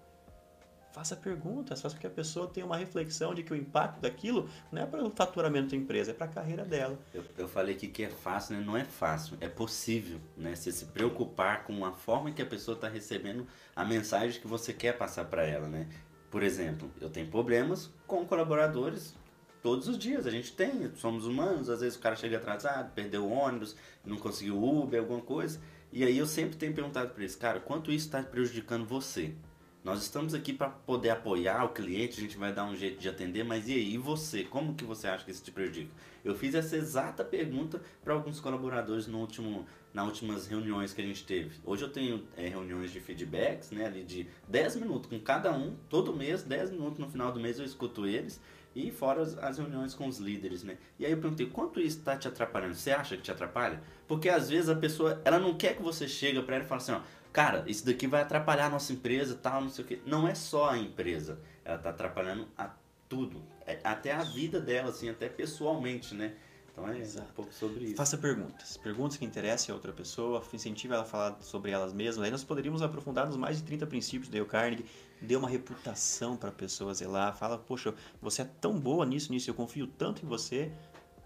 Faça 0.99 1.15
perguntas, 1.15 1.81
faça 1.81 1.95
com 1.95 2.01
que 2.01 2.07
a 2.07 2.09
pessoa 2.09 2.45
tenha 2.45 2.65
uma 2.65 2.75
reflexão 2.75 3.33
de 3.33 3.41
que 3.41 3.53
o 3.53 3.55
impacto 3.55 4.01
daquilo 4.01 4.49
não 4.69 4.81
é 4.81 4.85
para 4.85 5.01
o 5.01 5.09
faturamento 5.09 5.69
da 5.69 5.77
empresa, 5.77 6.11
é 6.11 6.13
para 6.13 6.25
a 6.25 6.29
carreira 6.29 6.65
dela. 6.65 6.99
Eu, 7.13 7.23
eu 7.37 7.47
falei 7.47 7.73
aqui 7.73 7.87
que 7.87 8.03
é 8.03 8.09
fácil, 8.09 8.57
né? 8.57 8.63
não 8.65 8.75
é 8.75 8.83
fácil, 8.83 9.37
é 9.39 9.47
possível. 9.47 10.19
Né? 10.35 10.53
Você 10.53 10.73
se 10.73 10.87
preocupar 10.87 11.63
com 11.63 11.85
a 11.85 11.93
forma 11.93 12.31
que 12.31 12.41
a 12.41 12.45
pessoa 12.45 12.75
está 12.75 12.89
recebendo 12.89 13.47
a 13.73 13.85
mensagem 13.85 14.41
que 14.41 14.47
você 14.47 14.73
quer 14.73 14.97
passar 14.97 15.23
para 15.23 15.45
ela. 15.45 15.69
Né? 15.69 15.87
Por 16.29 16.43
exemplo, 16.43 16.91
eu 16.99 17.09
tenho 17.09 17.27
problemas 17.27 17.89
com 18.05 18.25
colaboradores 18.25 19.15
todos 19.63 19.87
os 19.87 19.97
dias. 19.97 20.27
A 20.27 20.31
gente 20.31 20.51
tem, 20.51 20.93
somos 20.97 21.25
humanos, 21.25 21.69
às 21.69 21.79
vezes 21.79 21.97
o 21.97 22.01
cara 22.01 22.17
chega 22.17 22.35
atrasado, 22.35 22.91
perdeu 22.93 23.23
o 23.23 23.31
ônibus, 23.31 23.73
não 24.03 24.17
conseguiu 24.17 24.61
Uber, 24.61 24.99
alguma 24.99 25.21
coisa. 25.21 25.61
E 25.93 26.03
aí 26.03 26.17
eu 26.17 26.27
sempre 26.27 26.57
tenho 26.57 26.73
perguntado 26.73 27.11
para 27.11 27.23
eles, 27.23 27.37
cara, 27.37 27.61
quanto 27.61 27.89
isso 27.89 28.07
está 28.07 28.21
prejudicando 28.21 28.85
você? 28.85 29.33
Nós 29.81 30.01
estamos 30.01 30.33
aqui 30.33 30.51
para 30.51 30.69
poder 30.69 31.09
apoiar 31.09 31.63
o 31.63 31.69
cliente, 31.69 32.19
a 32.19 32.21
gente 32.21 32.37
vai 32.37 32.51
dar 32.51 32.65
um 32.65 32.75
jeito 32.75 32.99
de 32.99 33.07
atender, 33.07 33.45
mas 33.45 33.69
e 33.69 33.73
aí, 33.73 33.93
e 33.93 33.97
você? 33.97 34.43
Como 34.43 34.75
que 34.75 34.83
você 34.83 35.07
acha 35.07 35.23
que 35.23 35.31
isso 35.31 35.41
te 35.41 35.51
prejudica? 35.51 35.89
Eu 36.23 36.35
fiz 36.35 36.53
essa 36.53 36.75
exata 36.75 37.23
pergunta 37.23 37.81
para 38.03 38.13
alguns 38.13 38.41
colaboradores 38.41 39.07
no 39.07 39.19
último, 39.19 39.65
nas 39.93 40.05
últimas 40.05 40.47
reuniões 40.47 40.93
que 40.93 41.01
a 41.01 41.05
gente 41.05 41.23
teve. 41.25 41.61
Hoje 41.63 41.85
eu 41.85 41.89
tenho 41.89 42.27
é, 42.35 42.49
reuniões 42.49 42.91
de 42.91 42.99
feedbacks, 42.99 43.71
né, 43.71 43.85
ali 43.85 44.03
de 44.03 44.27
10 44.49 44.75
minutos 44.75 45.09
com 45.09 45.17
cada 45.17 45.53
um, 45.53 45.73
todo 45.87 46.13
mês, 46.13 46.43
10 46.43 46.71
minutos 46.71 46.99
no 46.99 47.09
final 47.09 47.31
do 47.31 47.39
mês 47.39 47.57
eu 47.57 47.63
escuto 47.63 48.05
eles 48.05 48.41
e 48.75 48.91
fora 48.91 49.21
as, 49.21 49.37
as, 49.37 49.57
reuniões 49.57 49.95
com 49.95 50.07
os 50.07 50.19
líderes, 50.19 50.63
né? 50.63 50.77
E 50.99 51.05
aí 51.05 51.11
eu 51.11 51.17
perguntei, 51.17 51.47
quanto 51.47 51.79
isso 51.79 51.99
está 51.99 52.15
te 52.15 52.27
atrapalhando? 52.27 52.75
Você 52.75 52.91
acha 52.91 53.17
que 53.17 53.23
te 53.23 53.31
atrapalha? 53.31 53.81
Porque 54.07 54.29
às 54.29 54.49
vezes 54.49 54.69
a 54.69 54.75
pessoa, 54.75 55.21
ela 55.25 55.39
não 55.39 55.55
quer 55.55 55.75
que 55.75 55.81
você 55.81 56.07
chegue 56.07 56.41
para 56.43 56.57
ela 56.57 56.65
e 56.65 56.67
fale 56.67 56.81
assim, 56.81 56.91
ó, 56.91 57.01
cara, 57.31 57.63
isso 57.67 57.85
daqui 57.85 58.07
vai 58.07 58.21
atrapalhar 58.21 58.67
a 58.67 58.69
nossa 58.69 58.93
empresa 58.93 59.35
tal, 59.35 59.61
não 59.61 59.69
sei 59.69 59.85
o 59.85 59.87
que. 59.87 60.01
Não 60.05 60.27
é 60.27 60.35
só 60.35 60.69
a 60.69 60.77
empresa, 60.77 61.39
ela 61.63 61.77
está 61.77 61.89
atrapalhando 61.89 62.47
a 62.57 62.69
tudo, 63.07 63.41
é, 63.65 63.79
até 63.83 64.11
a 64.11 64.23
vida 64.23 64.61
dela, 64.61 64.89
assim, 64.89 65.09
até 65.09 65.27
pessoalmente, 65.27 66.13
né? 66.13 66.33
Então 66.71 66.87
é 66.87 66.99
Exato. 66.99 67.29
um 67.29 67.33
pouco 67.33 67.53
sobre 67.53 67.85
isso. 67.85 67.95
Faça 67.95 68.17
perguntas, 68.17 68.77
perguntas 68.77 69.17
que 69.17 69.25
interessem 69.25 69.71
a 69.71 69.75
outra 69.75 69.91
pessoa, 69.91 70.41
incentive 70.53 70.93
ela 70.93 71.03
a 71.03 71.05
falar 71.05 71.37
sobre 71.41 71.71
elas 71.71 71.93
mesmas. 71.93 72.25
Aí 72.25 72.31
nós 72.31 72.43
poderíamos 72.43 72.81
aprofundar 72.81 73.25
nos 73.25 73.35
mais 73.35 73.57
de 73.57 73.63
30 73.63 73.85
princípios 73.87 74.29
do 74.29 74.33
Dale 74.33 74.45
Carnegie, 74.45 74.85
dê 75.21 75.35
uma 75.35 75.49
reputação 75.49 76.37
para 76.37 76.49
a 76.49 76.53
pessoa 76.53 76.93
zelar, 76.93 77.35
fala, 77.35 77.57
poxa, 77.57 77.93
você 78.21 78.43
é 78.43 78.49
tão 78.61 78.79
boa 78.79 79.05
nisso, 79.05 79.31
nisso, 79.31 79.49
eu 79.49 79.53
confio 79.53 79.87
tanto 79.87 80.25
em 80.25 80.27
você, 80.29 80.71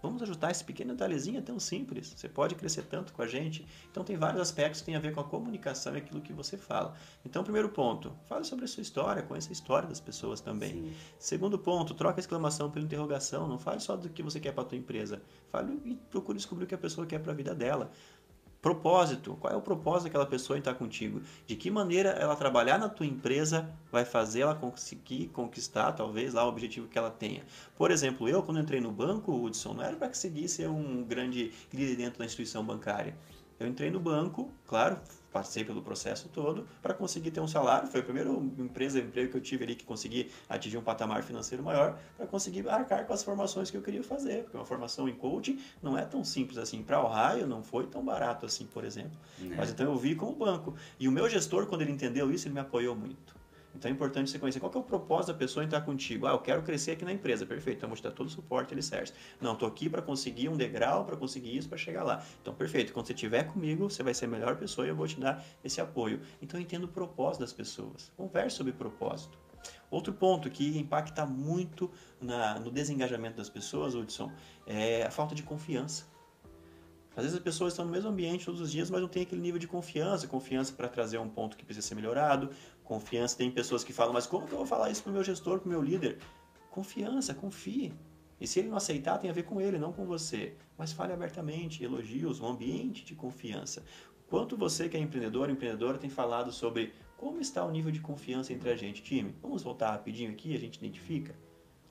Vamos 0.04 0.22
ajustar 0.22 0.50
esse 0.50 0.62
pequeno 0.62 0.92
detalhezinho 0.92 1.38
é 1.38 1.40
tão 1.40 1.58
simples. 1.58 2.12
Você 2.14 2.28
pode 2.28 2.54
crescer 2.54 2.82
tanto 2.82 3.10
com 3.14 3.22
a 3.22 3.26
gente. 3.26 3.66
Então 3.90 4.04
tem 4.04 4.18
vários 4.18 4.38
aspectos 4.38 4.82
que 4.82 4.84
têm 4.84 4.96
a 4.96 5.00
ver 5.00 5.14
com 5.14 5.20
a 5.20 5.24
comunicação 5.24 5.94
e 5.94 5.96
aquilo 5.96 6.20
que 6.20 6.30
você 6.30 6.58
fala. 6.58 6.94
Então, 7.24 7.42
primeiro 7.42 7.70
ponto, 7.70 8.12
fale 8.28 8.44
sobre 8.44 8.66
a 8.66 8.68
sua 8.68 8.82
história, 8.82 9.22
conheça 9.22 9.48
a 9.48 9.52
história 9.52 9.88
das 9.88 10.00
pessoas 10.00 10.42
também. 10.42 10.72
Sim. 10.72 10.92
Segundo 11.18 11.58
ponto, 11.58 11.94
troca 11.94 12.18
a 12.18 12.20
exclamação 12.20 12.70
pela 12.70 12.84
interrogação. 12.84 13.48
Não 13.48 13.58
fale 13.58 13.80
só 13.80 13.96
do 13.96 14.10
que 14.10 14.22
você 14.22 14.38
quer 14.38 14.52
para 14.52 14.64
a 14.64 14.66
tua 14.66 14.76
empresa. 14.76 15.22
Fale 15.50 15.80
e 15.86 15.94
procure 15.94 16.36
descobrir 16.36 16.64
o 16.64 16.68
que 16.68 16.74
a 16.74 16.78
pessoa 16.78 17.06
quer 17.06 17.20
para 17.20 17.32
a 17.32 17.34
vida 17.34 17.54
dela. 17.54 17.90
Propósito. 18.64 19.36
Qual 19.38 19.52
é 19.52 19.56
o 19.58 19.60
propósito 19.60 20.04
daquela 20.04 20.24
pessoa 20.24 20.56
em 20.56 20.60
estar 20.60 20.72
contigo? 20.72 21.20
De 21.46 21.54
que 21.54 21.70
maneira 21.70 22.08
ela 22.12 22.34
trabalhar 22.34 22.78
na 22.78 22.88
tua 22.88 23.04
empresa 23.04 23.70
vai 23.92 24.06
fazer 24.06 24.40
ela 24.40 24.54
conseguir 24.54 25.28
conquistar, 25.34 25.92
talvez, 25.92 26.32
lá 26.32 26.46
o 26.46 26.48
objetivo 26.48 26.88
que 26.88 26.96
ela 26.96 27.10
tenha. 27.10 27.44
Por 27.76 27.90
exemplo, 27.90 28.26
eu, 28.26 28.42
quando 28.42 28.58
entrei 28.60 28.80
no 28.80 28.90
banco, 28.90 29.32
Hudson, 29.32 29.74
não 29.74 29.84
era 29.84 29.94
para 29.96 30.08
conseguir 30.08 30.48
ser 30.48 30.66
um 30.66 31.04
grande 31.04 31.52
líder 31.74 31.94
dentro 31.94 32.20
da 32.20 32.24
instituição 32.24 32.64
bancária. 32.64 33.14
Eu 33.60 33.66
entrei 33.66 33.90
no 33.90 34.00
banco, 34.00 34.50
claro, 34.66 34.98
passei 35.34 35.64
pelo 35.64 35.82
processo 35.82 36.28
todo 36.28 36.64
para 36.80 36.94
conseguir 36.94 37.32
ter 37.32 37.40
um 37.40 37.48
salário. 37.48 37.88
Foi 37.88 37.98
a 37.98 38.02
primeira 38.04 38.30
empresa, 38.30 39.00
emprego 39.00 39.32
que 39.32 39.36
eu 39.36 39.40
tive 39.40 39.64
ali 39.64 39.74
que 39.74 39.84
consegui 39.84 40.30
atingir 40.48 40.78
um 40.78 40.82
patamar 40.82 41.24
financeiro 41.24 41.60
maior 41.60 41.98
para 42.16 42.24
conseguir 42.24 42.68
arcar 42.68 43.04
com 43.04 43.12
as 43.12 43.24
formações 43.24 43.68
que 43.68 43.76
eu 43.76 43.82
queria 43.82 44.04
fazer. 44.04 44.44
Porque 44.44 44.56
uma 44.56 44.64
formação 44.64 45.08
em 45.08 45.14
coaching 45.14 45.58
não 45.82 45.98
é 45.98 46.04
tão 46.04 46.22
simples 46.22 46.56
assim. 46.56 46.84
Para 46.84 47.02
o 47.02 47.08
raio 47.08 47.48
não 47.48 47.64
foi 47.64 47.88
tão 47.88 48.04
barato 48.04 48.46
assim, 48.46 48.64
por 48.66 48.84
exemplo. 48.84 49.18
É. 49.42 49.56
Mas 49.56 49.70
então 49.70 49.86
eu 49.86 49.96
vi 49.96 50.14
como 50.14 50.32
banco. 50.36 50.76
E 51.00 51.08
o 51.08 51.12
meu 51.12 51.28
gestor, 51.28 51.66
quando 51.66 51.82
ele 51.82 51.90
entendeu 51.90 52.30
isso, 52.30 52.46
ele 52.46 52.54
me 52.54 52.60
apoiou 52.60 52.94
muito. 52.94 53.33
Então 53.74 53.90
é 53.90 53.92
importante 53.92 54.30
você 54.30 54.38
conhecer 54.38 54.60
qual 54.60 54.72
é 54.74 54.78
o 54.78 54.82
propósito 54.82 55.32
da 55.32 55.38
pessoa 55.38 55.62
em 55.64 55.66
estar 55.66 55.80
contigo. 55.80 56.26
Ah, 56.26 56.30
eu 56.30 56.38
quero 56.38 56.62
crescer 56.62 56.92
aqui 56.92 57.04
na 57.04 57.12
empresa. 57.12 57.44
Perfeito, 57.44 57.78
então 57.78 57.88
vou 57.88 57.96
te 57.96 58.02
dar 58.02 58.12
todo 58.12 58.26
o 58.26 58.30
suporte 58.30 58.72
ele 58.72 58.82
serve. 58.82 59.12
Não, 59.40 59.54
estou 59.54 59.68
aqui 59.68 59.88
para 59.88 60.00
conseguir 60.00 60.48
um 60.48 60.56
degrau, 60.56 61.04
para 61.04 61.16
conseguir 61.16 61.56
isso, 61.56 61.68
para 61.68 61.78
chegar 61.78 62.04
lá. 62.04 62.24
Então, 62.40 62.54
perfeito, 62.54 62.92
quando 62.92 63.06
você 63.06 63.12
estiver 63.12 63.44
comigo, 63.44 63.90
você 63.90 64.02
vai 64.02 64.14
ser 64.14 64.26
a 64.26 64.28
melhor 64.28 64.56
pessoa 64.56 64.86
e 64.86 64.90
eu 64.90 64.96
vou 64.96 65.06
te 65.06 65.18
dar 65.18 65.44
esse 65.62 65.80
apoio. 65.80 66.20
Então, 66.40 66.58
entenda 66.60 66.84
o 66.84 66.88
propósito 66.88 67.40
das 67.40 67.52
pessoas. 67.52 68.12
Converse 68.16 68.56
sobre 68.56 68.72
propósito. 68.72 69.38
Outro 69.90 70.12
ponto 70.12 70.50
que 70.50 70.78
impacta 70.78 71.24
muito 71.24 71.90
na, 72.20 72.58
no 72.58 72.70
desengajamento 72.70 73.36
das 73.36 73.48
pessoas, 73.48 73.94
Hudson, 73.94 74.30
é 74.66 75.04
a 75.04 75.10
falta 75.10 75.34
de 75.34 75.42
confiança. 75.42 76.04
Às 77.16 77.22
vezes 77.22 77.38
as 77.38 77.42
pessoas 77.42 77.72
estão 77.72 77.84
no 77.84 77.92
mesmo 77.92 78.10
ambiente 78.10 78.44
todos 78.44 78.60
os 78.60 78.72
dias, 78.72 78.90
mas 78.90 79.00
não 79.00 79.08
tem 79.08 79.22
aquele 79.22 79.40
nível 79.40 79.58
de 79.58 79.68
confiança, 79.68 80.26
confiança 80.26 80.72
para 80.72 80.88
trazer 80.88 81.18
um 81.18 81.28
ponto 81.28 81.56
que 81.56 81.64
precisa 81.64 81.86
ser 81.86 81.94
melhorado, 81.94 82.50
confiança. 82.84 83.36
Tem 83.36 83.50
pessoas 83.50 83.82
que 83.82 83.92
falam, 83.92 84.12
mas 84.12 84.26
como 84.26 84.46
que 84.46 84.52
eu 84.52 84.58
vou 84.58 84.66
falar 84.66 84.90
isso 84.90 85.02
para 85.02 85.10
o 85.10 85.12
meu 85.14 85.24
gestor, 85.24 85.58
para 85.58 85.66
o 85.66 85.70
meu 85.70 85.82
líder? 85.82 86.18
Confiança, 86.70 87.34
confie. 87.34 87.92
E 88.40 88.46
se 88.46 88.58
ele 88.58 88.68
não 88.68 88.76
aceitar, 88.76 89.18
tem 89.18 89.30
a 89.30 89.32
ver 89.32 89.44
com 89.44 89.60
ele, 89.60 89.78
não 89.78 89.92
com 89.92 90.04
você. 90.04 90.56
Mas 90.76 90.92
fale 90.92 91.12
abertamente, 91.12 91.82
elogios, 91.82 92.40
um 92.40 92.46
ambiente 92.46 93.04
de 93.04 93.14
confiança. 93.14 93.82
Quanto 94.28 94.56
você 94.56 94.88
que 94.88 94.96
é 94.96 95.00
empreendedor, 95.00 95.48
empreendedora, 95.50 95.98
tem 95.98 96.10
falado 96.10 96.52
sobre 96.52 96.92
como 97.16 97.40
está 97.40 97.64
o 97.64 97.70
nível 97.70 97.92
de 97.92 98.00
confiança 98.00 98.52
entre 98.52 98.70
a 98.70 98.76
gente, 98.76 99.02
time? 99.02 99.34
Vamos 99.40 99.62
voltar 99.62 99.92
rapidinho 99.92 100.30
aqui, 100.30 100.54
a 100.54 100.58
gente 100.58 100.76
identifica. 100.76 101.34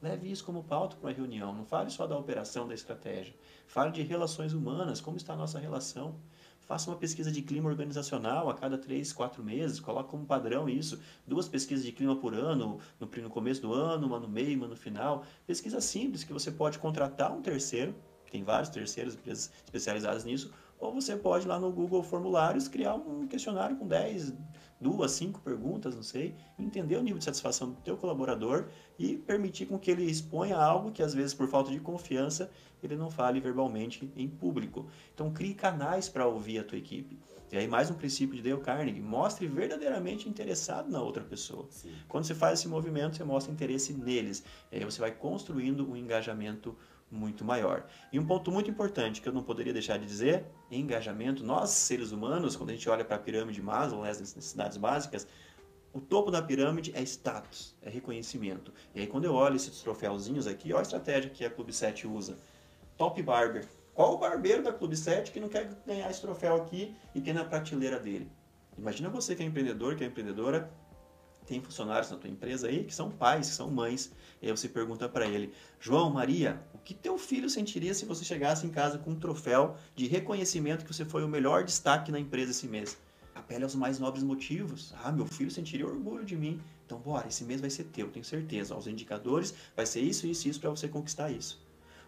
Leve 0.02 0.30
isso 0.30 0.44
como 0.44 0.64
pauta 0.64 0.98
para 0.98 1.10
uma 1.10 1.16
reunião. 1.16 1.54
Não 1.54 1.64
fale 1.64 1.90
só 1.90 2.06
da 2.06 2.18
operação, 2.18 2.68
da 2.68 2.74
estratégia. 2.74 3.34
Fale 3.66 3.92
de 3.92 4.02
relações 4.02 4.52
humanas, 4.54 5.00
como 5.00 5.16
está 5.16 5.34
a 5.34 5.38
nossa 5.38 5.58
relação. 5.58 6.20
Faça 6.66 6.90
uma 6.90 6.98
pesquisa 6.98 7.32
de 7.32 7.42
clima 7.42 7.70
organizacional 7.70 8.50
a 8.50 8.54
cada 8.54 8.78
três, 8.78 9.12
quatro 9.12 9.44
meses. 9.44 9.80
Coloque 9.80 10.10
como 10.10 10.26
padrão 10.26 10.70
isso. 10.70 11.00
Duas 11.28 11.48
pesquisas 11.48 11.86
de 11.86 11.92
clima 11.92 12.16
por 12.16 12.34
ano, 12.34 12.80
no, 13.00 13.08
no 13.08 13.30
começo 13.30 13.62
do 13.62 13.74
ano, 13.74 14.08
uma 14.08 14.20
no 14.20 14.30
meio, 14.30 14.58
uma 14.58 14.68
no 14.68 14.76
final. 14.76 15.26
Pesquisa 15.46 15.82
simples 15.82 16.24
que 16.24 16.32
você 16.32 16.52
pode 16.52 16.80
contratar 16.80 17.32
um 17.32 17.42
terceiro, 17.42 17.94
tem 18.32 18.44
vários 18.44 18.70
terceiros, 18.70 19.14
empresas 19.14 19.52
especializadas 19.66 20.24
nisso, 20.26 20.52
ou 20.84 20.94
você 20.94 21.16
pode 21.16 21.48
lá 21.48 21.60
no 21.60 21.72
Google 21.72 22.04
Formulários 22.04 22.68
criar 22.68 22.96
um 22.96 23.26
questionário 23.26 23.78
com 23.78 23.88
10, 23.88 24.34
duas, 24.80 25.12
cinco 25.12 25.40
perguntas, 25.40 25.96
não 25.96 26.04
sei, 26.04 26.36
entender 26.60 26.98
o 26.98 27.02
nível 27.02 27.18
de 27.18 27.24
satisfação 27.24 27.70
do 27.70 27.76
teu 27.78 27.96
colaborador 27.96 28.68
e 29.00 29.16
permitir 29.18 29.66
com 29.66 29.80
que 29.80 29.90
ele 29.90 30.04
exponha 30.04 30.58
algo 30.58 30.92
que 30.92 31.02
às 31.02 31.14
vezes 31.14 31.34
por 31.34 31.48
falta 31.48 31.72
de 31.72 31.80
confiança 31.80 32.52
ele 32.84 32.98
não 32.98 33.10
fale 33.10 33.40
verbalmente 33.40 34.12
em 34.16 34.28
público. 34.28 34.88
Então 35.14 35.32
crie 35.32 35.54
canais 35.54 36.10
para 36.10 36.28
ouvir 36.28 36.60
a 36.60 36.64
tua 36.66 36.78
equipe. 36.78 37.18
E 37.50 37.58
aí 37.58 37.68
mais 37.68 37.90
um 37.90 37.94
princípio 37.94 38.36
de 38.36 38.42
Dale 38.42 38.62
Carnegie, 38.62 39.00
mostre 39.00 39.48
verdadeiramente 39.48 40.28
interessado 40.28 40.92
na 40.92 41.02
outra 41.02 41.24
pessoa. 41.24 41.68
Sim. 41.70 41.94
Quando 42.10 42.26
você 42.26 42.36
faz 42.36 42.60
esse 42.60 42.68
movimento, 42.68 43.16
você 43.16 43.24
mostra 43.24 43.54
interesse 43.54 43.94
neles. 43.94 44.44
E 44.72 44.78
aí 44.78 44.84
você 44.84 45.00
vai 45.00 45.12
construindo 45.12 45.90
um 45.90 45.96
engajamento 45.96 46.76
muito 47.14 47.46
maior. 47.46 47.86
E 48.12 48.20
um 48.20 48.26
ponto 48.26 48.52
muito 48.52 48.70
importante 48.70 49.22
que 49.22 49.30
eu 49.30 49.34
não 49.34 49.44
poderia 49.44 49.72
deixar 49.72 49.98
de 49.98 50.06
dizer, 50.06 50.46
engajamento, 50.72 51.44
nós 51.44 51.70
seres 51.70 52.12
humanos, 52.12 52.56
quando 52.56 52.72
a 52.72 52.74
gente 52.74 52.90
olha 52.90 53.06
para 53.06 53.16
a 53.16 53.20
pirâmide 53.20 53.62
Maslow, 53.62 54.02
né, 54.02 54.10
as 54.10 54.20
necessidades 54.20 54.78
básicas, 54.78 55.28
o 55.94 56.02
topo 56.02 56.32
da 56.32 56.42
pirâmide 56.42 56.92
é 56.96 57.02
status, 57.04 57.76
é 57.82 57.90
reconhecimento. 57.90 58.74
E 58.96 59.02
aí 59.02 59.08
quando 59.08 59.26
eu 59.26 59.34
olho 59.34 59.56
esses 59.56 59.80
troféuzinhos 59.82 60.48
aqui, 60.48 60.74
olha 60.74 60.80
a 60.80 60.82
estratégia 60.82 61.30
que 61.30 61.46
a 61.46 61.50
Clube 61.50 61.72
7 61.72 62.08
usa. 62.08 62.38
Top 62.98 63.22
Barber. 63.22 63.68
Qual 63.94 64.16
o 64.16 64.18
barbeiro 64.18 64.64
da 64.64 64.74
Clube 64.74 64.98
7 64.98 65.32
que 65.32 65.40
não 65.40 65.48
quer 65.48 65.70
ganhar 65.86 66.10
esse 66.10 66.20
troféu 66.20 66.56
aqui 66.56 66.96
e 67.14 67.22
ter 67.22 67.32
na 67.32 67.46
prateleira 67.46 68.00
dele? 68.00 68.28
Imagina 68.76 69.08
você 69.08 69.36
que 69.36 69.44
é 69.44 69.46
empreendedor, 69.46 69.96
que 69.96 70.04
é 70.04 70.08
empreendedora, 70.08 70.72
tem 71.44 71.62
funcionários 71.62 72.10
na 72.10 72.18
tua 72.18 72.30
empresa 72.30 72.68
aí 72.68 72.84
que 72.84 72.94
são 72.94 73.10
pais, 73.10 73.50
que 73.50 73.56
são 73.56 73.70
mães. 73.70 74.12
E 74.42 74.48
aí 74.48 74.52
você 74.52 74.68
pergunta 74.68 75.08
para 75.08 75.28
ele: 75.28 75.54
João, 75.80 76.10
Maria, 76.10 76.62
o 76.74 76.78
que 76.78 76.94
teu 76.94 77.18
filho 77.18 77.50
sentiria 77.50 77.94
se 77.94 78.06
você 78.06 78.26
chegasse 78.26 78.66
em 78.66 78.70
casa 78.70 78.98
com 78.98 79.12
um 79.12 79.20
troféu 79.20 79.76
de 79.96 80.08
reconhecimento 80.08 80.86
que 80.86 80.94
você 80.94 81.06
foi 81.06 81.24
o 81.24 81.28
melhor 81.28 81.64
destaque 81.64 82.12
na 82.12 82.20
empresa 82.20 82.52
esse 82.52 82.68
mês? 82.68 82.98
Apele 83.36 83.64
aos 83.64 83.76
mais 83.76 84.00
nobres 84.00 84.24
motivos. 84.24 84.94
Ah, 85.04 85.12
meu 85.12 85.26
filho 85.26 85.50
sentiria 85.50 85.88
orgulho 85.88 86.24
de 86.24 86.36
mim. 86.36 86.62
Então, 86.86 87.00
bora, 87.00 87.28
esse 87.28 87.44
mês 87.44 87.60
vai 87.60 87.70
ser 87.70 87.86
teu, 87.86 88.10
tenho 88.10 88.24
certeza. 88.24 88.76
Os 88.76 88.88
indicadores 88.88 89.54
vai 89.76 89.86
ser 89.86 90.02
isso, 90.02 90.28
isso, 90.28 90.48
isso 90.48 90.60
para 90.60 90.70
você 90.70 90.88
conquistar 90.88 91.32
isso. 91.32 91.62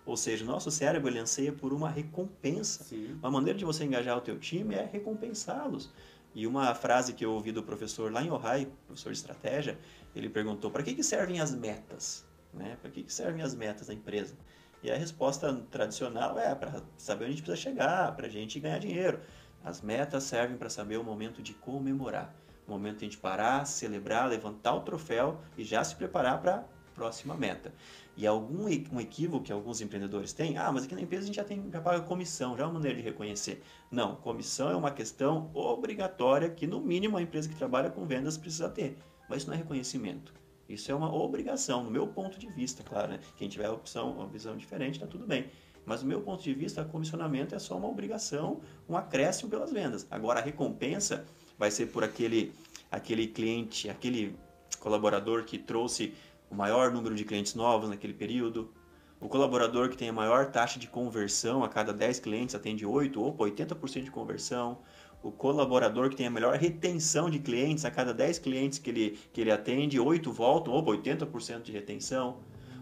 Ou 0.05 0.15
seja, 0.15 0.43
o 0.43 0.47
nosso 0.47 0.69
cérebro 0.69 1.09
ele 1.09 1.17
anseia 1.17 1.51
por 1.51 1.73
uma 1.73 1.89
recompensa. 1.89 2.83
Sim. 2.83 3.17
Uma 3.19 3.31
maneira 3.31 3.57
de 3.57 3.65
você 3.65 3.83
engajar 3.83 4.15
o 4.17 4.21
teu 4.21 4.37
time 4.37 4.75
é 4.75 4.87
recompensá-los. 4.91 5.91
E 6.35 6.45
uma 6.45 6.75
frase 6.75 7.13
que 7.13 7.23
eu 7.23 7.31
ouvi 7.31 7.53
do 7.53 7.63
professor 7.63 8.11
lá 8.11 8.21
em 8.21 8.29
Ohio, 8.29 8.69
professor 8.85 9.13
de 9.13 9.17
estratégia, 9.17 9.79
ele 10.13 10.29
perguntou: 10.29 10.69
para 10.69 10.83
que, 10.83 10.93
que 10.93 11.01
servem 11.01 11.39
as 11.39 11.55
metas? 11.55 12.25
Né? 12.53 12.77
Para 12.81 12.91
que, 12.91 13.03
que 13.03 13.13
servem 13.13 13.41
as 13.41 13.55
metas 13.55 13.87
da 13.87 13.93
empresa? 13.93 14.35
E 14.83 14.91
a 14.91 14.97
resposta 14.97 15.51
tradicional 15.71 16.37
é 16.37 16.53
para 16.53 16.83
saber 16.97 17.23
onde 17.23 17.33
a 17.33 17.35
gente 17.37 17.43
precisa 17.43 17.69
chegar, 17.69 18.13
para 18.17 18.27
a 18.27 18.29
gente 18.29 18.59
ganhar 18.59 18.77
dinheiro. 18.79 19.19
As 19.63 19.81
metas 19.81 20.23
servem 20.23 20.57
para 20.57 20.69
saber 20.69 20.97
o 20.97 21.03
momento 21.03 21.41
de 21.41 21.53
comemorar. 21.53 22.35
O 22.67 22.71
momento 22.71 22.99
de 22.99 23.05
a 23.05 23.07
gente 23.07 23.17
parar, 23.17 23.65
celebrar, 23.65 24.27
levantar 24.27 24.75
o 24.75 24.81
troféu 24.81 25.39
e 25.57 25.63
já 25.63 25.83
se 25.83 25.95
preparar 25.95 26.41
para 26.41 26.65
próxima 26.95 27.35
meta. 27.35 27.73
E 28.17 28.25
algum 28.25 28.65
um 28.65 28.99
equívoco 28.99 29.43
que 29.43 29.51
alguns 29.51 29.81
empreendedores 29.81 30.31
têm, 30.31 30.57
ah, 30.57 30.71
mas 30.71 30.85
aqui 30.85 30.95
na 30.95 31.01
empresa 31.01 31.23
a 31.23 31.27
gente 31.27 31.35
já, 31.35 31.43
tem, 31.43 31.69
já 31.71 31.81
paga 31.81 32.01
comissão, 32.01 32.55
já 32.55 32.63
é 32.63 32.65
uma 32.65 32.75
maneira 32.75 32.97
de 32.97 33.03
reconhecer. 33.03 33.61
Não, 33.91 34.15
comissão 34.15 34.69
é 34.69 34.75
uma 34.75 34.91
questão 34.91 35.51
obrigatória 35.53 36.49
que 36.49 36.65
no 36.65 36.79
mínimo 36.79 37.17
a 37.17 37.21
empresa 37.21 37.49
que 37.49 37.55
trabalha 37.55 37.89
com 37.89 38.05
vendas 38.05 38.37
precisa 38.37 38.69
ter. 38.69 38.97
Mas 39.29 39.39
isso 39.39 39.47
não 39.47 39.55
é 39.55 39.57
reconhecimento. 39.57 40.33
Isso 40.67 40.91
é 40.91 40.95
uma 40.95 41.13
obrigação, 41.13 41.83
no 41.83 41.91
meu 41.91 42.07
ponto 42.07 42.39
de 42.39 42.47
vista, 42.47 42.83
claro. 42.83 43.09
Né? 43.09 43.19
Quem 43.37 43.49
tiver 43.49 43.69
opção, 43.69 44.11
uma 44.11 44.27
visão 44.27 44.55
diferente, 44.55 44.95
está 44.95 45.05
tudo 45.05 45.27
bem. 45.27 45.49
Mas 45.85 46.01
do 46.01 46.07
meu 46.07 46.21
ponto 46.21 46.41
de 46.41 46.53
vista, 46.53 46.83
comissionamento 46.83 47.53
é 47.53 47.59
só 47.59 47.77
uma 47.77 47.87
obrigação, 47.87 48.61
um 48.89 48.97
acréscimo 48.97 49.49
pelas 49.49 49.71
vendas. 49.71 50.07
Agora, 50.09 50.39
a 50.39 50.43
recompensa 50.43 51.25
vai 51.57 51.69
ser 51.69 51.87
por 51.87 52.03
aquele, 52.03 52.51
aquele 52.89 53.27
cliente, 53.27 53.89
aquele 53.89 54.35
colaborador 54.79 55.43
que 55.45 55.59
trouxe 55.59 56.13
o 56.49 56.55
maior 56.55 56.91
número 56.91 57.15
de 57.15 57.23
clientes 57.23 57.55
novos 57.55 57.89
naquele 57.89 58.13
período. 58.13 58.71
O 59.19 59.27
colaborador 59.29 59.89
que 59.89 59.97
tem 59.97 60.09
a 60.09 60.13
maior 60.13 60.51
taxa 60.51 60.77
de 60.77 60.87
conversão, 60.87 61.63
a 61.63 61.69
cada 61.69 61.93
10 61.93 62.19
clientes 62.19 62.53
atende 62.53 62.85
8 62.85 63.21
ou 63.21 63.35
80% 63.35 64.03
de 64.03 64.11
conversão. 64.11 64.79
O 65.23 65.31
colaborador 65.31 66.09
que 66.09 66.15
tem 66.15 66.27
a 66.27 66.29
melhor 66.29 66.55
retenção 66.55 67.29
de 67.29 67.39
clientes, 67.39 67.85
a 67.85 67.91
cada 67.91 68.13
10 68.13 68.39
clientes 68.39 68.77
que 68.77 68.89
ele, 68.89 69.19
que 69.33 69.41
ele 69.41 69.51
atende, 69.51 69.99
8 69.99 70.31
voltam, 70.31 70.73
ou 70.73 70.83
80% 70.83 71.63
de 71.63 71.71
retenção. 71.71 72.37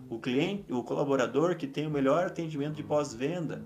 O, 0.10 0.20
cliente, 0.20 0.72
o 0.74 0.84
colaborador 0.84 1.56
que 1.56 1.66
tem 1.66 1.88
o 1.88 1.90
melhor 1.90 2.26
atendimento 2.26 2.76
de 2.76 2.84
pós-venda. 2.84 3.64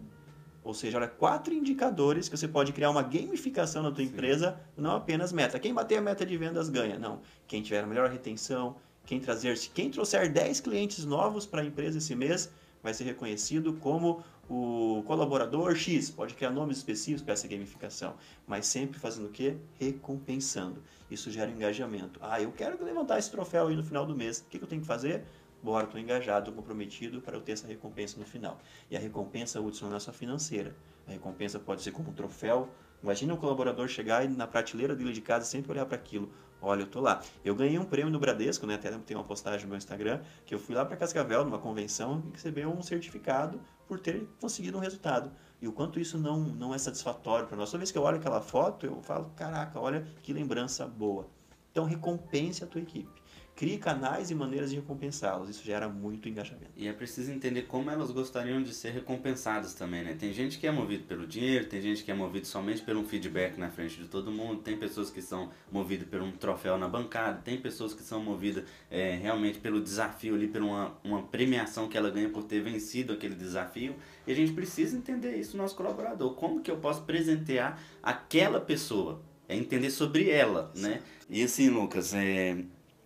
Ou 0.64 0.74
seja, 0.74 0.98
olha, 0.98 1.08
quatro 1.08 1.54
indicadores 1.54 2.28
que 2.28 2.36
você 2.36 2.46
pode 2.46 2.74
criar 2.74 2.90
uma 2.90 3.02
gamificação 3.02 3.82
na 3.82 3.90
tua 3.90 4.04
Sim. 4.04 4.12
empresa, 4.12 4.60
não 4.76 4.98
apenas 4.98 5.32
meta. 5.32 5.58
Quem 5.58 5.74
bater 5.74 5.98
a 5.98 6.02
meta 6.02 6.26
de 6.26 6.36
vendas 6.36 6.68
ganha. 6.68 7.00
Não. 7.00 7.22
Quem 7.48 7.62
tiver 7.62 7.86
a 7.86 7.88
melhor 7.88 8.10
retenção, 8.10 8.76
quem 9.08 9.22
trazer, 9.22 9.58
quem 9.74 9.90
trouxer 9.90 10.32
10 10.32 10.60
clientes 10.60 11.06
novos 11.06 11.46
para 11.46 11.62
a 11.62 11.66
empresa 11.66 11.98
esse 11.98 12.14
mês 12.14 12.52
vai 12.84 12.94
ser 12.94 13.06
reconhecido 13.06 13.74
como 13.76 14.22
o 14.50 15.02
colaborador 15.08 15.74
X. 15.76 16.12
Pode 16.12 16.34
criar 16.34 16.52
nomes 16.52 16.78
específicos 16.78 17.24
para 17.24 17.34
essa 17.34 17.48
gamificação, 17.48 18.16
mas 18.46 18.68
sempre 18.68 19.00
fazendo 19.00 19.28
o 19.28 19.32
quê? 19.32 19.56
Recompensando. 19.80 20.84
Isso 21.10 21.32
gera 21.32 21.50
engajamento. 21.50 22.20
Ah, 22.22 22.42
eu 22.42 22.52
quero 22.52 22.84
levantar 22.84 23.18
esse 23.18 23.32
troféu 23.32 23.68
aí 23.68 23.76
no 23.78 23.84
final 23.84 24.06
do 24.06 24.14
mês. 24.14 24.40
O 24.40 24.46
que, 24.50 24.62
eu 24.62 24.68
tenho 24.68 24.82
que 24.82 24.88
fazer? 24.88 25.24
Bora, 25.64 25.86
estou 25.86 26.00
engajado, 26.00 26.52
comprometido 26.52 27.22
para 27.22 27.38
eu 27.38 27.42
ter 27.42 27.54
essa 27.54 27.66
recompensa 27.66 28.20
no 28.20 28.26
final. 28.26 28.60
E 28.92 28.98
a 28.98 29.00
recompensa, 29.00 29.60
Hudson, 29.62 29.88
não 29.88 29.96
é 29.96 30.00
só 30.02 30.12
financeira. 30.12 30.76
A 31.08 31.12
recompensa 31.12 31.58
pode 31.60 31.82
ser 31.82 31.92
como 31.92 32.10
um 32.10 32.14
troféu. 32.14 32.70
Imagina 33.02 33.34
o 33.34 33.38
colaborador 33.38 33.88
chegar 33.88 34.26
e 34.26 34.28
na 34.28 34.46
prateleira 34.46 34.96
dele 34.96 35.14
de 35.14 35.22
casa 35.22 35.46
sempre 35.46 35.72
olhar 35.72 35.86
para 35.86 35.96
aquilo. 35.96 36.30
Olha, 36.62 36.82
eu 36.82 36.88
tô 36.88 37.00
lá. 37.00 37.22
Eu 37.46 37.56
ganhei 37.56 37.78
um 37.78 37.86
prêmio 37.86 38.12
no 38.12 38.20
Bradesco, 38.20 38.66
né? 38.66 38.76
Até 38.76 38.90
tem 38.92 39.16
uma 39.16 39.24
postagem 39.24 39.62
no 39.62 39.70
meu 39.70 39.78
Instagram, 39.78 40.22
que 40.46 40.56
eu 40.56 40.60
fui 40.60 40.74
lá 40.74 40.84
para 40.84 40.98
Cascavel, 40.98 41.46
numa 41.46 41.60
convenção, 41.60 42.24
e 42.28 42.32
recebi 42.32 42.66
um 42.66 42.82
certificado 42.82 43.62
por 43.88 44.00
ter 44.00 44.28
conseguido 44.42 44.78
um 44.78 44.82
resultado. 44.82 45.32
E 45.62 45.68
o 45.68 45.72
quanto 45.72 46.00
isso 46.00 46.18
não, 46.18 46.40
não 46.40 46.74
é 46.74 46.78
satisfatório 46.78 47.48
para 47.48 47.56
nós. 47.56 47.70
Toda 47.70 47.80
vez 47.80 47.92
que 47.92 47.98
eu 47.98 48.04
olho 48.04 48.18
aquela 48.18 48.42
foto, 48.42 48.86
eu 48.86 49.02
falo, 49.02 49.32
caraca, 49.36 49.80
olha 49.80 50.06
que 50.22 50.34
lembrança 50.34 50.86
boa. 50.86 51.28
Então, 51.72 51.86
recompense 51.86 52.64
a 52.64 52.68
tua 52.68 52.82
equipe. 52.82 53.22
Crie 53.58 53.80
canais 53.80 54.30
e 54.30 54.36
maneiras 54.36 54.70
de 54.70 54.76
recompensá-los. 54.76 55.50
Isso 55.50 55.66
gera 55.66 55.90
muito 55.90 56.30
engajamento. 56.30 56.70
E 56.78 56.88
é 56.88 56.94
preciso 56.94 57.32
entender 57.32 57.64
como 57.64 57.90
elas 57.90 58.12
gostariam 58.12 58.62
de 58.62 58.72
ser 58.72 58.92
recompensadas 58.92 59.74
também, 59.74 60.04
né? 60.04 60.14
Tem 60.14 60.32
gente 60.32 60.60
que 60.60 60.68
é 60.68 60.72
movido 60.72 61.06
pelo 61.06 61.26
dinheiro, 61.26 61.66
tem 61.66 61.82
gente 61.82 62.04
que 62.04 62.12
é 62.12 62.14
movido 62.14 62.46
somente 62.46 62.84
por 62.84 62.96
um 62.96 63.04
feedback 63.04 63.58
na 63.58 63.72
frente 63.72 63.98
de 63.98 64.08
todo 64.08 64.32
mundo, 64.32 64.62
tem 64.62 64.78
pessoas 64.78 65.10
que 65.10 65.24
são 65.24 65.50
movidas 65.72 66.08
por 66.08 66.22
um 66.22 66.32
troféu 66.34 66.78
na 66.78 66.88
bancada, 66.88 67.42
tem 67.44 67.60
pessoas 67.60 67.96
que 67.96 68.04
são 68.04 68.24
movidas 68.24 68.64
é, 68.92 69.16
realmente 69.16 69.58
pelo 69.58 69.82
desafio 69.82 70.36
ali, 70.36 70.48
por 70.48 70.62
uma, 70.62 70.96
uma 71.04 71.24
premiação 71.24 71.88
que 71.88 71.98
ela 71.98 72.12
ganha 72.12 72.30
por 72.30 72.44
ter 72.44 72.62
vencido 72.62 73.12
aquele 73.12 73.34
desafio. 73.34 73.96
E 74.28 74.32
a 74.32 74.36
gente 74.36 74.54
precisa 74.54 74.96
entender 74.96 75.36
isso 75.36 75.58
no 75.58 75.64
nosso 75.64 75.76
colaborador. 75.76 76.36
Como 76.36 76.62
que 76.62 76.70
eu 76.70 76.78
posso 76.78 77.02
presentear 77.06 77.82
aquela 78.04 78.62
pessoa? 78.62 79.20
É 79.50 79.56
entender 79.56 79.90
sobre 79.90 80.30
ela, 80.30 80.72
né? 80.76 81.02
E 81.28 81.42
assim, 81.42 81.70
Lucas, 81.70 82.14
é, 82.14 82.58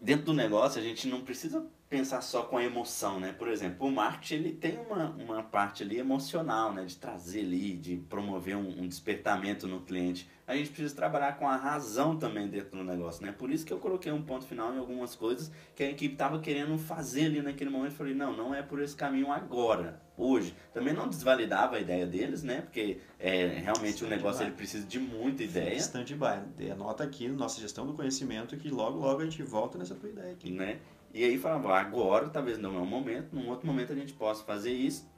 dentro 0.02 0.26
do 0.26 0.34
negócio 0.34 0.82
a 0.82 0.84
gente 0.84 1.08
não 1.08 1.22
precisa 1.22 1.66
pensar 1.92 2.22
só 2.22 2.44
com 2.44 2.56
a 2.58 2.64
emoção, 2.64 3.20
né? 3.20 3.36
Por 3.38 3.50
exemplo, 3.50 3.86
o 3.86 3.92
marketing 3.92 4.36
ele 4.36 4.54
tem 4.54 4.80
uma, 4.80 5.10
uma 5.10 5.44
parte 5.44 5.84
ali 5.84 6.00
emocional, 6.00 6.74
né? 6.74 6.86
De 6.86 6.96
trazer 6.96 7.42
ali, 7.42 7.74
de 7.74 7.98
promover 7.98 8.56
um, 8.56 8.84
um, 8.84 8.88
despertamento 8.88 9.68
no 9.68 9.82
cliente. 9.82 10.26
A 10.48 10.56
gente 10.56 10.70
precisa 10.70 10.96
trabalhar 10.96 11.38
com 11.38 11.50
a 11.50 11.58
razão 11.58 12.16
também 12.16 12.48
dentro 12.48 12.78
do 12.78 12.84
negócio, 12.86 13.26
né? 13.26 13.34
Por 13.38 13.52
isso 13.52 13.66
que 13.66 13.74
eu 13.74 13.78
coloquei 13.78 14.10
um 14.10 14.22
ponto 14.22 14.46
final 14.46 14.74
em 14.74 14.78
algumas 14.78 15.16
coisas 15.16 15.52
que 15.76 15.84
a 15.84 15.90
equipe 15.90 16.14
estava 16.14 16.40
querendo 16.40 16.78
fazer 16.78 17.26
ali 17.26 17.42
naquele 17.42 17.70
momento. 17.70 17.92
Eu 17.92 17.98
falei, 17.98 18.14
não, 18.14 18.38
não 18.38 18.56
é 18.56 18.62
por 18.62 18.82
esse 18.82 18.96
caminho 18.96 19.30
agora, 19.30 20.02
hoje. 20.16 20.56
Também 20.74 20.94
não 20.94 21.10
desvalidava 21.10 21.76
a 21.76 21.82
ideia 21.82 22.08
deles, 22.08 22.42
né? 22.42 22.62
Porque 22.62 23.00
é, 23.20 23.48
realmente 23.48 24.02
o 24.06 24.08
negócio 24.08 24.44
ele 24.44 24.54
precisa 24.54 24.88
de 24.88 24.98
muita 24.98 25.44
ideia. 25.44 25.76
Stand-by. 25.76 26.72
Anota 26.72 27.04
aqui, 27.04 27.28
nossa 27.28 27.60
gestão 27.60 27.86
do 27.86 27.94
conhecimento, 27.94 28.56
que 28.56 28.70
logo, 28.70 28.98
logo 28.98 29.20
a 29.20 29.26
gente 29.26 29.44
volta 29.44 29.78
nessa 29.78 29.94
tua 29.94 30.10
ideia 30.10 30.32
aqui. 30.32 30.52
Né? 30.52 30.80
E 31.14 31.24
aí 31.24 31.38
falava, 31.38 31.78
agora 31.78 32.30
talvez 32.30 32.58
não 32.58 32.76
é 32.76 32.80
o 32.80 32.86
momento, 32.86 33.36
num 33.36 33.50
outro 33.50 33.68
momento 33.68 33.92
a 33.92 33.96
gente 33.96 34.14
possa 34.14 34.44
fazer 34.44 34.72
isso. 34.72 35.10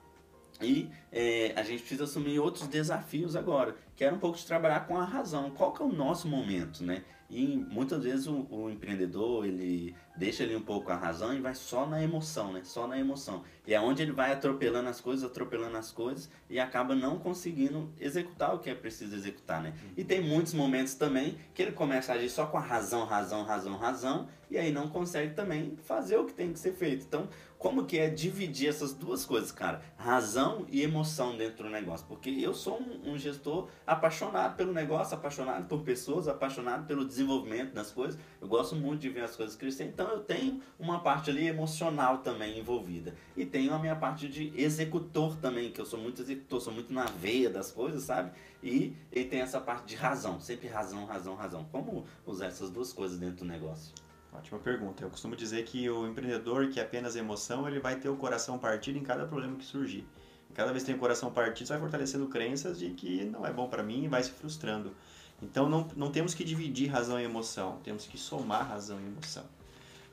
E 0.61 0.89
é, 1.11 1.53
a 1.55 1.63
gente 1.63 1.79
precisa 1.79 2.03
assumir 2.03 2.39
outros 2.39 2.67
desafios 2.67 3.35
agora, 3.35 3.75
que 3.95 4.03
era 4.03 4.13
um 4.13 4.19
pouco 4.19 4.37
de 4.37 4.45
trabalhar 4.45 4.81
com 4.87 4.97
a 4.97 5.05
razão. 5.05 5.51
Qual 5.51 5.71
que 5.73 5.81
é 5.81 5.85
o 5.85 5.91
nosso 5.91 6.27
momento, 6.27 6.83
né? 6.83 7.03
E 7.29 7.57
muitas 7.57 8.03
vezes 8.03 8.27
o, 8.27 8.45
o, 8.51 8.69
empreendedor, 8.69 9.45
ele 9.45 9.95
deixa 10.15 10.43
ali 10.43 10.55
um 10.55 10.61
pouco 10.61 10.91
a 10.91 10.95
razão 10.95 11.33
e 11.33 11.41
vai 11.41 11.55
só 11.55 11.87
na 11.87 12.03
emoção, 12.03 12.53
né? 12.53 12.61
Só 12.63 12.85
na 12.85 12.99
emoção. 12.99 13.43
E 13.65 13.73
é 13.73 13.81
onde 13.81 14.03
ele 14.03 14.11
vai 14.11 14.31
atropelando 14.31 14.87
as 14.87 15.01
coisas, 15.01 15.23
atropelando 15.23 15.75
as 15.75 15.91
coisas 15.91 16.29
e 16.47 16.59
acaba 16.59 16.93
não 16.93 17.17
conseguindo 17.17 17.91
executar 17.99 18.53
o 18.53 18.59
que 18.59 18.69
é 18.69 18.75
preciso 18.75 19.15
executar, 19.15 19.63
né? 19.63 19.73
E 19.97 20.03
tem 20.03 20.21
muitos 20.21 20.53
momentos 20.53 20.93
também 20.93 21.37
que 21.55 21.61
ele 21.63 21.71
começa 21.71 22.11
a 22.11 22.15
agir 22.15 22.29
só 22.29 22.45
com 22.45 22.57
a 22.57 22.61
razão, 22.61 23.03
razão, 23.05 23.43
razão, 23.43 23.77
razão 23.77 24.27
e 24.53 24.57
aí 24.59 24.71
não 24.71 24.87
consegue 24.87 25.33
também 25.33 25.75
fazer 25.83 26.17
o 26.17 26.25
que 26.25 26.33
tem 26.33 26.53
que 26.53 26.59
ser 26.59 26.73
feito. 26.73 27.05
Então, 27.07 27.27
como 27.57 27.85
que 27.85 27.97
é 27.97 28.07
dividir 28.07 28.67
essas 28.67 28.93
duas 28.93 29.25
coisas, 29.25 29.51
cara? 29.51 29.81
Razão 29.95 30.67
e 30.69 30.83
emoção 30.83 31.35
dentro 31.35 31.63
do 31.63 31.69
negócio. 31.71 32.05
Porque 32.05 32.29
eu 32.29 32.53
sou 32.53 32.79
um, 32.79 33.13
um 33.13 33.17
gestor 33.17 33.69
apaixonado 33.85 34.55
pelo 34.55 34.73
negócio, 34.73 35.15
apaixonado 35.15 35.67
por 35.67 35.81
pessoas, 35.81 36.27
apaixonado 36.27 36.85
pelo 36.85 37.05
desenvolvimento 37.05 37.73
das 37.73 37.91
coisas. 37.91 38.19
Eu 38.41 38.47
gosto 38.47 38.75
muito 38.75 39.01
de 39.01 39.09
ver 39.09 39.23
as 39.23 39.35
coisas 39.35 39.55
crescer, 39.55 39.85
então 39.85 40.07
eu 40.09 40.19
tenho 40.19 40.61
uma 40.79 41.01
parte 41.01 41.29
ali 41.29 41.47
emocional 41.47 42.19
também 42.19 42.59
envolvida. 42.59 43.15
E 43.35 43.45
tenho 43.45 43.73
a 43.73 43.79
minha 43.79 43.95
parte 43.95 44.27
de 44.27 44.53
executor 44.55 45.35
também, 45.37 45.71
que 45.71 45.81
eu 45.81 45.85
sou 45.85 45.99
muito 45.99 46.21
executor, 46.21 46.61
sou 46.61 46.73
muito 46.73 46.93
na 46.93 47.05
veia 47.05 47.49
das 47.49 47.71
coisas, 47.71 48.03
sabe? 48.03 48.31
E, 48.61 48.95
e 49.11 49.23
tem 49.25 49.41
essa 49.41 49.59
parte 49.59 49.87
de 49.87 49.95
razão, 49.95 50.39
sempre 50.39 50.67
razão, 50.67 51.05
razão, 51.05 51.35
razão. 51.35 51.65
Como 51.71 52.05
usar 52.25 52.47
essas 52.47 52.69
duas 52.69 52.93
coisas 52.93 53.19
dentro 53.19 53.37
do 53.37 53.45
negócio? 53.45 53.93
Ótima 54.31 54.59
pergunta. 54.59 55.03
Eu 55.03 55.09
costumo 55.09 55.35
dizer 55.35 55.63
que 55.63 55.87
o 55.89 56.07
empreendedor 56.07 56.67
que 56.69 56.79
é 56.79 56.83
apenas 56.83 57.15
emoção, 57.15 57.67
ele 57.67 57.79
vai 57.79 57.97
ter 57.97 58.09
o 58.09 58.15
coração 58.15 58.57
partido 58.57 58.97
em 58.97 59.03
cada 59.03 59.27
problema 59.27 59.57
que 59.57 59.65
surgir. 59.65 60.07
Cada 60.53 60.71
vez 60.71 60.83
que 60.83 60.87
tem 60.87 60.95
o 60.95 60.99
coração 60.99 61.31
partido, 61.31 61.67
você 61.67 61.73
vai 61.73 61.81
fortalecendo 61.81 62.27
crenças 62.27 62.79
de 62.79 62.89
que 62.91 63.25
não 63.25 63.45
é 63.45 63.51
bom 63.51 63.67
para 63.67 63.83
mim 63.83 64.03
e 64.03 64.07
vai 64.07 64.23
se 64.23 64.31
frustrando. 64.31 64.95
Então 65.41 65.67
não, 65.67 65.87
não 65.95 66.11
temos 66.11 66.33
que 66.33 66.43
dividir 66.43 66.89
razão 66.89 67.19
e 67.19 67.23
emoção, 67.23 67.79
temos 67.83 68.05
que 68.05 68.17
somar 68.17 68.67
razão 68.67 68.99
e 68.99 69.05
emoção. 69.05 69.43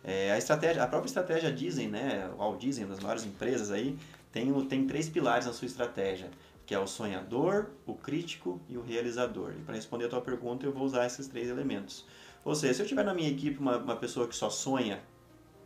É, 0.03 0.33
a 0.33 0.39
estratégia, 0.39 0.83
a 0.83 0.87
própria 0.87 1.09
estratégia 1.09 1.53
Disney, 1.53 1.87
né, 1.87 2.31
Walt 2.37 2.59
Disney, 2.59 2.87
das 2.87 3.01
maiores 3.01 3.25
empresas 3.25 3.71
aí, 3.71 3.99
tem, 4.33 4.53
tem 4.67 4.87
três 4.87 5.09
pilares 5.09 5.47
na 5.47 5.53
sua 5.53 5.67
estratégia, 5.67 6.31
que 6.65 6.75
é 6.75 6.79
o 6.79 6.87
sonhador, 6.87 7.67
o 7.87 7.95
crítico 7.95 8.61
e 8.69 8.79
o 8.79 8.83
realizador. 8.83 9.53
E 9.59 9.63
para 9.63 9.75
responder 9.75 10.07
a 10.07 10.09
tua 10.09 10.21
pergunta, 10.21 10.65
eu 10.65 10.73
vou 10.73 10.85
usar 10.85 11.07
esses 11.07 11.29
três 11.29 11.49
elementos. 11.49 12.07
Ou 12.45 12.55
seja, 12.55 12.75
se 12.75 12.83
eu 12.83 12.87
tiver 12.87 13.05
na 13.05 13.13
minha 13.13 13.29
equipe 13.29 13.59
uma, 13.59 13.77
uma 13.77 13.97
pessoa 13.97 14.27
que 14.27 14.35
só 14.35 14.49
sonha, 14.49 15.01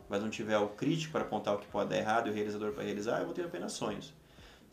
mas 0.09 0.21
não 0.21 0.29
tiver 0.29 0.57
o 0.57 0.67
crítico 0.69 1.13
para 1.13 1.21
apontar 1.21 1.55
o 1.55 1.57
que 1.57 1.67
pode 1.67 1.89
dar 1.89 1.97
errado 1.97 2.27
e 2.27 2.31
o 2.31 2.33
realizador 2.33 2.73
para 2.73 2.83
realizar, 2.83 3.19
eu 3.19 3.25
vou 3.25 3.33
ter 3.33 3.45
apenas 3.45 3.71
sonhos. 3.73 4.13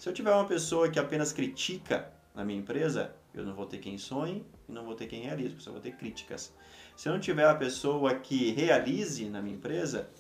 Se 0.03 0.09
eu 0.09 0.13
tiver 0.13 0.33
uma 0.33 0.49
pessoa 0.49 0.91
que 0.91 0.99
apenas 0.99 1.33
critica 1.33 2.13
na 2.35 2.45
minha 2.45 2.59
empresa, 2.59 3.15
eu 3.33 3.47
não 3.47 3.55
vou 3.55 3.67
ter 3.67 3.79
quem 3.79 3.97
sonhe 3.97 4.45
e 4.69 4.73
não 4.73 4.85
vou 4.85 4.97
ter 4.97 5.07
quem 5.07 5.23
realize, 5.23 5.55
porque 5.55 5.69
eu 5.69 5.73
vou 5.75 5.81
ter 5.81 5.93
críticas. 5.93 6.53
Se 6.97 7.09
eu 7.09 7.13
não 7.13 7.21
tiver 7.21 7.47
a 7.47 7.55
pessoa 7.55 8.13
que 8.17 8.51
realize 8.51 9.31
na 9.31 9.41
minha 9.41 9.55
empresa, 9.55 10.11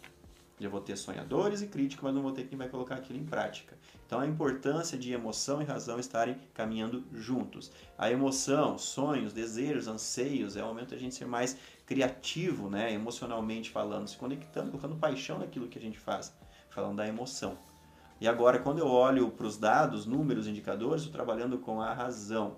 eu 0.61 0.71
vou 0.71 0.81
ter 0.81 0.97
sonhadores 0.97 1.63
e 1.63 1.67
críticos, 1.67 2.05
mas 2.05 2.15
não 2.15 2.23
vou 2.23 2.31
ter 2.31 2.45
quem 2.45 2.57
vai 2.57 2.69
colocar 2.69 2.95
aquilo 2.95 3.19
em 3.19 3.25
prática. 3.25 3.77
Então 4.07 4.21
a 4.21 4.25
importância 4.25 4.97
de 4.97 5.13
emoção 5.13 5.61
e 5.61 5.65
razão 5.65 5.99
estarem 5.99 6.37
caminhando 6.55 7.05
juntos. 7.13 7.73
A 7.99 8.09
emoção, 8.09 8.79
sonhos, 8.79 9.33
desejos, 9.33 9.89
anseios, 9.89 10.57
é 10.57 10.63
o 10.63 10.69
momento 10.69 10.91
da 10.91 10.97
gente 10.97 11.17
ser 11.17 11.27
mais 11.27 11.57
criativo, 11.85 12.71
né, 12.71 12.93
emocionalmente 12.93 13.69
falando, 13.69 14.07
se 14.07 14.17
conectando, 14.17 14.71
colocando 14.71 14.95
paixão 14.95 15.41
naquilo 15.41 15.67
que 15.67 15.81
a 15.81 15.83
gente 15.83 15.99
faz, 15.99 16.33
falando 16.71 16.99
da 16.99 17.09
emoção. 17.09 17.59
E 18.23 18.29
agora, 18.29 18.61
quando 18.61 18.79
eu 18.79 18.87
olho 18.87 19.33
para 19.33 19.49
os 19.49 19.57
dados, 19.57 20.07
números, 20.07 20.47
indicadores, 20.47 21.03
estou 21.03 21.13
trabalhando 21.13 21.59
com 21.59 21.83
a 21.83 21.93
razão. 21.93 22.55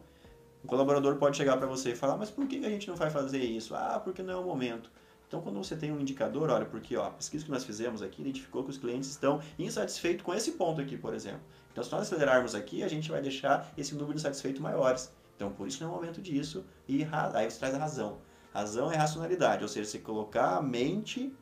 O 0.63 0.67
colaborador 0.67 1.17
pode 1.17 1.39
chegar 1.39 1.57
para 1.57 1.67
você 1.67 1.93
e 1.93 1.97
falar, 1.97 2.19
mas 2.19 2.31
por 2.31 2.47
que 2.47 2.59
a 2.59 2.69
gente 2.69 2.87
não 2.87 2.95
vai 2.95 3.09
fazer 3.09 3.39
isso? 3.43 3.75
Ah, 3.75 3.99
porque 3.99 4.23
não 4.23 4.35
é 4.35 4.37
o 4.37 4.45
momento. 4.45 4.91
Então, 5.27 5.41
quando 5.41 5.57
você 5.57 5.75
tem 5.75 5.91
um 5.91 5.99
indicador, 5.99 6.51
olha, 6.51 6.67
porque 6.67 6.95
ó, 6.99 7.07
a 7.07 7.11
pesquisa 7.13 7.47
que 7.47 7.51
nós 7.51 7.65
fizemos 7.65 8.03
aqui 8.03 8.21
identificou 8.21 8.63
que 8.63 8.69
os 8.69 8.77
clientes 8.77 9.09
estão 9.09 9.41
insatisfeitos 9.59 10.23
com 10.23 10.35
esse 10.35 10.53
ponto 10.53 10.83
aqui, 10.83 10.99
por 10.99 11.15
exemplo. 11.15 11.41
Então, 11.73 11.83
se 11.83 11.91
nós 11.91 12.03
acelerarmos 12.03 12.55
aqui, 12.55 12.83
a 12.83 12.89
gente 12.89 13.11
vai 13.11 13.23
deixar 13.23 13.73
esse 13.75 13.95
número 13.95 14.17
de 14.17 14.21
satisfeitos 14.21 14.61
maiores. 14.61 15.15
Então, 15.35 15.51
por 15.51 15.67
isso 15.67 15.83
não 15.83 15.89
é 15.89 15.93
o 15.93 15.97
momento 15.97 16.21
disso. 16.21 16.63
E 16.87 17.09
aí 17.33 17.51
você 17.51 17.59
traz 17.59 17.75
a 17.75 17.79
razão. 17.79 18.19
Razão 18.53 18.93
é 18.93 18.97
racionalidade, 18.97 19.63
ou 19.63 19.69
seja, 19.71 19.89
você 19.89 19.99
colocar 19.99 20.59
a 20.59 20.63
mente 20.63 21.35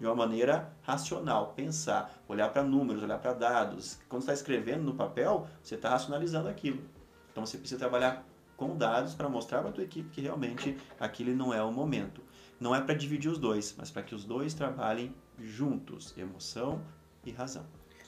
de 0.00 0.06
uma 0.06 0.14
maneira 0.14 0.72
racional, 0.82 1.52
pensar, 1.54 2.22
olhar 2.26 2.48
para 2.48 2.62
números, 2.62 3.02
olhar 3.02 3.18
para 3.18 3.34
dados. 3.34 4.00
Quando 4.08 4.22
está 4.22 4.32
escrevendo 4.32 4.82
no 4.82 4.94
papel, 4.94 5.46
você 5.62 5.74
está 5.74 5.90
racionalizando 5.90 6.48
aquilo. 6.48 6.82
Então 7.30 7.44
você 7.44 7.58
precisa 7.58 7.78
trabalhar 7.78 8.26
com 8.56 8.76
dados 8.76 9.14
para 9.14 9.28
mostrar 9.28 9.60
para 9.60 9.68
a 9.68 9.72
tua 9.72 9.84
equipe 9.84 10.08
que 10.08 10.22
realmente 10.22 10.76
aquele 10.98 11.34
não 11.34 11.52
é 11.52 11.62
o 11.62 11.70
momento. 11.70 12.22
Não 12.58 12.74
é 12.74 12.80
para 12.80 12.94
dividir 12.94 13.30
os 13.30 13.38
dois, 13.38 13.74
mas 13.76 13.90
para 13.90 14.02
que 14.02 14.14
os 14.14 14.24
dois 14.24 14.54
trabalhem 14.54 15.14
juntos, 15.38 16.16
emoção 16.16 16.80
e 17.24 17.30
razão. 17.30 17.66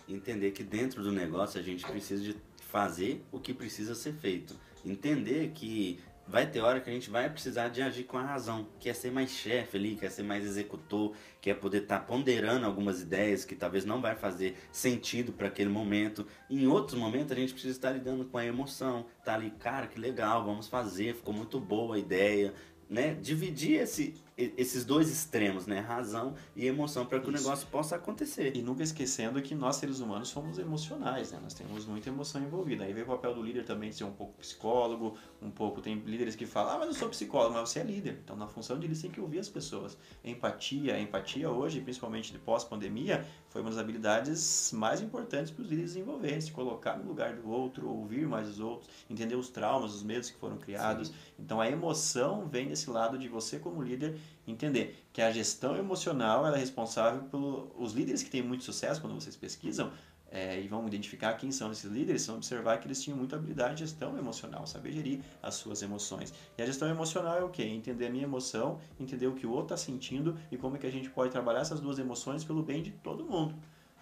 Entender 0.09 0.51
que 0.53 0.65
dentro 0.65 1.03
do 1.03 1.13
negócio 1.13 1.61
a 1.61 1.63
gente 1.63 1.87
precisa 1.87 2.23
de 2.23 2.37
fazer 2.71 3.25
o 3.31 3.39
que 3.39 3.53
precisa 3.53 3.95
ser 3.95 4.15
feito. 4.15 4.55
Entender 4.85 5.53
que 5.55 6.01
vai 6.27 6.47
ter 6.47 6.61
hora 6.61 6.81
que 6.81 6.89
a 6.89 6.93
gente 6.93 7.11
vai 7.11 7.29
precisar 7.29 7.69
de 7.69 7.83
agir 7.83 8.05
com 8.05 8.17
a 8.17 8.23
razão, 8.23 8.67
quer 8.79 8.91
é 8.91 8.95
ser 8.95 9.11
mais 9.11 9.31
chefe 9.31 9.77
ali, 9.77 9.97
quer 9.97 10.11
ser 10.11 10.23
mais 10.23 10.45
executor, 10.45 11.15
quer 11.41 11.55
poder 11.55 11.83
estar 11.83 11.99
tá 11.99 12.05
ponderando 12.05 12.65
algumas 12.65 13.01
ideias 13.01 13.45
que 13.45 13.55
talvez 13.55 13.85
não 13.85 14.01
vai 14.01 14.15
fazer 14.15 14.57
sentido 14.71 15.33
para 15.33 15.49
aquele 15.49 15.71
momento. 15.71 16.27
Em 16.49 16.67
outros 16.67 16.99
momentos 16.99 17.33
a 17.33 17.35
gente 17.35 17.53
precisa 17.53 17.75
estar 17.75 17.91
lidando 17.91 18.25
com 18.25 18.39
a 18.39 18.45
emoção, 18.45 19.07
tá 19.25 19.35
ali, 19.35 19.51
cara, 19.51 19.87
que 19.87 19.99
legal, 19.99 20.45
vamos 20.45 20.69
fazer, 20.69 21.15
ficou 21.15 21.35
muito 21.35 21.59
boa 21.59 21.97
a 21.97 21.99
ideia, 21.99 22.55
né? 22.89 23.15
Dividir 23.15 23.81
esse 23.81 24.15
esses 24.57 24.85
dois 24.85 25.11
extremos, 25.11 25.67
né? 25.67 25.81
Razão 25.81 26.35
e 26.57 26.67
emoção, 26.67 27.05
para 27.07 27.19
que 27.21 27.31
Isso. 27.31 27.39
o 27.39 27.43
negócio 27.43 27.67
possa 27.69 27.97
acontecer. 27.97 28.57
E 28.57 28.63
nunca 28.63 28.83
esquecendo 28.83 29.41
que 29.43 29.55
nós, 29.55 29.77
seres 29.77 30.01
humanos, 30.01 30.29
somos 30.29 30.59
emocionais, 30.59 31.33
né? 31.33 31.39
Nós 31.43 31.55
temos 31.55 31.87
muita 31.87 32.09
emoção 32.09 32.43
envolvida. 32.43 32.85
Aí 32.85 32.93
vem 32.93 33.03
o 33.03 33.07
papel 33.07 33.35
do 33.35 33.43
líder 33.43 33.65
também 33.65 33.91
de 33.91 33.97
ser 33.97 34.05
um 34.05 34.13
pouco 34.13 34.35
psicólogo, 34.39 35.17
um 35.41 35.51
pouco. 35.51 35.81
Tem 35.81 35.95
líderes 35.95 36.35
que 36.35 36.47
falam, 36.47 36.75
ah, 36.75 36.79
mas 36.79 36.89
eu 36.89 36.95
sou 36.95 37.09
psicólogo, 37.09 37.55
mas 37.55 37.69
você 37.69 37.81
é 37.81 37.85
líder. 37.85 38.19
Então, 38.25 38.37
na 38.37 38.47
função 38.47 38.79
de 38.79 38.87
líder, 38.87 39.01
tem 39.01 39.11
que 39.11 39.21
ouvir 39.21 39.39
as 39.39 39.49
pessoas. 39.49 39.97
Empatia, 40.25 40.99
empatia 40.99 41.51
hoje, 41.51 41.81
principalmente 41.81 42.33
de 42.33 42.39
pós-pandemia, 42.39 43.27
foi 43.49 43.61
uma 43.61 43.71
das 43.71 43.79
habilidades 43.79 44.73
mais 44.73 45.01
importantes 45.01 45.51
para 45.51 45.63
os 45.63 45.69
líderes 45.69 45.93
desenvolverem, 45.93 46.41
se 46.41 46.51
colocar 46.51 46.97
no 46.97 47.07
lugar 47.07 47.35
do 47.35 47.49
outro, 47.51 47.89
ouvir 47.89 48.27
mais 48.27 48.49
os 48.49 48.61
outros, 48.61 48.89
entender 49.11 49.37
os 49.37 49.49
traumas, 49.49 49.95
os 49.95 50.03
medos 50.03 50.31
que 50.31 50.39
foram 50.39 50.57
criados. 50.57 51.09
Sim. 51.09 51.15
Então, 51.39 51.61
a 51.61 51.69
emoção 51.69 52.47
vem 52.49 52.69
desse 52.69 52.89
lado 52.91 53.19
de 53.19 53.29
você, 53.29 53.59
como 53.59 53.83
líder, 53.83 54.19
entender 54.47 55.07
que 55.13 55.21
a 55.21 55.31
gestão 55.31 55.77
emocional 55.77 56.47
é 56.47 56.59
responsável 56.59 57.23
pelos 57.25 57.93
líderes 57.93 58.23
que 58.23 58.31
têm 58.31 58.43
muito 58.43 58.65
sucesso 58.65 59.01
quando 59.01 59.15
vocês 59.15 59.37
pesquisam 59.37 59.93
é, 60.33 60.59
e 60.61 60.67
vão 60.67 60.87
identificar 60.87 61.35
quem 61.35 61.53
são 61.53 61.71
esses 61.71 61.85
líderes, 61.85 62.27
vão 62.27 62.37
observar 62.37 62.79
que 62.79 62.87
eles 62.87 63.03
tinham 63.03 63.19
muita 63.19 63.37
habilidade 63.37 63.75
de 63.75 63.81
gestão 63.81 64.19
emocional, 64.19 64.67
saber 64.67 64.93
gerir 64.93 65.21
as 65.43 65.55
suas 65.57 65.83
emoções. 65.83 66.33
E 66.57 66.63
a 66.63 66.67
gestão 66.67 66.89
emocional 66.89 67.39
é 67.39 67.45
o 67.45 67.51
quê? 67.51 67.65
Entender 67.65 68.07
a 68.07 68.11
minha 68.11 68.25
emoção, 68.25 68.81
entender 68.99 69.27
o 69.27 69.35
que 69.35 69.47
o 69.47 69.51
outro 69.51 69.75
está 69.75 69.77
sentindo 69.77 70.37
e 70.51 70.57
como 70.57 70.77
é 70.77 70.79
que 70.79 70.87
a 70.87 70.91
gente 70.91 71.11
pode 71.11 71.31
trabalhar 71.31 71.61
essas 71.61 71.81
duas 71.81 71.99
emoções 71.99 72.43
pelo 72.43 72.63
bem 72.63 72.83
de 72.83 72.91
todo 72.91 73.25
mundo. 73.27 73.55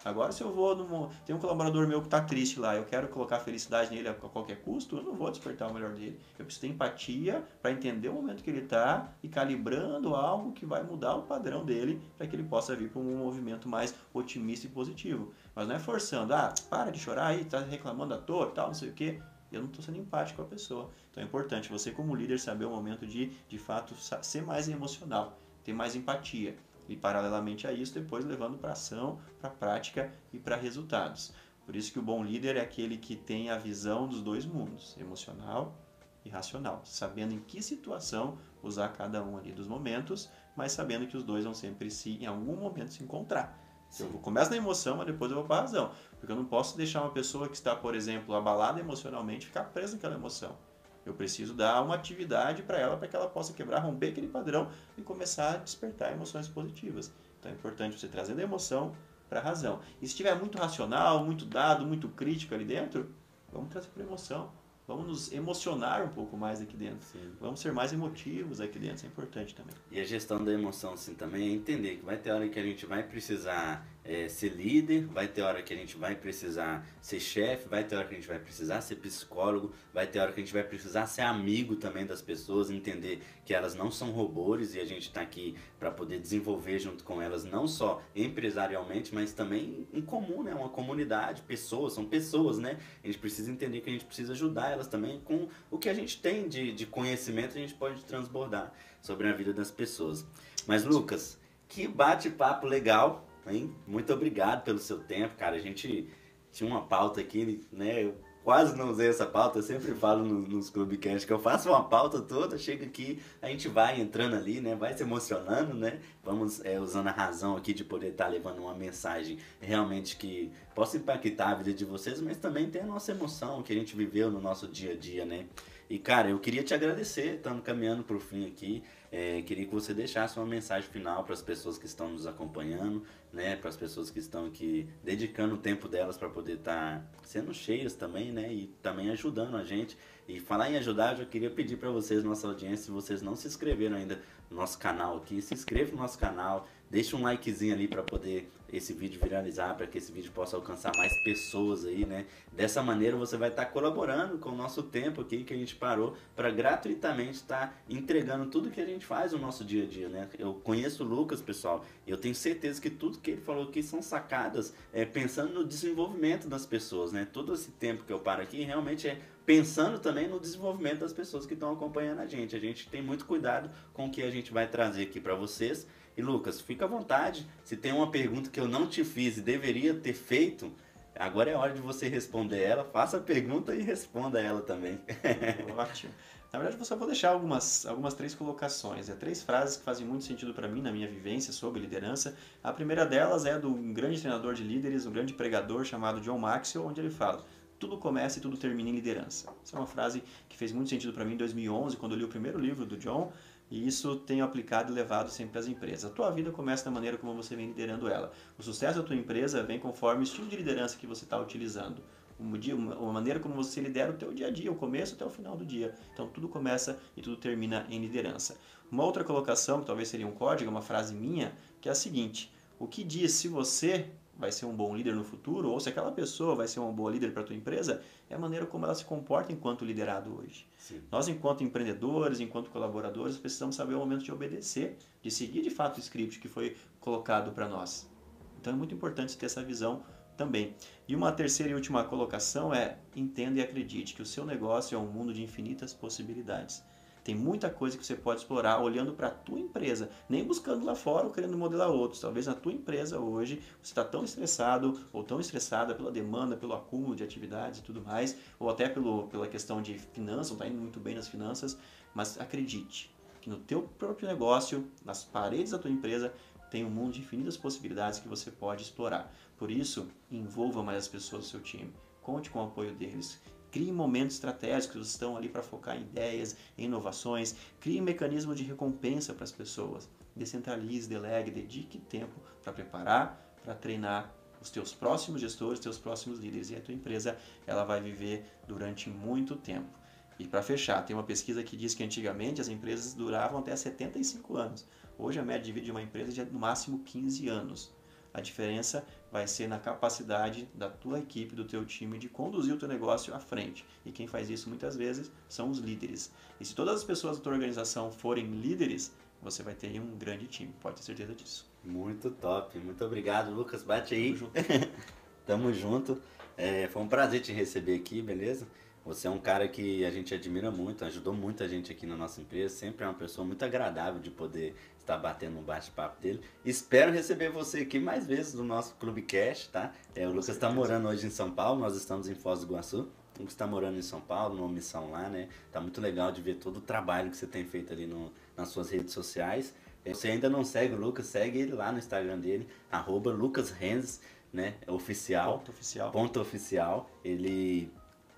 Agora, 0.03 0.33
se 0.33 0.43
eu 0.43 0.51
vou 0.51 0.75
num, 0.75 1.09
tem 1.27 1.37
um 1.37 1.39
colaborador 1.39 1.87
meu 1.87 2.01
que 2.01 2.07
está 2.07 2.23
triste 2.23 2.59
lá, 2.59 2.75
eu 2.75 2.85
quero 2.85 3.09
colocar 3.09 3.39
felicidade 3.39 3.95
nele 3.95 4.09
a 4.09 4.15
qualquer 4.15 4.63
custo, 4.63 4.97
eu 4.97 5.03
não 5.03 5.15
vou 5.15 5.31
despertar 5.31 5.71
o 5.71 5.75
melhor 5.75 5.93
dele. 5.93 6.19
Eu 6.39 6.47
preciso 6.47 6.63
ter 6.63 6.69
empatia 6.69 7.45
para 7.61 7.71
entender 7.71 8.09
o 8.09 8.15
momento 8.15 8.43
que 8.43 8.49
ele 8.49 8.61
está 8.61 9.13
e 9.23 9.29
calibrando 9.29 10.15
algo 10.15 10.53
que 10.53 10.65
vai 10.65 10.83
mudar 10.83 11.17
o 11.17 11.23
padrão 11.23 11.67
dele 11.67 12.01
para 12.17 12.27
que 12.27 12.35
ele 12.35 12.45
possa 12.45 12.75
vir 12.75 12.89
para 12.89 13.01
um 13.01 13.19
movimento 13.19 13.69
mais 13.69 13.95
otimista 14.15 14.67
e 14.67 14.71
positivo. 14.71 15.35
Mas 15.55 15.69
não 15.69 15.75
é 15.75 15.79
forçando, 15.79 16.33
ah, 16.33 16.55
para 16.71 16.91
de 16.91 16.99
chorar 16.99 17.27
aí, 17.27 17.45
tá 17.45 17.61
reclamando 17.61 18.15
à 18.15 18.19
toa, 18.19 18.51
tal, 18.51 18.69
não 18.69 18.75
sei 18.75 18.89
o 18.89 18.95
quê. 18.95 19.21
Eu 19.53 19.61
não 19.61 19.69
estou 19.69 19.85
sendo 19.85 19.99
empático 19.99 20.41
com 20.41 20.43
a 20.43 20.51
pessoa. 20.51 20.91
Então 21.11 21.23
é 21.23 21.27
importante 21.27 21.69
você, 21.69 21.91
como 21.91 22.15
líder, 22.15 22.41
saber 22.41 22.65
o 22.65 22.71
momento 22.71 23.07
de, 23.07 23.27
de 23.49 23.59
fato, 23.59 23.95
ser 24.23 24.43
mais 24.43 24.67
emocional, 24.67 25.39
ter 25.63 25.75
mais 25.75 25.95
empatia 25.95 26.57
e 26.91 26.97
paralelamente 26.97 27.69
a 27.69 27.73
isso 27.73 27.95
depois 27.95 28.25
levando 28.25 28.59
para 28.59 28.73
ação, 28.73 29.21
para 29.41 29.49
prática 29.49 30.13
e 30.33 30.39
para 30.39 30.57
resultados. 30.57 31.33
Por 31.65 31.77
isso 31.77 31.93
que 31.93 32.01
o 32.01 32.03
bom 32.03 32.23
líder 32.25 32.57
é 32.57 32.61
aquele 32.61 32.99
que 32.99 33.15
tem 33.15 33.49
a 33.49 33.57
visão 33.57 34.09
dos 34.09 34.21
dois 34.21 34.45
mundos, 34.45 34.97
emocional 34.99 35.79
e 36.25 36.29
racional, 36.29 36.83
sabendo 36.85 37.33
em 37.33 37.39
que 37.39 37.63
situação 37.63 38.39
usar 38.61 38.89
cada 38.89 39.23
um 39.23 39.39
ali 39.39 39.53
dos 39.53 39.69
momentos, 39.69 40.29
mas 40.57 40.73
sabendo 40.73 41.07
que 41.07 41.17
os 41.17 41.23
dois 41.23 41.45
vão 41.45 41.55
sempre 41.55 41.93
se 41.93 42.17
em 42.17 42.27
algum 42.27 42.57
momento 42.57 42.93
se 42.93 43.05
encontrar. 43.05 43.57
Sim. 43.89 44.11
Eu 44.13 44.19
começo 44.19 44.51
na 44.51 44.57
emoção, 44.57 44.97
mas 44.97 45.07
depois 45.07 45.31
eu 45.31 45.37
vou 45.37 45.47
para 45.47 45.59
a 45.59 45.61
razão, 45.61 45.93
porque 46.19 46.33
eu 46.33 46.37
não 46.37 46.45
posso 46.45 46.77
deixar 46.77 47.03
uma 47.03 47.13
pessoa 47.13 47.49
que 47.49 47.55
está, 47.55 47.75
por 47.77 47.95
exemplo, 47.95 48.35
abalada 48.35 48.81
emocionalmente 48.81 49.47
ficar 49.47 49.65
presa 49.65 49.95
naquela 49.95 50.15
emoção. 50.15 50.57
Eu 51.05 51.15
preciso 51.15 51.55
dar 51.55 51.83
uma 51.83 51.95
atividade 51.95 52.63
para 52.63 52.79
ela 52.79 52.97
para 52.97 53.09
que 53.09 53.17
ela 53.17 53.29
possa 53.29 53.53
quebrar, 53.53 53.81
romper 53.81 54.09
aquele 54.09 54.29
padrão 54.29 54.69
e 54.97 55.03
começar 55.03 55.55
a 55.55 55.57
despertar 55.57 56.13
emoções 56.13 56.47
positivas. 56.49 57.13
Então 57.39 57.51
é 57.51 57.55
importante 57.55 57.99
você 57.99 58.09
trazer 58.09 58.39
a 58.39 58.43
emoção 58.43 58.95
para 59.29 59.41
a 59.41 59.43
razão. 59.43 59.81
E 60.03 60.07
se 60.07 60.13
estiver 60.13 60.35
muito 60.39 60.59
racional, 60.59 61.25
muito 61.25 61.45
dado, 61.45 61.87
muito 61.87 62.09
crítico 62.09 62.55
ali 62.55 62.65
dentro, 62.65 63.11
vamos 63.53 63.71
trazer 63.71 63.89
para 63.89 64.03
emoção. 64.03 64.51
Vamos 64.87 65.07
nos 65.07 65.33
emocionar 65.33 66.03
um 66.03 66.09
pouco 66.09 66.37
mais 66.37 66.61
aqui 66.61 66.77
dentro. 66.77 67.07
Sim. 67.07 67.31
Vamos 67.41 67.61
ser 67.61 67.73
mais 67.73 67.93
emotivos 67.93 68.61
aqui 68.61 68.77
dentro, 68.77 68.97
isso 68.97 69.07
é 69.07 69.09
importante 69.09 69.55
também. 69.55 69.73
E 69.89 70.01
a 70.01 70.05
gestão 70.05 70.43
da 70.43 70.53
emoção, 70.53 70.95
assim, 70.95 71.15
também 71.15 71.49
é 71.49 71.53
entender 71.53 71.99
que 71.99 72.05
vai 72.05 72.17
ter 72.17 72.33
hora 72.33 72.49
que 72.49 72.59
a 72.59 72.63
gente 72.63 72.85
vai 72.87 73.05
precisar 73.05 73.87
é, 74.05 74.29
ser 74.29 74.51
líder, 74.51 75.07
vai 75.07 75.29
ter 75.29 75.43
hora 75.43 75.63
que 75.63 75.73
a 75.73 75.77
gente 75.77 75.97
vai 75.97 76.15
precisar 76.15 76.87
ser 77.01 77.21
chefe, 77.21 77.69
vai 77.69 77.85
ter 77.85 77.97
hora 77.97 78.07
que 78.07 78.15
a 78.15 78.17
gente 78.17 78.29
vai 78.29 78.39
precisar 78.39 78.81
ser 78.81 78.97
psicólogo, 78.97 79.73
vai 79.93 80.07
ter 80.07 80.19
hora 80.21 80.33
que 80.33 80.41
a 80.41 80.45
gente 80.45 80.53
vai 80.53 80.65
precisar 80.65 81.07
ser 81.07 81.23
amigo 81.23 81.77
também 81.77 82.07
das 82.07 82.23
pessoas, 82.23 82.71
entender 82.71 83.23
que 83.45 83.53
elas 83.53 83.75
não 83.75 83.91
são 83.91 84.11
robôs 84.11 84.75
e 84.75 84.81
a 84.81 84.85
gente 84.85 85.09
está 85.09 85.21
aqui 85.21 85.55
para 85.79 85.91
poder 85.91 86.19
desenvolver 86.19 86.79
junto 86.79 87.05
com 87.05 87.21
elas, 87.21 87.45
não 87.45 87.67
só 87.67 88.03
empresarialmente, 88.15 89.15
mas 89.15 89.33
também 89.33 89.87
em 89.93 90.01
comum, 90.01 90.43
né? 90.43 90.55
Uma 90.55 90.69
comunidade, 90.69 91.43
pessoas, 91.43 91.93
são 91.93 92.07
pessoas, 92.07 92.59
né? 92.59 92.79
A 93.03 93.07
gente 93.07 93.19
precisa 93.19 93.51
entender 93.51 93.81
que 93.81 93.91
a 93.91 93.93
gente 93.93 94.05
precisa 94.05 94.33
ajudar 94.33 94.71
elas 94.71 94.89
também 94.89 95.21
com 95.21 95.49
o 95.71 95.79
que 95.79 95.89
a 95.89 95.95
gente 95.95 96.21
tem 96.21 96.49
de, 96.49 96.73
de 96.73 96.87
conhecimento, 96.87 97.57
a 97.57 97.61
gente 97.61 97.75
pode 97.75 98.05
transbordar 98.05 98.73
sobre 99.03 99.29
a 99.29 99.33
vida 99.33 99.53
das 99.53 99.71
pessoas. 99.71 100.27
Mas, 100.67 100.85
Lucas, 100.85 101.39
que 101.69 101.87
bate-papo 101.87 102.67
legal 102.67 103.30
Hein? 103.47 103.75
Muito 103.87 104.13
obrigado 104.13 104.65
pelo 104.65 104.79
seu 104.79 104.99
tempo, 104.99 105.37
cara. 105.37 105.57
A 105.57 105.61
gente 105.61 106.09
tinha 106.53 106.69
uma 106.69 106.83
pauta 106.83 107.21
aqui, 107.21 107.67
né? 107.73 108.05
Eu 108.05 108.15
quase 108.43 108.77
não 108.77 108.91
usei 108.91 109.09
essa 109.09 109.27
pauta, 109.27 109.59
eu 109.59 109.63
sempre 109.63 109.95
falo 109.95 110.25
no, 110.25 110.41
nos 110.41 110.71
Clubecast 110.71 111.27
que 111.27 111.33
eu 111.33 111.39
faço 111.39 111.69
uma 111.69 111.85
pauta 111.85 112.21
toda, 112.21 112.57
chega 112.57 112.87
aqui, 112.87 113.21
a 113.41 113.49
gente 113.49 113.69
vai 113.69 114.01
entrando 114.01 114.35
ali, 114.35 114.61
né? 114.61 114.75
Vai 114.75 114.95
se 114.95 115.03
emocionando, 115.03 115.75
né? 115.75 116.01
Vamos 116.25 116.65
é, 116.65 116.81
usando 116.81 117.09
a 117.09 117.13
razão 117.13 117.57
aqui 117.57 117.73
de 117.73 117.85
poder 117.85 118.09
estar 118.09 118.25
tá 118.25 118.31
levando 118.31 118.61
uma 118.61 118.75
mensagem 118.75 119.39
realmente 119.61 120.17
que 120.17 120.51
possa 120.75 120.97
impactar 120.97 121.51
a 121.51 121.55
vida 121.55 121.73
de 121.73 121.85
vocês, 121.85 122.21
mas 122.21 122.39
também 122.39 122.71
tem 122.71 122.83
a 122.83 122.87
nossa 122.87 123.13
emoção 123.13 123.63
que 123.63 123.73
a 123.73 123.77
gente 123.77 123.95
viveu 123.95 124.31
no 124.31 124.41
nosso 124.41 124.67
dia 124.67 124.93
a 124.93 124.97
dia, 124.97 125.25
né? 125.25 125.47
E 125.89 125.99
cara, 125.99 126.31
eu 126.31 126.39
queria 126.39 126.63
te 126.63 126.73
agradecer, 126.73 127.37
estamos 127.37 127.63
caminhando 127.63 128.03
para 128.05 128.17
o 128.17 128.21
fim 128.21 128.47
aqui. 128.47 128.83
É, 129.13 129.43
queria 129.43 129.67
que 129.67 129.75
você 129.75 129.93
deixasse 129.93 130.39
uma 130.39 130.47
mensagem 130.47 130.89
final 130.89 131.25
para 131.25 131.35
as 131.35 131.43
pessoas 131.43 131.77
que 131.77 131.87
estão 131.87 132.11
nos 132.11 132.29
acompanhando, 132.29 133.03
né, 133.33 133.57
para 133.57 133.69
as 133.69 133.77
pessoas 133.77 134.09
que 134.09 134.21
estão 134.21 134.47
aqui 134.47 134.89
dedicando 135.03 135.57
o 135.57 135.59
tempo 135.59 135.89
delas 135.89 136.17
para 136.17 136.29
poder 136.29 136.55
estar 136.59 137.01
tá 137.01 137.05
sendo 137.25 137.53
cheias 137.53 137.95
também, 137.95 138.31
né, 138.31 138.53
e 138.53 138.67
também 138.81 139.11
ajudando 139.11 139.57
a 139.57 139.65
gente. 139.65 139.99
E 140.29 140.39
falar 140.39 140.71
em 140.71 140.77
ajudar, 140.77 141.19
eu 141.19 141.27
queria 141.27 141.51
pedir 141.51 141.77
para 141.77 141.91
vocês, 141.91 142.23
nossa 142.23 142.47
audiência, 142.47 142.85
se 142.85 142.91
vocês 142.93 143.21
não 143.21 143.35
se 143.35 143.49
inscreveram 143.49 143.97
ainda 143.97 144.23
no 144.49 144.57
nosso 144.57 144.79
canal 144.79 145.17
aqui, 145.17 145.43
se 145.43 145.55
inscreva 145.55 145.91
no 145.91 145.99
nosso 145.99 146.17
canal, 146.17 146.69
deixa 146.89 147.17
um 147.17 147.23
likezinho 147.23 147.75
ali 147.75 147.89
para 147.89 148.05
poder 148.05 148.49
esse 148.73 148.93
vídeo 148.93 149.21
viralizar, 149.21 149.75
para 149.75 149.87
que 149.87 149.99
esse 149.99 150.13
vídeo 150.13 150.31
possa 150.33 150.57
alcançar 150.57 150.93
mais 150.97 151.13
pessoas 151.23 151.85
aí, 151.85 152.05
né? 152.05 152.27
Dessa 152.53 152.83
maneira 152.83 153.17
você 153.17 153.37
vai 153.37 153.49
estar 153.49 153.65
tá 153.65 153.71
colaborando 153.71 154.39
com 154.39 154.51
o 154.51 154.57
nosso 154.57 154.83
tempo 154.83 155.21
aqui 155.21 155.45
que 155.45 155.53
a 155.55 155.57
gente 155.57 155.77
parou 155.77 156.17
para 156.35 156.51
gratuitamente 156.51 157.37
estar 157.37 157.69
tá 157.69 157.75
entregando 157.89 158.47
tudo 158.47 158.71
que 158.71 158.81
a 158.81 158.87
gente 158.87 159.05
faz 159.05 159.33
no 159.33 159.39
nosso 159.39 159.65
dia 159.65 159.85
a 159.85 159.87
dia, 159.87 160.09
né? 160.09 160.29
Eu 160.39 160.55
conheço 160.55 161.05
o 161.05 161.07
Lucas, 161.07 161.41
pessoal, 161.41 161.85
eu 162.07 162.17
tenho 162.17 162.35
certeza 162.35 162.81
que 162.81 162.91
tudo 162.91 163.19
que 163.19 163.33
ele 163.33 163.41
falou 163.41 163.65
aqui 163.65 163.83
são 163.83 164.03
sacadas 164.03 164.75
é, 164.93 165.05
pensando 165.05 165.53
no 165.53 165.65
desenvolvimento 165.65 166.49
das 166.49 166.67
pessoas, 166.67 167.13
né? 167.13 167.27
Todo 167.31 167.55
esse 167.55 167.71
tempo 167.73 168.05
que 168.05 168.13
eu 168.13 168.19
paro 168.19 168.43
aqui 168.43 168.63
realmente 168.63 169.09
é 169.09 169.21
pensando 169.51 169.99
também 169.99 170.29
no 170.29 170.39
desenvolvimento 170.39 171.01
das 171.01 171.13
pessoas 171.13 171.45
que 171.45 171.55
estão 171.55 171.73
acompanhando 171.73 172.21
a 172.21 172.27
gente. 172.27 172.55
A 172.55 172.61
gente 172.61 172.89
tem 172.89 173.03
muito 173.03 173.27
cuidado 173.27 173.71
com 173.93 174.07
o 174.07 174.11
que 174.11 174.23
a 174.23 174.31
gente 174.31 174.53
vai 174.53 174.69
trazer 174.69 175.03
aqui 175.03 175.21
para 175.21 175.35
vocês 175.35 175.87
e 176.21 176.23
Lucas, 176.23 176.61
fica 176.61 176.85
à 176.85 176.89
vontade. 176.89 177.47
Se 177.65 177.77
tem 177.77 177.93
uma 177.93 178.11
pergunta 178.11 178.51
que 178.51 178.61
eu 178.61 178.69
não 178.69 178.87
te 178.87 179.03
fiz 179.03 179.39
e 179.39 179.41
deveria 179.41 179.95
ter 179.95 180.13
feito, 180.13 180.73
agora 181.17 181.51
é 181.51 181.57
hora 181.57 181.73
de 181.73 181.81
você 181.81 182.09
responder 182.09 182.63
ela. 182.63 182.85
Faça 182.85 183.17
a 183.17 183.21
pergunta 183.21 183.75
e 183.75 183.83
responda 183.83 184.41
ela 184.41 184.63
também. 184.63 185.01
Ótimo. 185.77 186.13
Na 186.53 186.59
verdade, 186.59 186.81
eu 186.81 186.85
só 186.85 186.97
vou 186.97 187.07
deixar 187.07 187.31
algumas, 187.31 187.87
algumas 187.87 188.13
três 188.13 188.35
colocações. 188.35 189.09
É 189.09 189.15
três 189.15 189.43
frases 189.43 189.77
que 189.77 189.85
fazem 189.85 190.07
muito 190.07 190.25
sentido 190.25 190.53
para 190.53 190.67
mim 190.67 190.83
na 190.83 190.91
minha 190.91 191.07
vivência 191.07 191.53
sobre 191.53 191.81
liderança. 191.81 192.37
A 192.63 192.73
primeira 192.73 193.07
delas 193.07 193.47
é 193.47 193.59
do 193.59 193.71
grande 193.71 194.21
treinador 194.21 194.55
de 194.55 194.65
líderes, 194.65 195.07
um 195.07 195.13
grande 195.13 195.33
pregador 195.33 195.85
chamado 195.85 196.21
John 196.21 196.39
Maxwell, 196.39 196.87
onde 196.87 197.01
ele 197.01 197.11
fala: 197.11 197.45
tudo 197.79 197.97
começa 197.97 198.39
e 198.39 198.43
tudo 198.43 198.57
termina 198.57 198.91
em 198.91 198.93
liderança. 198.93 199.49
Essa 199.65 199.77
é 199.77 199.79
uma 199.79 199.87
frase 199.87 200.23
que 200.49 200.57
fez 200.57 200.71
muito 200.71 200.91
sentido 200.91 201.13
para 201.13 201.25
mim 201.25 201.35
em 201.35 201.39
2011, 201.39 201.97
quando 201.97 202.13
eu 202.13 202.19
li 202.19 202.25
o 202.25 202.29
primeiro 202.29 202.59
livro 202.59 202.85
do 202.85 202.97
John. 202.97 203.33
E 203.71 203.87
isso 203.87 204.17
tenho 204.17 204.45
aplicado 204.45 204.91
e 204.93 204.95
levado 204.95 205.31
sempre 205.31 205.59
às 205.59 205.69
empresas. 205.69 206.11
A 206.11 206.13
tua 206.13 206.31
vida 206.31 206.51
começa 206.51 206.85
da 206.85 206.91
maneira 206.91 207.17
como 207.17 207.35
você 207.35 207.55
vem 207.55 207.69
liderando 207.69 208.09
ela. 208.09 208.33
O 208.59 208.63
sucesso 208.63 209.01
da 209.01 209.07
tua 209.07 209.15
empresa 209.15 209.63
vem 209.63 209.79
conforme 209.79 210.23
o 210.23 210.25
estilo 210.25 210.49
de 210.49 210.57
liderança 210.57 210.97
que 210.97 211.07
você 211.07 211.25
está 211.25 211.39
utilizando. 211.39 212.03
Uma 212.39 213.13
maneira 213.13 213.39
como 213.39 213.55
você 213.55 213.81
lidera 213.81 214.11
o 214.11 214.17
teu 214.17 214.33
dia 214.33 214.49
a 214.49 214.51
dia, 214.51 214.73
o 214.73 214.75
começo 214.75 215.15
até 215.15 215.25
o 215.25 215.31
final 215.31 215.57
do 215.57 215.65
dia. 215.65 215.95
Então 216.13 216.27
tudo 216.27 216.49
começa 216.49 216.99
e 217.17 217.21
tudo 217.21 217.37
termina 217.37 217.87
em 217.89 218.01
liderança. 218.01 218.57
Uma 218.91 219.05
outra 219.05 219.23
colocação, 219.23 219.81
que 219.81 219.87
talvez 219.87 220.09
seria 220.09 220.27
um 220.27 220.33
código, 220.33 220.71
uma 220.71 220.83
frase 220.83 221.15
minha, 221.15 221.55
que 221.81 221.89
é 221.89 221.93
a 221.93 221.95
seguinte: 221.95 222.53
o 222.79 222.89
que 222.89 223.05
diz 223.05 223.33
se 223.33 223.47
você 223.47 224.11
vai 224.41 224.51
ser 224.51 224.65
um 224.65 224.75
bom 224.75 224.97
líder 224.97 225.15
no 225.15 225.23
futuro, 225.23 225.71
ou 225.71 225.79
se 225.79 225.91
aquela 225.91 226.11
pessoa 226.11 226.57
vai 226.57 226.67
ser 226.67 226.81
uma 226.81 226.91
boa 226.91 227.11
líder 227.11 227.33
para 227.33 227.43
a 227.43 227.45
tua 227.45 227.55
empresa, 227.55 228.03
é 228.29 228.35
a 228.35 228.39
maneira 228.39 228.65
como 228.65 228.87
ela 228.87 228.95
se 228.95 229.05
comporta 229.05 229.53
enquanto 229.53 229.85
liderado 229.85 230.35
hoje. 230.37 230.67
Sim. 230.79 231.03
Nós, 231.13 231.29
enquanto 231.29 231.63
empreendedores, 231.63 232.41
enquanto 232.41 232.71
colaboradores, 232.71 233.37
precisamos 233.37 233.77
saber 233.77 233.95
o 233.95 233.99
momento 233.99 234.25
de 234.25 234.33
obedecer, 234.33 234.97
de 235.23 235.31
seguir 235.31 235.61
de 235.63 235.71
fato 235.71 235.99
o 235.99 236.01
script 236.01 236.41
que 236.41 236.49
foi 236.49 236.77
colocado 236.99 237.53
para 237.53 237.69
nós. 237.69 238.11
Então 238.59 238.73
é 238.73 238.77
muito 238.77 238.95
importante 238.95 239.37
ter 239.37 239.47
essa 239.47 239.63
visão 239.63 240.03
também. 240.37 240.75
E 241.07 241.15
uma 241.15 241.31
terceira 241.31 241.73
e 241.73 241.75
última 241.75 242.03
colocação 242.05 242.73
é: 242.75 242.99
entenda 243.15 243.61
e 243.61 243.63
acredite 243.63 244.15
que 244.15 244.23
o 244.23 244.27
seu 244.27 244.47
negócio 244.47 244.97
é 244.97 244.99
um 244.99 245.07
mundo 245.07 245.35
de 245.35 245.43
infinitas 245.43 245.93
possibilidades. 245.93 246.83
Tem 247.31 247.39
muita 247.39 247.71
coisa 247.71 247.97
que 247.97 248.05
você 248.05 248.17
pode 248.17 248.41
explorar 248.41 248.81
olhando 248.81 249.13
para 249.13 249.29
a 249.29 249.31
tua 249.31 249.61
empresa, 249.61 250.11
nem 250.29 250.43
buscando 250.43 250.85
lá 250.85 250.97
fora 250.97 251.27
ou 251.27 251.33
querendo 251.33 251.57
modelar 251.57 251.89
outros. 251.89 252.21
Talvez 252.21 252.49
na 252.49 252.55
tua 252.55 252.73
empresa 252.73 253.21
hoje 253.21 253.63
você 253.81 253.93
está 253.93 254.03
tão 254.03 254.25
estressado 254.25 254.99
ou 255.13 255.23
tão 255.23 255.39
estressada 255.39 255.95
pela 255.95 256.11
demanda, 256.11 256.57
pelo 256.57 256.75
acúmulo 256.75 257.15
de 257.15 257.23
atividades 257.23 257.79
e 257.79 257.83
tudo 257.85 258.03
mais, 258.03 258.37
ou 258.59 258.69
até 258.69 258.89
pelo, 258.89 259.29
pela 259.29 259.47
questão 259.47 259.81
de 259.81 259.97
finanças, 259.97 260.49
não 260.49 260.55
está 260.55 260.67
indo 260.67 260.81
muito 260.81 260.99
bem 260.99 261.15
nas 261.15 261.29
finanças, 261.29 261.79
mas 262.13 262.37
acredite 262.41 263.15
que 263.41 263.49
no 263.49 263.59
teu 263.59 263.83
próprio 263.83 264.27
negócio, 264.27 264.91
nas 265.05 265.23
paredes 265.23 265.71
da 265.71 265.79
tua 265.79 265.89
empresa, 265.89 266.35
tem 266.69 266.85
um 266.85 266.91
mundo 266.91 267.13
de 267.13 267.21
infinitas 267.21 267.57
possibilidades 267.57 268.19
que 268.19 268.27
você 268.27 268.51
pode 268.51 268.83
explorar. 268.83 269.33
Por 269.57 269.71
isso, 269.71 270.09
envolva 270.33 270.83
mais 270.83 270.99
as 270.99 271.09
pessoas 271.09 271.45
do 271.45 271.49
seu 271.49 271.61
time. 271.61 271.95
Conte 272.23 272.51
com 272.51 272.59
o 272.59 272.65
apoio 272.65 272.93
deles. 272.93 273.41
Crie 273.71 273.93
momentos 273.93 274.37
estratégicos, 274.37 275.09
estão 275.09 275.37
ali 275.37 275.49
para 275.49 275.63
focar 275.63 275.97
em 275.97 276.03
ideias, 276.03 276.57
em 276.77 276.85
inovações. 276.87 277.55
Crie 277.81 278.01
um 278.01 278.05
mecanismo 278.05 278.55
de 278.55 278.65
recompensa 278.65 279.33
para 279.33 279.45
as 279.45 279.53
pessoas. 279.53 280.09
Descentralize, 280.35 281.09
delegue, 281.09 281.51
dedique 281.51 281.99
tempo 281.99 282.41
para 282.63 282.73
preparar, 282.73 283.57
para 283.63 283.75
treinar 283.75 284.35
os 284.61 284.71
teus 284.71 284.93
próximos 284.93 285.41
gestores, 285.41 285.81
teus 285.81 285.99
próximos 285.99 286.39
líderes. 286.39 286.71
E 286.71 286.77
a 286.77 286.81
tua 286.81 286.95
empresa 286.95 287.39
ela 287.67 287.85
vai 287.85 288.01
viver 288.01 288.45
durante 288.67 289.09
muito 289.09 289.57
tempo. 289.57 289.99
E 290.39 290.47
para 290.47 290.63
fechar, 290.63 291.05
tem 291.05 291.15
uma 291.15 291.23
pesquisa 291.23 291.63
que 291.63 291.77
diz 291.77 291.95
que 291.95 292.03
antigamente 292.03 292.61
as 292.61 292.69
empresas 292.69 293.15
duravam 293.15 293.61
até 293.61 293.77
75 293.77 294.57
anos. 294.57 294.87
Hoje 295.19 295.39
a 295.39 295.43
média 295.43 295.63
de 295.63 295.71
vida 295.71 295.85
de 295.85 295.91
uma 295.91 296.03
empresa 296.03 296.31
é 296.31 296.45
de 296.45 296.51
no 296.51 296.59
máximo 296.59 297.01
15 297.01 297.47
anos. 297.47 297.93
A 298.33 298.41
diferença 298.41 299.05
vai 299.31 299.47
ser 299.47 299.69
na 299.69 299.79
capacidade 299.79 300.69
da 300.75 300.89
tua 300.89 301.19
equipe, 301.19 301.55
do 301.55 301.65
teu 301.65 301.85
time 301.85 302.19
de 302.19 302.29
conduzir 302.29 302.75
o 302.75 302.79
teu 302.79 302.89
negócio 302.89 303.35
à 303.35 303.39
frente. 303.39 303.85
E 304.05 304.13
quem 304.13 304.27
faz 304.27 304.51
isso 304.51 304.69
muitas 304.69 304.97
vezes 304.97 305.31
são 305.49 305.71
os 305.71 305.79
líderes. 305.79 306.33
E 306.61 306.65
se 306.65 306.75
todas 306.75 306.97
as 306.97 307.05
pessoas 307.05 307.39
da 307.39 307.43
tua 307.43 307.53
organização 307.53 308.11
forem 308.11 308.47
líderes, 308.47 309.13
você 309.43 309.63
vai 309.63 309.75
ter 309.75 310.01
um 310.01 310.17
grande 310.19 310.47
time, 310.47 310.73
pode 310.81 310.97
ter 310.97 311.03
certeza 311.03 311.35
disso. 311.35 311.69
Muito 311.85 312.31
top, 312.31 312.79
muito 312.79 313.05
obrigado, 313.05 313.51
Lucas. 313.51 313.83
Bate 313.83 314.15
aí. 314.15 314.35
Tamo 314.35 314.39
junto. 314.39 314.91
Tamo 315.47 315.73
junto. 315.73 316.23
É, 316.57 316.89
foi 316.89 317.03
um 317.03 317.09
prazer 317.09 317.41
te 317.41 317.53
receber 317.53 317.97
aqui, 317.97 318.21
beleza? 318.21 318.67
Você 319.05 319.27
é 319.27 319.31
um 319.31 319.39
cara 319.39 319.67
que 319.67 320.05
a 320.05 320.11
gente 320.11 320.35
admira 320.35 320.71
muito, 320.71 321.05
ajudou 321.05 321.33
muita 321.33 321.67
gente 321.69 321.91
aqui 321.91 322.07
na 322.07 322.17
nossa 322.17 322.41
empresa, 322.41 322.75
sempre 322.75 323.05
é 323.05 323.09
uma 323.09 323.15
pessoa 323.15 323.47
muito 323.47 323.65
agradável 323.65 324.21
de 324.21 324.31
poder 324.31 324.75
estar 324.99 325.17
batendo 325.17 325.59
um 325.59 325.63
bate-papo 325.63 326.21
dele. 326.21 326.41
Espero 326.65 327.11
receber 327.11 327.51
você 327.51 327.81
aqui 327.81 327.99
mais 327.99 328.27
vezes 328.27 328.55
no 328.55 328.63
nosso 328.63 328.95
Clube 328.97 329.23
Cash, 329.23 329.69
tá? 329.69 329.93
É, 330.15 330.27
o 330.27 330.31
Lucas 330.31 330.51
está 330.51 330.71
morando 330.71 331.09
hoje 331.09 331.27
em 331.27 331.31
São 331.31 331.51
Paulo, 331.51 331.81
nós 331.81 331.97
estamos 331.97 332.29
em 332.29 332.35
Foz 332.35 332.61
do 332.61 332.67
Iguaçu. 332.67 333.09
O 333.37 333.41
Lucas 333.41 333.55
está 333.55 333.67
morando 333.67 333.99
em 333.99 334.03
São 334.03 334.21
Paulo, 334.21 334.55
numa 334.55 334.69
missão 334.69 335.11
lá, 335.11 335.29
né? 335.29 335.49
Tá 335.73 335.81
muito 335.81 336.01
legal 336.01 336.31
de 336.31 336.43
ver 336.43 336.57
todo 336.57 336.77
o 336.77 336.81
trabalho 336.81 337.31
que 337.31 337.37
você 337.37 337.47
tem 337.47 337.65
feito 337.65 337.93
ali 337.93 338.07
no, 338.07 338.31
nas 338.57 338.69
suas 338.69 338.91
redes 338.91 339.15
sociais. 339.15 339.75
Se 340.05 340.15
você 340.15 340.29
ainda 340.29 340.49
não 340.49 340.63
segue 340.63 340.95
o 340.95 340.99
Lucas, 340.99 341.27
segue 341.27 341.59
ele 341.59 341.73
lá 341.73 341.91
no 341.91 341.99
Instagram 341.99 342.39
dele, 342.39 342.69
arroba 342.93 343.33
Lucas 343.33 343.71
Renz, 343.71 344.21
né? 344.53 344.75
Oficial. 344.87 345.59
Ponto 345.59 345.71
oficial. 345.71 346.11
Ponto 346.11 346.41
oficial. 346.41 347.11
Ele 347.25 347.91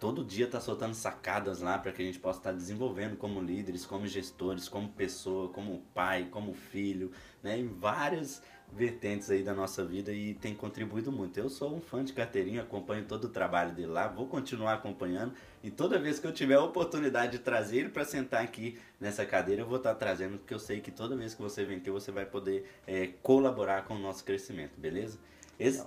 todo 0.02 0.24
dia 0.24 0.46
está 0.46 0.60
soltando 0.60 0.94
sacadas 0.94 1.60
lá 1.60 1.78
para 1.78 1.92
que 1.92 2.02
a 2.02 2.04
gente 2.04 2.18
possa 2.18 2.40
estar 2.40 2.50
tá 2.50 2.56
desenvolvendo 2.56 3.16
como 3.16 3.40
líderes, 3.40 3.86
como 3.86 4.04
gestores, 4.04 4.68
como 4.68 4.88
pessoa, 4.88 5.48
como 5.50 5.80
pai, 5.94 6.26
como 6.28 6.52
filho, 6.54 7.12
né, 7.40 7.56
em 7.56 7.68
várias 7.68 8.42
vertentes 8.72 9.30
aí 9.30 9.44
da 9.44 9.54
nossa 9.54 9.84
vida 9.84 10.12
e 10.12 10.34
tem 10.34 10.56
contribuído 10.56 11.12
muito. 11.12 11.38
Eu 11.38 11.48
sou 11.48 11.76
um 11.76 11.80
fã 11.80 12.02
de 12.02 12.12
carteirinha, 12.12 12.62
acompanho 12.62 13.04
todo 13.04 13.26
o 13.26 13.28
trabalho 13.28 13.76
dele 13.76 13.92
lá, 13.92 14.08
vou 14.08 14.26
continuar 14.26 14.72
acompanhando 14.72 15.34
e 15.62 15.70
toda 15.70 16.00
vez 16.00 16.18
que 16.18 16.26
eu 16.26 16.32
tiver 16.32 16.56
a 16.56 16.64
oportunidade 16.64 17.32
de 17.32 17.38
trazer 17.38 17.78
ele 17.78 17.90
para 17.90 18.04
sentar 18.04 18.42
aqui 18.42 18.76
nessa 18.98 19.24
cadeira, 19.24 19.62
eu 19.62 19.66
vou 19.68 19.76
estar 19.76 19.90
tá 19.90 20.00
trazendo, 20.00 20.36
porque 20.36 20.52
eu 20.52 20.58
sei 20.58 20.80
que 20.80 20.90
toda 20.90 21.14
vez 21.14 21.32
que 21.32 21.40
você 21.40 21.64
vem 21.64 21.76
aqui, 21.76 21.92
você 21.92 22.10
vai 22.10 22.26
poder 22.26 22.68
é, 22.88 23.06
colaborar 23.22 23.84
com 23.84 23.94
o 23.94 24.00
nosso 24.00 24.24
crescimento, 24.24 24.72
beleza? 24.80 25.20
Esse... 25.60 25.86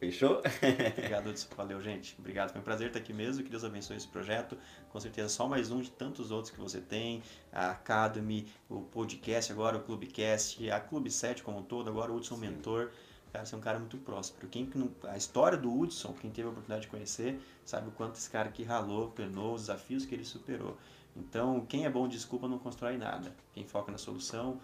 Fechou? 0.00 0.40
Obrigado, 0.96 1.28
Hudson. 1.28 1.46
Valeu, 1.54 1.78
gente. 1.78 2.16
Obrigado. 2.18 2.52
Foi 2.52 2.60
um 2.62 2.64
prazer 2.64 2.86
estar 2.86 2.98
aqui 2.98 3.12
mesmo. 3.12 3.44
Que 3.44 3.50
Deus 3.50 3.62
abençoe 3.64 3.98
esse 3.98 4.08
projeto. 4.08 4.56
Com 4.88 4.98
certeza, 4.98 5.28
só 5.28 5.46
mais 5.46 5.70
um 5.70 5.82
de 5.82 5.90
tantos 5.90 6.30
outros 6.30 6.50
que 6.50 6.58
você 6.58 6.80
tem. 6.80 7.22
A 7.52 7.72
Academy, 7.72 8.46
o 8.66 8.80
podcast 8.80 9.52
agora, 9.52 9.76
o 9.76 9.82
Clubecast, 9.82 10.70
a 10.70 10.80
Clube 10.80 11.10
7 11.10 11.42
como 11.42 11.58
um 11.58 11.62
todo, 11.62 11.90
agora 11.90 12.10
o 12.10 12.16
Hudson 12.16 12.36
Sim. 12.36 12.40
Mentor. 12.40 12.90
Cara, 13.30 13.44
você 13.44 13.54
é 13.54 13.58
um 13.58 13.60
cara 13.60 13.78
muito 13.78 13.98
próspero. 13.98 14.48
Quem, 14.48 14.66
a 15.06 15.18
história 15.18 15.58
do 15.58 15.70
Hudson, 15.70 16.14
quem 16.14 16.30
teve 16.30 16.48
a 16.48 16.50
oportunidade 16.50 16.86
de 16.86 16.88
conhecer, 16.88 17.38
sabe 17.62 17.88
o 17.88 17.92
quanto 17.92 18.14
esse 18.14 18.30
cara 18.30 18.48
aqui 18.48 18.64
ralou, 18.64 19.10
penou, 19.10 19.54
os 19.54 19.62
desafios 19.62 20.06
que 20.06 20.14
ele 20.14 20.24
superou. 20.24 20.78
Então, 21.14 21.64
quem 21.66 21.84
é 21.84 21.90
bom 21.90 22.08
de 22.08 22.16
desculpa 22.16 22.48
não 22.48 22.58
constrói 22.58 22.96
nada. 22.96 23.34
Quem 23.52 23.66
foca 23.66 23.92
na 23.92 23.98
solução, 23.98 24.60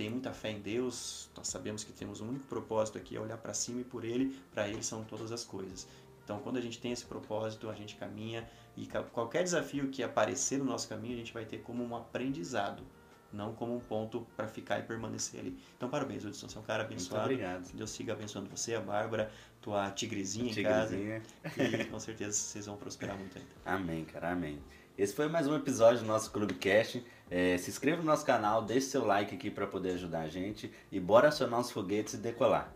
tem 0.00 0.08
muita 0.08 0.32
fé 0.32 0.50
em 0.50 0.60
Deus, 0.62 1.28
nós 1.36 1.48
sabemos 1.48 1.84
que 1.84 1.92
temos 1.92 2.22
um 2.22 2.28
único 2.30 2.46
propósito 2.46 2.96
aqui, 2.96 3.16
é 3.16 3.20
olhar 3.20 3.36
para 3.36 3.52
cima 3.52 3.82
e 3.82 3.84
por 3.84 4.02
Ele, 4.02 4.34
para 4.50 4.66
Ele 4.66 4.82
são 4.82 5.04
todas 5.04 5.30
as 5.30 5.44
coisas. 5.44 5.86
Então, 6.24 6.38
quando 6.38 6.56
a 6.56 6.60
gente 6.62 6.80
tem 6.80 6.90
esse 6.90 7.04
propósito, 7.04 7.68
a 7.68 7.74
gente 7.74 7.96
caminha 7.96 8.48
e 8.74 8.88
qualquer 9.12 9.44
desafio 9.44 9.90
que 9.90 10.02
aparecer 10.02 10.58
no 10.58 10.64
nosso 10.64 10.88
caminho, 10.88 11.12
a 11.12 11.18
gente 11.18 11.34
vai 11.34 11.44
ter 11.44 11.58
como 11.58 11.84
um 11.84 11.94
aprendizado 11.94 12.82
não 13.30 13.54
como 13.54 13.76
um 13.76 13.78
ponto 13.78 14.26
para 14.36 14.48
ficar 14.48 14.80
e 14.80 14.82
permanecer 14.82 15.38
ali. 15.38 15.56
Então, 15.76 15.88
parabéns, 15.88 16.24
Hudson, 16.24 16.48
você 16.48 16.56
é 16.56 16.60
um 16.60 16.64
cara 16.64 16.82
abençoado. 16.82 17.26
Muito 17.26 17.42
obrigado. 17.42 17.72
Deus 17.74 17.90
siga 17.90 18.14
abençoando 18.14 18.48
você, 18.50 18.74
a 18.74 18.80
Bárbara, 18.80 19.30
tua 19.60 19.88
tigrezinha, 19.90 20.52
tigrezinha. 20.52 21.18
em 21.18 21.20
casa. 21.20 21.62
E 21.62 21.84
com 21.84 22.00
certeza 22.00 22.32
vocês 22.32 22.66
vão 22.66 22.76
prosperar 22.76 23.16
muito 23.16 23.38
ainda. 23.38 23.50
Amém, 23.64 24.04
cara, 24.04 24.32
amém. 24.32 24.58
Esse 24.98 25.14
foi 25.14 25.28
mais 25.28 25.46
um 25.46 25.54
episódio 25.54 26.00
do 26.00 26.06
nosso 26.06 26.30
Clubecast. 26.30 27.04
É, 27.30 27.56
se 27.56 27.70
inscreva 27.70 27.98
no 27.98 28.06
nosso 28.06 28.26
canal, 28.26 28.62
deixe 28.62 28.88
seu 28.88 29.06
like 29.06 29.34
aqui 29.34 29.50
para 29.50 29.66
poder 29.66 29.92
ajudar 29.92 30.22
a 30.22 30.28
gente 30.28 30.72
e 30.90 30.98
bora 30.98 31.28
acionar 31.28 31.60
os 31.60 31.70
foguetes 31.70 32.14
e 32.14 32.18
decolar. 32.18 32.74